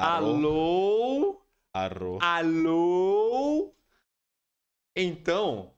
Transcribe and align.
Alô? 0.00 1.42
Arro. 1.74 2.18
Alô? 2.22 3.74
Então, 4.94 5.74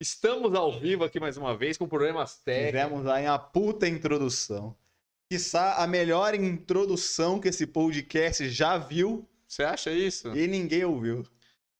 estamos 0.00 0.54
ao 0.54 0.70
vivo 0.78 1.02
aqui 1.02 1.18
mais 1.18 1.36
uma 1.36 1.56
vez 1.56 1.76
com 1.76 1.88
problemas 1.88 2.36
técnicos. 2.38 2.80
Tivemos 2.80 3.06
aí 3.08 3.26
uma 3.26 3.36
puta 3.36 3.88
introdução. 3.88 4.76
Quiçá 5.28 5.82
a 5.82 5.88
melhor 5.88 6.36
introdução 6.36 7.40
que 7.40 7.48
esse 7.48 7.66
podcast 7.66 8.48
já 8.48 8.78
viu 8.78 9.28
Você 9.48 9.64
acha 9.64 9.90
isso? 9.90 10.28
e 10.36 10.46
ninguém 10.46 10.84
ouviu. 10.84 11.24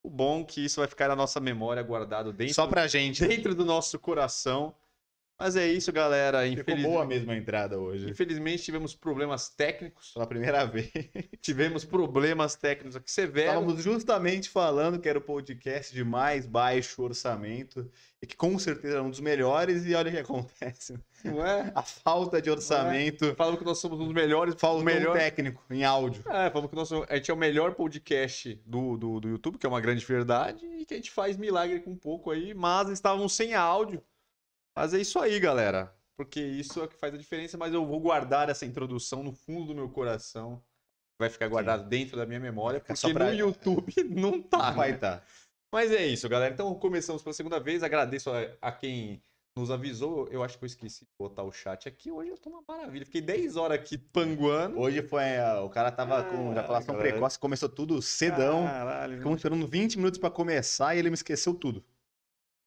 O 0.02 0.10
bom 0.10 0.40
é 0.40 0.44
que 0.44 0.64
isso 0.64 0.80
vai 0.80 0.88
ficar 0.88 1.06
na 1.06 1.14
nossa 1.14 1.38
memória, 1.38 1.80
guardado 1.80 2.32
dentro, 2.32 2.54
Só 2.54 2.66
pra 2.66 2.88
gente. 2.88 3.24
dentro 3.24 3.54
do 3.54 3.64
nosso 3.64 4.00
coração. 4.00 4.74
Mas 5.42 5.56
é 5.56 5.66
isso, 5.66 5.92
galera. 5.92 6.48
Ficou 6.48 6.76
boa 6.76 7.04
mesmo 7.04 7.32
a 7.32 7.36
entrada 7.36 7.76
hoje. 7.76 8.08
Infelizmente 8.08 8.62
tivemos 8.62 8.94
problemas 8.94 9.48
técnicos. 9.48 10.12
Pela 10.12 10.24
primeira 10.24 10.64
vez. 10.70 10.88
Tivemos 11.40 11.84
problemas 11.84 12.54
técnicos 12.54 12.94
aqui 12.94 13.10
severos. 13.10 13.50
Estávamos 13.50 13.82
justamente 13.82 14.48
falando 14.48 15.00
que 15.00 15.08
era 15.08 15.18
o 15.18 15.22
podcast 15.22 15.92
de 15.92 16.04
mais 16.04 16.46
baixo 16.46 17.02
orçamento 17.02 17.90
e 18.22 18.26
que 18.26 18.36
com 18.36 18.56
certeza 18.56 18.94
era 18.94 19.02
um 19.02 19.10
dos 19.10 19.18
melhores 19.18 19.84
e 19.84 19.96
olha 19.96 20.10
o 20.10 20.12
que 20.14 20.20
acontece. 20.20 20.96
Não 21.24 21.44
é? 21.44 21.72
A 21.74 21.82
falta 21.82 22.40
de 22.40 22.48
orçamento 22.48 23.34
Falamos 23.34 23.58
que 23.58 23.64
nós 23.64 23.78
somos 23.78 23.98
um 23.98 24.04
dos 24.04 24.14
melhores. 24.14 24.54
faltou 24.56 24.84
melhor... 24.84 25.16
um 25.16 25.18
técnico 25.18 25.64
em 25.72 25.82
áudio. 25.82 26.22
É, 26.28 26.50
falamos 26.50 26.70
que 26.70 26.76
nós 26.76 26.86
somos- 26.86 27.06
a 27.10 27.16
gente 27.16 27.32
é 27.32 27.34
o 27.34 27.36
melhor 27.36 27.74
podcast 27.74 28.60
do, 28.64 28.96
do, 28.96 29.18
do 29.18 29.28
YouTube, 29.28 29.58
que 29.58 29.66
é 29.66 29.68
uma 29.68 29.80
grande 29.80 30.06
verdade, 30.06 30.64
e 30.78 30.84
que 30.84 30.94
a 30.94 30.96
gente 30.96 31.10
faz 31.10 31.36
milagre 31.36 31.80
com 31.80 31.90
um 31.90 31.96
pouco 31.96 32.30
aí, 32.30 32.54
mas 32.54 32.88
estávamos 32.90 33.32
sem 33.34 33.54
áudio. 33.54 34.00
Mas 34.76 34.94
é 34.94 35.00
isso 35.00 35.18
aí, 35.18 35.38
galera. 35.38 35.94
Porque 36.16 36.40
isso 36.40 36.80
é 36.80 36.84
o 36.84 36.88
que 36.88 36.96
faz 36.96 37.14
a 37.14 37.18
diferença, 37.18 37.56
mas 37.58 37.72
eu 37.74 37.84
vou 37.86 37.98
guardar 38.00 38.48
essa 38.48 38.64
introdução 38.66 39.22
no 39.22 39.32
fundo 39.32 39.66
do 39.68 39.74
meu 39.74 39.88
coração. 39.88 40.62
Vai 41.20 41.28
ficar 41.30 41.48
guardado 41.48 41.88
dentro 41.88 42.16
da 42.16 42.26
minha 42.26 42.40
memória, 42.40 42.80
porque 42.80 43.12
pra- 43.12 43.26
no 43.26 43.34
YouTube 43.34 43.92
não 44.10 44.40
tá. 44.42 44.70
Não 44.70 44.74
vai 44.76 44.92
estar. 44.92 45.24
Mas 45.72 45.90
é 45.90 46.06
isso, 46.06 46.28
galera. 46.28 46.52
Então 46.52 46.74
começamos 46.74 47.22
pela 47.22 47.32
segunda 47.32 47.58
vez. 47.58 47.82
Agradeço 47.82 48.30
a, 48.30 48.40
a 48.60 48.72
quem 48.72 49.22
nos 49.56 49.70
avisou. 49.70 50.28
Eu 50.28 50.42
acho 50.42 50.58
que 50.58 50.64
eu 50.64 50.66
esqueci 50.66 51.04
de 51.04 51.10
botar 51.18 51.42
o 51.44 51.52
chat 51.52 51.88
aqui. 51.88 52.10
Hoje 52.10 52.30
eu 52.30 52.38
tô 52.38 52.50
uma 52.50 52.62
maravilha. 52.68 53.06
Fiquei 53.06 53.20
10 53.22 53.56
horas 53.56 53.78
aqui 53.78 53.96
panguando. 53.96 54.78
Hoje 54.78 55.00
foi. 55.02 55.38
ah, 55.38 55.60
O 55.62 55.70
cara 55.70 55.90
tava 55.90 56.24
com 56.24 56.48
Ah, 56.48 56.52
ejaculação 56.52 56.94
galera. 56.94 57.12
precoce, 57.12 57.38
começou 57.38 57.68
tudo 57.68 58.02
cedão. 58.02 58.64
Caralho, 58.64 59.16
Ficamos 59.16 59.36
esperando 59.38 59.66
20 59.66 59.96
minutos 59.96 60.18
pra 60.18 60.30
começar 60.30 60.94
e 60.94 60.98
ele 60.98 61.08
me 61.10 61.14
esqueceu 61.14 61.54
tudo. 61.54 61.82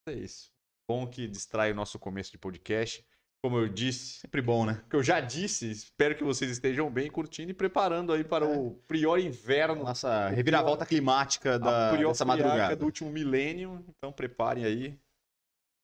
É 0.07 0.13
isso. 0.13 0.51
Bom 0.87 1.07
que 1.07 1.27
distrai 1.27 1.71
o 1.71 1.75
nosso 1.75 1.97
começo 1.97 2.31
de 2.31 2.37
podcast. 2.37 3.05
Como 3.43 3.57
eu 3.59 3.67
disse, 3.69 4.19
Sempre 4.21 4.41
bom, 4.41 4.65
né? 4.65 4.83
que 4.89 4.95
eu 4.95 5.03
já 5.03 5.19
disse, 5.19 5.69
espero 5.69 6.15
que 6.15 6.23
vocês 6.23 6.49
estejam 6.49 6.89
bem 6.91 7.11
curtindo 7.11 7.51
e 7.51 7.53
preparando 7.53 8.11
aí 8.11 8.23
para 8.23 8.45
É. 8.45 8.57
o 8.57 8.71
pior 8.87 9.19
inverno, 9.19 9.83
Nossa 9.83 10.29
reviravolta 10.29 10.83
climática 10.85 11.59
da, 11.59 11.91
a 11.91 11.97
pior 11.97 12.09
dessa 12.09 12.25
madrugada. 12.25 12.75
do 12.75 12.85
último 12.85 13.11
milênio. 13.11 13.85
Então 13.89 14.11
preparem 14.11 14.65
aí. 14.65 14.99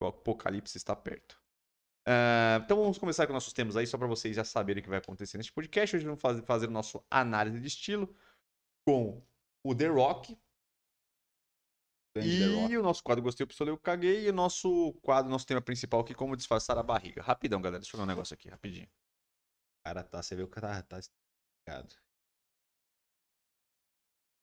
O 0.02 0.08
apocalipse 0.08 0.76
está 0.78 0.96
perto. 0.96 1.40
Ah, 2.08 2.60
então 2.66 2.78
vamos 2.78 2.98
começar 2.98 3.28
com 3.28 3.34
nossos 3.34 3.54
temas 3.54 3.78
aí, 3.78 3.86
só 3.86 3.96
para 3.96 4.08
vocês 4.08 4.36
já 4.36 4.44
saberem 4.44 4.82
o 4.82 4.84
que 4.84 4.90
vai 4.90 4.98
acontecer 4.98 5.38
neste 5.38 5.54
podcast. 5.54 5.96
Hoje 5.96 6.06
vamos 6.06 6.20
fazer, 6.22 6.42
fazer 6.42 6.66
o 6.68 6.72
nosso 6.72 7.04
análise 7.12 7.60
de 7.60 7.68
estilo 7.68 8.12
com 8.88 9.22
o 9.64 9.76
The 9.76 9.88
Rock. 9.88 10.36
E 12.18 12.78
o 12.78 12.84
nosso 12.84 13.02
quadro 13.04 13.24
Gostei, 13.24 13.46
Pistolei, 13.46 13.74
eu 13.74 13.78
caguei. 13.78 14.26
E 14.26 14.30
o 14.30 14.34
nosso 14.34 14.94
quadro, 15.02 15.32
nosso 15.32 15.46
tema 15.46 15.62
principal 15.62 16.02
aqui, 16.02 16.14
como 16.14 16.36
disfarçar 16.36 16.78
a 16.78 16.84
barriga. 16.84 17.22
Rapidão, 17.22 17.62
galera. 17.62 17.80
Deixa 17.80 17.96
eu 17.96 18.00
ver 18.00 18.04
um 18.04 18.08
negócio 18.08 18.34
aqui, 18.34 18.50
rapidinho. 18.50 18.88
Cara, 19.86 20.04
tá, 20.04 20.22
você 20.22 20.36
vê 20.36 20.44
o 20.44 20.48
cara 20.48 20.84
tá 20.84 21.00
esticado. 21.00 21.96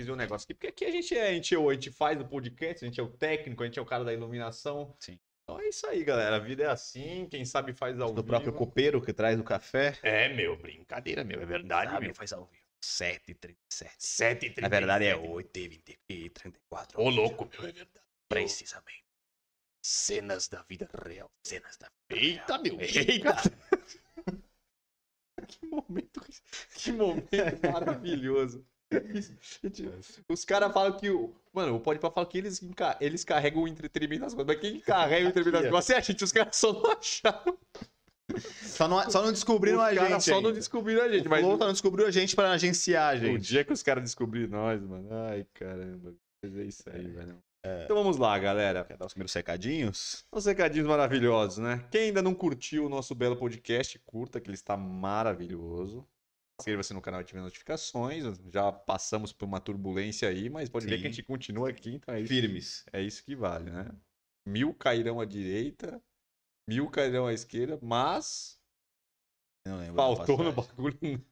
Fiz 0.01 0.07
ver 0.07 0.12
um 0.12 0.17
negócio 0.17 0.45
aqui. 0.45 0.55
Porque 0.55 0.67
aqui 0.69 0.84
a 0.84 0.91
gente 0.91 1.17
é, 1.17 1.28
a 1.28 1.33
gente, 1.34 1.55
é 1.55 1.59
o- 1.59 1.69
a 1.69 1.75
gente 1.75 1.91
faz 1.91 2.21
o 2.21 2.25
podcast, 2.27 2.84
a 2.84 2.89
gente 2.89 2.99
é 3.01 3.03
o 3.03 3.09
técnico, 3.12 3.62
a 3.62 3.67
gente 3.67 3.78
é 3.78 3.83
o 3.83 3.87
cara 3.87 4.05
da 4.05 4.12
iluminação. 4.15 4.97
Sim. 4.99 5.19
Então 5.43 5.61
é 5.61 5.69
isso 5.69 5.87
aí, 5.87 6.05
galera. 6.05 6.37
A 6.37 6.41
vida 6.41 6.62
é 6.65 6.67
assim. 6.67 7.27
Quem 7.31 7.45
sabe 7.45 7.73
faz 7.73 7.99
ao 8.01 8.09
Do 8.09 8.17
vivo. 8.17 8.27
próprio 8.27 8.53
copeiro 8.53 9.01
que 9.03 9.12
traz 9.12 9.39
o 9.41 9.45
café. 9.45 9.99
É, 10.03 10.28
meu, 10.34 10.57
brincadeira, 10.57 11.25
meu. 11.25 11.41
É 11.41 11.47
verdade, 11.47 11.99
meu. 12.01 12.15
faz 12.15 12.33
ao 12.33 12.45
vivo. 12.47 12.68
7h37. 12.83 13.91
7 13.99 14.61
Na 14.61 14.69
verdade 14.69 15.06
é 15.06 15.16
8h34. 15.16 16.94
Ô, 16.97 17.09
louco, 17.09 17.49
meu. 17.50 17.69
É 17.69 17.72
verdade. 17.72 18.06
Precisamente. 18.28 19.05
Cenas 19.83 20.49
da 20.49 20.62
vida 20.62 20.89
real. 21.06 21.31
Cenas 21.44 21.77
da 21.77 21.89
vida 22.11 22.25
Eita, 22.25 22.56
real. 22.56 22.62
meu. 22.62 22.81
Eita. 22.81 23.34
que 25.47 25.66
momento, 25.66 26.21
que 26.75 26.93
momento 26.93 27.72
maravilhoso. 27.72 28.66
Os 30.28 30.45
caras 30.45 30.72
falam 30.72 30.97
que 30.97 31.10
o. 31.10 31.34
Mano, 31.53 31.77
o 31.77 31.81
Pode 31.81 32.00
falar 32.00 32.27
que 32.27 32.39
eles, 32.39 32.60
eles 33.00 33.25
carregam 33.25 33.62
o 33.62 33.69
entretenimento 33.69 34.22
nas 34.22 34.34
costas. 34.34 34.56
Mas 34.56 34.60
quem 34.62 34.81
carrega 34.81 35.27
o 35.27 35.28
entretenimento 35.28 35.53
nas 35.53 35.66
Aqui, 35.66 35.75
ó. 35.75 35.77
costas 35.77 35.97
é 35.97 35.99
a 35.99 36.00
gente. 36.00 36.25
Os 36.25 36.33
caras 36.33 36.56
só 36.56 36.72
não 36.72 36.91
acharam. 36.93 37.59
Só 38.62 38.87
não, 38.87 39.11
só 39.11 39.22
não 39.22 39.33
descobriram 39.33 39.81
a 39.81 39.94
gente. 39.94 40.22
só 40.25 40.33
não 40.33 40.49
ainda. 40.49 40.53
descobriram 40.53 41.03
a 41.03 41.09
gente. 41.09 41.27
O 41.27 41.31
Mas 41.31 41.41
Flow 41.41 41.59
só 41.59 41.65
não 41.65 41.72
descobriu 41.72 42.06
a 42.06 42.11
gente 42.11 42.37
pra 42.37 42.53
agenciar 42.53 43.15
a 43.15 43.16
o 43.16 43.21
gente. 43.21 43.41
dia 43.43 43.65
que 43.65 43.72
os 43.72 43.83
caras 43.83 44.05
descobriram 44.05 44.50
nós, 44.50 44.83
mano. 44.83 45.09
Ai, 45.31 45.47
caramba. 45.55 46.15
Mas 46.43 46.56
é 46.56 46.62
isso 46.65 46.83
aí, 46.91 47.09
velho. 47.09 47.43
É. 47.65 47.84
Então 47.84 47.97
vamos 47.97 48.16
lá, 48.19 48.39
galera. 48.39 48.84
Quer 48.84 48.97
dar 48.97 49.06
os 49.06 49.12
primeiros 49.12 49.33
recadinhos? 49.34 50.25
Os 50.31 50.47
recadinhos 50.47 50.87
maravilhosos, 50.87 51.59
né? 51.59 51.84
Quem 51.91 52.03
ainda 52.03 52.22
não 52.22 52.34
curtiu 52.34 52.86
o 52.86 52.89
nosso 52.89 53.15
belo 53.15 53.36
podcast, 53.36 53.98
curta, 54.07 54.41
que 54.41 54.48
ele 54.48 54.54
está 54.54 54.77
maravilhoso. 54.77 56.07
Inscreva-se 56.60 56.92
no 56.92 57.01
canal 57.01 57.21
e 57.21 57.22
ative 57.22 57.41
notificações. 57.41 58.25
Já 58.53 58.71
passamos 58.71 59.33
por 59.33 59.47
uma 59.47 59.60
turbulência 59.60 60.28
aí, 60.28 60.48
mas 60.51 60.69
pode 60.69 60.86
ver 60.86 60.97
Sim. 60.97 61.01
que 61.03 61.07
a 61.07 61.10
gente 61.10 61.22
continua 61.22 61.71
aqui, 61.71 61.95
então 61.95 62.15
é 62.15 62.21
isso, 62.21 62.28
Firmes. 62.28 62.84
é 62.92 63.03
isso 63.03 63.25
que 63.25 63.34
vale, 63.36 63.71
né? 63.71 63.86
Mil 64.47 64.72
cairão 64.75 65.21
à 65.21 65.25
direita, 65.25 66.01
mil 66.68 66.88
cairão 66.91 67.26
à 67.26 67.32
esquerda, 67.32 67.78
mas 67.82 68.60
Não 69.66 69.78
lembro. 69.78 69.94
faltou 69.97 70.42
no 70.44 70.53
bagulho. 70.53 70.98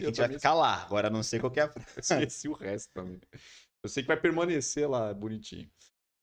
A 0.00 0.04
gente 0.04 0.18
vai 0.20 0.28
ficar 0.28 0.52
lá. 0.54 0.82
Agora 0.84 1.08
não 1.08 1.22
sei 1.22 1.40
qual 1.40 1.50
que 1.50 1.58
é 1.58 1.62
a 1.62 1.68
frase. 1.70 1.88
esqueci 2.28 2.48
o 2.48 2.52
resto 2.52 2.92
também. 2.92 3.18
Eu 3.82 3.88
sei 3.88 4.02
que 4.02 4.06
vai 4.06 4.16
permanecer 4.18 4.88
lá, 4.88 5.12
bonitinho. 5.14 5.70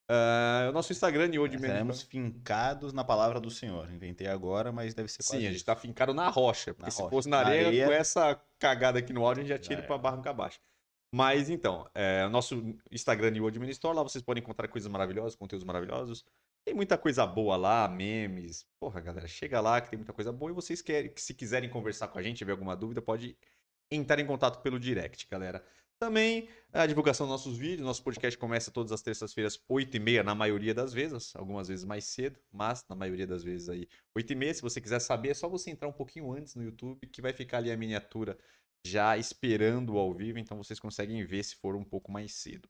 Ah, 0.07 0.67
o 0.69 0.71
nosso 0.73 0.91
Instagram, 0.91 1.27
Niold 1.29 1.55
Estaremos 1.55 2.03
fincados 2.03 2.93
na 2.93 3.03
palavra 3.03 3.39
do 3.39 3.49
Senhor. 3.49 3.89
Inventei 3.91 4.27
agora, 4.27 4.71
mas 4.71 4.93
deve 4.93 5.09
ser 5.09 5.23
Sim, 5.23 5.29
quase 5.31 5.45
a 5.45 5.47
gente 5.49 5.55
isso. 5.57 5.65
tá 5.65 5.75
fincado 5.75 6.13
na 6.13 6.29
rocha. 6.29 6.71
Porque 6.73 6.85
Na 6.85 6.91
se 6.91 7.01
rocha. 7.01 7.09
fosse 7.09 7.27
na 7.29 7.41
Na 7.41 7.47
areia, 7.47 7.67
areia- 7.67 7.85
com 7.87 7.91
essa 7.93 8.39
cagada 8.59 8.99
aqui 8.99 9.11
no 9.11 9.25
áudio, 9.25 9.41
a 9.41 9.47
gente 9.47 9.55
já 9.55 9.59
tira 9.59 9.81
era. 9.83 9.97
barranca 9.97 10.29
abaixo. 10.29 10.59
Mas 11.15 11.49
então, 11.49 11.89
é, 11.95 12.25
o 12.27 12.29
nosso 12.29 12.75
Instagram 12.91 13.31
New 13.31 13.47
Admin 13.47 13.69
Store, 13.69 13.95
lá 13.95 14.03
vocês 14.03 14.21
podem 14.23 14.43
encontrar 14.43 14.67
coisas 14.67 14.89
maravilhosas, 14.91 15.35
conteúdos 15.35 15.65
maravilhosos. 15.65 16.23
Tem 16.65 16.73
muita 16.73 16.97
coisa 16.97 17.25
boa 17.25 17.57
lá, 17.57 17.87
memes. 17.87 18.65
Porra, 18.79 19.01
galera, 19.01 19.27
chega 19.27 19.59
lá 19.59 19.81
que 19.81 19.89
tem 19.89 19.97
muita 19.97 20.13
coisa 20.13 20.31
boa. 20.31 20.51
E 20.51 20.55
vocês 20.55 20.81
querem, 20.81 21.11
que 21.11 21.21
se 21.21 21.33
quiserem 21.33 21.69
conversar 21.69 22.07
com 22.07 22.17
a 22.17 22.21
gente, 22.21 22.37
tiver 22.37 22.53
alguma 22.53 22.75
dúvida, 22.75 23.01
pode 23.01 23.37
entrar 23.91 24.19
em 24.19 24.25
contato 24.25 24.61
pelo 24.61 24.79
direct, 24.79 25.27
galera. 25.29 25.63
Também 25.99 26.49
a 26.71 26.85
divulgação 26.85 27.27
dos 27.27 27.31
nossos 27.31 27.57
vídeos. 27.57 27.85
Nosso 27.85 28.03
podcast 28.03 28.37
começa 28.37 28.71
todas 28.71 28.91
as 28.91 29.01
terças-feiras, 29.01 29.57
8h30, 29.69 30.23
na 30.23 30.33
maioria 30.33 30.73
das 30.73 30.93
vezes. 30.93 31.35
Algumas 31.35 31.67
vezes 31.67 31.85
mais 31.85 32.05
cedo, 32.05 32.39
mas 32.51 32.85
na 32.89 32.95
maioria 32.95 33.27
das 33.27 33.43
vezes 33.43 33.67
aí, 33.67 33.87
8h30. 34.17 34.53
Se 34.53 34.61
você 34.61 34.79
quiser 34.79 34.99
saber, 34.99 35.29
é 35.29 35.33
só 35.33 35.49
você 35.49 35.69
entrar 35.69 35.87
um 35.87 35.93
pouquinho 35.93 36.31
antes 36.31 36.55
no 36.55 36.63
YouTube, 36.63 37.05
que 37.07 37.21
vai 37.21 37.33
ficar 37.33 37.57
ali 37.57 37.71
a 37.71 37.77
miniatura 37.77 38.37
já 38.85 39.17
esperando 39.17 39.97
ao 39.97 40.13
vivo. 40.13 40.39
Então 40.39 40.57
vocês 40.57 40.79
conseguem 40.79 41.25
ver 41.25 41.43
se 41.43 41.55
for 41.55 41.75
um 41.75 41.83
pouco 41.83 42.11
mais 42.11 42.33
cedo. 42.33 42.69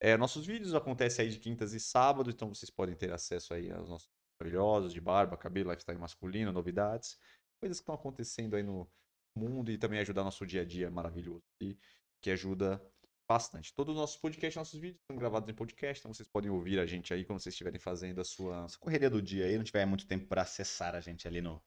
É, 0.00 0.16
nossos 0.16 0.46
vídeos 0.46 0.74
acontecem 0.74 1.24
aí 1.24 1.30
de 1.30 1.38
quintas 1.38 1.72
e 1.72 1.80
sábados, 1.80 2.34
então 2.34 2.52
vocês 2.52 2.70
podem 2.70 2.94
ter 2.94 3.12
acesso 3.12 3.54
aí 3.54 3.70
aos 3.70 3.88
nossos 3.88 4.08
maravilhosos 4.38 4.92
de 4.92 5.00
barba, 5.00 5.36
cabelo, 5.36 5.70
lifestyle 5.70 5.98
masculino, 5.98 6.52
novidades, 6.52 7.18
coisas 7.60 7.78
que 7.78 7.82
estão 7.82 7.94
acontecendo 7.94 8.54
aí 8.56 8.62
no 8.62 8.88
mundo 9.34 9.70
e 9.70 9.78
também 9.78 9.98
ajudar 10.00 10.24
nosso 10.24 10.46
dia 10.46 10.62
a 10.62 10.64
dia 10.64 10.90
maravilhoso 10.90 11.44
e 11.60 11.78
que 12.20 12.30
ajuda 12.30 12.82
bastante. 13.28 13.74
Todos 13.74 13.94
os 13.94 14.00
nossos 14.00 14.16
podcasts, 14.16 14.56
nossos 14.56 14.78
vídeos 14.78 15.02
são 15.10 15.16
gravados 15.16 15.48
em 15.48 15.54
podcast, 15.54 16.00
então 16.00 16.12
vocês 16.12 16.28
podem 16.28 16.50
ouvir 16.50 16.78
a 16.78 16.86
gente 16.86 17.12
aí 17.12 17.24
quando 17.24 17.40
vocês 17.40 17.54
estiverem 17.54 17.80
fazendo 17.80 18.20
a 18.20 18.24
sua 18.24 18.64
Essa 18.64 18.78
correria 18.78 19.10
do 19.10 19.20
dia 19.20 19.46
aí, 19.46 19.56
não 19.56 19.64
tiver 19.64 19.84
muito 19.86 20.06
tempo 20.06 20.26
pra 20.26 20.42
acessar 20.42 20.94
a 20.94 21.00
gente 21.00 21.26
ali 21.26 21.40
no, 21.40 21.62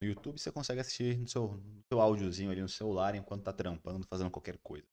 no 0.00 0.08
YouTube, 0.08 0.38
você 0.38 0.52
consegue 0.52 0.80
assistir 0.80 1.18
no 1.18 1.28
seu, 1.28 1.56
no 1.56 1.82
seu 1.88 2.00
áudiozinho 2.00 2.50
ali 2.50 2.60
no 2.60 2.68
celular 2.68 3.14
enquanto 3.14 3.44
tá 3.44 3.52
trampando, 3.52 4.06
fazendo 4.06 4.30
qualquer 4.30 4.58
coisa. 4.58 4.86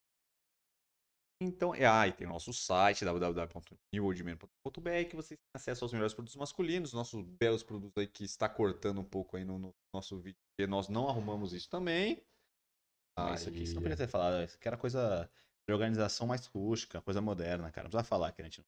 Então, 1.39 1.75
é, 1.75 1.86
ah, 1.86 2.07
e 2.07 2.13
tem 2.13 2.25
o 2.25 2.31
nosso 2.31 2.51
site, 2.51 3.06
www.newoldman.com.br, 3.06 5.06
que 5.07 5.16
vocês 5.16 5.38
têm 5.38 5.51
acesso 5.56 5.86
aos 5.86 5.94
melhores 5.94 6.16
produtos 6.16 6.36
masculinos, 6.36 6.94
nossos 6.94 7.24
belos 7.24 7.62
produtos 7.62 8.01
aí 8.01 8.07
que 8.07 8.24
está 8.24 8.50
cortando 8.50 9.01
um 9.01 9.06
pouco 9.06 9.38
aí 9.38 9.45
no, 9.45 9.60
no 9.60 9.75
nosso 9.94 10.19
vídeo, 10.19 10.39
porque 10.50 10.66
nós 10.68 10.89
não 10.89 11.07
arrumamos 11.07 11.54
isso 11.54 11.69
também. 11.69 12.25
Ah, 13.16 13.36
isso 13.36 13.50
aqui 13.50 13.68
você 13.68 13.75
não 13.75 13.84
podia 13.84 13.98
ter 13.98 14.07
falado. 14.07 14.44
Isso 14.44 14.56
aqui 14.56 14.68
era 14.68 14.78
coisa 14.78 15.30
de 15.68 15.74
organização 15.74 16.25
mais 16.25 16.48
rústica, 16.48 17.01
coisa 17.01 17.22
moderna, 17.22 17.72
cara. 17.72 17.86
Não 17.86 17.92
precisa 17.92 18.07
falar 18.07 18.31
que 18.31 18.42
a 18.42 18.45
gente 18.45 18.60
não. 18.60 18.66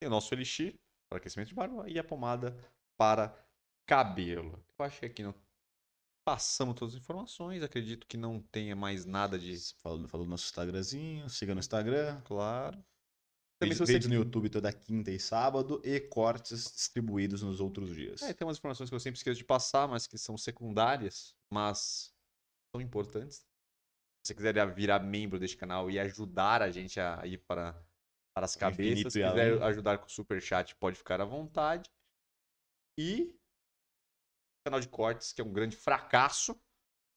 Tem 0.00 0.08
o 0.08 0.10
nosso 0.10 0.32
elixir 0.34 0.78
para 1.10 1.18
aquecimento 1.18 1.48
de 1.48 1.54
barba 1.54 1.88
e 1.88 1.98
a 1.98 2.04
pomada 2.04 2.56
para 2.98 3.34
cabelo. 3.86 4.62
Eu 4.78 4.84
acho 4.84 5.00
que 5.00 5.06
aqui 5.06 5.22
não 5.22 5.34
Passamos 6.26 6.74
todas 6.74 6.96
as 6.96 7.00
informações. 7.00 7.62
Acredito 7.62 8.04
que 8.04 8.16
não 8.16 8.40
tenha 8.40 8.74
mais 8.74 9.04
nada 9.04 9.38
de. 9.38 9.56
Falou, 9.80 10.08
falou 10.08 10.26
no 10.26 10.30
nosso 10.30 10.46
Instagramzinho, 10.46 11.30
siga 11.30 11.54
no 11.54 11.60
Instagram. 11.60 12.20
Claro. 12.22 12.84
Também 13.60 13.78
vídeos 13.78 14.06
no 14.08 14.14
YouTube 14.16 14.50
toda 14.50 14.72
quinta 14.72 15.12
e 15.12 15.20
sábado 15.20 15.80
e 15.84 16.00
cortes 16.00 16.64
distribuídos 16.64 17.42
nos 17.42 17.60
outros 17.60 17.94
dias. 17.94 18.22
É, 18.22 18.34
tem 18.34 18.44
umas 18.44 18.58
informações 18.58 18.90
que 18.90 18.96
eu 18.96 18.98
sempre 18.98 19.18
esqueço 19.18 19.38
de 19.38 19.44
passar, 19.44 19.86
mas 19.86 20.08
que 20.08 20.18
são 20.18 20.36
secundárias, 20.36 21.32
mas 21.48 22.12
são 22.74 22.82
importantes. 22.82 23.38
Se 23.38 24.26
você 24.26 24.34
quiser 24.34 24.74
virar 24.74 24.98
membro 24.98 25.38
deste 25.38 25.56
canal 25.56 25.88
e 25.88 25.96
ajudar 26.00 26.60
a 26.60 26.72
gente 26.72 26.98
a 26.98 27.24
ir 27.24 27.38
para, 27.46 27.72
para 28.34 28.46
as 28.46 28.56
cabeças, 28.56 29.12
se 29.12 29.20
quiser 29.20 29.52
além. 29.52 29.62
ajudar 29.62 29.98
com 29.98 30.06
o 30.06 30.10
super 30.10 30.42
chat, 30.42 30.74
pode 30.74 30.98
ficar 30.98 31.20
à 31.20 31.24
vontade. 31.24 31.88
E 32.98 33.32
canal 34.66 34.80
de 34.80 34.88
cortes, 34.88 35.32
que 35.32 35.40
é 35.40 35.44
um 35.44 35.52
grande 35.52 35.76
fracasso, 35.76 36.58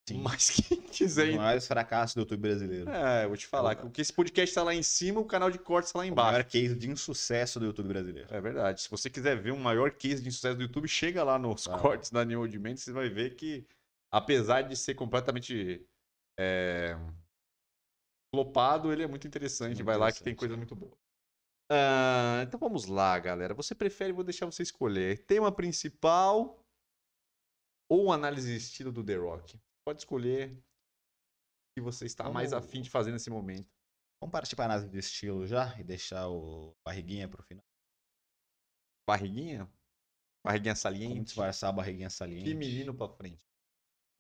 Sim. 0.08 0.22
mas 0.22 0.50
quem 0.68 0.82
quiser 0.84 1.30
Os 1.32 1.36
maiores 1.36 1.68
fracassos 1.68 2.14
do 2.16 2.22
YouTube 2.22 2.42
brasileiro. 2.42 2.90
É, 2.90 3.24
eu 3.26 3.30
vou 3.30 3.38
te 3.38 3.48
falar 3.48 3.76
que 3.76 3.86
o 3.86 3.90
que 3.90 4.02
esse 4.02 4.14
podcast 4.14 4.54
tá 4.54 4.62
lá 4.64 4.74
em 4.76 4.84
cima, 4.84 5.20
o 5.20 5.26
canal 5.26 5.50
de 5.50 5.58
cortes 5.58 5.92
tá 5.92 6.00
lá 6.00 6.06
O 6.06 6.08
embaixo. 6.08 6.32
maior 6.32 6.44
case 6.46 6.76
de 6.76 6.90
insucesso 6.90 7.60
do 7.60 7.66
YouTube 7.66 7.88
brasileiro. 7.88 8.28
É 8.34 8.40
verdade. 8.40 8.82
Se 8.82 8.90
você 8.90 9.10
quiser 9.10 9.36
ver 9.42 9.52
um 9.52 9.60
maior 9.60 9.92
case 9.92 10.22
de 10.22 10.32
sucesso 10.32 10.56
do 10.58 10.62
YouTube, 10.64 10.88
chega 10.88 11.24
lá 11.24 11.40
nos 11.40 11.64
Tá. 11.64 11.78
cortes 11.80 12.12
da 12.12 12.24
New 12.24 12.40
Old 12.42 12.60
Man, 12.60 12.76
você 12.76 12.92
vai 12.92 13.10
ver 13.10 13.36
que, 13.36 13.66
apesar 14.12 14.62
de 14.62 14.76
ser 14.78 14.94
completamente 14.94 15.84
é, 16.40 16.96
flopado, 18.34 18.94
ele 18.94 19.04
é 19.04 19.08
muito 19.08 19.28
interessante. 19.28 19.76
Muito 19.76 19.86
vai 19.86 19.98
lá 19.98 20.12
que 20.12 20.24
tem 20.24 20.34
interessante. 20.34 20.40
coisa 20.40 20.56
muito 20.58 20.76
boa. 20.76 20.98
Ah, 21.72 22.42
então 22.48 22.60
vamos 22.60 22.86
lá, 22.86 23.18
galera. 23.20 23.54
Você 23.54 23.76
prefere, 23.76 24.12
vou 24.14 24.24
deixar 24.24 24.46
você 24.46 24.64
escolher, 24.64 25.20
tema 25.26 25.52
principal 25.52 26.58
ou 27.90 28.12
análise 28.12 28.48
de 28.52 28.58
estilo 28.58 28.92
do 28.92 29.04
The 29.04 29.16
Rock? 29.16 29.60
Pode 29.86 30.02
escolher 30.02 30.52
o 30.54 30.64
que 31.78 31.82
você 31.82 32.06
está 32.06 32.30
mais 32.30 32.52
Vamos- 32.52 32.66
afim 32.68 32.82
de 32.82 32.90
fazer 32.90 33.12
nesse 33.12 33.30
momento. 33.30 33.70
Vamos 34.22 34.32
partir 34.32 34.56
para 34.56 34.66
análise 34.66 34.90
de 34.90 34.98
estilo 35.00 35.48
já 35.48 35.78
e 35.80 35.84
deixar 35.84 36.28
o 36.30 36.76
barriguinha 36.86 37.28
pro 37.28 37.42
final. 37.44 37.64
Barriguinha? 39.08 39.66
Barriguinha 40.46 40.74
Vamos 40.74 40.80
saliente? 40.82 41.24
disfarçar 41.26 41.70
a 41.70 41.74
barriguinha 41.74 42.10
saliente. 42.10 42.46
Que 42.46 42.54
menino 42.54 42.94
pra 42.94 43.10
frente. 43.10 43.44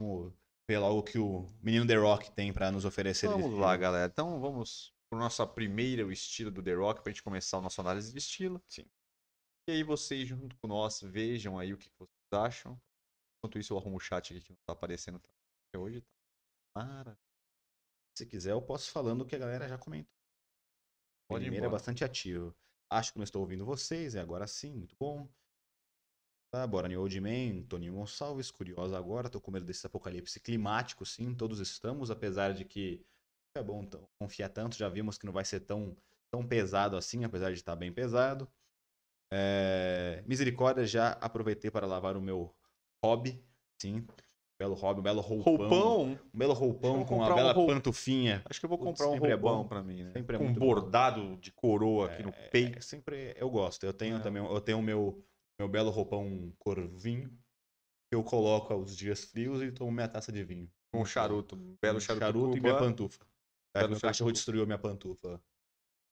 Vamos 0.02 0.34
ver 0.70 0.80
logo 0.80 1.00
o 1.00 1.04
que 1.04 1.18
o 1.20 1.46
menino 1.62 1.86
The 1.86 1.96
Rock 1.96 2.32
tem 2.32 2.54
para 2.54 2.72
nos 2.72 2.86
oferecer. 2.86 3.28
Vamos 3.28 3.52
lá, 3.60 3.76
galera. 3.78 4.10
Então 4.12 4.40
vamos 4.40 4.94
pro 5.10 5.20
nosso 5.20 5.46
primeiro 5.50 6.12
estilo 6.12 6.50
do 6.52 6.64
The 6.64 6.74
Rock 6.74 7.02
pra 7.02 7.12
gente 7.12 7.24
começar 7.24 7.58
a 7.58 7.62
nossa 7.62 7.82
análise 7.82 8.12
de 8.12 8.18
estilo. 8.20 8.62
Sim. 8.68 8.86
E 9.68 9.74
aí 9.74 9.84
vocês, 9.84 10.28
junto 10.28 10.56
com 10.58 10.68
nós, 10.68 11.02
vejam 11.02 11.58
aí 11.60 11.74
o 11.74 11.78
que 11.78 11.90
vocês 11.98 12.10
acham. 12.34 12.80
Enquanto 13.40 13.58
isso, 13.58 13.74
eu 13.74 13.78
arrumo 13.78 13.98
o 13.98 14.00
chat 14.00 14.34
aqui 14.34 14.42
que 14.42 14.52
não 14.52 14.58
tá 14.66 14.74
aparecendo 14.74 15.18
até 15.18 15.80
hoje. 15.80 16.02
Tá? 16.02 16.84
Mara. 16.84 17.18
Se 18.18 18.26
quiser, 18.26 18.52
eu 18.52 18.62
posso 18.62 18.92
falando 18.92 19.22
o 19.22 19.26
que 19.26 19.36
a 19.36 19.40
galera 19.40 19.68
já 19.68 19.78
comentou. 19.78 20.14
O 21.26 21.34
Pode 21.34 21.46
ir 21.46 21.48
primeiro 21.48 21.68
é 21.68 21.70
bastante 21.70 22.04
ativo. 22.04 22.54
Acho 22.92 23.14
que 23.14 23.20
não 23.20 23.24
estou 23.24 23.42
ouvindo 23.42 23.66
vocês, 23.66 24.16
e 24.16 24.20
agora 24.20 24.46
sim, 24.46 24.74
muito 24.74 24.96
bom. 25.00 25.30
Tá, 26.52 26.66
bora 26.66 26.88
New 26.88 27.00
Old 27.00 27.22
Man, 27.22 27.62
Toninho 27.68 27.94
Gonçalves, 27.94 28.50
curiosa 28.50 28.98
agora, 28.98 29.30
tô 29.30 29.40
com 29.40 29.52
medo 29.52 29.66
desse 29.66 29.86
apocalipse 29.86 30.40
climático, 30.40 31.06
sim, 31.06 31.34
todos 31.36 31.60
estamos, 31.60 32.10
apesar 32.10 32.54
de 32.54 32.66
que 32.66 33.06
é 33.56 33.62
bom 33.62 33.88
confiar 34.20 34.50
tanto, 34.50 34.76
já 34.76 34.90
vimos 34.90 35.18
que 35.18 35.28
não 35.28 35.34
vai 35.34 35.46
ser 35.46 35.60
tão, 35.60 35.96
tão 36.32 36.46
pesado 36.48 36.98
assim, 36.98 37.24
apesar 37.24 37.50
de 37.52 37.60
estar 37.60 37.76
bem 37.76 37.94
pesado. 37.94 38.52
É, 39.32 40.24
Misericórdia, 40.26 40.86
já 40.86 41.12
aproveitei 41.14 41.70
para 41.70 41.86
lavar 41.86 42.18
o 42.18 42.22
meu 42.22 42.54
hobby, 43.04 43.42
sim, 43.82 44.06
belo 44.60 44.76
hobby, 44.76 45.00
um 45.00 45.04
belo 45.04 45.22
roupão, 45.22 45.54
Roupão? 45.58 46.20
um 46.34 46.38
belo 46.38 46.54
roupão 46.54 47.06
com 47.06 47.16
uma 47.18 47.32
um 47.32 47.36
bela 47.36 47.54
roup- 47.54 47.68
pantufinha. 47.70 48.42
Acho 48.50 48.60
que 48.60 48.66
eu 48.66 48.70
vou 48.70 48.78
comprar 48.78 49.08
um 49.08 49.14
sempre 49.14 49.30
é 49.32 49.34
roupão 49.36 49.62
bom. 49.64 49.68
pra 49.68 49.82
mim, 49.84 50.04
né? 50.04 50.12
Sempre 50.12 50.36
é 50.36 50.38
Com 50.40 50.46
muito 50.46 50.60
bom. 50.60 50.66
bordado 50.66 51.38
de 51.38 51.52
coroa 51.52 52.08
aqui 52.08 52.24
no 52.24 52.30
É, 52.30 52.50
peito. 52.50 52.78
é 52.78 52.82
sempre 52.82 53.34
eu 53.38 53.50
gosto. 53.50 53.86
Eu 53.86 53.94
tenho 53.94 54.18
É. 54.18 54.20
também, 54.22 54.44
eu 54.44 54.62
tenho 54.62 54.80
o 54.80 54.84
meu 54.84 55.24
meu 55.60 55.68
belo 55.68 55.90
roupão 55.90 56.54
corvinho 56.58 57.30
que 58.10 58.16
eu 58.16 58.24
coloco 58.24 58.74
aos 58.74 58.96
dias 58.96 59.26
frios 59.26 59.62
e 59.62 59.72
tomo 59.72 59.92
minha 59.92 60.08
taça 60.08 60.32
de 60.32 60.44
vinho. 60.44 60.72
Com 60.92 61.02
um 61.02 61.06
charuto. 61.06 61.56
Um 61.56 61.78
belo 61.82 61.98
Um 61.98 62.02
charuto, 62.02 62.26
charuto 62.26 62.58
e 62.58 62.62
minha 62.62 62.78
pantufa. 62.78 63.24
É, 63.76 63.80
Belo 63.82 63.92
meu 63.92 64.00
cachorro 64.02 64.30
Cuba. 64.30 64.34
destruiu 64.34 64.66
minha 64.66 64.80
pantufa 64.80 65.42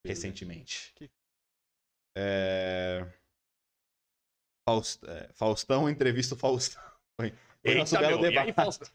recentemente. 0.06 0.94
Que- 0.96 1.10
É... 2.16 3.08
Faust- 4.68 5.04
é, 5.08 5.30
Faustão 5.34 5.90
entrevista 5.90 6.36
o 6.36 6.38
Faustão. 6.38 6.84
Foi 7.16 7.34
Eita, 7.64 8.02
meu, 8.02 8.10
e 8.10 8.26
aí, 8.26 8.30
debate. 8.30 8.54
Fausto? 8.54 8.92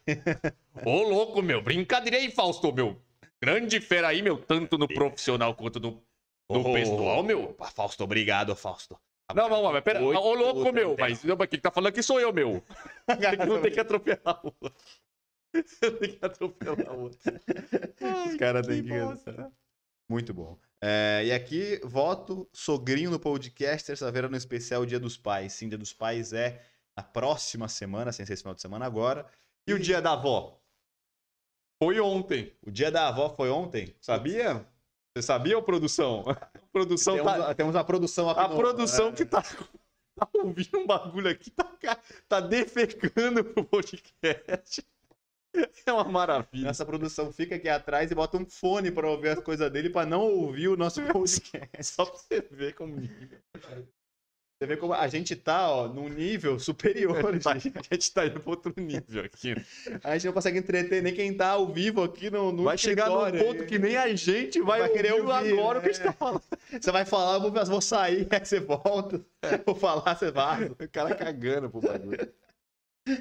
Ô, 0.85 1.01
louco, 1.01 1.41
meu, 1.41 1.61
brincadeira 1.61 2.17
aí, 2.17 2.29
Fausto, 2.31 2.71
meu. 2.71 3.01
Grande 3.41 3.81
fera 3.81 4.09
aí, 4.09 4.21
meu, 4.21 4.37
tanto 4.37 4.77
no 4.77 4.87
profissional 4.87 5.53
quanto 5.55 5.79
no, 5.79 6.01
no 6.49 6.59
Ô, 6.59 6.73
pessoal, 6.73 7.23
meu. 7.23 7.57
Fausto, 7.75 8.03
obrigado, 8.03 8.55
Fausto. 8.55 8.97
Não, 9.35 9.49
não, 9.49 9.71
mas 9.71 9.83
pera, 9.83 10.01
Oito, 10.03 10.19
ô, 10.19 10.33
louco, 10.33 10.71
meu, 10.71 10.95
mas 10.97 11.23
não, 11.23 11.35
mas 11.35 11.49
quem 11.49 11.59
tá 11.59 11.71
falando 11.71 11.89
aqui 11.89 12.03
sou 12.03 12.19
eu, 12.19 12.31
meu. 12.31 12.63
Não 13.47 13.61
tem 13.61 13.71
que 13.71 13.79
atropelar 13.79 14.45
o 14.45 14.53
outro. 14.61 14.79
tem 15.99 16.17
que 16.17 16.25
atropelar 16.25 16.93
o 16.93 17.01
outro. 17.01 17.19
Os 18.27 18.35
caras 18.35 18.67
têm 18.67 18.83
que. 18.83 18.93
Muito 20.09 20.33
bom. 20.33 20.57
É, 20.85 21.23
e 21.27 21.31
aqui, 21.31 21.79
voto 21.81 22.45
sogrinho 22.51 23.09
no 23.09 23.17
podcast, 23.17 23.87
terça-feira 23.87 24.27
no 24.27 24.35
especial 24.35 24.85
Dia 24.85 24.99
dos 24.99 25.15
Pais. 25.15 25.53
Sim, 25.53 25.69
Dia 25.69 25.77
dos 25.77 25.93
Pais 25.93 26.33
é 26.33 26.61
na 26.93 27.01
próxima 27.01 27.69
semana, 27.69 28.11
sem 28.11 28.25
ser 28.25 28.33
esse 28.33 28.43
final 28.43 28.53
de 28.53 28.61
semana 28.61 28.85
agora. 28.85 29.25
E 29.65 29.73
o 29.73 29.79
dia 29.79 30.01
da 30.01 30.11
avó? 30.11 30.59
Foi 31.81 32.01
ontem. 32.01 32.53
O 32.61 32.69
dia 32.69 32.91
da 32.91 33.07
avó 33.07 33.29
foi 33.29 33.49
ontem. 33.49 33.95
Sabia? 34.01 34.67
Você 35.15 35.21
sabia, 35.25 35.57
ô 35.57 35.63
produção? 35.63 36.25
A 36.53 36.59
produção 36.73 37.15
Temos, 37.15 37.31
tá. 37.31 37.49
a, 37.49 37.55
temos 37.55 37.75
a 37.77 37.83
produção 37.83 38.29
aqui. 38.29 38.39
A 38.41 38.47
no- 38.49 38.57
produção 38.57 39.07
é, 39.07 39.11
que 39.13 39.23
tá, 39.23 39.41
tá 40.19 40.27
ouvindo 40.33 40.79
um 40.79 40.85
bagulho 40.85 41.29
aqui, 41.29 41.49
tá, 41.49 41.71
tá 42.27 42.41
defecando 42.41 43.41
pro 43.41 43.63
podcast. 43.63 44.83
É 45.85 45.91
uma 45.91 46.03
maravilha. 46.05 46.69
Essa 46.69 46.85
produção 46.85 47.31
fica 47.31 47.55
aqui 47.55 47.67
atrás 47.67 48.09
e 48.09 48.15
bota 48.15 48.37
um 48.37 48.45
fone 48.45 48.91
pra 48.91 49.09
ouvir 49.09 49.29
as 49.29 49.39
coisas 49.39 49.69
dele 49.71 49.89
pra 49.89 50.05
não 50.05 50.21
ouvir 50.21 50.69
o 50.69 50.77
nosso 50.77 51.01
podcast. 51.03 51.83
Só 51.83 52.05
pra 52.05 52.15
você 52.17 52.41
ver 52.49 52.73
como 52.73 52.95
nível. 52.95 53.37
Você 54.63 54.67
vê 54.67 54.77
como 54.77 54.93
a 54.93 55.07
gente 55.09 55.35
tá, 55.35 55.69
ó, 55.69 55.89
num 55.89 56.07
nível 56.07 56.57
superior. 56.57 57.17
Tá- 57.43 57.57
gente. 57.57 57.77
A 57.77 57.93
gente 57.95 58.13
tá 58.13 58.25
indo 58.25 58.39
pra 58.39 58.49
outro 58.49 58.73
nível 58.77 59.25
aqui. 59.25 59.55
A 60.03 60.13
gente 60.13 60.25
não 60.25 60.33
consegue 60.33 60.57
entreter 60.57 61.03
nem 61.03 61.13
quem 61.13 61.35
tá 61.35 61.49
ao 61.49 61.67
vivo 61.67 62.01
aqui 62.01 62.29
no, 62.29 62.51
no 62.51 62.63
Vai 62.63 62.77
chegar 62.77 63.09
num 63.09 63.39
ponto 63.39 63.65
que 63.65 63.77
nem 63.77 63.97
a 63.97 64.15
gente 64.15 64.61
vai, 64.61 64.79
Vai 64.79 64.89
querer 64.89 65.13
ouvir 65.13 65.31
ouvir, 65.31 65.53
agora 65.53 65.79
o 65.79 65.81
que 65.81 65.89
a 65.89 65.91
gente 65.91 66.01
é. 66.01 66.05
tá 66.05 66.13
falando. 66.13 66.41
Você 66.79 66.91
vai 66.91 67.05
falar, 67.05 67.35
eu 67.35 67.41
vou, 67.41 67.65
vou 67.65 67.81
sair, 67.81 68.25
aí 68.31 68.45
você 68.45 68.59
volta. 68.61 69.19
Vou 69.65 69.75
falar, 69.75 70.15
você 70.15 70.31
vai. 70.31 70.65
O 70.65 70.89
cara 70.89 71.13
cagando 71.13 71.69
pro 71.69 71.81
bagulho. 71.81 72.33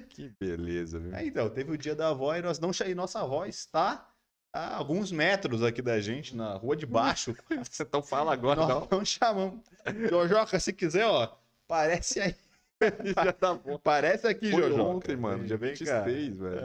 Que 0.08 0.28
beleza, 0.40 0.98
viu? 0.98 1.14
É, 1.14 1.26
então, 1.26 1.50
teve 1.50 1.72
o 1.72 1.78
dia 1.78 1.94
da 1.94 2.08
avó 2.08 2.34
e 2.36 2.42
nós 2.42 2.58
não 2.58 2.70
e 2.86 2.94
nossa 2.94 3.20
avó 3.20 3.44
está 3.46 4.08
a 4.52 4.76
alguns 4.76 5.10
metros 5.10 5.62
aqui 5.62 5.80
da 5.80 6.00
gente, 6.00 6.36
na 6.36 6.54
rua 6.54 6.76
de 6.76 6.86
baixo. 6.86 7.34
Então 7.80 8.02
fala 8.02 8.32
agora, 8.32 8.60
nós 8.60 8.68
não. 8.68 8.98
não 8.98 9.04
chamamos. 9.04 9.60
Jojoca, 10.08 10.60
se 10.60 10.72
quiser, 10.72 11.06
ó, 11.06 11.34
parece 11.66 12.20
aí. 12.20 12.36
Já 13.14 13.32
tá 13.32 13.54
bom. 13.54 13.78
Parece 13.78 14.26
aqui, 14.26 14.50
Foi 14.50 14.62
Jojoca. 14.62 14.82
ontem, 14.82 15.16
mano. 15.16 15.44
Dia 15.44 15.56
Vem 15.56 15.74
cá. 15.74 16.02
26, 16.02 16.38
velho. 16.38 16.60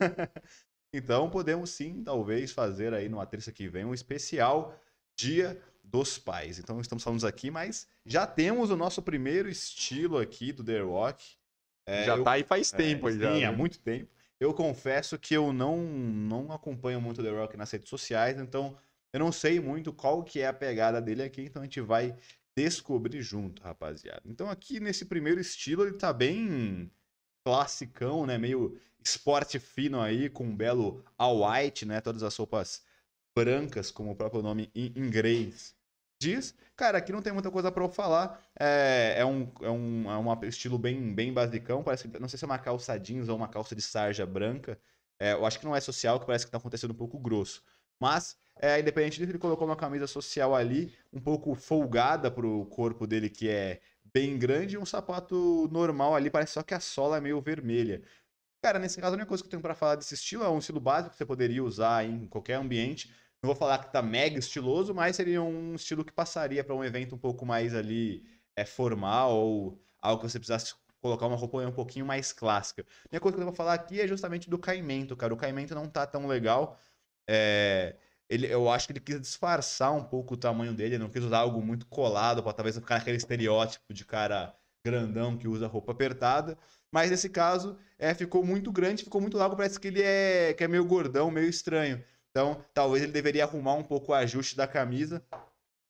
É. 0.00 0.28
Então, 0.92 1.30
podemos 1.30 1.70
sim, 1.70 2.02
talvez, 2.02 2.50
fazer 2.50 2.92
aí 2.92 3.08
numa 3.08 3.24
terça 3.24 3.52
que 3.52 3.68
vem 3.68 3.84
um 3.84 3.94
especial 3.94 4.76
Dia 5.14 5.56
dos 5.84 6.18
Pais. 6.18 6.58
Então, 6.58 6.80
estamos 6.80 7.04
falando 7.04 7.24
aqui, 7.28 7.48
mas 7.48 7.86
já 8.04 8.26
temos 8.26 8.70
o 8.70 8.76
nosso 8.76 9.00
primeiro 9.00 9.48
estilo 9.48 10.18
aqui 10.18 10.50
do 10.52 10.64
The 10.64 10.80
Rock. 10.80 11.36
É, 11.86 12.04
já 12.04 12.16
eu- 12.16 12.24
tá 12.24 12.32
aí 12.32 12.44
faz 12.44 12.72
É, 12.72 12.76
tempo 12.76 13.06
aí 13.08 13.18
já. 13.18 13.34
Sim, 13.34 13.44
há 13.44 13.50
viu? 13.50 13.58
muito 13.58 13.78
tempo. 13.80 14.10
Eu 14.38 14.54
confesso 14.54 15.18
que 15.18 15.34
eu 15.34 15.52
não, 15.52 15.76
não 15.78 16.50
acompanho 16.52 17.00
muito 17.00 17.22
The 17.22 17.30
Rock 17.30 17.56
nas 17.56 17.70
redes 17.70 17.88
sociais, 17.88 18.38
então 18.38 18.76
eu 19.12 19.20
não 19.20 19.30
sei 19.32 19.60
muito 19.60 19.92
qual 19.92 20.22
que 20.24 20.40
é 20.40 20.46
a 20.46 20.52
pegada 20.52 21.00
dele 21.00 21.22
aqui, 21.22 21.42
então 21.42 21.60
a 21.60 21.64
gente 21.64 21.80
vai 21.80 22.16
descobrir 22.56 23.20
junto, 23.22 23.62
rapaziada. 23.62 24.22
Então 24.24 24.48
aqui 24.48 24.80
nesse 24.80 25.04
primeiro 25.04 25.40
estilo 25.40 25.84
ele 25.86 25.96
tá 25.98 26.12
bem 26.12 26.90
classicão, 27.44 28.26
né? 28.26 28.38
Meio 28.38 28.78
esporte 29.04 29.58
fino 29.58 30.00
aí, 30.00 30.28
com 30.30 30.44
um 30.44 30.56
belo 30.56 31.04
all 31.18 31.46
white, 31.48 31.84
né? 31.84 32.00
Todas 32.00 32.22
as 32.22 32.36
roupas 32.36 32.82
brancas, 33.36 33.90
como 33.90 34.10
o 34.12 34.16
próprio 34.16 34.42
nome 34.42 34.70
em 34.74 34.92
inglês 34.96 35.74
diz. 36.20 36.54
Cara, 36.76 36.98
aqui 36.98 37.12
não 37.12 37.22
tem 37.22 37.32
muita 37.32 37.50
coisa 37.50 37.72
pra 37.72 37.82
eu 37.82 37.88
falar. 37.88 38.40
É, 38.58 39.14
é, 39.18 39.24
um, 39.24 39.50
é, 39.62 39.70
um, 39.70 40.10
é 40.10 40.18
um 40.18 40.44
estilo 40.44 40.78
bem, 40.78 41.14
bem 41.14 41.32
basicão. 41.32 41.82
Parece 41.82 42.08
que, 42.08 42.18
não 42.18 42.28
sei 42.28 42.38
se 42.38 42.44
é 42.44 42.46
uma 42.46 42.58
calça 42.58 42.98
jeans 42.98 43.28
ou 43.28 43.36
uma 43.36 43.48
calça 43.48 43.74
de 43.74 43.82
sarja 43.82 44.24
branca. 44.26 44.78
É, 45.18 45.32
eu 45.32 45.44
acho 45.44 45.58
que 45.58 45.64
não 45.64 45.74
é 45.74 45.80
social, 45.80 46.20
que 46.20 46.26
parece 46.26 46.46
que 46.46 46.52
tá 46.52 46.58
acontecendo 46.58 46.92
um 46.92 46.94
pouco 46.94 47.18
grosso. 47.18 47.62
Mas, 48.00 48.36
é, 48.56 48.80
independente 48.80 49.18
disso, 49.18 49.30
ele 49.30 49.38
colocou 49.38 49.66
uma 49.66 49.76
camisa 49.76 50.06
social 50.06 50.54
ali, 50.54 50.94
um 51.12 51.20
pouco 51.20 51.54
folgada 51.54 52.30
pro 52.30 52.64
corpo 52.66 53.06
dele, 53.06 53.28
que 53.28 53.48
é 53.48 53.80
bem 54.14 54.38
grande, 54.38 54.76
e 54.76 54.78
um 54.78 54.86
sapato 54.86 55.68
normal 55.70 56.14
ali, 56.14 56.30
parece 56.30 56.54
só 56.54 56.62
que 56.62 56.72
a 56.72 56.80
sola 56.80 57.18
é 57.18 57.20
meio 57.20 57.40
vermelha. 57.42 58.02
Cara, 58.62 58.78
nesse 58.78 59.00
caso, 59.00 59.14
a 59.14 59.16
única 59.16 59.28
coisa 59.28 59.42
que 59.42 59.48
eu 59.48 59.50
tenho 59.50 59.62
pra 59.62 59.74
falar 59.74 59.96
desse 59.96 60.14
estilo 60.14 60.44
é 60.44 60.48
um 60.48 60.58
estilo 60.58 60.80
básico 60.80 61.10
que 61.12 61.18
você 61.18 61.26
poderia 61.26 61.62
usar 61.62 62.04
em 62.04 62.26
qualquer 62.26 62.54
ambiente. 62.54 63.14
Não 63.42 63.48
vou 63.48 63.56
falar 63.56 63.78
que 63.78 63.92
tá 63.92 64.02
mega 64.02 64.38
estiloso, 64.38 64.94
mas 64.94 65.16
seria 65.16 65.42
um 65.42 65.74
estilo 65.74 66.04
que 66.04 66.12
passaria 66.12 66.62
pra 66.62 66.74
um 66.74 66.84
evento 66.84 67.14
um 67.14 67.18
pouco 67.18 67.46
mais 67.46 67.74
ali 67.74 68.22
é, 68.54 68.64
formal 68.66 69.32
ou 69.32 69.82
algo 70.00 70.22
que 70.22 70.28
você 70.30 70.38
precisasse 70.38 70.74
colocar 71.00 71.26
uma 71.26 71.36
roupa 71.36 71.58
um 71.58 71.72
pouquinho 71.72 72.04
mais 72.04 72.32
clássica. 72.32 72.82
A 72.82 73.08
única 73.12 73.20
coisa 73.20 73.36
que 73.36 73.42
eu 73.42 73.46
vou 73.46 73.54
falar 73.54 73.74
aqui 73.74 74.00
é 74.00 74.06
justamente 74.06 74.50
do 74.50 74.58
caimento, 74.58 75.16
cara. 75.16 75.32
O 75.32 75.36
caimento 75.36 75.74
não 75.74 75.88
tá 75.88 76.06
tão 76.06 76.26
legal. 76.26 76.78
É, 77.28 77.96
ele, 78.28 78.46
eu 78.46 78.70
acho 78.70 78.86
que 78.86 78.92
ele 78.92 79.00
quis 79.00 79.20
disfarçar 79.20 79.92
um 79.92 80.04
pouco 80.04 80.34
o 80.34 80.36
tamanho 80.36 80.74
dele, 80.74 80.96
ele 80.96 81.02
não 81.02 81.10
quis 81.10 81.24
usar 81.24 81.38
algo 81.38 81.62
muito 81.62 81.86
colado 81.86 82.42
para 82.42 82.52
talvez 82.52 82.76
ficar 82.76 82.98
naquele 82.98 83.16
estereótipo 83.16 83.92
de 83.94 84.04
cara 84.04 84.54
grandão 84.84 85.36
que 85.36 85.48
usa 85.48 85.66
roupa 85.66 85.92
apertada. 85.92 86.58
Mas 86.92 87.10
nesse 87.10 87.28
caso, 87.28 87.78
é, 87.98 88.14
ficou 88.14 88.44
muito 88.44 88.70
grande, 88.72 89.04
ficou 89.04 89.20
muito 89.20 89.36
largo, 89.38 89.56
parece 89.56 89.78
que 89.80 89.88
ele 89.88 90.02
é, 90.02 90.52
que 90.54 90.64
é 90.64 90.68
meio 90.68 90.84
gordão, 90.84 91.30
meio 91.30 91.48
estranho. 91.48 92.02
Então, 92.30 92.64
talvez 92.72 93.02
ele 93.02 93.12
deveria 93.12 93.44
arrumar 93.44 93.74
um 93.74 93.82
pouco 93.82 94.12
o 94.12 94.14
ajuste 94.14 94.56
da 94.56 94.66
camisa 94.66 95.22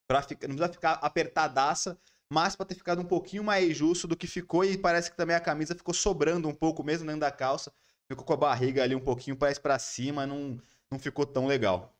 para 0.07 0.21
ficar, 0.21 0.47
não 0.47 0.55
precisa 0.55 0.73
ficar 0.73 0.93
apertadaça, 0.93 1.97
mas 2.31 2.55
para 2.55 2.65
ter 2.65 2.75
ficado 2.75 3.01
um 3.01 3.05
pouquinho 3.05 3.43
mais 3.43 3.75
justo 3.77 4.07
do 4.07 4.17
que 4.17 4.27
ficou 4.27 4.65
e 4.65 4.77
parece 4.77 5.11
que 5.11 5.17
também 5.17 5.35
a 5.35 5.39
camisa 5.41 5.75
ficou 5.75 5.93
sobrando 5.93 6.47
um 6.47 6.53
pouco 6.53 6.83
mesmo 6.83 7.05
dentro 7.05 7.21
da 7.21 7.31
calça, 7.31 7.71
ficou 8.09 8.25
com 8.25 8.33
a 8.33 8.37
barriga 8.37 8.83
ali 8.83 8.95
um 8.95 8.99
pouquinho 9.03 9.37
mais 9.39 9.59
para 9.59 9.77
cima, 9.79 10.25
não 10.25 10.59
não 10.91 10.99
ficou 10.99 11.25
tão 11.25 11.47
legal. 11.47 11.95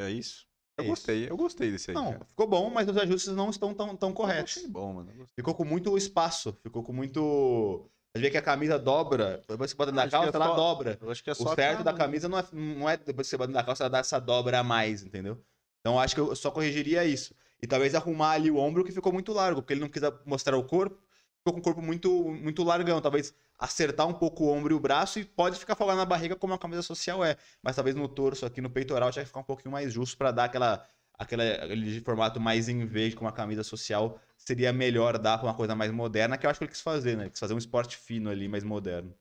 É 0.00 0.10
isso? 0.10 0.48
É 0.76 0.82
Eu 0.82 0.84
isso. 0.84 0.90
gostei, 0.94 1.30
eu 1.30 1.36
gostei 1.36 1.70
desse 1.70 1.92
aí. 1.92 1.96
Não, 1.96 2.12
cara. 2.12 2.24
ficou 2.24 2.48
bom, 2.48 2.68
mas 2.70 2.88
os 2.88 2.96
ajustes 2.96 3.32
não 3.34 3.50
estão 3.50 3.72
tão, 3.72 3.96
tão 3.96 4.08
Eu 4.08 4.14
corretos. 4.16 4.56
achei 4.56 4.66
bom, 4.68 4.94
mano. 4.94 5.12
eu. 5.16 5.26
Ficou 5.36 5.54
com 5.54 5.64
muito 5.64 5.96
espaço, 5.96 6.52
ficou 6.62 6.82
com 6.82 6.92
muito. 6.92 7.88
A 8.14 8.18
gente 8.18 8.26
vê 8.26 8.30
que 8.30 8.38
a 8.38 8.42
camisa 8.42 8.78
dobra, 8.78 9.42
depois 9.48 9.72
que 9.72 9.76
você 9.76 9.76
bota 9.76 9.90
na 9.90 10.02
que 10.02 10.08
é 10.08 10.10
calça, 10.12 10.36
ela 10.36 10.46
só- 10.46 10.54
dobra. 10.54 10.96
Eu 11.02 11.10
acho 11.10 11.24
que 11.24 11.30
é 11.30 11.32
O 11.32 11.36
só 11.36 11.54
certo 11.56 11.82
pra- 11.82 11.90
da 11.90 11.98
camisa 11.98 12.28
não 12.28 12.38
é, 12.38 12.44
não 12.52 12.88
é 12.88 12.96
depois 12.96 13.26
que 13.26 13.30
você 13.30 13.36
bota 13.36 13.52
na 13.52 13.64
calça, 13.64 13.82
ela 13.82 13.90
dá 13.90 13.98
essa 13.98 14.20
dobra 14.20 14.60
a 14.60 14.62
mais, 14.62 15.02
entendeu? 15.02 15.42
Então 15.80 15.98
acho 15.98 16.14
que 16.14 16.20
eu 16.20 16.34
só 16.36 16.48
corrigiria 16.52 17.04
isso. 17.04 17.34
E 17.60 17.66
talvez 17.66 17.92
arrumar 17.92 18.30
ali 18.30 18.52
o 18.52 18.56
ombro 18.56 18.84
que 18.84 18.92
ficou 18.92 19.12
muito 19.12 19.32
largo, 19.32 19.60
porque 19.60 19.72
ele 19.72 19.80
não 19.80 19.88
quis 19.88 20.00
mostrar 20.24 20.56
o 20.56 20.62
corpo, 20.62 20.96
ficou 21.38 21.54
com 21.54 21.58
o 21.58 21.62
corpo 21.62 21.82
muito, 21.82 22.08
muito 22.30 22.62
largão. 22.62 23.00
Talvez 23.00 23.34
acertar 23.58 24.06
um 24.06 24.14
pouco 24.14 24.44
o 24.44 24.48
ombro 24.48 24.72
e 24.72 24.76
o 24.76 24.80
braço 24.80 25.18
e 25.18 25.24
pode 25.24 25.58
ficar 25.58 25.74
folgado 25.74 25.98
na 25.98 26.04
barriga 26.04 26.36
como 26.36 26.54
a 26.54 26.58
camisa 26.58 26.82
social 26.82 27.24
é. 27.24 27.36
Mas 27.64 27.74
talvez 27.74 27.96
no 27.96 28.06
torso, 28.06 28.46
aqui 28.46 28.60
no 28.60 28.70
peitoral, 28.70 29.10
tinha 29.10 29.24
que 29.24 29.28
ficar 29.28 29.40
um 29.40 29.44
pouquinho 29.44 29.72
mais 29.72 29.92
justo 29.92 30.16
pra 30.16 30.30
dar 30.30 30.44
aquela, 30.44 30.86
aquela, 31.18 31.44
aquele 31.64 32.00
formato 32.00 32.40
mais 32.40 32.68
em 32.68 32.84
vez 32.86 33.14
com 33.14 33.24
uma 33.24 33.32
camisa 33.32 33.62
social. 33.62 34.20
Seria 34.36 34.72
melhor 34.72 35.18
dar 35.18 35.38
pra 35.38 35.48
uma 35.48 35.54
coisa 35.54 35.74
mais 35.74 35.90
moderna, 35.90 36.36
que 36.36 36.46
eu 36.46 36.50
acho 36.50 36.58
que 36.58 36.64
ele 36.64 36.72
quis 36.72 36.80
fazer, 36.80 37.16
né? 37.16 37.30
Quis 37.30 37.40
fazer 37.40 37.54
um 37.54 37.58
esporte 37.58 37.96
fino 37.96 38.30
ali, 38.30 38.48
mais 38.48 38.64
moderno. 38.64 39.14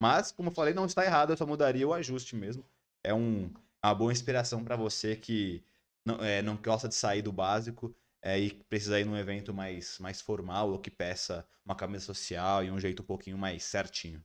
Mas, 0.00 0.32
como 0.32 0.48
eu 0.48 0.54
falei, 0.54 0.74
não 0.74 0.86
está 0.86 1.04
errado, 1.04 1.30
eu 1.32 1.36
só 1.36 1.46
mudaria 1.46 1.86
o 1.86 1.94
ajuste 1.94 2.34
mesmo. 2.34 2.64
É 3.04 3.14
um, 3.14 3.52
uma 3.84 3.94
boa 3.94 4.12
inspiração 4.12 4.64
pra 4.64 4.76
você 4.76 5.16
que 5.16 5.62
não, 6.04 6.16
é, 6.24 6.42
não 6.42 6.56
gosta 6.56 6.88
de 6.88 6.94
sair 6.94 7.22
do 7.22 7.32
básico 7.32 7.94
é, 8.22 8.38
e 8.38 8.52
precisa 8.64 8.98
ir 8.98 9.04
num 9.04 9.16
evento 9.16 9.52
mais, 9.52 9.98
mais 9.98 10.20
formal 10.20 10.70
ou 10.70 10.78
que 10.78 10.90
peça 10.90 11.46
uma 11.64 11.76
camisa 11.76 12.04
social 12.04 12.64
e 12.64 12.70
um 12.70 12.80
jeito 12.80 13.02
um 13.02 13.06
pouquinho 13.06 13.38
mais 13.38 13.64
certinho. 13.64 14.24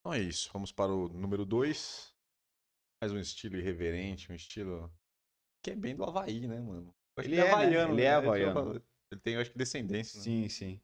Então 0.00 0.14
é 0.14 0.20
isso. 0.20 0.50
Vamos 0.52 0.72
para 0.72 0.92
o 0.92 1.08
número 1.08 1.44
2. 1.44 2.14
Mais 3.02 3.12
um 3.12 3.18
estilo 3.18 3.56
irreverente, 3.56 4.30
um 4.30 4.34
estilo 4.34 4.90
que 5.66 5.70
é 5.72 5.74
bem 5.74 5.96
do 5.96 6.04
Havaí, 6.04 6.46
né, 6.46 6.60
mano? 6.60 6.94
Ele 7.18 7.34
que 7.34 7.40
é, 7.40 7.44
né? 7.44 7.50
havaiano, 7.50 7.94
Ele 7.94 8.02
é 8.02 8.04
né? 8.04 8.18
Esse 8.18 8.26
havaiano. 8.28 8.50
o 8.50 8.54
valor. 8.54 8.82
Ele 9.10 9.20
tem, 9.20 9.34
eu 9.34 9.40
acho 9.40 9.50
que, 9.50 9.58
descendência. 9.58 10.18
né? 10.18 10.22
Sim, 10.22 10.48
sim. 10.48 10.80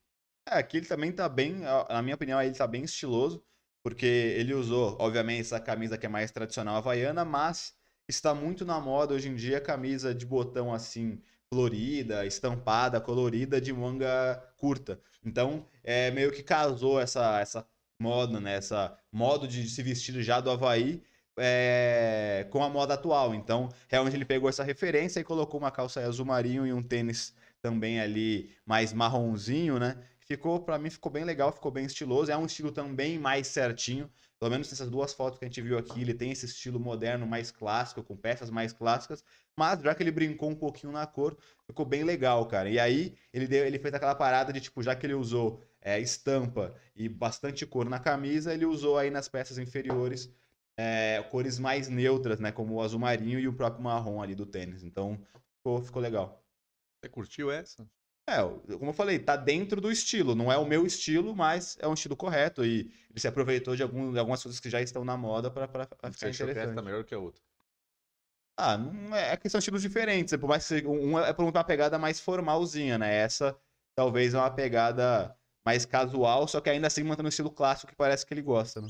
É, 0.48 0.58
aqui 0.58 0.78
ele 0.78 0.86
também 0.86 1.12
tá 1.12 1.28
bem, 1.28 1.60
na 1.88 2.02
minha 2.02 2.16
opinião, 2.16 2.42
ele 2.42 2.54
tá 2.54 2.66
bem 2.66 2.82
estiloso, 2.82 3.44
porque 3.84 4.06
ele 4.06 4.52
usou, 4.52 4.96
obviamente, 4.98 5.42
essa 5.42 5.60
camisa 5.60 5.96
que 5.96 6.04
é 6.04 6.08
mais 6.08 6.32
tradicional 6.32 6.76
havaiana, 6.76 7.24
mas 7.24 7.76
está 8.08 8.34
muito 8.34 8.64
na 8.64 8.80
moda 8.80 9.14
hoje 9.14 9.28
em 9.28 9.36
dia 9.36 9.60
camisa 9.60 10.12
de 10.12 10.26
botão 10.26 10.74
assim, 10.74 11.22
florida, 11.52 12.26
estampada, 12.26 13.00
colorida, 13.00 13.60
de 13.60 13.72
manga 13.72 14.42
curta. 14.56 15.00
Então, 15.24 15.64
é 15.84 16.10
meio 16.10 16.32
que 16.32 16.42
casou 16.42 17.00
essa, 17.00 17.40
essa 17.40 17.64
moda, 18.00 18.40
né? 18.40 18.56
Essa 18.56 18.98
modo 19.12 19.46
de 19.46 19.68
se 19.68 19.80
vestir 19.80 20.20
já 20.22 20.40
do 20.40 20.50
Havaí 20.50 21.00
é, 21.38 22.46
com 22.50 22.62
a 22.62 22.68
moda 22.68 22.94
atual. 22.94 23.34
Então, 23.34 23.68
realmente 23.88 24.16
ele 24.16 24.24
pegou 24.24 24.48
essa 24.48 24.64
referência 24.64 25.20
e 25.20 25.24
colocou 25.24 25.60
uma 25.60 25.70
calça 25.70 26.00
azul 26.00 26.26
marinho 26.26 26.66
e 26.66 26.72
um 26.72 26.82
tênis 26.82 27.34
também 27.60 28.00
ali 28.00 28.50
mais 28.66 28.92
marronzinho, 28.92 29.78
né? 29.78 29.96
Ficou, 30.20 30.60
pra 30.60 30.78
mim, 30.78 30.88
ficou 30.88 31.10
bem 31.12 31.24
legal, 31.24 31.52
ficou 31.52 31.70
bem 31.70 31.84
estiloso. 31.84 32.30
É 32.30 32.36
um 32.36 32.46
estilo 32.46 32.72
também 32.72 33.18
mais 33.18 33.48
certinho. 33.48 34.10
Pelo 34.38 34.50
menos 34.50 34.70
nessas 34.70 34.88
duas 34.90 35.12
fotos 35.12 35.38
que 35.38 35.44
a 35.44 35.48
gente 35.48 35.60
viu 35.60 35.76
aqui, 35.78 36.00
ele 36.00 36.14
tem 36.14 36.30
esse 36.30 36.46
estilo 36.46 36.80
moderno 36.80 37.26
mais 37.26 37.50
clássico, 37.50 38.02
com 38.02 38.16
peças 38.16 38.50
mais 38.50 38.72
clássicas. 38.72 39.22
Mas 39.56 39.80
já 39.82 39.94
que 39.94 40.02
ele 40.02 40.10
brincou 40.10 40.50
um 40.50 40.54
pouquinho 40.54 40.92
na 40.92 41.06
cor, 41.06 41.36
ficou 41.66 41.84
bem 41.84 42.02
legal, 42.02 42.46
cara. 42.46 42.70
E 42.70 42.78
aí, 42.78 43.14
ele, 43.32 43.46
deu, 43.46 43.66
ele 43.66 43.78
fez 43.78 43.94
aquela 43.94 44.14
parada 44.14 44.52
de, 44.52 44.60
tipo, 44.60 44.82
já 44.82 44.94
que 44.96 45.06
ele 45.06 45.14
usou 45.14 45.62
é, 45.80 46.00
estampa 46.00 46.74
e 46.96 47.08
bastante 47.08 47.66
cor 47.66 47.88
na 47.88 47.98
camisa, 47.98 48.54
ele 48.54 48.64
usou 48.64 48.96
aí 48.98 49.10
nas 49.10 49.28
peças 49.28 49.58
inferiores 49.58 50.30
é, 50.76 51.22
cores 51.30 51.58
mais 51.58 51.88
neutras, 51.88 52.40
né? 52.40 52.52
Como 52.52 52.74
o 52.74 52.82
azul 52.82 53.00
marinho 53.00 53.38
e 53.38 53.48
o 53.48 53.52
próprio 53.52 53.82
marrom 53.82 54.22
ali 54.22 54.34
do 54.34 54.46
tênis. 54.46 54.82
Então, 54.82 55.18
ficou, 55.58 55.82
ficou 55.82 56.02
legal. 56.02 56.44
Você 57.00 57.08
curtiu 57.08 57.50
essa? 57.50 57.86
É, 58.28 58.36
como 58.78 58.90
eu 58.90 58.94
falei, 58.94 59.18
tá 59.18 59.36
dentro 59.36 59.80
do 59.80 59.90
estilo. 59.90 60.34
Não 60.34 60.50
é 60.50 60.56
o 60.56 60.64
meu 60.64 60.86
estilo, 60.86 61.34
mas 61.34 61.76
é 61.80 61.88
um 61.88 61.94
estilo 61.94 62.16
correto. 62.16 62.64
E 62.64 62.90
ele 63.10 63.20
se 63.20 63.26
aproveitou 63.28 63.74
de, 63.74 63.82
algum, 63.82 64.12
de 64.12 64.18
algumas 64.18 64.42
coisas 64.42 64.60
que 64.60 64.70
já 64.70 64.80
estão 64.80 65.04
na 65.04 65.16
moda 65.16 65.50
pra, 65.50 65.66
pra 65.66 65.84
Você 65.84 66.10
ficar 66.10 66.28
achou 66.28 66.46
que 66.46 66.58
essa 66.58 66.72
interessante. 66.72 66.74
tá 66.76 66.82
melhor 66.82 67.04
que 67.04 67.14
a 67.14 67.18
outra? 67.18 67.42
Ah, 68.56 68.76
não 68.78 69.14
é, 69.16 69.32
é 69.32 69.36
que 69.36 69.48
são 69.48 69.58
estilos 69.58 69.82
diferentes. 69.82 70.36
Por 70.36 70.48
mais 70.48 70.66
que 70.68 70.86
um 70.86 71.18
é 71.18 71.32
por 71.32 71.44
uma 71.44 71.64
pegada 71.64 71.98
mais 71.98 72.20
formalzinha, 72.20 72.98
né? 72.98 73.14
Essa 73.14 73.58
talvez 73.94 74.34
é 74.34 74.38
uma 74.38 74.50
pegada 74.54 75.36
mais 75.64 75.84
casual, 75.86 76.46
só 76.48 76.60
que 76.60 76.70
ainda 76.70 76.86
assim 76.86 77.02
mantendo 77.02 77.26
o 77.26 77.30
estilo 77.30 77.50
clássico 77.50 77.90
que 77.90 77.96
parece 77.96 78.26
que 78.26 78.34
ele 78.34 78.42
gosta, 78.42 78.80
né? 78.80 78.88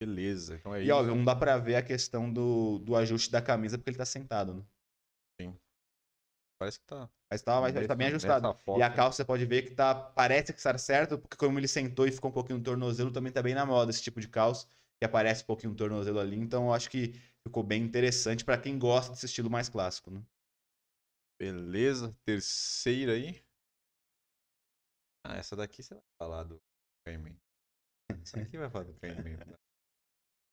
Beleza. 0.00 0.56
Então 0.56 0.74
é 0.74 0.80
E 0.80 0.84
isso. 0.84 0.94
óbvio, 0.94 1.14
não 1.14 1.24
dá 1.24 1.34
pra 1.34 1.58
ver 1.58 1.76
a 1.76 1.82
questão 1.82 2.32
do, 2.32 2.78
do 2.78 2.94
ajuste 2.96 3.30
da 3.30 3.42
camisa 3.42 3.76
porque 3.76 3.90
ele 3.90 3.98
tá 3.98 4.04
sentado, 4.04 4.54
né? 4.54 4.62
Parece 6.58 6.80
que 6.80 6.86
tá. 6.86 7.08
Mas 7.30 7.42
tá, 7.42 7.60
mas 7.60 7.86
tá 7.86 7.94
bem 7.94 8.08
ajustado. 8.08 8.52
foto, 8.64 8.78
E 8.78 8.82
a 8.82 8.90
calça 8.90 9.18
você 9.18 9.24
pode 9.24 9.44
ver 9.44 9.62
que 9.62 9.74
tá, 9.74 9.94
parece 9.94 10.52
que 10.52 10.58
está 10.58 10.76
certo, 10.76 11.18
porque 11.18 11.36
como 11.36 11.58
ele 11.58 11.68
sentou 11.68 12.06
e 12.06 12.10
ficou 12.12 12.30
um 12.30 12.34
pouquinho 12.34 12.58
no 12.58 12.64
tornozelo, 12.64 13.12
também 13.12 13.30
tá 13.30 13.42
bem 13.42 13.54
na 13.54 13.64
moda 13.66 13.90
esse 13.90 14.02
tipo 14.02 14.20
de 14.20 14.28
calça, 14.28 14.66
que 14.98 15.04
aparece 15.04 15.44
um 15.44 15.46
pouquinho 15.46 15.70
no 15.70 15.76
tornozelo 15.76 16.18
ali. 16.18 16.36
Então 16.36 16.66
eu 16.66 16.72
acho 16.72 16.90
que 16.90 17.12
ficou 17.46 17.62
bem 17.62 17.82
interessante 17.82 18.44
pra 18.44 18.58
quem 18.58 18.78
gosta 18.78 19.12
desse 19.12 19.26
estilo 19.26 19.50
mais 19.50 19.68
clássico, 19.68 20.10
né? 20.10 20.22
Beleza. 21.38 22.16
Terceira 22.24 23.12
aí. 23.12 23.40
Ah, 25.24 25.36
essa 25.36 25.54
daqui 25.54 25.82
você 25.82 25.94
vai 25.94 26.02
falar 26.18 26.44
do 26.44 26.60
caimento. 27.04 27.38
Essa 28.22 28.40
aqui 28.40 28.58
vai 28.58 28.70
falar 28.70 28.84
do 28.84 28.94
caimento. 28.94 29.67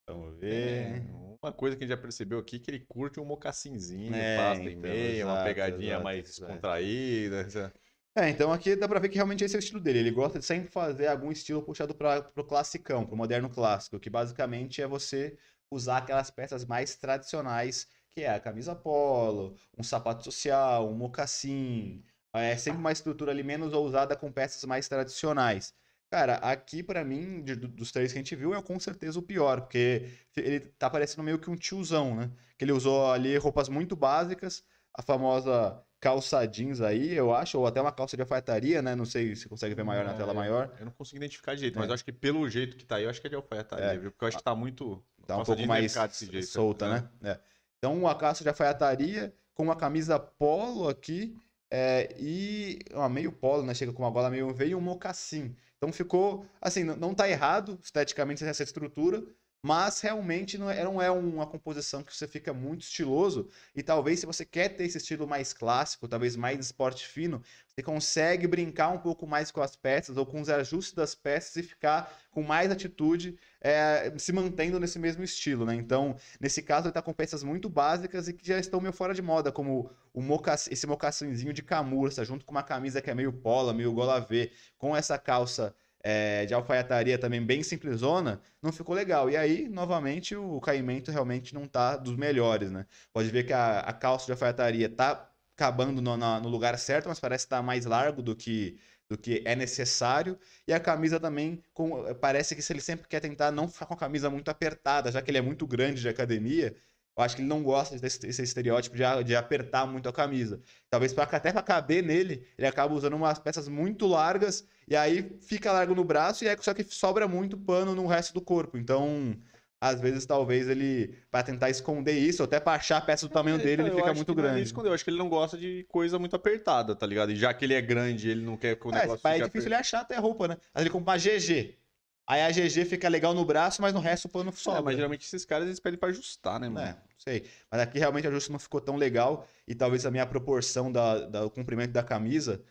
Vamos 0.08 0.38
É, 0.48 1.00
ver. 1.00 1.04
uma 1.42 1.52
coisa 1.54 1.76
que 1.76 1.84
a 1.84 1.88
gente 1.88 1.96
já 1.96 2.02
percebeu 2.02 2.40
aqui 2.40 2.58
é 2.58 2.60
que 2.60 2.70
ele 2.72 2.86
curte 2.86 3.20
um 3.20 3.26
mocassinzinho, 3.26 4.14
É, 4.14 4.28
pasta 4.28 4.70
e 4.70 4.76
então, 4.76 4.82
meia, 4.82 5.26
uma 5.26 5.38
exato, 5.38 5.44
pegadinha 5.44 6.00
exato, 6.00 6.04
mais 6.04 6.24
exato. 6.28 6.62
descontraída. 6.64 7.42
essa- 7.42 7.74
É, 8.18 8.30
então 8.30 8.52
aqui 8.54 8.76
dá 8.78 8.88
pra 8.88 9.00
ver 9.00 9.10
que 9.10 9.16
realmente 9.16 9.44
esse 9.44 9.56
é 9.56 9.58
o 9.58 9.60
estilo 9.60 9.80
dele. 9.82 10.00
Ele 10.00 10.12
gosta 10.12 10.40
de 10.40 10.46
sempre 10.46 10.70
fazer 10.72 11.08
algum 11.08 11.32
estilo 11.32 11.62
puxado 11.64 11.94
para 11.96 12.22
pro 12.24 12.46
classicão, 12.46 13.06
pro 13.06 13.16
moderno 13.18 13.50
clássico, 13.50 14.00
que 14.00 14.10
basicamente 14.10 14.82
é 14.82 14.88
você 14.88 15.38
usar 15.70 15.98
aquelas 15.98 16.32
peças 16.32 16.64
mais 16.66 16.96
tradicionais, 16.96 17.88
que 18.12 18.22
é 18.22 18.30
a 18.30 18.40
camisa 18.40 18.74
polo, 18.76 19.58
um 19.78 19.84
sapato 19.84 20.24
social, 20.24 20.90
um 20.90 20.96
mocassim. 20.96 22.04
É 22.34 22.56
sempre 22.58 22.80
uma 22.80 22.92
estrutura 22.92 23.32
ali 23.32 23.44
menos 23.44 23.74
ousada 23.74 24.16
com 24.16 24.32
peças 24.32 24.64
mais 24.64 24.88
tradicionais. 24.88 25.74
Cara, 26.16 26.36
aqui 26.36 26.82
pra 26.82 27.04
mim, 27.04 27.44
de- 27.44 27.58
do- 27.58 27.68
dos 27.68 27.92
três 27.92 28.14
que 28.14 28.18
a 28.18 28.22
gente 28.22 28.34
viu, 28.38 28.56
é 28.56 28.62
com 28.62 28.80
certeza 28.80 29.20
o 29.20 29.22
pior, 29.22 29.60
porque 29.60 30.10
ele 30.38 30.62
tá 30.62 30.90
parecendo 30.90 31.22
meio 31.24 31.38
que 31.38 31.50
um 31.50 31.58
tiozão, 31.58 32.16
né? 32.16 32.32
Que 32.58 32.64
ele 32.64 32.72
usou 32.72 33.12
ali 33.12 33.36
roupas 33.36 33.68
muito 33.68 33.98
básicas, 33.98 34.64
a 34.94 35.02
famosa 35.02 35.78
calça 36.00 36.46
jeans 36.46 36.80
aí, 36.80 37.14
eu 37.14 37.36
acho, 37.36 37.60
ou 37.60 37.68
até 37.68 37.82
uma 37.82 37.92
calça 37.92 38.16
de 38.16 38.22
alfaiataria, 38.22 38.82
né? 38.82 38.96
Não 38.96 39.04
sei 39.04 39.36
se 39.36 39.50
consegue 39.50 39.76
ver 39.76 39.84
maior 39.84 40.06
na 40.06 40.14
tela 40.14 40.32
É, 40.32 40.36
maior. 40.36 40.74
Eu 40.80 40.86
não 40.86 40.94
consigo 40.94 41.18
identificar 41.18 41.54
direito, 41.54 41.78
mas 41.78 41.88
É. 41.88 41.90
eu 41.90 41.94
acho 41.96 42.06
que 42.06 42.14
pelo 42.14 42.50
jeito 42.50 42.78
que 42.78 42.86
tá 42.86 42.96
aí, 42.96 43.04
eu 43.04 43.10
acho 43.10 43.20
que 43.20 43.28
é 43.28 43.30
de 43.32 43.36
alfaiataria, 43.36 43.84
É. 43.86 43.98
viu? 43.98 44.10
Porque 44.10 44.24
eu 44.24 44.28
acho 44.30 44.38
que 44.38 44.44
tá 44.44 44.56
muito. 44.56 45.04
Tá 45.28 45.36
um 45.36 45.44
pouco 45.44 45.68
mais 45.68 45.92
jeito, 46.22 46.48
solta, 46.48 46.88
né? 46.88 47.10
né? 47.20 47.32
É. 47.32 47.40
Então, 47.78 47.94
uma 47.94 48.16
calça 48.16 48.42
de 48.42 48.48
alfaiataria 48.48 49.36
com 49.54 49.64
uma 49.64 49.76
camisa 49.76 50.18
polo 50.18 50.88
aqui 50.88 51.36
é, 51.70 52.16
e 52.18 52.80
uma 52.94 53.10
meio 53.10 53.34
polo, 53.34 53.64
né? 53.64 53.74
Chega 53.74 53.92
com 53.92 54.02
uma 54.04 54.10
gola 54.12 54.30
meio 54.30 54.54
V 54.54 54.68
e 54.68 54.76
um 54.76 54.80
mocassim. 54.80 55.54
Então 55.86 55.94
ficou, 55.94 56.44
assim, 56.60 56.84
não, 56.84 56.96
não 56.96 57.14
tá 57.14 57.30
errado 57.30 57.78
esteticamente 57.84 58.44
essa 58.44 58.64
estrutura, 58.64 59.24
mas 59.66 60.00
realmente 60.00 60.60
não 60.60 60.70
é, 60.70 60.84
não 60.84 61.02
é 61.02 61.10
uma 61.10 61.48
composição 61.48 62.04
que 62.04 62.16
você 62.16 62.28
fica 62.28 62.54
muito 62.54 62.82
estiloso. 62.82 63.50
E 63.76 63.82
talvez, 63.82 64.20
se 64.20 64.26
você 64.28 64.46
quer 64.46 64.70
ter 64.70 64.84
esse 64.84 65.00
estilo 65.00 65.28
mais 65.28 65.54
clássico, 65.54 66.08
talvez 66.08 66.36
mais 66.36 66.60
esporte 66.60 67.08
fino, 67.08 67.42
você 67.68 67.82
consegue 67.82 68.46
brincar 68.46 68.90
um 68.90 69.00
pouco 69.00 69.26
mais 69.26 69.50
com 69.50 69.64
as 69.64 69.76
peças 69.76 70.18
ou 70.18 70.26
com 70.26 70.40
os 70.40 70.50
ajustes 70.50 70.94
das 70.94 71.16
peças 71.16 71.56
e 71.56 71.64
ficar 71.64 72.16
com 72.30 72.44
mais 72.44 72.70
atitude, 72.70 73.40
é, 73.60 74.14
se 74.20 74.32
mantendo 74.32 74.80
nesse 74.80 75.00
mesmo 75.00 75.24
estilo, 75.24 75.66
né? 75.66 75.74
Então, 75.74 76.16
nesse 76.40 76.62
caso, 76.62 76.84
ele 76.84 76.90
está 76.90 77.02
com 77.02 77.12
peças 77.12 77.42
muito 77.42 77.68
básicas 77.68 78.28
e 78.28 78.34
que 78.34 78.48
já 78.48 78.60
estão 78.60 78.80
meio 78.80 78.94
fora 78.94 79.16
de 79.16 79.22
moda, 79.24 79.52
como 79.52 79.90
o 80.14 80.22
esse 80.70 80.86
mocassinzinho 80.86 81.52
de 81.52 81.64
camurça, 81.64 82.24
junto 82.24 82.46
com 82.46 82.52
uma 82.52 82.62
camisa 82.62 83.02
que 83.02 83.10
é 83.10 83.16
meio 83.16 83.34
pola, 83.34 83.74
meio 83.74 83.92
gola 83.92 84.20
V, 84.20 84.52
com 84.78 84.96
essa 84.96 85.18
calça 85.18 85.76
é, 86.08 86.46
de 86.46 86.54
alfaiataria 86.54 87.18
também 87.18 87.44
bem 87.44 87.64
simplesona, 87.64 88.40
não 88.62 88.72
ficou 88.72 88.94
legal. 88.94 89.28
E 89.28 89.36
aí, 89.36 89.68
novamente, 89.68 90.36
o 90.36 90.62
caimento 90.62 91.12
realmente 91.12 91.52
não 91.52 91.68
tá 91.68 91.98
dos 91.98 92.16
melhores, 92.16 92.70
né? 92.72 92.86
Pode 93.12 93.30
ver 93.32 93.44
que 93.44 93.52
a, 93.52 93.80
a 93.80 93.92
calça 93.92 94.28
de 94.28 94.32
alfaiataria 94.32 94.88
tá 94.88 95.28
acabando 95.56 96.04
no, 96.04 96.16
na, 96.16 96.40
no 96.40 96.48
lugar 96.48 96.78
certo, 96.78 97.10
mas 97.10 97.20
parece 97.20 97.46
estar 97.46 97.58
tá 97.58 97.64
mais 97.64 97.86
largo 97.86 98.22
do 98.22 98.36
que 98.36 98.78
do 99.10 99.18
que 99.18 99.44
é 99.46 99.56
necessário. 99.56 100.38
E 100.68 100.74
a 100.74 100.80
camisa 100.80 101.20
também, 101.20 101.62
com, 101.74 102.14
parece 102.16 102.56
que 102.56 102.62
se 102.62 102.74
ele 102.74 102.82
sempre 102.82 103.08
quer 103.08 103.20
tentar 103.20 103.52
não 103.52 103.68
ficar 103.68 103.86
com 103.86 103.94
a 103.94 103.98
camisa 103.98 104.30
muito 104.30 104.50
apertada, 104.50 105.12
já 105.12 105.22
que 105.22 105.30
ele 105.32 105.38
é 105.38 105.42
muito 105.42 105.66
grande 105.68 106.02
de 106.02 106.10
academia, 106.10 106.76
eu 107.18 107.24
acho 107.24 107.36
que 107.36 107.42
ele 107.42 107.50
não 107.50 107.64
gosta 107.64 107.98
desse, 107.98 108.20
desse 108.20 108.42
estereótipo 108.42 108.96
de, 108.96 109.04
de, 109.24 109.36
apertar 109.36 109.88
muito 109.88 110.10
a 110.10 110.14
camisa. 110.14 110.62
Talvez 110.90 111.14
pra, 111.14 111.24
até 111.24 111.52
para 111.52 111.62
caber 111.62 112.04
nele, 112.04 112.46
ele 112.58 112.68
acaba 112.68 112.94
usando 112.94 113.14
umas 113.14 113.40
peças 113.40 113.68
muito 113.70 114.06
largas 114.06 114.68
e 114.88 114.96
aí 114.96 115.38
fica 115.42 115.72
largo 115.72 115.96
no 115.96 116.04
braço 116.04 116.44
e 116.44 116.48
é 116.48 116.58
só 116.58 116.74
que 116.74 116.84
sobra 116.84 117.28
muito 117.28 117.58
pano 117.58 117.96
no 117.96 118.06
resto 118.06 118.34
do 118.34 118.42
corpo. 118.42 118.78
Então, 118.78 119.38
às 119.80 120.02
vezes, 120.02 120.26
talvez 120.26 120.68
ele, 120.68 121.16
para 121.30 121.44
tentar 121.44 121.70
esconder 121.70 122.18
isso, 122.18 122.42
ou 122.42 122.46
até 122.46 122.60
para 122.60 122.78
achar 122.78 122.98
a 122.98 123.02
peça 123.02 123.28
do 123.28 123.32
tamanho 123.32 123.60
é, 123.60 123.64
dele, 123.64 123.84
ele 123.84 123.92
fica 123.92 124.14
muito 124.14 124.34
grande. 124.34 124.56
Ele 124.56 124.66
escondeu. 124.66 124.92
Eu 124.92 124.96
acho 124.96 125.04
que 125.04 125.10
ele 125.10 125.18
não 125.18 125.30
gosta 125.30 125.58
de 125.58 125.86
coisa 125.88 126.20
muito 126.20 126.36
apertada, 126.36 126.96
tá 126.96 127.06
ligado? 127.06 127.32
E 127.32 127.36
já 127.36 127.54
que 127.54 127.64
ele 127.64 127.76
é 127.76 127.82
grande, 127.82 128.30
ele 128.30 128.44
não 128.44 128.58
quer 128.58 128.76
que 128.76 128.88
o 128.88 128.92
é, 128.92 129.02
negócio 129.02 129.28
É 129.28 129.40
difícil 129.40 129.68
ele 129.68 129.76
achar 129.76 130.02
até 130.02 130.18
roupa, 130.18 130.48
né? 130.48 130.56
Vezes 130.56 130.72
ele 130.86 130.90
compra 130.90 131.14
uma 131.14 131.18
GG. 131.18 131.78
Aí 132.28 132.42
a 132.42 132.52
GG 132.52 132.86
fica 132.86 133.08
legal 133.08 133.34
no 133.34 133.46
braço, 133.46 133.82
mas 133.82 133.94
no 133.94 134.00
resto 134.00 134.26
o 134.26 134.30
pano 134.30 134.52
sobra. 134.52 134.80
É, 134.80 134.84
mas 134.84 134.96
geralmente 134.96 135.26
esses 135.26 135.46
caras 135.46 135.68
eles 135.68 135.80
pedem 135.80 136.00
pra 136.00 136.10
ajustar, 136.10 136.60
né, 136.60 136.68
mano? 136.68 136.88
É, 136.88 136.98
sei. 137.18 137.46
Mas 137.72 137.82
aqui 137.82 138.00
realmente 138.00 138.26
o 138.26 138.30
ajuste 138.32 138.52
não 138.52 138.60
ficou 138.60 138.82
tão 138.82 138.96
legal. 138.96 139.48
E 139.68 139.76
talvez 139.76 140.06
a 140.06 140.26
proporção 140.26 140.92
da, 140.92 141.26
da, 141.28 141.44
do 141.44 141.52
comprimento 141.52 141.92
da 141.92 142.04
camisa 142.04 142.64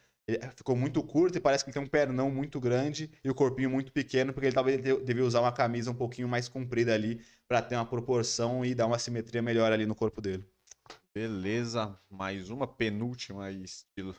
ficou 0.56 0.74
muito 0.74 1.02
curto 1.02 1.36
e 1.36 1.40
parece 1.40 1.62
que 1.62 1.70
ele 1.70 1.74
tem 1.74 1.82
um 1.82 1.86
pernão 1.86 2.30
muito 2.30 2.58
grande 2.58 3.10
e 3.22 3.28
o 3.28 3.34
corpinho 3.34 3.68
muito 3.68 3.92
pequeno, 3.92 4.32
porque 4.32 4.46
ele 4.46 4.54
talvez 4.54 4.80
devia 4.80 5.24
usar 5.24 5.40
uma 5.40 5.52
camisa 5.52 5.90
um 5.90 5.94
pouquinho 5.94 6.26
mais 6.26 6.48
comprida 6.48 6.94
ali 6.94 7.20
para 7.46 7.60
ter 7.60 7.76
uma 7.76 7.84
proporção 7.84 8.64
e 8.64 8.74
dar 8.74 8.86
uma 8.86 8.98
simetria 8.98 9.42
melhor 9.42 9.70
ali 9.70 9.84
no 9.84 9.94
corpo 9.94 10.20
dele. 10.20 10.44
Beleza, 11.14 11.98
mais 12.10 12.48
uma 12.50 12.66
penúltima 12.66 13.44
aí, 13.44 13.62
estilo 13.62 14.16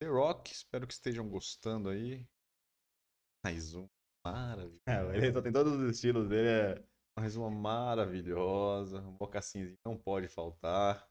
The 0.00 0.08
Rock. 0.08 0.52
Espero 0.52 0.86
que 0.86 0.92
estejam 0.92 1.28
gostando 1.28 1.88
aí. 1.88 2.24
Mais 3.42 3.74
um. 3.74 3.88
Maravilhoso. 4.32 4.80
É, 4.86 5.16
ele 5.16 5.32
só 5.32 5.42
tem 5.42 5.52
todos 5.52 5.72
os 5.74 5.90
estilos 5.90 6.28
dele. 6.28 6.48
É... 6.48 6.84
Uma 7.36 7.50
maravilhosa. 7.50 9.00
Um 9.00 9.16
mocassinzinho 9.20 9.76
não 9.84 9.96
pode 9.96 10.28
faltar. 10.28 11.04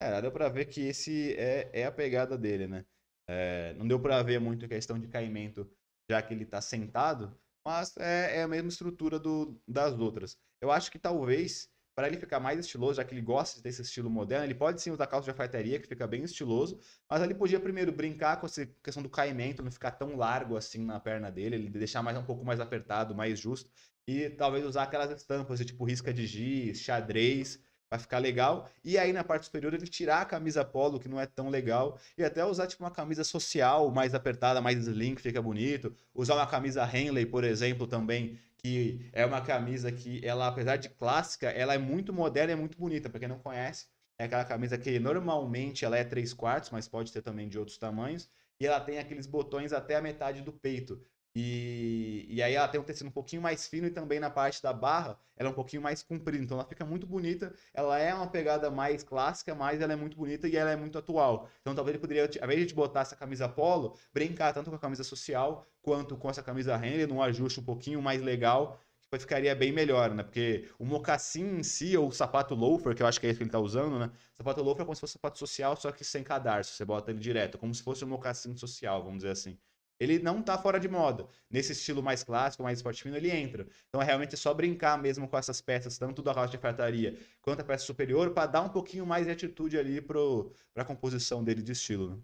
É, 0.00 0.20
deu 0.20 0.32
pra 0.32 0.48
ver 0.48 0.66
que 0.66 0.80
esse 0.80 1.34
é, 1.34 1.70
é 1.72 1.84
a 1.84 1.92
pegada 1.92 2.36
dele, 2.36 2.66
né? 2.66 2.84
É, 3.28 3.74
não 3.74 3.86
deu 3.86 4.00
pra 4.00 4.22
ver 4.22 4.38
muito 4.38 4.68
questão 4.68 4.98
de 4.98 5.08
caimento, 5.08 5.70
já 6.10 6.20
que 6.22 6.34
ele 6.34 6.44
tá 6.44 6.60
sentado, 6.60 7.38
mas 7.66 7.96
é, 7.96 8.38
é 8.38 8.42
a 8.42 8.48
mesma 8.48 8.68
estrutura 8.68 9.18
do, 9.18 9.58
das 9.66 9.98
outras. 9.98 10.38
Eu 10.60 10.70
acho 10.70 10.90
que 10.90 10.98
talvez, 10.98 11.70
para 11.94 12.08
ele 12.08 12.16
ficar 12.16 12.40
mais 12.40 12.58
estiloso, 12.58 12.94
já 12.94 13.04
que 13.04 13.14
ele 13.14 13.22
gosta 13.22 13.60
desse 13.62 13.82
estilo 13.82 14.10
moderno, 14.10 14.44
ele 14.44 14.54
pode 14.54 14.82
sim 14.82 14.90
usar 14.90 15.06
calça 15.06 15.24
de 15.24 15.30
alfaiataria, 15.30 15.78
que 15.78 15.86
fica 15.86 16.06
bem 16.06 16.24
estiloso, 16.24 16.78
mas 17.08 17.22
ele 17.22 17.34
podia 17.34 17.60
primeiro 17.60 17.92
brincar 17.92 18.40
com 18.40 18.46
essa 18.46 18.66
questão 18.82 19.02
do 19.02 19.08
caimento, 19.08 19.62
não 19.62 19.70
ficar 19.70 19.92
tão 19.92 20.16
largo 20.16 20.56
assim 20.56 20.84
na 20.84 20.98
perna 20.98 21.30
dele, 21.30 21.56
ele 21.56 21.70
deixar 21.70 22.02
mais 22.02 22.18
um 22.18 22.24
pouco 22.24 22.44
mais 22.44 22.58
apertado, 22.58 23.14
mais 23.14 23.38
justo, 23.38 23.70
e 24.06 24.28
talvez 24.30 24.66
usar 24.66 24.82
aquelas 24.82 25.10
estampas 25.10 25.58
de 25.58 25.64
tipo 25.66 25.84
risca 25.84 26.12
de 26.12 26.26
giz, 26.26 26.80
xadrez, 26.80 27.60
vai 27.88 27.98
ficar 27.98 28.18
legal. 28.18 28.68
E 28.84 28.98
aí 28.98 29.12
na 29.12 29.22
parte 29.22 29.46
superior 29.46 29.72
ele 29.72 29.86
tirar 29.86 30.22
a 30.22 30.24
camisa 30.24 30.64
polo, 30.64 30.98
que 30.98 31.08
não 31.08 31.20
é 31.20 31.26
tão 31.26 31.48
legal, 31.48 31.98
e 32.18 32.24
até 32.24 32.44
usar 32.44 32.66
tipo 32.66 32.82
uma 32.82 32.90
camisa 32.90 33.24
social 33.24 33.90
mais 33.90 34.14
apertada, 34.14 34.60
mais 34.60 34.86
slim, 34.86 35.14
que 35.14 35.22
fica 35.22 35.40
bonito. 35.40 35.94
Usar 36.14 36.34
uma 36.34 36.46
camisa 36.46 36.84
Henley, 36.84 37.24
por 37.26 37.44
exemplo, 37.44 37.86
também, 37.86 38.38
que 38.64 39.10
é 39.12 39.26
uma 39.26 39.42
camisa 39.42 39.92
que 39.92 40.24
ela, 40.24 40.48
apesar 40.48 40.76
de 40.78 40.88
clássica, 40.88 41.50
ela 41.50 41.74
é 41.74 41.78
muito 41.78 42.14
moderna 42.14 42.52
e 42.52 42.54
é 42.54 42.56
muito 42.56 42.78
bonita. 42.78 43.10
Para 43.10 43.20
quem 43.20 43.28
não 43.28 43.38
conhece, 43.38 43.88
é 44.18 44.24
aquela 44.24 44.44
camisa 44.44 44.78
que 44.78 44.98
normalmente 44.98 45.84
ela 45.84 45.98
é 45.98 46.02
3 46.02 46.32
quartos, 46.32 46.70
mas 46.70 46.88
pode 46.88 47.12
ter 47.12 47.20
também 47.20 47.46
de 47.46 47.58
outros 47.58 47.76
tamanhos. 47.76 48.30
E 48.58 48.66
ela 48.66 48.80
tem 48.80 48.98
aqueles 48.98 49.26
botões 49.26 49.74
até 49.74 49.96
a 49.96 50.00
metade 50.00 50.40
do 50.40 50.50
peito. 50.50 50.98
E, 51.36 52.26
e 52.28 52.40
aí 52.42 52.54
ela 52.54 52.68
tem 52.68 52.80
um 52.80 52.84
tecido 52.84 53.08
um 53.08 53.10
pouquinho 53.10 53.42
mais 53.42 53.66
fino 53.66 53.88
e 53.88 53.90
também 53.90 54.20
na 54.20 54.30
parte 54.30 54.62
da 54.62 54.72
barra 54.72 55.18
ela 55.36 55.48
é 55.48 55.52
um 55.52 55.54
pouquinho 55.54 55.82
mais 55.82 56.02
comprida. 56.02 56.44
Então 56.44 56.56
ela 56.56 56.66
fica 56.66 56.84
muito 56.84 57.06
bonita. 57.06 57.52
Ela 57.72 57.98
é 57.98 58.14
uma 58.14 58.28
pegada 58.28 58.70
mais 58.70 59.02
clássica, 59.02 59.54
mas 59.54 59.80
ela 59.80 59.92
é 59.92 59.96
muito 59.96 60.16
bonita 60.16 60.46
e 60.46 60.56
ela 60.56 60.70
é 60.70 60.76
muito 60.76 60.96
atual. 60.96 61.48
Então 61.60 61.74
talvez 61.74 61.94
ele 61.94 62.00
poderia, 62.00 62.24
ao 62.40 62.50
invés 62.50 62.66
de 62.68 62.74
botar 62.74 63.00
essa 63.00 63.16
camisa 63.16 63.48
polo, 63.48 63.98
brincar 64.12 64.52
tanto 64.52 64.70
com 64.70 64.76
a 64.76 64.78
camisa 64.78 65.02
social 65.02 65.66
quanto 65.82 66.16
com 66.16 66.30
essa 66.30 66.42
camisa 66.42 66.76
Henley, 66.76 67.06
num 67.06 67.20
ajuste 67.20 67.60
um 67.60 67.64
pouquinho 67.64 68.00
mais 68.00 68.22
legal, 68.22 68.78
que 69.10 69.18
ficaria 69.18 69.54
bem 69.54 69.72
melhor, 69.72 70.12
né? 70.12 70.22
Porque 70.24 70.68
o 70.78 70.84
mocassim 70.84 71.58
em 71.58 71.62
si, 71.62 71.96
ou 71.96 72.08
o 72.08 72.12
sapato 72.12 72.54
loafer, 72.54 72.94
que 72.96 73.02
eu 73.02 73.06
acho 73.06 73.20
que 73.20 73.26
é 73.26 73.30
isso 73.30 73.38
que 73.38 73.44
ele 73.44 73.50
tá 73.50 73.60
usando, 73.60 73.98
né? 73.98 74.10
O 74.34 74.36
sapato 74.38 74.62
loafer 74.62 74.82
é 74.82 74.84
como 74.84 74.94
se 74.94 75.00
fosse 75.00 75.12
um 75.12 75.18
sapato 75.18 75.38
social, 75.38 75.76
só 75.76 75.92
que 75.92 76.04
sem 76.04 76.24
cadarço. 76.24 76.72
Você 76.74 76.84
bota 76.84 77.10
ele 77.10 77.20
direto, 77.20 77.58
como 77.58 77.72
se 77.74 77.82
fosse 77.82 78.04
um 78.04 78.08
mocassim 78.08 78.56
social, 78.56 79.02
vamos 79.02 79.18
dizer 79.18 79.30
assim 79.30 79.56
ele 79.98 80.18
não 80.18 80.42
tá 80.42 80.58
fora 80.58 80.78
de 80.78 80.88
moda. 80.88 81.26
Nesse 81.50 81.72
estilo 81.72 82.02
mais 82.02 82.22
clássico, 82.24 82.62
mais 82.62 82.78
esporte 82.78 83.02
fino, 83.02 83.16
ele 83.16 83.30
entra. 83.30 83.66
Então, 83.88 84.00
é 84.00 84.04
realmente 84.04 84.36
só 84.36 84.52
brincar 84.52 85.00
mesmo 85.00 85.28
com 85.28 85.36
essas 85.38 85.60
peças, 85.60 85.98
tanto 85.98 86.22
da 86.22 86.32
rocha 86.32 86.52
de 86.52 86.58
fartaria 86.58 87.18
quanto 87.40 87.60
a 87.60 87.64
peça 87.64 87.84
superior, 87.84 88.32
para 88.32 88.46
dar 88.46 88.62
um 88.62 88.68
pouquinho 88.68 89.06
mais 89.06 89.26
de 89.26 89.32
atitude 89.32 89.78
ali 89.78 90.00
para 90.00 90.20
a 90.76 90.84
composição 90.84 91.42
dele 91.44 91.62
de 91.62 91.72
estilo. 91.72 92.10
Né? 92.16 92.22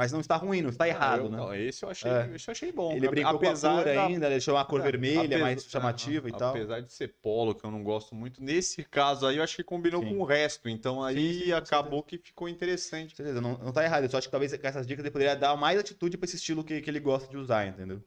Mas 0.00 0.12
não 0.12 0.20
está 0.20 0.34
ruim, 0.36 0.62
não 0.62 0.70
está 0.70 0.88
errado, 0.88 1.24
eu, 1.24 1.28
né? 1.28 1.36
Não, 1.36 1.54
esse 1.54 1.84
eu 1.84 1.90
achei, 1.90 2.10
é. 2.10 2.34
esse 2.34 2.48
eu 2.48 2.52
achei 2.52 2.72
bom. 2.72 2.92
Ele 2.92 3.06
brincou 3.06 3.36
apesar 3.36 3.68
com 3.68 3.80
a 3.80 3.84
cor 3.84 3.94
da... 3.94 4.06
ainda, 4.06 4.30
deixou 4.30 4.54
uma 4.54 4.64
cor 4.64 4.80
é, 4.80 4.82
vermelha, 4.82 5.20
apesar, 5.20 5.38
mais 5.40 5.64
chamativa 5.64 6.26
e 6.26 6.32
tal. 6.32 6.50
Apesar 6.52 6.80
de 6.80 6.90
ser 6.90 7.16
polo, 7.20 7.54
que 7.54 7.62
eu 7.66 7.70
não 7.70 7.84
gosto 7.84 8.14
muito, 8.14 8.42
nesse 8.42 8.82
caso 8.82 9.26
aí 9.26 9.36
eu 9.36 9.42
acho 9.42 9.54
que 9.56 9.62
combinou 9.62 10.00
sim. 10.02 10.08
com 10.08 10.18
o 10.20 10.24
resto. 10.24 10.70
Então 10.70 11.04
aí 11.04 11.40
sim, 11.40 11.44
sim, 11.44 11.52
acabou 11.52 12.02
que 12.02 12.16
ficou 12.16 12.48
interessante. 12.48 13.14
Certeza, 13.14 13.42
não, 13.42 13.58
não 13.58 13.74
tá 13.74 13.84
errado. 13.84 14.04
Eu 14.04 14.08
só 14.08 14.16
acho 14.16 14.26
que 14.26 14.30
talvez 14.30 14.56
com 14.56 14.66
essas 14.66 14.86
dicas 14.86 15.04
ele 15.04 15.12
poderia 15.12 15.36
dar 15.36 15.54
mais 15.54 15.78
atitude 15.78 16.16
para 16.16 16.24
esse 16.24 16.36
estilo 16.36 16.64
que, 16.64 16.80
que 16.80 16.88
ele 16.88 17.00
gosta 17.00 17.28
de 17.28 17.36
usar, 17.36 17.66
entendeu? 17.66 18.02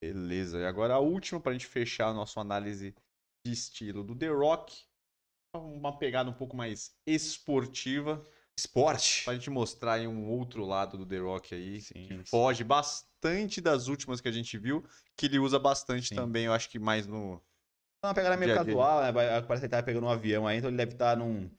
Beleza. 0.00 0.60
E 0.60 0.66
agora 0.66 0.94
a 0.94 1.00
última 1.00 1.40
pra 1.40 1.52
gente 1.52 1.66
fechar 1.66 2.10
a 2.10 2.14
nossa 2.14 2.40
análise 2.40 2.94
de 3.44 3.52
estilo 3.52 4.04
do 4.04 4.14
The 4.14 4.28
Rock. 4.28 4.84
Uma 5.52 5.98
pegada 5.98 6.30
um 6.30 6.34
pouco 6.34 6.56
mais 6.56 6.96
esportiva 7.04 8.24
esporte. 8.58 9.24
Pra 9.24 9.34
gente 9.34 9.50
mostrar 9.50 9.94
aí 9.94 10.06
um 10.06 10.28
outro 10.28 10.64
lado 10.64 10.98
do 10.98 11.06
The 11.06 11.18
Rock 11.18 11.54
aí, 11.54 11.80
sim, 11.80 11.94
que 11.94 12.14
sim. 12.14 12.24
foge 12.24 12.64
bastante 12.64 13.60
das 13.60 13.88
últimas 13.88 14.20
que 14.20 14.28
a 14.28 14.32
gente 14.32 14.58
viu, 14.58 14.84
que 15.16 15.26
ele 15.26 15.38
usa 15.38 15.58
bastante 15.58 16.08
sim. 16.08 16.14
também, 16.14 16.46
eu 16.46 16.52
acho 16.52 16.68
que 16.68 16.78
mais 16.78 17.06
no. 17.06 17.42
Uma 18.04 18.14
pegada 18.14 18.36
meio 18.36 18.54
casual, 18.54 19.02
né? 19.02 19.12
Parece 19.12 19.46
que 19.46 19.66
ele 19.66 19.68
tá 19.68 19.82
pegando 19.82 20.06
um 20.06 20.10
avião 20.10 20.46
aí, 20.46 20.58
então 20.58 20.70
ele 20.70 20.76
deve 20.76 20.92
estar 20.92 21.16
tá 21.16 21.16
num 21.16 21.50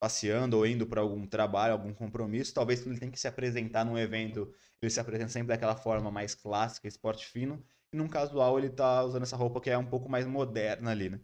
passeando 0.00 0.56
ou 0.56 0.66
indo 0.66 0.86
para 0.86 1.00
algum 1.00 1.26
trabalho, 1.26 1.72
algum 1.72 1.92
compromisso. 1.92 2.54
Talvez 2.54 2.86
ele 2.86 2.98
tenha 2.98 3.10
que 3.10 3.18
se 3.18 3.26
apresentar 3.26 3.84
num 3.84 3.98
evento, 3.98 4.52
ele 4.80 4.90
se 4.90 5.00
apresenta 5.00 5.30
sempre 5.30 5.48
daquela 5.48 5.74
forma 5.76 6.10
mais 6.10 6.34
clássica, 6.34 6.86
esporte 6.86 7.26
fino. 7.26 7.62
E 7.92 7.96
num 7.96 8.06
casual 8.06 8.58
ele 8.58 8.70
tá 8.70 9.02
usando 9.02 9.22
essa 9.22 9.36
roupa 9.36 9.60
que 9.60 9.70
é 9.70 9.78
um 9.78 9.86
pouco 9.86 10.08
mais 10.08 10.26
moderna 10.26 10.90
ali, 10.90 11.10
né? 11.10 11.20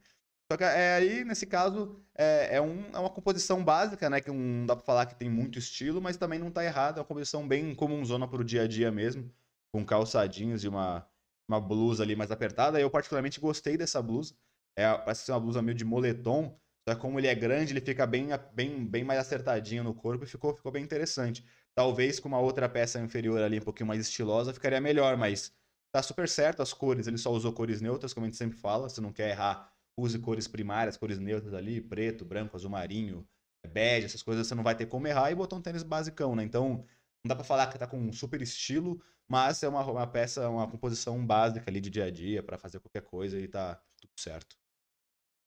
Só 0.51 0.59
que 0.59 0.65
é, 0.65 0.95
aí, 0.97 1.25
nesse 1.25 1.47
caso, 1.47 2.05
é, 2.15 2.57
é, 2.57 2.61
um, 2.61 2.85
é 2.93 2.99
uma 2.99 3.11
composição 3.11 3.65
básica, 3.65 4.11
né? 4.11 4.21
Que 4.21 4.31
não 4.31 4.67
dá 4.67 4.77
pra 4.77 4.85
falar 4.85 5.07
que 5.07 5.15
tem 5.15 5.29
muito 5.29 5.59
estilo, 5.59 6.03
mas 6.03 6.17
também 6.17 6.39
não 6.39 6.51
tá 6.51 6.65
errado. 6.65 6.99
É 6.99 7.01
uma 7.01 7.07
composição 7.07 7.47
bem 7.49 7.75
comunzona 7.75 8.29
pro 8.29 8.45
dia 8.45 8.63
a 8.63 8.69
dia 8.69 8.91
mesmo. 8.93 9.31
Com 9.73 9.85
calçadinhos 9.85 10.63
e 10.63 10.69
uma, 10.69 11.07
uma 11.49 11.61
blusa 11.61 12.03
ali 12.03 12.15
mais 12.15 12.31
apertada. 12.31 12.79
Eu 12.79 12.91
particularmente 12.91 13.41
gostei 13.41 13.77
dessa 13.77 14.03
blusa. 14.03 14.35
É, 14.77 14.93
parece 14.99 15.25
ser 15.25 15.33
uma 15.33 15.41
blusa 15.41 15.63
meio 15.63 15.77
de 15.77 15.85
moletom. 15.85 16.59
Só 16.87 16.95
que 16.95 17.01
como 17.01 17.19
ele 17.19 17.27
é 17.27 17.35
grande, 17.35 17.73
ele 17.73 17.81
fica 17.81 18.07
bem, 18.07 18.29
bem, 18.53 18.87
bem 18.87 19.03
mais 19.03 19.21
acertadinho 19.21 19.83
no 19.83 19.95
corpo 19.95 20.25
e 20.25 20.27
ficou, 20.27 20.55
ficou 20.55 20.71
bem 20.71 20.85
interessante. 20.85 21.43
Talvez 21.75 22.21
com 22.21 22.29
uma 22.29 22.39
outra 22.39 22.69
peça 22.69 23.01
inferior 23.01 23.41
ali, 23.41 23.59
um 23.59 23.63
pouquinho 23.63 23.87
mais 23.87 24.01
estilosa, 24.03 24.53
ficaria 24.53 24.81
melhor, 24.81 25.17
mas 25.17 25.53
tá 25.91 26.03
super 26.03 26.29
certo 26.29 26.61
as 26.61 26.75
cores. 26.75 27.07
Ele 27.07 27.17
só 27.17 27.33
usou 27.33 27.53
cores 27.53 27.81
neutras, 27.81 28.13
como 28.13 28.27
a 28.27 28.29
gente 28.29 28.37
sempre 28.37 28.59
fala. 28.59 28.91
Se 28.91 29.01
não 29.01 29.13
quer 29.13 29.31
errar 29.31 29.74
use 29.97 30.19
cores 30.19 30.49
primárias, 30.49 30.97
cores 30.97 31.19
neutras 31.19 31.55
ali, 31.55 31.81
preto, 31.81 32.25
branco, 32.25 32.57
azul 32.57 32.71
marinho, 32.71 33.27
bege, 33.73 34.07
essas 34.07 34.23
coisas 34.23 34.47
você 34.47 34.55
não 34.55 34.63
vai 34.63 34.77
ter 34.77 34.87
como 34.87 35.07
errar 35.07 35.31
e 35.31 35.35
botou 35.35 35.59
um 35.59 35.63
tênis 35.63 35.83
basicão, 35.83 36.35
né? 36.35 36.43
Então, 36.45 36.85
Não 37.25 37.29
dá 37.29 37.35
pra 37.35 37.45
falar 37.45 37.69
que 37.69 37.79
tá 37.79 37.87
com 37.87 37.99
um 37.99 38.13
super 38.13 38.43
estilo, 38.43 39.03
mas 39.29 39.63
é 39.63 39.69
uma, 39.69 39.85
uma 39.85 40.07
peça, 40.07 40.49
uma 40.49 40.71
composição 40.71 41.25
básica 41.25 41.71
ali 41.71 41.81
de 41.81 41.91
dia 41.91 42.05
a 42.05 42.11
dia 42.11 42.43
pra 42.43 42.59
fazer 42.59 42.81
qualquer 42.81 43.03
coisa 43.03 43.41
e 43.41 43.49
tá 43.49 43.81
tudo 44.01 44.13
certo. 44.19 44.57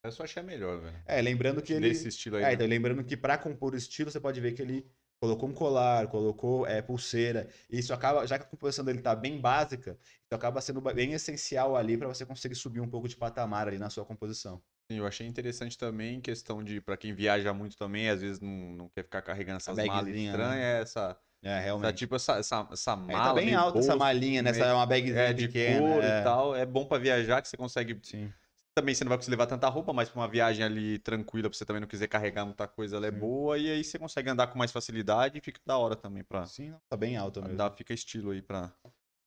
Eu 0.03 0.11
só 0.11 0.23
achei 0.23 0.41
melhor, 0.41 0.79
velho. 0.81 1.03
É, 1.05 1.21
lembrando 1.21 1.61
que 1.61 1.73
ele. 1.73 1.89
Desse 1.89 2.07
estilo 2.07 2.37
aí. 2.37 2.43
É, 2.43 2.47
né? 2.47 2.53
então, 2.53 2.67
lembrando 2.67 3.03
que 3.03 3.17
pra 3.17 3.37
compor 3.37 3.73
o 3.73 3.77
estilo, 3.77 4.09
você 4.09 4.19
pode 4.19 4.39
ver 4.39 4.53
que 4.53 4.61
ele 4.61 4.89
colocou 5.19 5.49
um 5.49 5.53
colar, 5.53 6.07
colocou 6.07 6.65
é, 6.67 6.81
pulseira. 6.81 7.47
E 7.69 7.79
isso 7.79 7.93
acaba, 7.93 8.25
já 8.27 8.37
que 8.37 8.45
a 8.45 8.47
composição 8.47 8.85
dele 8.85 9.01
tá 9.01 9.15
bem 9.15 9.39
básica, 9.39 9.97
isso 10.01 10.33
acaba 10.35 10.61
sendo 10.61 10.81
bem 10.81 11.13
essencial 11.13 11.75
ali 11.75 11.97
pra 11.97 12.07
você 12.07 12.25
conseguir 12.25 12.55
subir 12.55 12.79
um 12.81 12.89
pouco 12.89 13.07
de 13.07 13.15
patamar 13.15 13.67
ali 13.67 13.77
na 13.77 13.89
sua 13.89 14.05
composição. 14.05 14.61
Sim, 14.89 14.99
eu 14.99 15.05
achei 15.07 15.27
interessante 15.27 15.77
também 15.77 16.21
questão 16.21 16.63
de, 16.63 16.79
pra 16.79 16.95
quem 16.95 17.13
viaja 17.13 17.53
muito 17.53 17.75
também, 17.75 18.09
às 18.09 18.21
vezes 18.21 18.39
não, 18.39 18.49
não 18.49 18.89
quer 18.89 19.03
ficar 19.03 19.21
carregando 19.21 19.57
essas 19.57 19.77
malas 19.85 20.05
né? 20.05 20.17
estranhas, 20.17 20.81
essa, 20.89 21.17
É, 21.43 21.49
essa, 21.49 21.61
realmente. 21.63 21.97
tipo, 21.97 22.15
essa, 22.15 22.37
essa, 22.37 22.67
essa 22.71 22.91
É, 22.93 22.95
mala. 22.95 23.23
tá 23.25 23.33
bem 23.33 23.53
alta 23.53 23.79
essa 23.79 23.87
bolso, 23.89 23.99
malinha, 23.99 24.41
né? 24.41 24.51
Essa 24.51 24.59
meio- 24.61 24.71
é 24.71 24.73
uma 24.73 24.85
bagzinha 24.85 25.19
é, 25.19 25.33
de 25.33 25.47
pequena. 25.47 25.81
couro 25.81 26.03
é. 26.05 26.19
e 26.19 26.23
tal. 26.23 26.55
É 26.55 26.65
bom 26.65 26.85
pra 26.85 26.97
viajar, 26.97 27.41
que 27.41 27.49
você 27.49 27.57
consegue. 27.57 27.99
Sim. 28.01 28.31
Também 28.77 28.93
você 28.93 29.03
não 29.03 29.09
vai 29.09 29.17
conseguir 29.17 29.31
levar 29.31 29.47
tanta 29.47 29.67
roupa, 29.69 29.91
mas 29.91 30.07
pra 30.07 30.21
uma 30.21 30.27
viagem 30.27 30.63
ali 30.63 30.99
tranquila, 30.99 31.49
pra 31.49 31.57
você 31.57 31.65
também 31.65 31.79
não 31.79 31.87
quiser 31.87 32.07
carregar 32.07 32.45
muita 32.45 32.67
coisa, 32.67 32.97
ela 32.97 33.07
é 33.07 33.11
Sim. 33.11 33.17
boa. 33.17 33.57
E 33.57 33.71
aí 33.71 33.83
você 33.83 33.97
consegue 33.97 34.29
andar 34.29 34.45
com 34.45 34.59
mais 34.59 34.71
facilidade 34.71 35.35
e 35.35 35.41
fica 35.41 35.59
da 35.65 35.79
hora 35.79 35.95
também 35.95 36.23
pra. 36.23 36.45
Sim, 36.45 36.69
não, 36.69 36.81
tá 36.87 36.95
bem 36.95 37.17
alta 37.17 37.41
mesmo. 37.41 37.57
Dá, 37.57 37.71
fica 37.71 37.91
estilo 37.91 38.29
aí 38.29 38.39
pra, 38.39 38.71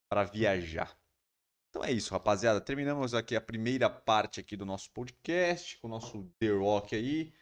pra 0.08 0.22
viajar. 0.22 0.96
Então 1.68 1.82
é 1.82 1.90
isso, 1.90 2.12
rapaziada. 2.12 2.60
Terminamos 2.60 3.12
aqui 3.12 3.34
a 3.34 3.40
primeira 3.40 3.90
parte 3.90 4.38
aqui 4.38 4.56
do 4.56 4.64
nosso 4.64 4.88
podcast, 4.92 5.76
com 5.78 5.88
o 5.88 5.90
nosso 5.90 6.32
The 6.38 6.50
Rock 6.50 6.94
aí. 6.94 7.32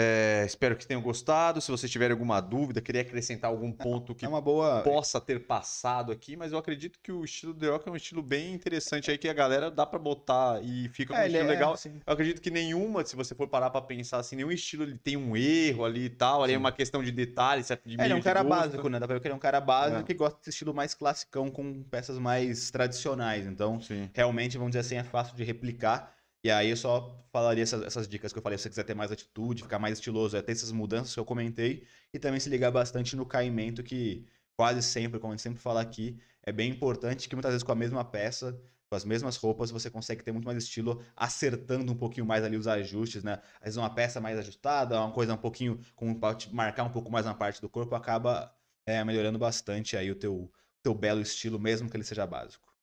É, 0.00 0.44
espero 0.46 0.76
que 0.76 0.86
tenham 0.86 1.02
gostado. 1.02 1.60
Se 1.60 1.72
vocês 1.72 1.90
tiverem 1.90 2.12
alguma 2.12 2.40
dúvida, 2.40 2.80
queria 2.80 3.00
acrescentar 3.00 3.50
algum 3.50 3.72
ponto 3.72 4.14
que 4.14 4.24
É 4.24 4.28
uma 4.28 4.40
boa. 4.40 4.80
possa 4.82 5.20
ter 5.20 5.40
passado 5.44 6.12
aqui, 6.12 6.36
mas 6.36 6.52
eu 6.52 6.58
acredito 6.58 7.00
que 7.02 7.10
o 7.10 7.24
estilo 7.24 7.52
The 7.52 7.66
Rock 7.66 7.88
é 7.88 7.90
um 7.90 7.96
estilo 7.96 8.22
bem 8.22 8.54
interessante 8.54 9.10
aí 9.10 9.18
que 9.18 9.28
a 9.28 9.32
galera 9.32 9.72
dá 9.72 9.84
pra 9.84 9.98
botar 9.98 10.62
e 10.62 10.88
fica 10.90 11.12
com 11.12 11.18
um 11.18 11.22
É, 11.22 11.26
ele 11.26 11.34
estilo 11.36 11.50
é, 11.50 11.54
legal. 11.54 11.74
Eu 12.06 12.12
acredito 12.12 12.40
que 12.40 12.48
nenhuma, 12.48 13.04
se 13.04 13.16
você 13.16 13.34
for 13.34 13.48
parar 13.48 13.70
pra 13.70 13.80
pensar 13.82 14.18
assim, 14.18 14.36
nenhum 14.36 14.52
estilo 14.52 14.84
ele 14.84 14.96
tem 14.96 15.16
um 15.16 15.36
erro 15.36 15.84
ali 15.84 16.04
e 16.04 16.10
tal. 16.10 16.44
Ali 16.44 16.52
é 16.52 16.56
Sim. 16.56 16.60
uma 16.60 16.70
questão 16.70 17.02
de 17.02 17.10
detalhes, 17.10 17.66
de 17.84 18.00
É, 18.00 18.04
ele 18.04 18.12
é 18.12 18.16
um 18.16 18.20
cara 18.22 18.44
gosto. 18.44 18.56
básico, 18.56 18.88
né? 18.88 19.00
Dá 19.00 19.06
pra 19.08 19.14
ver 19.16 19.20
que 19.20 19.26
ele 19.26 19.32
é 19.32 19.36
um 19.36 19.40
cara 19.40 19.60
básico 19.60 19.98
É. 20.00 20.02
que 20.04 20.14
gosta 20.14 20.38
desse 20.38 20.50
estilo 20.50 20.72
mais 20.72 20.94
classicão 20.94 21.50
com 21.50 21.82
peças 21.82 22.18
mais 22.20 22.70
tradicionais. 22.70 23.46
Então, 23.48 23.80
Sim. 23.80 24.08
realmente, 24.14 24.56
vamos 24.58 24.70
dizer 24.70 24.80
assim, 24.80 24.94
é 24.96 25.02
fácil 25.02 25.34
de 25.34 25.42
replicar. 25.42 26.16
E 26.42 26.50
aí 26.50 26.70
eu 26.70 26.76
só 26.76 27.26
falaria 27.32 27.62
essas, 27.62 27.82
essas 27.82 28.08
dicas 28.08 28.32
que 28.32 28.38
eu 28.38 28.42
falei, 28.42 28.56
se 28.58 28.62
você 28.62 28.68
quiser 28.68 28.84
ter 28.84 28.94
mais 28.94 29.10
atitude, 29.10 29.62
ficar 29.62 29.78
mais 29.78 29.98
estiloso, 29.98 30.36
é 30.36 30.42
ter 30.42 30.52
essas 30.52 30.70
mudanças 30.72 31.12
que 31.12 31.20
eu 31.20 31.24
comentei. 31.24 31.86
E 32.12 32.18
também 32.18 32.38
se 32.40 32.48
ligar 32.48 32.70
bastante 32.70 33.16
no 33.16 33.26
caimento, 33.26 33.82
que 33.82 34.26
quase 34.56 34.82
sempre, 34.82 35.18
como 35.20 35.32
a 35.32 35.36
gente 35.36 35.42
sempre 35.42 35.60
fala 35.60 35.80
aqui, 35.80 36.20
é 36.42 36.52
bem 36.52 36.70
importante, 36.70 37.28
que 37.28 37.34
muitas 37.34 37.52
vezes 37.52 37.62
com 37.62 37.72
a 37.72 37.74
mesma 37.74 38.04
peça, 38.04 38.60
com 38.88 38.96
as 38.96 39.04
mesmas 39.04 39.36
roupas, 39.36 39.70
você 39.70 39.90
consegue 39.90 40.22
ter 40.22 40.32
muito 40.32 40.46
mais 40.46 40.56
estilo, 40.58 41.04
acertando 41.16 41.92
um 41.92 41.96
pouquinho 41.96 42.24
mais 42.26 42.42
ali 42.44 42.56
os 42.56 42.66
ajustes, 42.66 43.22
né? 43.22 43.40
Às 43.56 43.64
vezes 43.64 43.76
uma 43.76 43.94
peça 43.94 44.20
mais 44.20 44.38
ajustada, 44.38 44.98
uma 44.98 45.12
coisa 45.12 45.34
um 45.34 45.38
pouquinho, 45.38 45.80
com 45.94 46.18
marcar 46.52 46.84
um 46.84 46.92
pouco 46.92 47.10
mais 47.10 47.26
uma 47.26 47.34
parte 47.34 47.60
do 47.60 47.68
corpo, 47.68 47.94
acaba 47.94 48.54
é, 48.86 49.04
melhorando 49.04 49.38
bastante 49.38 49.96
aí 49.96 50.10
o 50.10 50.16
teu, 50.16 50.50
teu 50.82 50.94
belo 50.94 51.20
estilo, 51.20 51.58
mesmo 51.58 51.90
que 51.90 51.96
ele 51.96 52.04
seja 52.04 52.26
básico. 52.26 52.74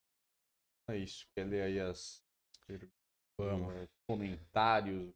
É 0.88 0.98
isso. 0.98 1.26
Quer 1.34 1.46
ler 1.46 1.64
aí 1.64 1.80
as 1.80 2.24
Vamos. 3.38 3.74
comentários? 4.08 5.14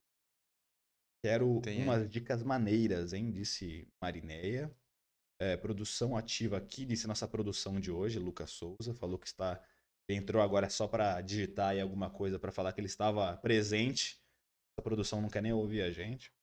Quero 1.24 1.62
Tem 1.62 1.80
aí. 1.80 1.84
umas 1.84 2.10
dicas 2.10 2.44
maneiras, 2.44 3.14
hein? 3.14 3.32
Disse 3.32 3.88
Marineia. 4.02 4.74
É, 5.42 5.56
produção 5.56 6.18
ativa 6.18 6.58
aqui, 6.58 6.86
disse 6.86 7.08
nossa 7.08 7.28
produção 7.28 7.80
de 7.80 7.92
hoje, 7.92 8.20
Lucas 8.20 8.52
Souza. 8.52 8.94
Falou 8.94 9.18
que 9.18 9.28
está. 9.28 9.62
Entrou 10.10 10.42
agora 10.42 10.70
só 10.70 10.88
para 10.88 11.22
digitar 11.22 11.70
aí 11.70 11.80
alguma 11.82 12.10
coisa 12.10 12.40
para 12.40 12.52
falar 12.52 12.74
que 12.74 12.80
ele 12.82 12.88
estava 12.88 13.38
presente. 13.38 14.22
A 14.78 14.82
produção 14.82 15.22
não 15.22 15.30
quer 15.30 15.42
nem 15.42 15.54
ouvir 15.54 15.82
a 15.82 15.92
gente. 15.92 16.34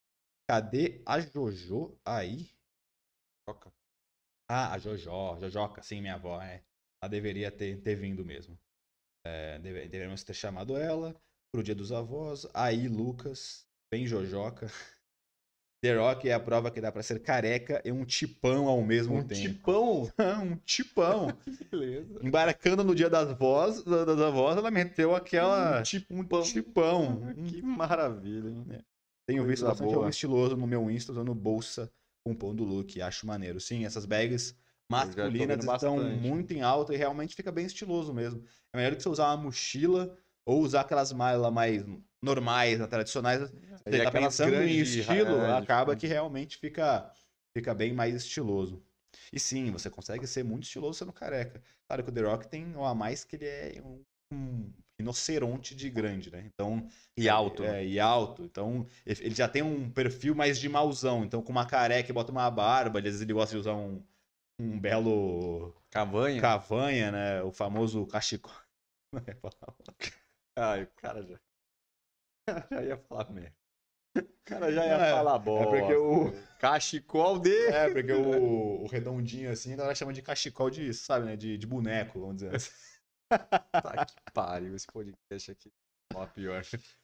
Cadê 0.48 1.02
a 1.04 1.20
Jojo 1.20 1.98
aí? 2.04 2.50
Toca. 3.46 3.72
Ah, 4.48 4.72
a 4.74 4.78
Jojó, 4.78 5.36
Jojoca, 5.40 5.82
sim, 5.82 6.00
minha 6.00 6.14
avó, 6.14 6.40
é. 6.40 6.62
Ela 7.02 7.10
deveria 7.10 7.50
ter, 7.50 7.80
ter 7.82 7.96
vindo 7.96 8.24
mesmo. 8.24 8.58
É, 9.24 9.58
deve- 9.58 9.88
deveríamos 9.88 10.22
ter 10.22 10.34
chamado 10.34 10.76
ela 10.76 11.14
pro 11.52 11.62
dia 11.62 11.74
dos 11.74 11.92
avós. 11.92 12.46
Aí, 12.54 12.88
Lucas, 12.88 13.66
bem 13.90 14.06
Jojoca. 14.06 14.70
The 15.82 15.94
Rock 15.94 16.28
é 16.28 16.32
a 16.32 16.40
prova 16.40 16.70
que 16.70 16.80
dá 16.80 16.90
pra 16.90 17.02
ser 17.02 17.20
careca 17.20 17.82
e 17.85 17.92
um 17.92 18.04
tipão 18.04 18.66
ao 18.66 18.82
mesmo 18.82 19.16
Um 19.16 19.22
tempo. 19.26 19.40
tipão. 19.40 20.12
um 20.42 20.56
tipão. 20.64 21.28
Beleza. 21.70 22.18
Embarcando 22.22 22.82
no 22.82 22.94
dia 22.94 23.11
das 23.11 23.37
vós, 23.38 23.82
da- 23.85 24.04
das 24.04 24.18
avós, 24.20 24.56
ela 24.56 24.70
meteu 24.70 25.14
aquela. 25.14 25.80
Um 25.80 25.82
tipão. 25.82 26.18
Um 26.18 26.42
tipão. 26.42 27.35
Que 27.46 27.62
maravilha, 27.62 28.48
hein? 28.48 28.64
Tenho 29.28 29.44
visto 29.44 29.62
Coisa 29.62 29.66
bastante 29.72 29.87
boa. 29.88 29.98
homem 29.98 30.11
estiloso 30.11 30.56
no 30.56 30.66
meu 30.66 30.90
Insta 30.90 31.12
usando 31.12 31.35
bolsa 31.35 31.92
compondo 32.24 32.64
look. 32.64 33.00
Acho 33.00 33.26
maneiro. 33.26 33.61
Sim, 33.61 33.85
essas 33.85 34.06
bags 34.06 34.56
masculinas 34.90 35.59
estão 35.59 35.96
bastante. 35.96 36.20
muito 36.20 36.52
em 36.52 36.62
alta 36.62 36.94
e 36.94 36.96
realmente 36.96 37.35
fica 37.35 37.52
bem 37.52 37.66
estiloso 37.66 38.14
mesmo. 38.14 38.42
É 38.72 38.76
melhor 38.78 38.92
do 38.92 38.96
que 38.96 39.02
você 39.02 39.09
usar 39.09 39.26
uma 39.35 39.37
mochila 39.44 40.16
ou 40.46 40.61
usar 40.62 40.82
aquelas 40.82 41.12
malas 41.12 41.52
mais 41.52 41.85
normais, 42.22 42.78
né, 42.78 42.87
tradicionais. 42.87 43.40
Você 43.40 44.02
tá 44.02 44.11
pensando 44.11 44.62
em 44.62 44.80
estilo, 44.80 45.42
é, 45.42 45.61
de- 45.61 45.62
acaba 45.64 45.94
que 45.96 46.06
realmente 46.06 46.56
fica, 46.56 47.12
fica 47.56 47.74
bem 47.74 47.92
mais 47.92 48.14
estiloso. 48.14 48.82
E 49.32 49.40
sim, 49.40 49.70
você 49.70 49.90
consegue 49.90 50.26
ser 50.26 50.44
muito 50.44 50.64
estiloso 50.64 50.98
sendo 50.98 51.12
careca. 51.12 51.62
Claro 51.88 52.04
que 52.04 52.11
o 52.11 52.12
The 52.12 52.20
Rock 52.22 52.48
tem 52.48 52.74
o 52.76 52.85
a 52.85 52.94
mais 52.94 53.24
que 53.24 53.37
ele 53.37 53.46
é 53.46 53.82
um, 53.82 54.02
um 54.32 54.72
rinoceronte 54.98 55.74
de 55.74 55.90
grande, 55.90 56.30
né? 56.30 56.44
Então, 56.46 56.87
E 57.16 57.28
alto. 57.28 57.62
né? 57.62 57.82
é, 57.82 57.87
e 57.87 58.00
alto. 58.00 58.44
Então, 58.44 58.87
ele 59.04 59.20
ele 59.26 59.35
já 59.35 59.48
tem 59.48 59.62
um 59.62 59.90
perfil 59.90 60.35
mais 60.35 60.59
de 60.59 60.68
mauzão. 60.68 61.24
Então, 61.24 61.42
com 61.42 61.50
uma 61.52 61.66
careca 61.66 62.11
e 62.11 62.14
bota 62.14 62.30
uma 62.32 62.50
barba, 62.50 62.98
às 62.98 63.04
vezes 63.04 63.20
ele 63.20 63.32
gosta 63.32 63.54
de 63.54 63.61
usar 63.61 63.74
um, 63.74 64.02
um 64.61 64.78
belo 64.78 65.74
Cavanha. 65.90 66.40
cavanha, 66.40 67.11
né? 67.12 67.42
O 67.42 67.52
famoso 67.52 68.06
cachecol. 68.06 68.52
Ai, 70.57 70.83
o 70.85 70.90
cara 70.97 71.23
já. 71.23 71.38
já 72.71 72.83
ia 72.83 72.97
falar 72.99 73.31
merda. 73.31 73.55
O 74.16 74.23
cara 74.45 74.73
já 74.73 74.87
ia 74.87 74.95
É, 74.95 75.11
falar 75.12 75.37
É 75.37 75.38
bosta. 75.38 75.71
porque 75.71 75.95
o, 75.95 76.33
Cachecol 76.59 77.38
de. 77.38 77.66
é 77.69 77.92
porque 77.92 78.12
o, 78.12 78.83
o 78.85 78.87
redondinho 78.87 79.51
assim, 79.51 79.75
a 79.75 79.77
galera 79.77 79.95
chama 79.95 80.12
de 80.12 80.23
cachecol 80.23 80.71
de, 80.71 80.92
sabe, 80.95 81.27
né? 81.27 81.37
De, 81.37 81.59
de 81.59 81.66
boneco, 81.66 82.21
vamos 82.21 82.37
dizer 82.37 82.55
assim. 82.55 82.71
Tá 83.73 84.07
que 84.07 84.14
pariu 84.33 84.75
esse 84.77 84.87
podcast 84.87 85.51
aqui. 85.51 85.73
Ó, 86.14 86.25
pior. 86.29 86.62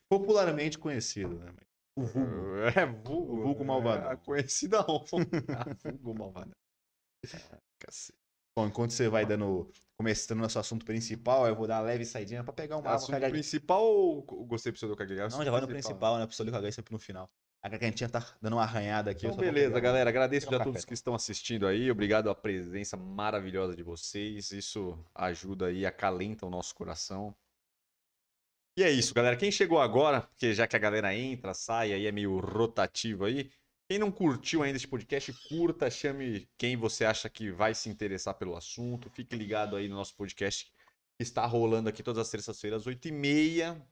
Popularmente 0.09 0.79
conhecido, 0.79 1.37
né? 1.41 1.53
O 1.99 2.05
vulgo. 2.05 2.57
É 2.77 2.87
vulgo. 2.87 3.33
O 3.35 3.43
vulgo 3.43 3.65
malvadão. 3.65 4.13
É, 4.13 4.17
conhecida 4.17 4.81
honra. 4.89 5.05
vulgo 6.01 6.15
malvadão. 6.15 6.53
Ah, 7.35 7.59
Cacete. 7.81 8.22
Bom, 8.57 8.67
enquanto 8.67 8.91
você 8.91 9.09
vai 9.09 9.25
dando. 9.25 9.71
Começando 9.97 10.41
nosso 10.41 10.59
assunto 10.59 10.85
principal, 10.85 11.47
eu 11.47 11.55
vou 11.55 11.67
dar 11.67 11.77
uma 11.77 11.83
leve 11.87 12.05
saidinha 12.05 12.43
pra 12.43 12.53
pegar 12.53 12.77
uma 12.77 12.81
água. 12.87 12.97
Assunto 12.97 13.13
cagar- 13.13 13.31
principal 13.31 13.85
ou 13.85 14.23
gostei 14.47 14.73
pro 14.73 14.79
seu 14.81 14.89
do 14.89 14.97
cagar? 14.97 15.31
Não, 15.31 15.45
já 15.45 15.51
vai 15.51 15.61
no 15.61 15.69
principal, 15.69 16.19
né? 16.19 16.27
Pro 16.27 16.35
Solio 16.35 16.53
cagar 16.53 16.73
sempre 16.73 16.93
no 16.93 16.99
final. 16.99 17.31
A 17.63 17.69
gargantinha 17.69 18.09
tá 18.09 18.27
dando 18.41 18.55
uma 18.55 18.63
arranhada 18.63 19.13
aqui. 19.13 19.27
Então, 19.27 19.39
beleza, 19.39 19.79
galera. 19.79 20.11
Agradeço 20.11 20.51
já 20.51 20.57
a 20.57 20.65
todos 20.65 20.85
que 20.85 20.95
estão 20.95 21.15
assistindo 21.15 21.69
aí. 21.69 21.89
Obrigado 21.89 22.29
a 22.29 22.35
presença 22.35 22.97
maravilhosa 22.97 23.77
de 23.77 23.85
vocês. 23.85 24.51
Isso 24.51 24.99
ajuda 25.15 25.67
aí, 25.67 25.87
acalenta 25.87 26.45
o 26.45 26.51
nosso 26.51 26.75
coração. 26.75 27.33
E 28.77 28.83
é 28.83 28.91
isso, 28.91 29.15
galera. 29.15 29.37
Quem 29.37 29.53
chegou 29.53 29.79
agora, 29.81 30.23
porque 30.23 30.53
já 30.53 30.67
que 30.67 30.75
a 30.75 30.79
galera 30.81 31.15
entra, 31.15 31.55
sai, 31.55 31.93
aí 31.93 32.07
é 32.07 32.11
meio 32.11 32.41
rotativo 32.41 33.25
aí. 33.25 33.49
Quem 33.93 33.99
não 33.99 34.11
curtiu 34.11 34.63
ainda 34.63 34.79
esse 34.79 34.89
podcast, 34.89 35.31
curta, 35.51 35.91
chame 35.91 36.49
quem 36.57 36.79
você 36.79 37.05
acha 37.05 37.29
que 37.29 37.51
vai 37.53 37.75
se 37.75 37.91
interessar 37.91 38.33
pelo 38.33 38.57
assunto. 38.57 39.11
Fique 39.11 39.37
ligado 39.37 39.77
aí 39.77 39.87
no 39.87 39.97
nosso 39.97 40.17
podcast 40.17 40.65
que 40.65 40.73
está 41.23 41.45
rolando 41.45 41.91
aqui 41.91 42.03
todas 42.03 42.23
as 42.23 42.31
terças-feiras, 42.31 42.87
8h30. 42.87 43.87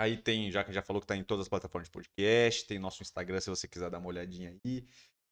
Aí 0.00 0.16
tem, 0.16 0.50
já 0.50 0.64
que 0.64 0.72
já 0.72 0.80
falou 0.80 1.02
que 1.02 1.06
tá 1.06 1.14
em 1.14 1.22
todas 1.22 1.42
as 1.42 1.48
plataformas 1.50 1.88
de 1.88 1.92
podcast, 1.92 2.66
tem 2.66 2.78
nosso 2.78 3.02
Instagram 3.02 3.38
se 3.38 3.50
você 3.50 3.68
quiser 3.68 3.90
dar 3.90 3.98
uma 3.98 4.08
olhadinha 4.08 4.56
aí. 4.64 4.86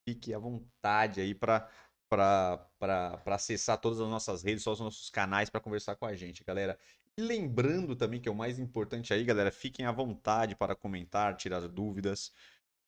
Fique 0.06 0.34
à 0.34 0.38
vontade 0.38 1.22
aí 1.22 1.34
para 1.34 1.66
para 2.10 3.18
acessar 3.28 3.80
todas 3.80 3.98
as 3.98 4.08
nossas 4.10 4.42
redes, 4.42 4.62
todos 4.62 4.78
os 4.78 4.84
nossos 4.84 5.08
canais 5.08 5.48
para 5.48 5.58
conversar 5.58 5.96
com 5.96 6.04
a 6.04 6.14
gente, 6.14 6.44
galera. 6.44 6.78
E 7.16 7.22
lembrando 7.22 7.96
também 7.96 8.20
que 8.20 8.28
é 8.28 8.30
o 8.30 8.34
mais 8.34 8.58
importante 8.58 9.14
aí, 9.14 9.24
galera, 9.24 9.50
fiquem 9.50 9.86
à 9.86 9.90
vontade 9.90 10.54
para 10.54 10.76
comentar, 10.76 11.34
tirar 11.34 11.66
dúvidas 11.66 12.30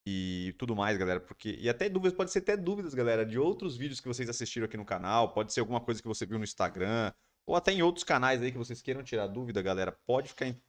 e 0.07 0.55
tudo 0.59 0.75
mais, 0.75 0.97
galera, 0.97 1.21
porque 1.21 1.57
e 1.61 1.69
até 1.69 1.89
dúvidas, 1.89 2.17
pode 2.17 2.31
ser 2.31 2.41
até 2.41 2.57
dúvidas, 2.57 2.95
galera, 2.95 3.25
de 3.27 3.39
outros 3.39 3.77
vídeos 3.77 4.01
que 4.01 4.09
vocês 4.09 4.29
assistiram 4.29 4.67
aqui 4.67 4.77
no 4.77 4.85
canal, 4.85 5.33
pode 5.33 5.53
ser 5.53 5.61
alguma 5.61 5.81
coisa 5.81 6.01
que 6.01 6.09
você 6.09 6.25
viu 6.27 6.39
no 6.39 6.45
Instagram, 6.45 7.13
ou 7.47 7.55
até 7.57 7.73
em 7.73 7.83
outros 7.83 8.05
canais 8.05 8.43
aí 8.43 8.51
que 8.53 8.59
vocês 8.59 8.81
queiram 8.83 9.03
tirar 9.03 9.27
dúvida, 9.27 9.61
galera, 9.63 9.93
pode 10.07 10.29
ficar 10.31 10.47
em- 10.47 10.61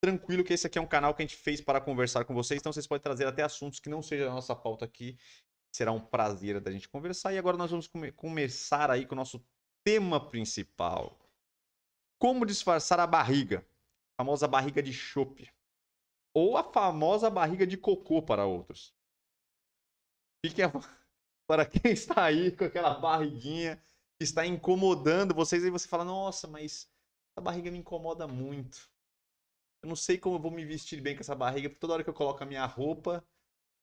tranquilo 0.00 0.44
que 0.44 0.52
esse 0.52 0.66
aqui 0.66 0.78
é 0.78 0.82
um 0.82 0.86
canal 0.86 1.14
que 1.14 1.22
a 1.22 1.26
gente 1.26 1.36
fez 1.36 1.60
para 1.60 1.80
conversar 1.80 2.24
com 2.24 2.34
vocês, 2.34 2.60
então 2.60 2.72
vocês 2.72 2.86
podem 2.86 3.02
trazer 3.02 3.26
até 3.26 3.42
assuntos 3.42 3.80
que 3.80 3.88
não 3.88 4.02
sejam 4.02 4.30
a 4.30 4.34
nossa 4.34 4.54
pauta 4.54 4.84
aqui 4.84 5.16
Será 5.74 5.90
um 5.90 6.00
prazer 6.00 6.60
da 6.60 6.70
gente 6.70 6.86
conversar. 6.88 7.32
E 7.32 7.38
agora 7.38 7.56
nós 7.56 7.70
vamos 7.70 7.88
come- 7.88 8.12
começar 8.12 8.90
aí 8.90 9.06
com 9.06 9.14
o 9.14 9.16
nosso 9.16 9.42
tema 9.82 10.20
principal. 10.20 11.18
Como 12.18 12.44
disfarçar 12.44 13.00
a 13.00 13.06
barriga? 13.06 13.66
A 14.12 14.22
famosa 14.22 14.46
barriga 14.46 14.82
de 14.82 14.92
chope. 14.92 15.50
Ou 16.34 16.56
a 16.56 16.64
famosa 16.64 17.28
barriga 17.28 17.66
de 17.66 17.76
cocô 17.76 18.22
para 18.22 18.46
outros. 18.46 18.94
Fiquem 20.44 20.64
a... 20.64 20.70
para 21.46 21.66
quem 21.66 21.92
está 21.92 22.24
aí 22.24 22.50
com 22.50 22.64
aquela 22.64 22.94
barriguinha 22.94 23.82
que 24.18 24.24
está 24.24 24.46
incomodando 24.46 25.34
vocês, 25.34 25.64
aí 25.64 25.70
você 25.70 25.86
fala: 25.86 26.04
Nossa, 26.04 26.48
mas 26.48 26.90
essa 27.32 27.42
barriga 27.42 27.70
me 27.70 27.78
incomoda 27.78 28.26
muito. 28.26 28.90
Eu 29.82 29.88
não 29.88 29.96
sei 29.96 30.16
como 30.16 30.36
eu 30.36 30.40
vou 30.40 30.50
me 30.50 30.64
vestir 30.64 31.00
bem 31.00 31.14
com 31.14 31.20
essa 31.20 31.34
barriga, 31.34 31.68
porque 31.68 31.80
toda 31.80 31.94
hora 31.94 32.04
que 32.04 32.10
eu 32.10 32.14
coloco 32.14 32.42
a 32.42 32.46
minha 32.46 32.64
roupa, 32.64 33.26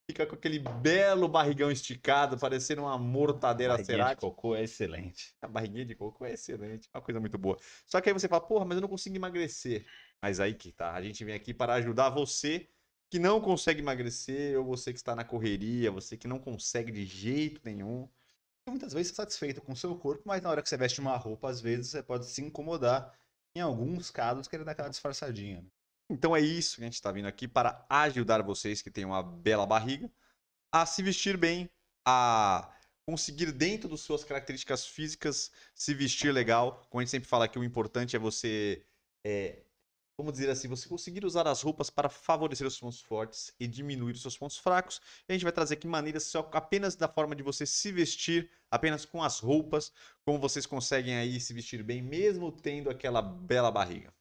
fica 0.09 0.25
com 0.25 0.33
aquele 0.33 0.57
belo 0.57 1.27
barrigão 1.27 1.69
esticado, 1.69 2.35
parecendo 2.39 2.81
uma 2.81 2.97
mortadeira 2.97 3.73
Barriguinha 3.73 4.09
de 4.09 4.15
cocô 4.15 4.55
é 4.55 4.63
excelente. 4.63 5.35
A 5.39 5.47
barriguinha 5.47 5.85
de 5.85 5.93
coco 5.93 6.25
é 6.25 6.33
excelente, 6.33 6.89
é 6.91 6.97
uma 6.97 7.03
coisa 7.03 7.19
muito 7.19 7.37
boa. 7.37 7.57
Só 7.85 8.01
que 8.01 8.09
aí 8.09 8.13
você 8.13 8.27
fala, 8.27 8.41
porra, 8.41 8.65
mas 8.65 8.77
eu 8.77 8.81
não 8.81 8.87
consigo 8.87 9.15
emagrecer. 9.15 9.85
Mas 10.21 10.39
aí 10.39 10.53
que 10.53 10.71
tá, 10.71 10.93
a 10.93 11.01
gente 11.01 11.23
vem 11.23 11.35
aqui 11.35 11.53
para 11.53 11.73
ajudar 11.75 12.09
você 12.09 12.67
que 13.09 13.17
não 13.17 13.41
consegue 13.41 13.79
emagrecer, 13.81 14.57
ou 14.59 14.65
você 14.65 14.93
que 14.93 14.99
está 14.99 15.15
na 15.15 15.23
correria, 15.23 15.91
você 15.91 16.15
que 16.15 16.27
não 16.27 16.39
consegue 16.39 16.91
de 16.91 17.05
jeito 17.05 17.61
nenhum. 17.63 18.07
Muitas 18.67 18.93
vezes 18.93 19.11
é 19.11 19.15
satisfeito 19.15 19.61
com 19.61 19.73
o 19.73 19.75
seu 19.75 19.95
corpo, 19.97 20.23
mas 20.25 20.41
na 20.41 20.49
hora 20.49 20.61
que 20.61 20.69
você 20.69 20.77
veste 20.77 21.01
uma 21.01 21.17
roupa, 21.17 21.49
às 21.49 21.59
vezes 21.59 21.91
você 21.91 22.03
pode 22.03 22.27
se 22.27 22.41
incomodar. 22.41 23.17
Em 23.55 23.61
alguns 23.61 24.11
casos, 24.11 24.47
querer 24.47 24.63
dar 24.63 24.73
aquela 24.73 24.89
disfarçadinha. 24.89 25.61
né? 25.61 25.67
Então 26.09 26.35
é 26.35 26.39
isso 26.39 26.75
que 26.75 26.81
a 26.81 26.85
gente 26.85 26.93
está 26.93 27.11
vindo 27.11 27.27
aqui 27.27 27.47
para 27.47 27.83
ajudar 27.89 28.43
vocês 28.43 28.81
que 28.81 28.91
têm 28.91 29.05
uma 29.05 29.23
bela 29.23 29.65
barriga 29.65 30.11
a 30.71 30.85
se 30.85 31.01
vestir 31.01 31.37
bem, 31.37 31.69
a 32.05 32.71
conseguir 33.05 33.51
dentro 33.51 33.89
das 33.89 34.01
suas 34.01 34.23
características 34.23 34.85
físicas 34.85 35.51
se 35.73 35.93
vestir 35.93 36.31
legal. 36.31 36.85
Como 36.89 36.99
a 36.99 37.03
gente 37.03 37.11
sempre 37.11 37.27
fala 37.27 37.47
que 37.47 37.57
o 37.57 37.63
importante 37.63 38.15
é 38.15 38.19
você, 38.19 38.85
é, 39.23 39.63
vamos 40.19 40.33
dizer 40.33 40.49
assim, 40.49 40.67
você 40.67 40.89
conseguir 40.89 41.23
usar 41.23 41.47
as 41.47 41.61
roupas 41.61 41.89
para 41.89 42.09
favorecer 42.09 42.67
os 42.67 42.77
pontos 42.77 42.99
fortes 42.99 43.55
e 43.57 43.65
diminuir 43.65 44.11
os 44.11 44.21
seus 44.21 44.37
pontos 44.37 44.57
fracos. 44.57 44.99
E 45.27 45.31
a 45.31 45.33
gente 45.33 45.43
vai 45.43 45.51
trazer 45.53 45.75
aqui 45.75 45.87
maneiras 45.87 46.23
só 46.23 46.39
apenas 46.51 46.93
da 46.93 47.07
forma 47.07 47.33
de 47.33 47.41
você 47.41 47.65
se 47.65 47.89
vestir, 47.89 48.51
apenas 48.69 49.05
com 49.05 49.23
as 49.23 49.39
roupas, 49.39 49.93
como 50.25 50.37
vocês 50.37 50.65
conseguem 50.65 51.15
aí 51.15 51.39
se 51.39 51.53
vestir 51.53 51.83
bem, 51.83 52.01
mesmo 52.01 52.51
tendo 52.51 52.89
aquela 52.89 53.21
bela 53.21 53.71
barriga. 53.71 54.13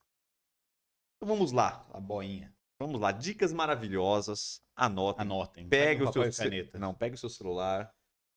Então 1.16 1.28
vamos 1.34 1.50
lá. 1.50 1.84
A 1.92 1.98
boinha. 1.98 2.54
Vamos 2.80 3.00
lá, 3.00 3.10
dicas 3.10 3.52
maravilhosas. 3.52 4.62
Anotem. 4.76 5.22
Anotem. 5.22 5.68
Pega 5.68 6.08
o 6.08 6.12
seu 6.12 6.32
caneta. 6.32 6.78
Não, 6.78 6.94
pega 6.94 7.16
o 7.16 7.18
seu 7.18 7.28
celular. 7.28 7.92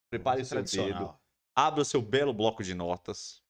Prepare 0.10 0.42
o 0.42 0.46
seu 0.46 0.58
dedo. 0.58 0.72
tradicional. 0.72 1.22
Abra 1.56 1.82
o 1.82 1.86
seu 1.86 2.02
belo 2.02 2.34
bloco 2.34 2.64
de 2.64 2.74
notas. 2.74 3.44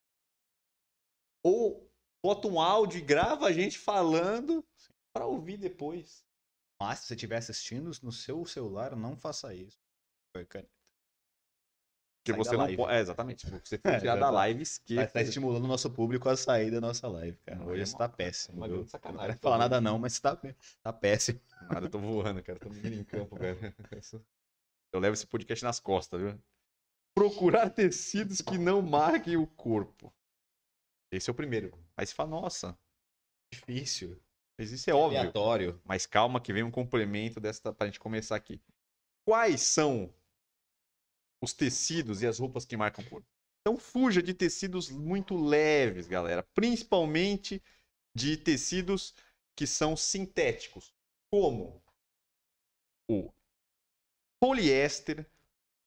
Ou 1.41 1.89
bota 2.23 2.47
um 2.47 2.59
áudio 2.59 2.99
e 2.99 3.01
grava 3.01 3.45
a 3.47 3.51
gente 3.51 3.77
falando 3.77 4.63
para 5.13 5.25
ouvir 5.25 5.57
depois. 5.57 6.25
Mas 6.81 6.99
se 6.99 7.07
você 7.07 7.13
estiver 7.15 7.37
assistindo 7.37 7.91
no 8.01 8.11
seu 8.11 8.45
celular, 8.45 8.95
não 8.95 9.15
faça 9.15 9.53
isso. 9.53 9.79
E 10.35 10.45
caneta. 10.45 10.69
Porque 12.23 12.43
Sai 12.43 12.55
você 12.55 12.57
não 12.57 12.75
pode. 12.75 12.93
É, 12.95 12.99
exatamente. 12.99 13.49
Você 13.49 13.77
for 13.79 13.87
É, 13.89 13.99
tirar 13.99 14.13
já 14.13 14.15
da 14.15 14.21
tá. 14.27 14.29
live, 14.31 14.59
Tá, 14.59 14.63
esqueça. 14.63 15.07
tá 15.07 15.21
estimulando 15.21 15.65
o 15.65 15.67
nosso 15.67 15.89
público 15.89 16.29
a 16.29 16.37
sair 16.37 16.69
da 16.71 16.79
nossa 16.79 17.07
live, 17.07 17.37
cara. 17.45 17.59
Não, 17.59 17.67
Hoje 17.67 17.81
é 17.81 17.85
você 17.85 17.93
uma- 17.93 17.97
tá 17.99 18.09
péssimo. 18.09 18.57
uma 18.57 18.67
grande 18.67 18.89
sacanagem, 18.89 19.19
Não 19.21 19.25
quero 19.27 19.39
tá 19.39 19.43
falar 19.49 19.57
nada 19.57 19.81
não, 19.81 19.97
mas 19.99 20.13
você 20.13 20.21
tá, 20.21 20.39
tá 20.83 20.93
péssimo. 20.93 21.41
Nada, 21.69 21.87
eu 21.87 21.89
tô 21.89 21.99
voando, 21.99 22.43
cara. 22.43 22.59
Tô 22.59 22.69
indo 22.69 22.93
em 22.93 23.03
campo, 23.03 23.35
velho. 23.35 23.57
Eu 24.93 24.99
levo 24.99 25.13
esse 25.13 25.25
podcast 25.25 25.63
nas 25.63 25.79
costas, 25.79 26.19
viu? 26.19 26.37
Procurar 27.15 27.69
tecidos 27.69 28.41
que 28.41 28.57
não 28.57 28.81
marquem 28.81 29.37
o 29.37 29.47
corpo. 29.47 30.13
Esse 31.11 31.29
é 31.29 31.31
o 31.31 31.35
primeiro. 31.35 31.71
Aí 32.01 32.07
você 32.07 32.15
fala, 32.15 32.31
nossa, 32.31 32.75
Difícil. 33.53 34.19
mas 34.57 34.71
isso 34.71 34.89
é 34.89 34.93
óbvio. 34.95 35.19
Aleatório. 35.19 35.79
Mas 35.85 36.07
calma 36.07 36.41
que 36.41 36.51
vem 36.51 36.63
um 36.63 36.71
complemento 36.71 37.39
desta 37.39 37.71
pra 37.71 37.85
gente 37.85 37.99
começar 37.99 38.35
aqui. 38.35 38.59
Quais 39.23 39.61
são 39.61 40.11
os 41.39 41.53
tecidos 41.53 42.23
e 42.23 42.25
as 42.25 42.39
roupas 42.39 42.65
que 42.65 42.75
marcam 42.75 43.05
o 43.05 43.07
corpo? 43.07 43.27
Então 43.61 43.77
fuja 43.77 44.19
de 44.19 44.33
tecidos 44.33 44.89
muito 44.89 45.35
leves, 45.35 46.07
galera. 46.07 46.41
Principalmente 46.55 47.61
de 48.15 48.35
tecidos 48.35 49.13
que 49.55 49.67
são 49.67 49.95
sintéticos, 49.95 50.95
como 51.29 51.83
o 53.07 53.31
poliéster, 54.39 55.29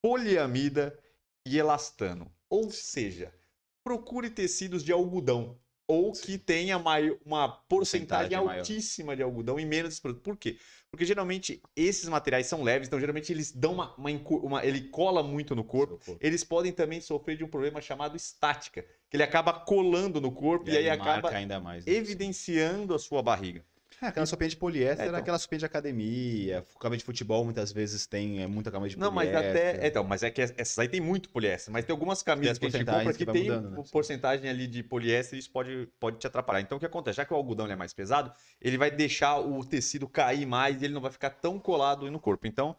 poliamida 0.01 0.97
e 1.45 1.59
elastano. 1.59 2.33
Ou 2.49 2.71
seja, 2.71 3.35
procure 3.83 4.31
tecidos 4.31 4.85
de 4.85 4.93
algodão 4.93 5.61
ou 5.87 6.13
que 6.13 6.39
tenha 6.39 6.79
uma 7.25 7.49
porcentagem 7.49 7.69
Porcentagem 7.69 8.37
maior. 8.45 8.59
altíssima 8.61 9.15
de 9.15 9.23
algodão 9.23 9.61
e 9.61 9.67
menos 9.67 10.01
produto. 10.01 10.23
Por 10.23 10.37
quê? 10.37 10.59
Porque 10.91 11.05
geralmente 11.05 11.61
esses 11.77 12.09
materiais 12.09 12.47
são 12.47 12.63
leves, 12.63 12.87
então 12.89 13.01
geralmente 13.01 13.33
eles 13.33 13.51
dão 13.53 13.73
uma, 13.75 13.95
uma 13.97 14.11
uma- 14.11 14.65
ele 14.65 14.83
cola 14.89 15.23
muito 15.23 15.55
no 15.55 15.65
corpo. 15.65 15.99
Corpo. 15.99 16.17
Eles 16.25 16.45
podem 16.45 16.73
também 16.73 17.01
sofrer 17.01 17.37
de 17.37 17.45
um 17.45 17.49
problema 17.49 17.81
chamado 17.81 18.17
estática, 18.17 18.83
que 19.11 19.17
ele 19.17 19.23
acaba 19.25 19.53
colando 19.53 20.21
no 20.21 20.31
corpo 20.33 20.71
e, 20.71 20.77
aí, 20.77 20.87
marca 20.87 21.03
acaba 21.11 21.31
ainda 21.31 21.61
mais. 21.61 21.85
né? 21.85 21.93
evidenciando 21.93 22.95
a 22.95 22.99
sua 22.99 23.23
barriga. 23.23 23.65
É, 24.05 24.09
aquela 24.09 24.27
sopinha 24.27 24.49
de 24.51 24.57
poliéster 24.57 24.99
É, 24.99 25.09
era 25.09 25.09
então. 25.09 25.21
aquela 25.21 25.39
sopinha 25.39 25.59
de 25.61 25.65
academia, 25.65 26.67
cama 26.79 26.97
de 26.97 27.05
futebol 27.05 27.45
muitas 27.45 27.73
vezes 27.73 28.07
tem 28.07 28.43
é, 28.43 28.47
muita 28.47 28.71
cama 28.71 28.89
de 28.89 28.99
Não, 28.99 29.11
mas 29.11 29.29
poliéster. 29.29 29.51
até. 29.51 29.87
Então, 29.87 30.05
mas 30.05 30.23
é 30.23 30.31
que 30.31 30.41
essas 30.43 30.79
aí 30.79 30.89
tem 30.89 31.01
muito 31.01 31.29
poliéster. 31.31 31.73
Mas 31.73 31.85
tem 31.85 31.93
algumas 31.93 32.23
camisas 32.23 32.59
que 32.59 32.61
Tem 32.61 32.67
a 32.67 32.69
as 32.69 32.75
gente 32.75 32.87
compra 32.87 33.13
que 33.13 33.25
que 33.25 33.33
tem 33.33 33.43
mudando, 33.45 33.71
né? 33.71 33.83
porcentagem 33.91 34.49
ali 34.49 34.67
de 34.67 34.83
poliéster 34.83 35.37
e 35.37 35.41
isso 35.41 35.51
pode, 35.51 35.89
pode 35.99 36.19
te 36.19 36.27
atrapalhar. 36.27 36.61
Então 36.61 36.77
o 36.77 36.81
que 36.81 36.87
acontece? 36.87 37.17
Já 37.17 37.25
que 37.25 37.33
o 37.33 37.37
algodão 37.37 37.67
é 37.67 37.77
mais 37.77 37.93
pesado, 37.93 38.33
ele 38.61 38.77
vai 38.77 38.91
deixar 38.91 39.39
o 39.41 39.65
tecido 39.65 40.09
cair 40.09 40.47
mais 40.47 40.81
e 40.83 40.85
ele 40.85 40.95
não 40.95 41.01
vai 41.01 41.11
ficar 41.11 41.31
tão 41.31 41.59
colado 41.59 42.11
no 42.11 42.21
corpo. 42.21 42.47
Então, 42.47 42.77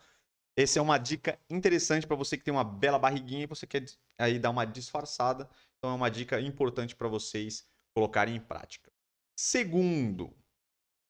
essa 0.57 0.79
é 0.79 0.81
uma 0.81 0.97
dica 0.97 1.37
interessante 1.49 2.07
para 2.07 2.15
você 2.15 2.37
que 2.37 2.43
tem 2.43 2.53
uma 2.53 2.63
bela 2.63 2.97
barriguinha 2.99 3.43
e 3.43 3.47
você 3.47 3.67
quer 3.67 3.83
aí 4.17 4.39
dar 4.39 4.49
uma 4.51 4.65
disfarçada. 4.65 5.49
Então 5.77 5.91
é 5.91 5.93
uma 5.95 6.09
dica 6.09 6.39
importante 6.39 6.95
para 6.95 7.07
vocês 7.07 7.65
colocarem 7.93 8.35
em 8.35 8.39
prática. 8.39 8.91
Segundo, 9.37 10.33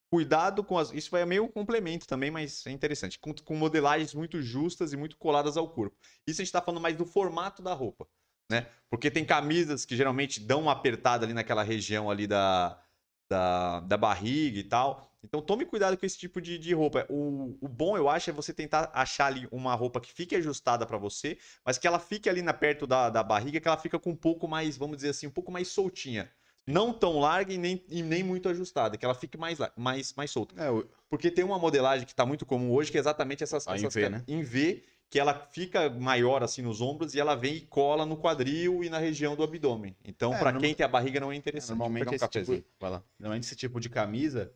cuidado 0.09 0.63
com 0.63 0.77
as. 0.77 0.91
Isso 0.91 1.11
vai 1.11 1.25
meio 1.25 1.47
complemento 1.49 2.07
também, 2.07 2.31
mas 2.31 2.65
é 2.65 2.71
interessante. 2.71 3.19
Com, 3.19 3.33
com 3.33 3.55
modelagens 3.55 4.13
muito 4.13 4.41
justas 4.41 4.93
e 4.93 4.97
muito 4.97 5.17
coladas 5.17 5.57
ao 5.57 5.69
corpo. 5.69 5.97
Isso 6.27 6.41
a 6.41 6.43
gente 6.43 6.49
está 6.49 6.61
falando 6.61 6.81
mais 6.81 6.95
do 6.95 7.05
formato 7.05 7.61
da 7.61 7.73
roupa, 7.73 8.07
né? 8.49 8.67
Porque 8.89 9.11
tem 9.11 9.25
camisas 9.25 9.85
que 9.85 9.95
geralmente 9.95 10.39
dão 10.39 10.61
uma 10.61 10.71
apertada 10.71 11.25
ali 11.25 11.33
naquela 11.33 11.63
região 11.63 12.09
ali 12.09 12.27
da, 12.27 12.79
da, 13.29 13.79
da 13.81 13.97
barriga 13.97 14.59
e 14.59 14.63
tal. 14.63 15.11
Então 15.23 15.41
tome 15.41 15.65
cuidado 15.65 15.97
com 15.97 16.05
esse 16.05 16.17
tipo 16.17 16.39
de, 16.39 16.57
de 16.57 16.73
roupa. 16.73 17.05
O, 17.09 17.57
o 17.59 17.67
bom, 17.67 17.97
eu 17.97 18.07
acho, 18.07 18.29
é 18.29 18.33
você 18.33 18.53
tentar 18.53 18.91
achar 18.93 19.25
ali 19.25 19.47
uma 19.51 19.73
roupa 19.73 19.99
que 19.99 20.13
fique 20.13 20.35
ajustada 20.35 20.85
para 20.85 20.97
você, 20.97 21.37
mas 21.65 21.77
que 21.77 21.87
ela 21.87 21.99
fique 21.99 22.29
ali 22.29 22.41
na, 22.41 22.53
perto 22.53 22.85
da, 22.85 23.09
da 23.09 23.23
barriga, 23.23 23.59
que 23.59 23.67
ela 23.67 23.77
fica 23.77 23.99
com 23.99 24.11
um 24.11 24.15
pouco 24.15 24.47
mais, 24.47 24.77
vamos 24.77 24.97
dizer 24.97 25.09
assim, 25.09 25.27
um 25.27 25.31
pouco 25.31 25.51
mais 25.51 25.67
soltinha. 25.67 26.31
Não 26.67 26.91
tão 26.91 27.19
larga 27.19 27.53
e 27.53 27.57
nem, 27.57 27.83
e 27.87 28.01
nem 28.01 28.23
muito 28.23 28.49
ajustada, 28.49 28.97
que 28.97 29.05
ela 29.05 29.13
fique 29.13 29.37
mais, 29.37 29.59
mais, 29.75 30.13
mais 30.15 30.31
solta. 30.31 30.59
É, 30.61 30.69
o- 30.71 30.87
Porque 31.09 31.29
tem 31.29 31.45
uma 31.45 31.59
modelagem 31.59 32.05
que 32.05 32.11
está 32.13 32.25
muito 32.25 32.45
comum 32.45 32.71
hoje, 32.71 32.91
que 32.91 32.97
é 32.97 32.99
exatamente 32.99 33.43
essas, 33.43 33.67
A 33.67 33.73
em 33.73 33.75
essas 33.75 33.93
V, 33.93 34.01
ca- 34.01 34.09
né? 34.09 34.23
em 34.27 34.41
V, 34.41 34.83
que 35.09 35.19
ela 35.19 35.47
fica 35.51 35.89
maior 35.91 36.41
assim 36.41 36.63
nos 36.63 36.81
ombros 36.81 37.13
e 37.13 37.19
ela 37.19 37.35
vem 37.35 37.55
e 37.57 37.61
cola 37.61 38.03
no 38.05 38.17
quadril 38.17 38.83
e 38.83 38.89
na 38.89 38.97
região 38.97 39.35
do 39.35 39.43
abdômen. 39.43 39.95
Então, 40.03 40.33
É, 40.33 40.39
para 40.39 40.53
quem 40.57 40.73
tem 40.73 40.83
a 40.83 40.89
barriga 40.89 41.19
não 41.19 41.31
é 41.31 41.35
interessante. 41.35 41.77
Vou 41.77 41.87
normalmente 41.87 41.99
pegar 42.05 42.11
um 42.11 42.15
esse 42.15 42.25
cafezinho. 42.25 42.57
tipo, 42.57 42.69
vai 42.79 42.89
lá. 42.91 43.03
normalmente 43.19 43.43
esse 43.43 43.55
tipo 43.55 43.79
de 43.79 43.87
camisa, 43.89 44.51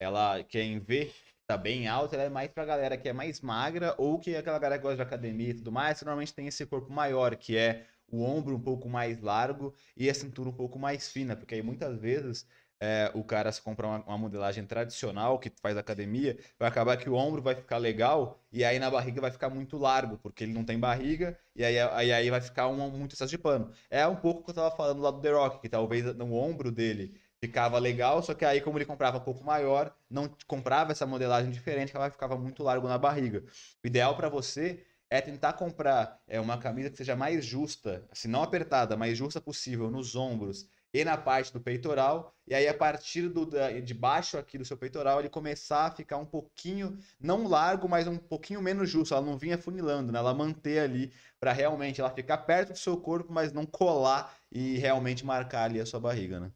ela 0.00 0.42
quem 0.42 0.80
vê 0.80 1.12
tá 1.46 1.56
bem 1.56 1.86
alta, 1.86 2.16
ela 2.16 2.24
é 2.24 2.28
mais 2.28 2.50
pra 2.50 2.64
galera 2.64 2.96
que 2.96 3.08
é 3.08 3.12
mais 3.12 3.40
magra 3.40 3.94
ou 3.96 4.18
que 4.18 4.34
é 4.34 4.38
aquela 4.38 4.58
galera 4.58 4.78
que 4.78 4.82
gosta 4.82 4.96
de 4.96 5.02
academia 5.02 5.50
e 5.50 5.54
tudo 5.54 5.70
mais, 5.70 5.98
que 6.00 6.04
normalmente 6.04 6.34
tem 6.34 6.48
esse 6.48 6.66
corpo 6.66 6.92
maior, 6.92 7.36
que 7.36 7.56
é 7.56 7.86
o 8.14 8.22
ombro 8.22 8.56
um 8.56 8.60
pouco 8.60 8.88
mais 8.88 9.20
largo 9.20 9.74
e 9.96 10.08
a 10.08 10.14
cintura 10.14 10.48
um 10.48 10.52
pouco 10.52 10.78
mais 10.78 11.08
fina, 11.10 11.36
porque 11.36 11.54
aí 11.54 11.62
muitas 11.62 11.98
vezes 11.98 12.46
é, 12.80 13.10
o 13.14 13.24
cara 13.24 13.50
se 13.50 13.62
comprar 13.62 13.88
uma, 13.88 14.04
uma 14.04 14.18
modelagem 14.18 14.66
tradicional 14.66 15.38
que 15.38 15.50
faz 15.62 15.76
academia, 15.76 16.38
vai 16.58 16.68
acabar 16.68 16.96
que 16.96 17.08
o 17.08 17.14
ombro 17.14 17.40
vai 17.42 17.54
ficar 17.54 17.78
legal 17.78 18.44
e 18.52 18.64
aí 18.64 18.78
na 18.78 18.90
barriga 18.90 19.20
vai 19.20 19.30
ficar 19.30 19.48
muito 19.48 19.78
largo, 19.78 20.18
porque 20.18 20.44
ele 20.44 20.52
não 20.52 20.64
tem 20.64 20.78
barriga 20.78 21.38
e 21.54 21.64
aí, 21.64 21.78
aí, 21.78 22.12
aí 22.12 22.30
vai 22.30 22.40
ficar 22.40 22.68
um, 22.68 22.90
muito 22.90 23.14
excesso 23.14 23.30
de 23.30 23.38
pano. 23.38 23.72
É 23.90 24.06
um 24.06 24.16
pouco 24.16 24.40
o 24.40 24.44
que 24.44 24.50
eu 24.50 24.54
tava 24.54 24.74
falando 24.76 25.00
lá 25.00 25.10
do 25.10 25.20
The 25.20 25.30
Rock, 25.32 25.60
que 25.60 25.68
talvez 25.68 26.04
no 26.14 26.34
ombro 26.34 26.70
dele 26.70 27.20
ficava 27.40 27.78
legal, 27.78 28.22
só 28.22 28.34
que 28.34 28.44
aí 28.44 28.60
como 28.60 28.78
ele 28.78 28.86
comprava 28.86 29.18
um 29.18 29.20
pouco 29.20 29.44
maior, 29.44 29.94
não 30.08 30.34
comprava 30.46 30.92
essa 30.92 31.06
modelagem 31.06 31.50
diferente, 31.50 31.90
que 31.90 31.96
ela 31.96 32.10
ficava 32.10 32.36
muito 32.36 32.62
largo 32.62 32.88
na 32.88 32.98
barriga. 32.98 33.44
O 33.82 33.86
ideal 33.86 34.16
para 34.16 34.28
você 34.28 34.84
é 35.10 35.20
tentar 35.20 35.52
comprar 35.54 36.20
é, 36.26 36.40
uma 36.40 36.58
camisa 36.58 36.90
que 36.90 36.96
seja 36.96 37.14
mais 37.14 37.44
justa, 37.44 38.04
assim, 38.10 38.28
não 38.28 38.42
apertada, 38.42 38.96
mais 38.96 39.16
justa 39.16 39.40
possível 39.40 39.90
nos 39.90 40.16
ombros 40.16 40.66
e 40.94 41.04
na 41.04 41.16
parte 41.16 41.52
do 41.52 41.60
peitoral, 41.60 42.32
e 42.46 42.54
aí 42.54 42.68
a 42.68 42.74
partir 42.74 43.28
do, 43.28 43.44
da, 43.44 43.68
de 43.80 43.92
baixo 43.92 44.38
aqui 44.38 44.56
do 44.56 44.64
seu 44.64 44.76
peitoral 44.76 45.18
ele 45.18 45.28
começar 45.28 45.86
a 45.86 45.90
ficar 45.90 46.18
um 46.18 46.24
pouquinho, 46.24 46.96
não 47.20 47.48
largo, 47.48 47.88
mas 47.88 48.06
um 48.06 48.16
pouquinho 48.16 48.62
menos 48.62 48.88
justo, 48.88 49.12
ela 49.12 49.26
não 49.26 49.36
vinha 49.36 49.58
funilando, 49.58 50.12
né? 50.12 50.20
Ela 50.20 50.32
manter 50.32 50.78
ali 50.78 51.12
para 51.40 51.52
realmente 51.52 52.00
ela 52.00 52.10
ficar 52.10 52.38
perto 52.38 52.72
do 52.72 52.78
seu 52.78 52.96
corpo, 52.96 53.32
mas 53.32 53.52
não 53.52 53.66
colar 53.66 54.36
e 54.52 54.78
realmente 54.78 55.26
marcar 55.26 55.64
ali 55.64 55.80
a 55.80 55.86
sua 55.86 55.98
barriga, 55.98 56.38
né? 56.38 56.52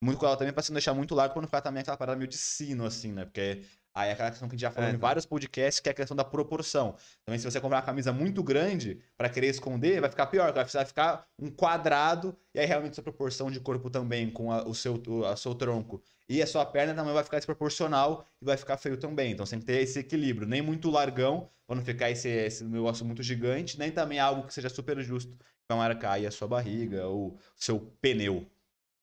Muito 0.00 0.24
ela 0.24 0.36
também 0.36 0.54
para 0.54 0.64
não 0.68 0.74
deixar 0.74 0.94
muito 0.94 1.14
largo, 1.14 1.34
para 1.34 1.42
não 1.42 1.48
ficar 1.48 1.60
também 1.60 1.82
aquela 1.82 1.96
parada 1.96 2.18
meio 2.18 2.28
de 2.28 2.38
sino, 2.38 2.86
assim, 2.86 3.12
né? 3.12 3.24
Porque 3.26 3.62
Aí 3.94 4.08
é 4.08 4.12
aquela 4.12 4.30
questão 4.30 4.48
que 4.48 4.54
a 4.54 4.56
gente 4.56 4.62
já 4.62 4.70
falou 4.70 4.88
É, 4.88 4.90
em 4.90 4.94
não. 4.94 5.00
vários 5.00 5.26
podcasts, 5.26 5.80
que 5.80 5.88
é 5.88 5.92
a 5.92 5.94
questão 5.94 6.16
da 6.16 6.24
proporção. 6.24 6.96
Também, 7.24 7.38
se 7.38 7.44
você 7.44 7.60
comprar 7.60 7.78
uma 7.78 7.82
camisa 7.82 8.12
muito 8.12 8.42
grande 8.42 9.00
para 9.16 9.28
querer 9.28 9.48
esconder, 9.48 10.00
vai 10.00 10.08
ficar 10.08 10.26
pior, 10.26 10.52
vai 10.52 10.64
vai 10.64 10.84
ficar 10.86 11.26
um 11.38 11.50
quadrado, 11.50 12.36
e 12.54 12.60
aí 12.60 12.66
realmente 12.66 12.94
sua 12.94 13.04
proporção 13.04 13.50
de 13.50 13.60
corpo 13.60 13.90
também, 13.90 14.30
com 14.30 14.50
a, 14.50 14.66
o 14.66 14.74
seu, 14.74 15.00
a 15.26 15.36
seu 15.36 15.54
tronco 15.54 16.02
e 16.28 16.40
a 16.42 16.46
sua 16.46 16.64
perna 16.64 16.94
também 16.94 17.12
vai 17.12 17.24
ficar 17.24 17.36
desproporcional 17.38 18.26
e 18.40 18.44
vai 18.44 18.56
ficar 18.56 18.76
feio 18.78 18.96
também. 18.96 19.32
Então 19.32 19.44
você 19.44 19.50
tem 19.56 19.60
que 19.60 19.66
ter 19.66 19.80
esse 19.82 19.98
equilíbrio. 19.98 20.46
Nem 20.48 20.62
muito 20.62 20.90
largão, 20.90 21.50
para 21.66 21.76
não 21.76 21.82
ficar 21.84 22.10
esse, 22.10 22.28
esse 22.28 22.64
negócio 22.64 23.04
muito 23.04 23.22
gigante, 23.22 23.78
nem 23.78 23.90
também 23.90 24.18
algo 24.18 24.46
que 24.46 24.54
seja 24.54 24.68
super 24.68 24.98
justo 25.02 25.36
para 25.66 25.76
marcar 25.76 26.12
aí 26.12 26.26
a 26.26 26.30
sua 26.30 26.48
barriga 26.48 27.06
ou 27.06 27.38
seu 27.56 27.78
pneu. 28.00 28.46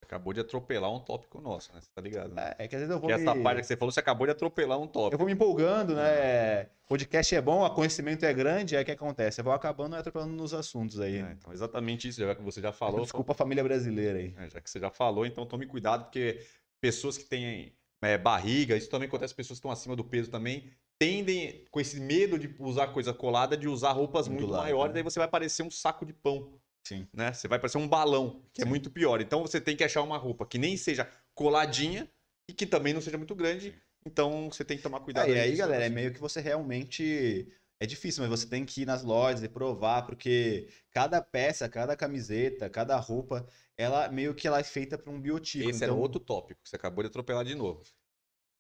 Acabou 0.02 0.34
de 0.34 0.40
atropelar 0.40 0.92
um 0.92 1.00
tópico 1.00 1.40
nosso, 1.40 1.72
né? 1.74 1.80
Você 1.82 1.90
tá 1.94 2.02
ligado? 2.02 2.34
Né? 2.34 2.56
É, 2.58 2.66
é 2.66 2.68
que 2.68 2.76
às 2.76 2.82
vezes 2.82 2.94
eu 2.94 3.00
vou. 3.00 3.08
Que 3.08 3.14
essa 3.14 3.36
me- 3.36 3.44
parte 3.44 3.62
que 3.62 3.68
você 3.68 3.78
falou, 3.78 3.92
você 3.92 4.00
acabou 4.00 4.26
de 4.26 4.32
atropelar 4.32 4.80
um 4.80 4.84
Eu 4.84 4.88
tópico. 4.88 5.18
vou 5.18 5.28
me 5.28 5.34
empolgando, 5.34 5.94
né? 5.96 6.66
Podcast 6.88 7.36
é 7.36 7.42
bom, 7.42 7.64
o 7.64 7.70
conhecimento 7.70 8.26
é 8.26 8.34
grande, 8.34 8.76
aí 8.76 8.82
o 8.82 8.86
que 8.86 8.92
acontece? 8.92 9.40
Eu 9.42 9.46
vou 9.46 9.54
acabando 9.54 9.96
e 9.96 10.00
atropelando 10.00 10.34
nos 10.34 10.54
assuntos 10.54 11.00
aí. 11.00 11.18
É, 11.18 11.32
então, 11.40 11.54
exatamente 11.54 12.08
isso, 12.08 12.22
já 12.22 12.34
que 12.34 12.42
você 12.42 12.60
já 12.60 12.72
falou. 12.72 13.02
Desculpa 13.02 13.34
a 13.34 13.36
família 13.36 13.64
brasileira 13.64 14.18
aí. 14.18 14.34
É, 14.38 14.50
já 14.50 14.60
que 14.60 14.70
você 14.70 14.80
já 14.80 14.90
falou, 14.90 15.26
então 15.26 15.46
tome 15.46 15.68
cuidado, 15.68 16.06
porque 16.06 16.44
pessoas 16.82 17.16
que 17.18 17.26
têm 17.26 17.72
é, 18.02 18.18
barriga, 18.18 18.76
isso 18.76 18.90
também 18.90 19.08
acontece, 19.08 19.36
pessoas 19.36 19.58
que 19.58 19.62
estão 19.62 19.70
acima 19.70 19.96
do 19.96 20.04
peso 20.04 20.32
também, 20.32 20.72
tendem, 20.98 21.66
com 21.70 21.80
esse 21.80 22.00
medo 22.00 22.40
de 22.40 22.54
usar 22.60 22.88
coisa 22.88 23.14
colada, 23.14 23.56
de 23.56 23.68
usar 23.68 23.92
roupas 23.92 24.28
Muito 24.28 24.42
muito, 24.48 24.58
maiores, 24.58 24.94
né? 24.94 25.00
aí 25.02 25.04
você 25.04 25.20
vai 25.20 25.28
parecer 25.28 25.62
um 25.62 25.70
saco 25.70 26.06
de 26.06 26.14
pão. 26.14 26.52
Sim. 26.84 27.08
Né? 27.13 27.34
Você 27.34 27.48
vai 27.48 27.60
parecer 27.60 27.78
um 27.78 27.88
balão, 27.88 28.42
que 28.54 28.62
é 28.62 28.65
Sim. 28.65 28.70
muito 28.70 28.89
pior. 28.89 29.22
Então 29.22 29.42
você 29.42 29.60
tem 29.62 29.76
que 29.76 29.84
achar 29.84 30.02
uma 30.02 30.18
roupa 30.18 30.46
que 30.46 30.58
nem 30.58 30.76
seja 30.78 31.08
coladinha 31.34 32.10
e 32.48 32.54
que 32.54 32.65
também 32.65 32.94
não 32.94 33.02
seja 33.02 33.18
muito 33.18 33.36
grande. 33.36 33.74
Então 34.06 34.50
você 34.52 34.63
tem 34.63 34.78
que 34.78 34.84
tomar 34.84 35.02
cuidado. 35.02 35.30
É, 35.30 35.36
e 35.36 35.39
aí, 35.39 35.56
galera, 35.56 35.84
é 35.84 35.86
assim. 35.86 35.96
meio 35.96 36.13
que 36.13 36.20
você 36.20 36.42
realmente. 36.42 37.48
É 37.82 37.86
difícil, 37.86 38.22
mas 38.22 38.42
você 38.42 38.46
tem 38.46 38.65
que 38.65 38.82
ir 38.82 38.86
nas 38.86 39.04
lojas 39.04 39.42
e 39.42 39.48
provar, 39.48 40.06
porque 40.06 40.68
cada 40.92 41.22
peça, 41.22 41.70
cada 41.70 41.96
camiseta, 41.96 42.70
cada 42.70 42.98
roupa, 42.98 43.48
ela 43.78 44.10
meio 44.10 44.36
que 44.36 44.46
ela 44.46 44.60
é 44.60 44.63
feita 44.63 44.98
para 44.98 45.10
um 45.10 45.22
biotipo. 45.22 45.70
Esse 45.70 45.86
era 45.86 45.94
então... 45.94 46.02
outro 46.02 46.20
tópico 46.20 46.62
que 46.62 46.70
você 46.70 46.76
acabou 46.76 47.04
de 47.04 47.08
atropelar 47.08 47.46
de 47.46 47.56
novo. 47.56 47.82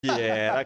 Que 0.01 0.09
era 0.09 0.65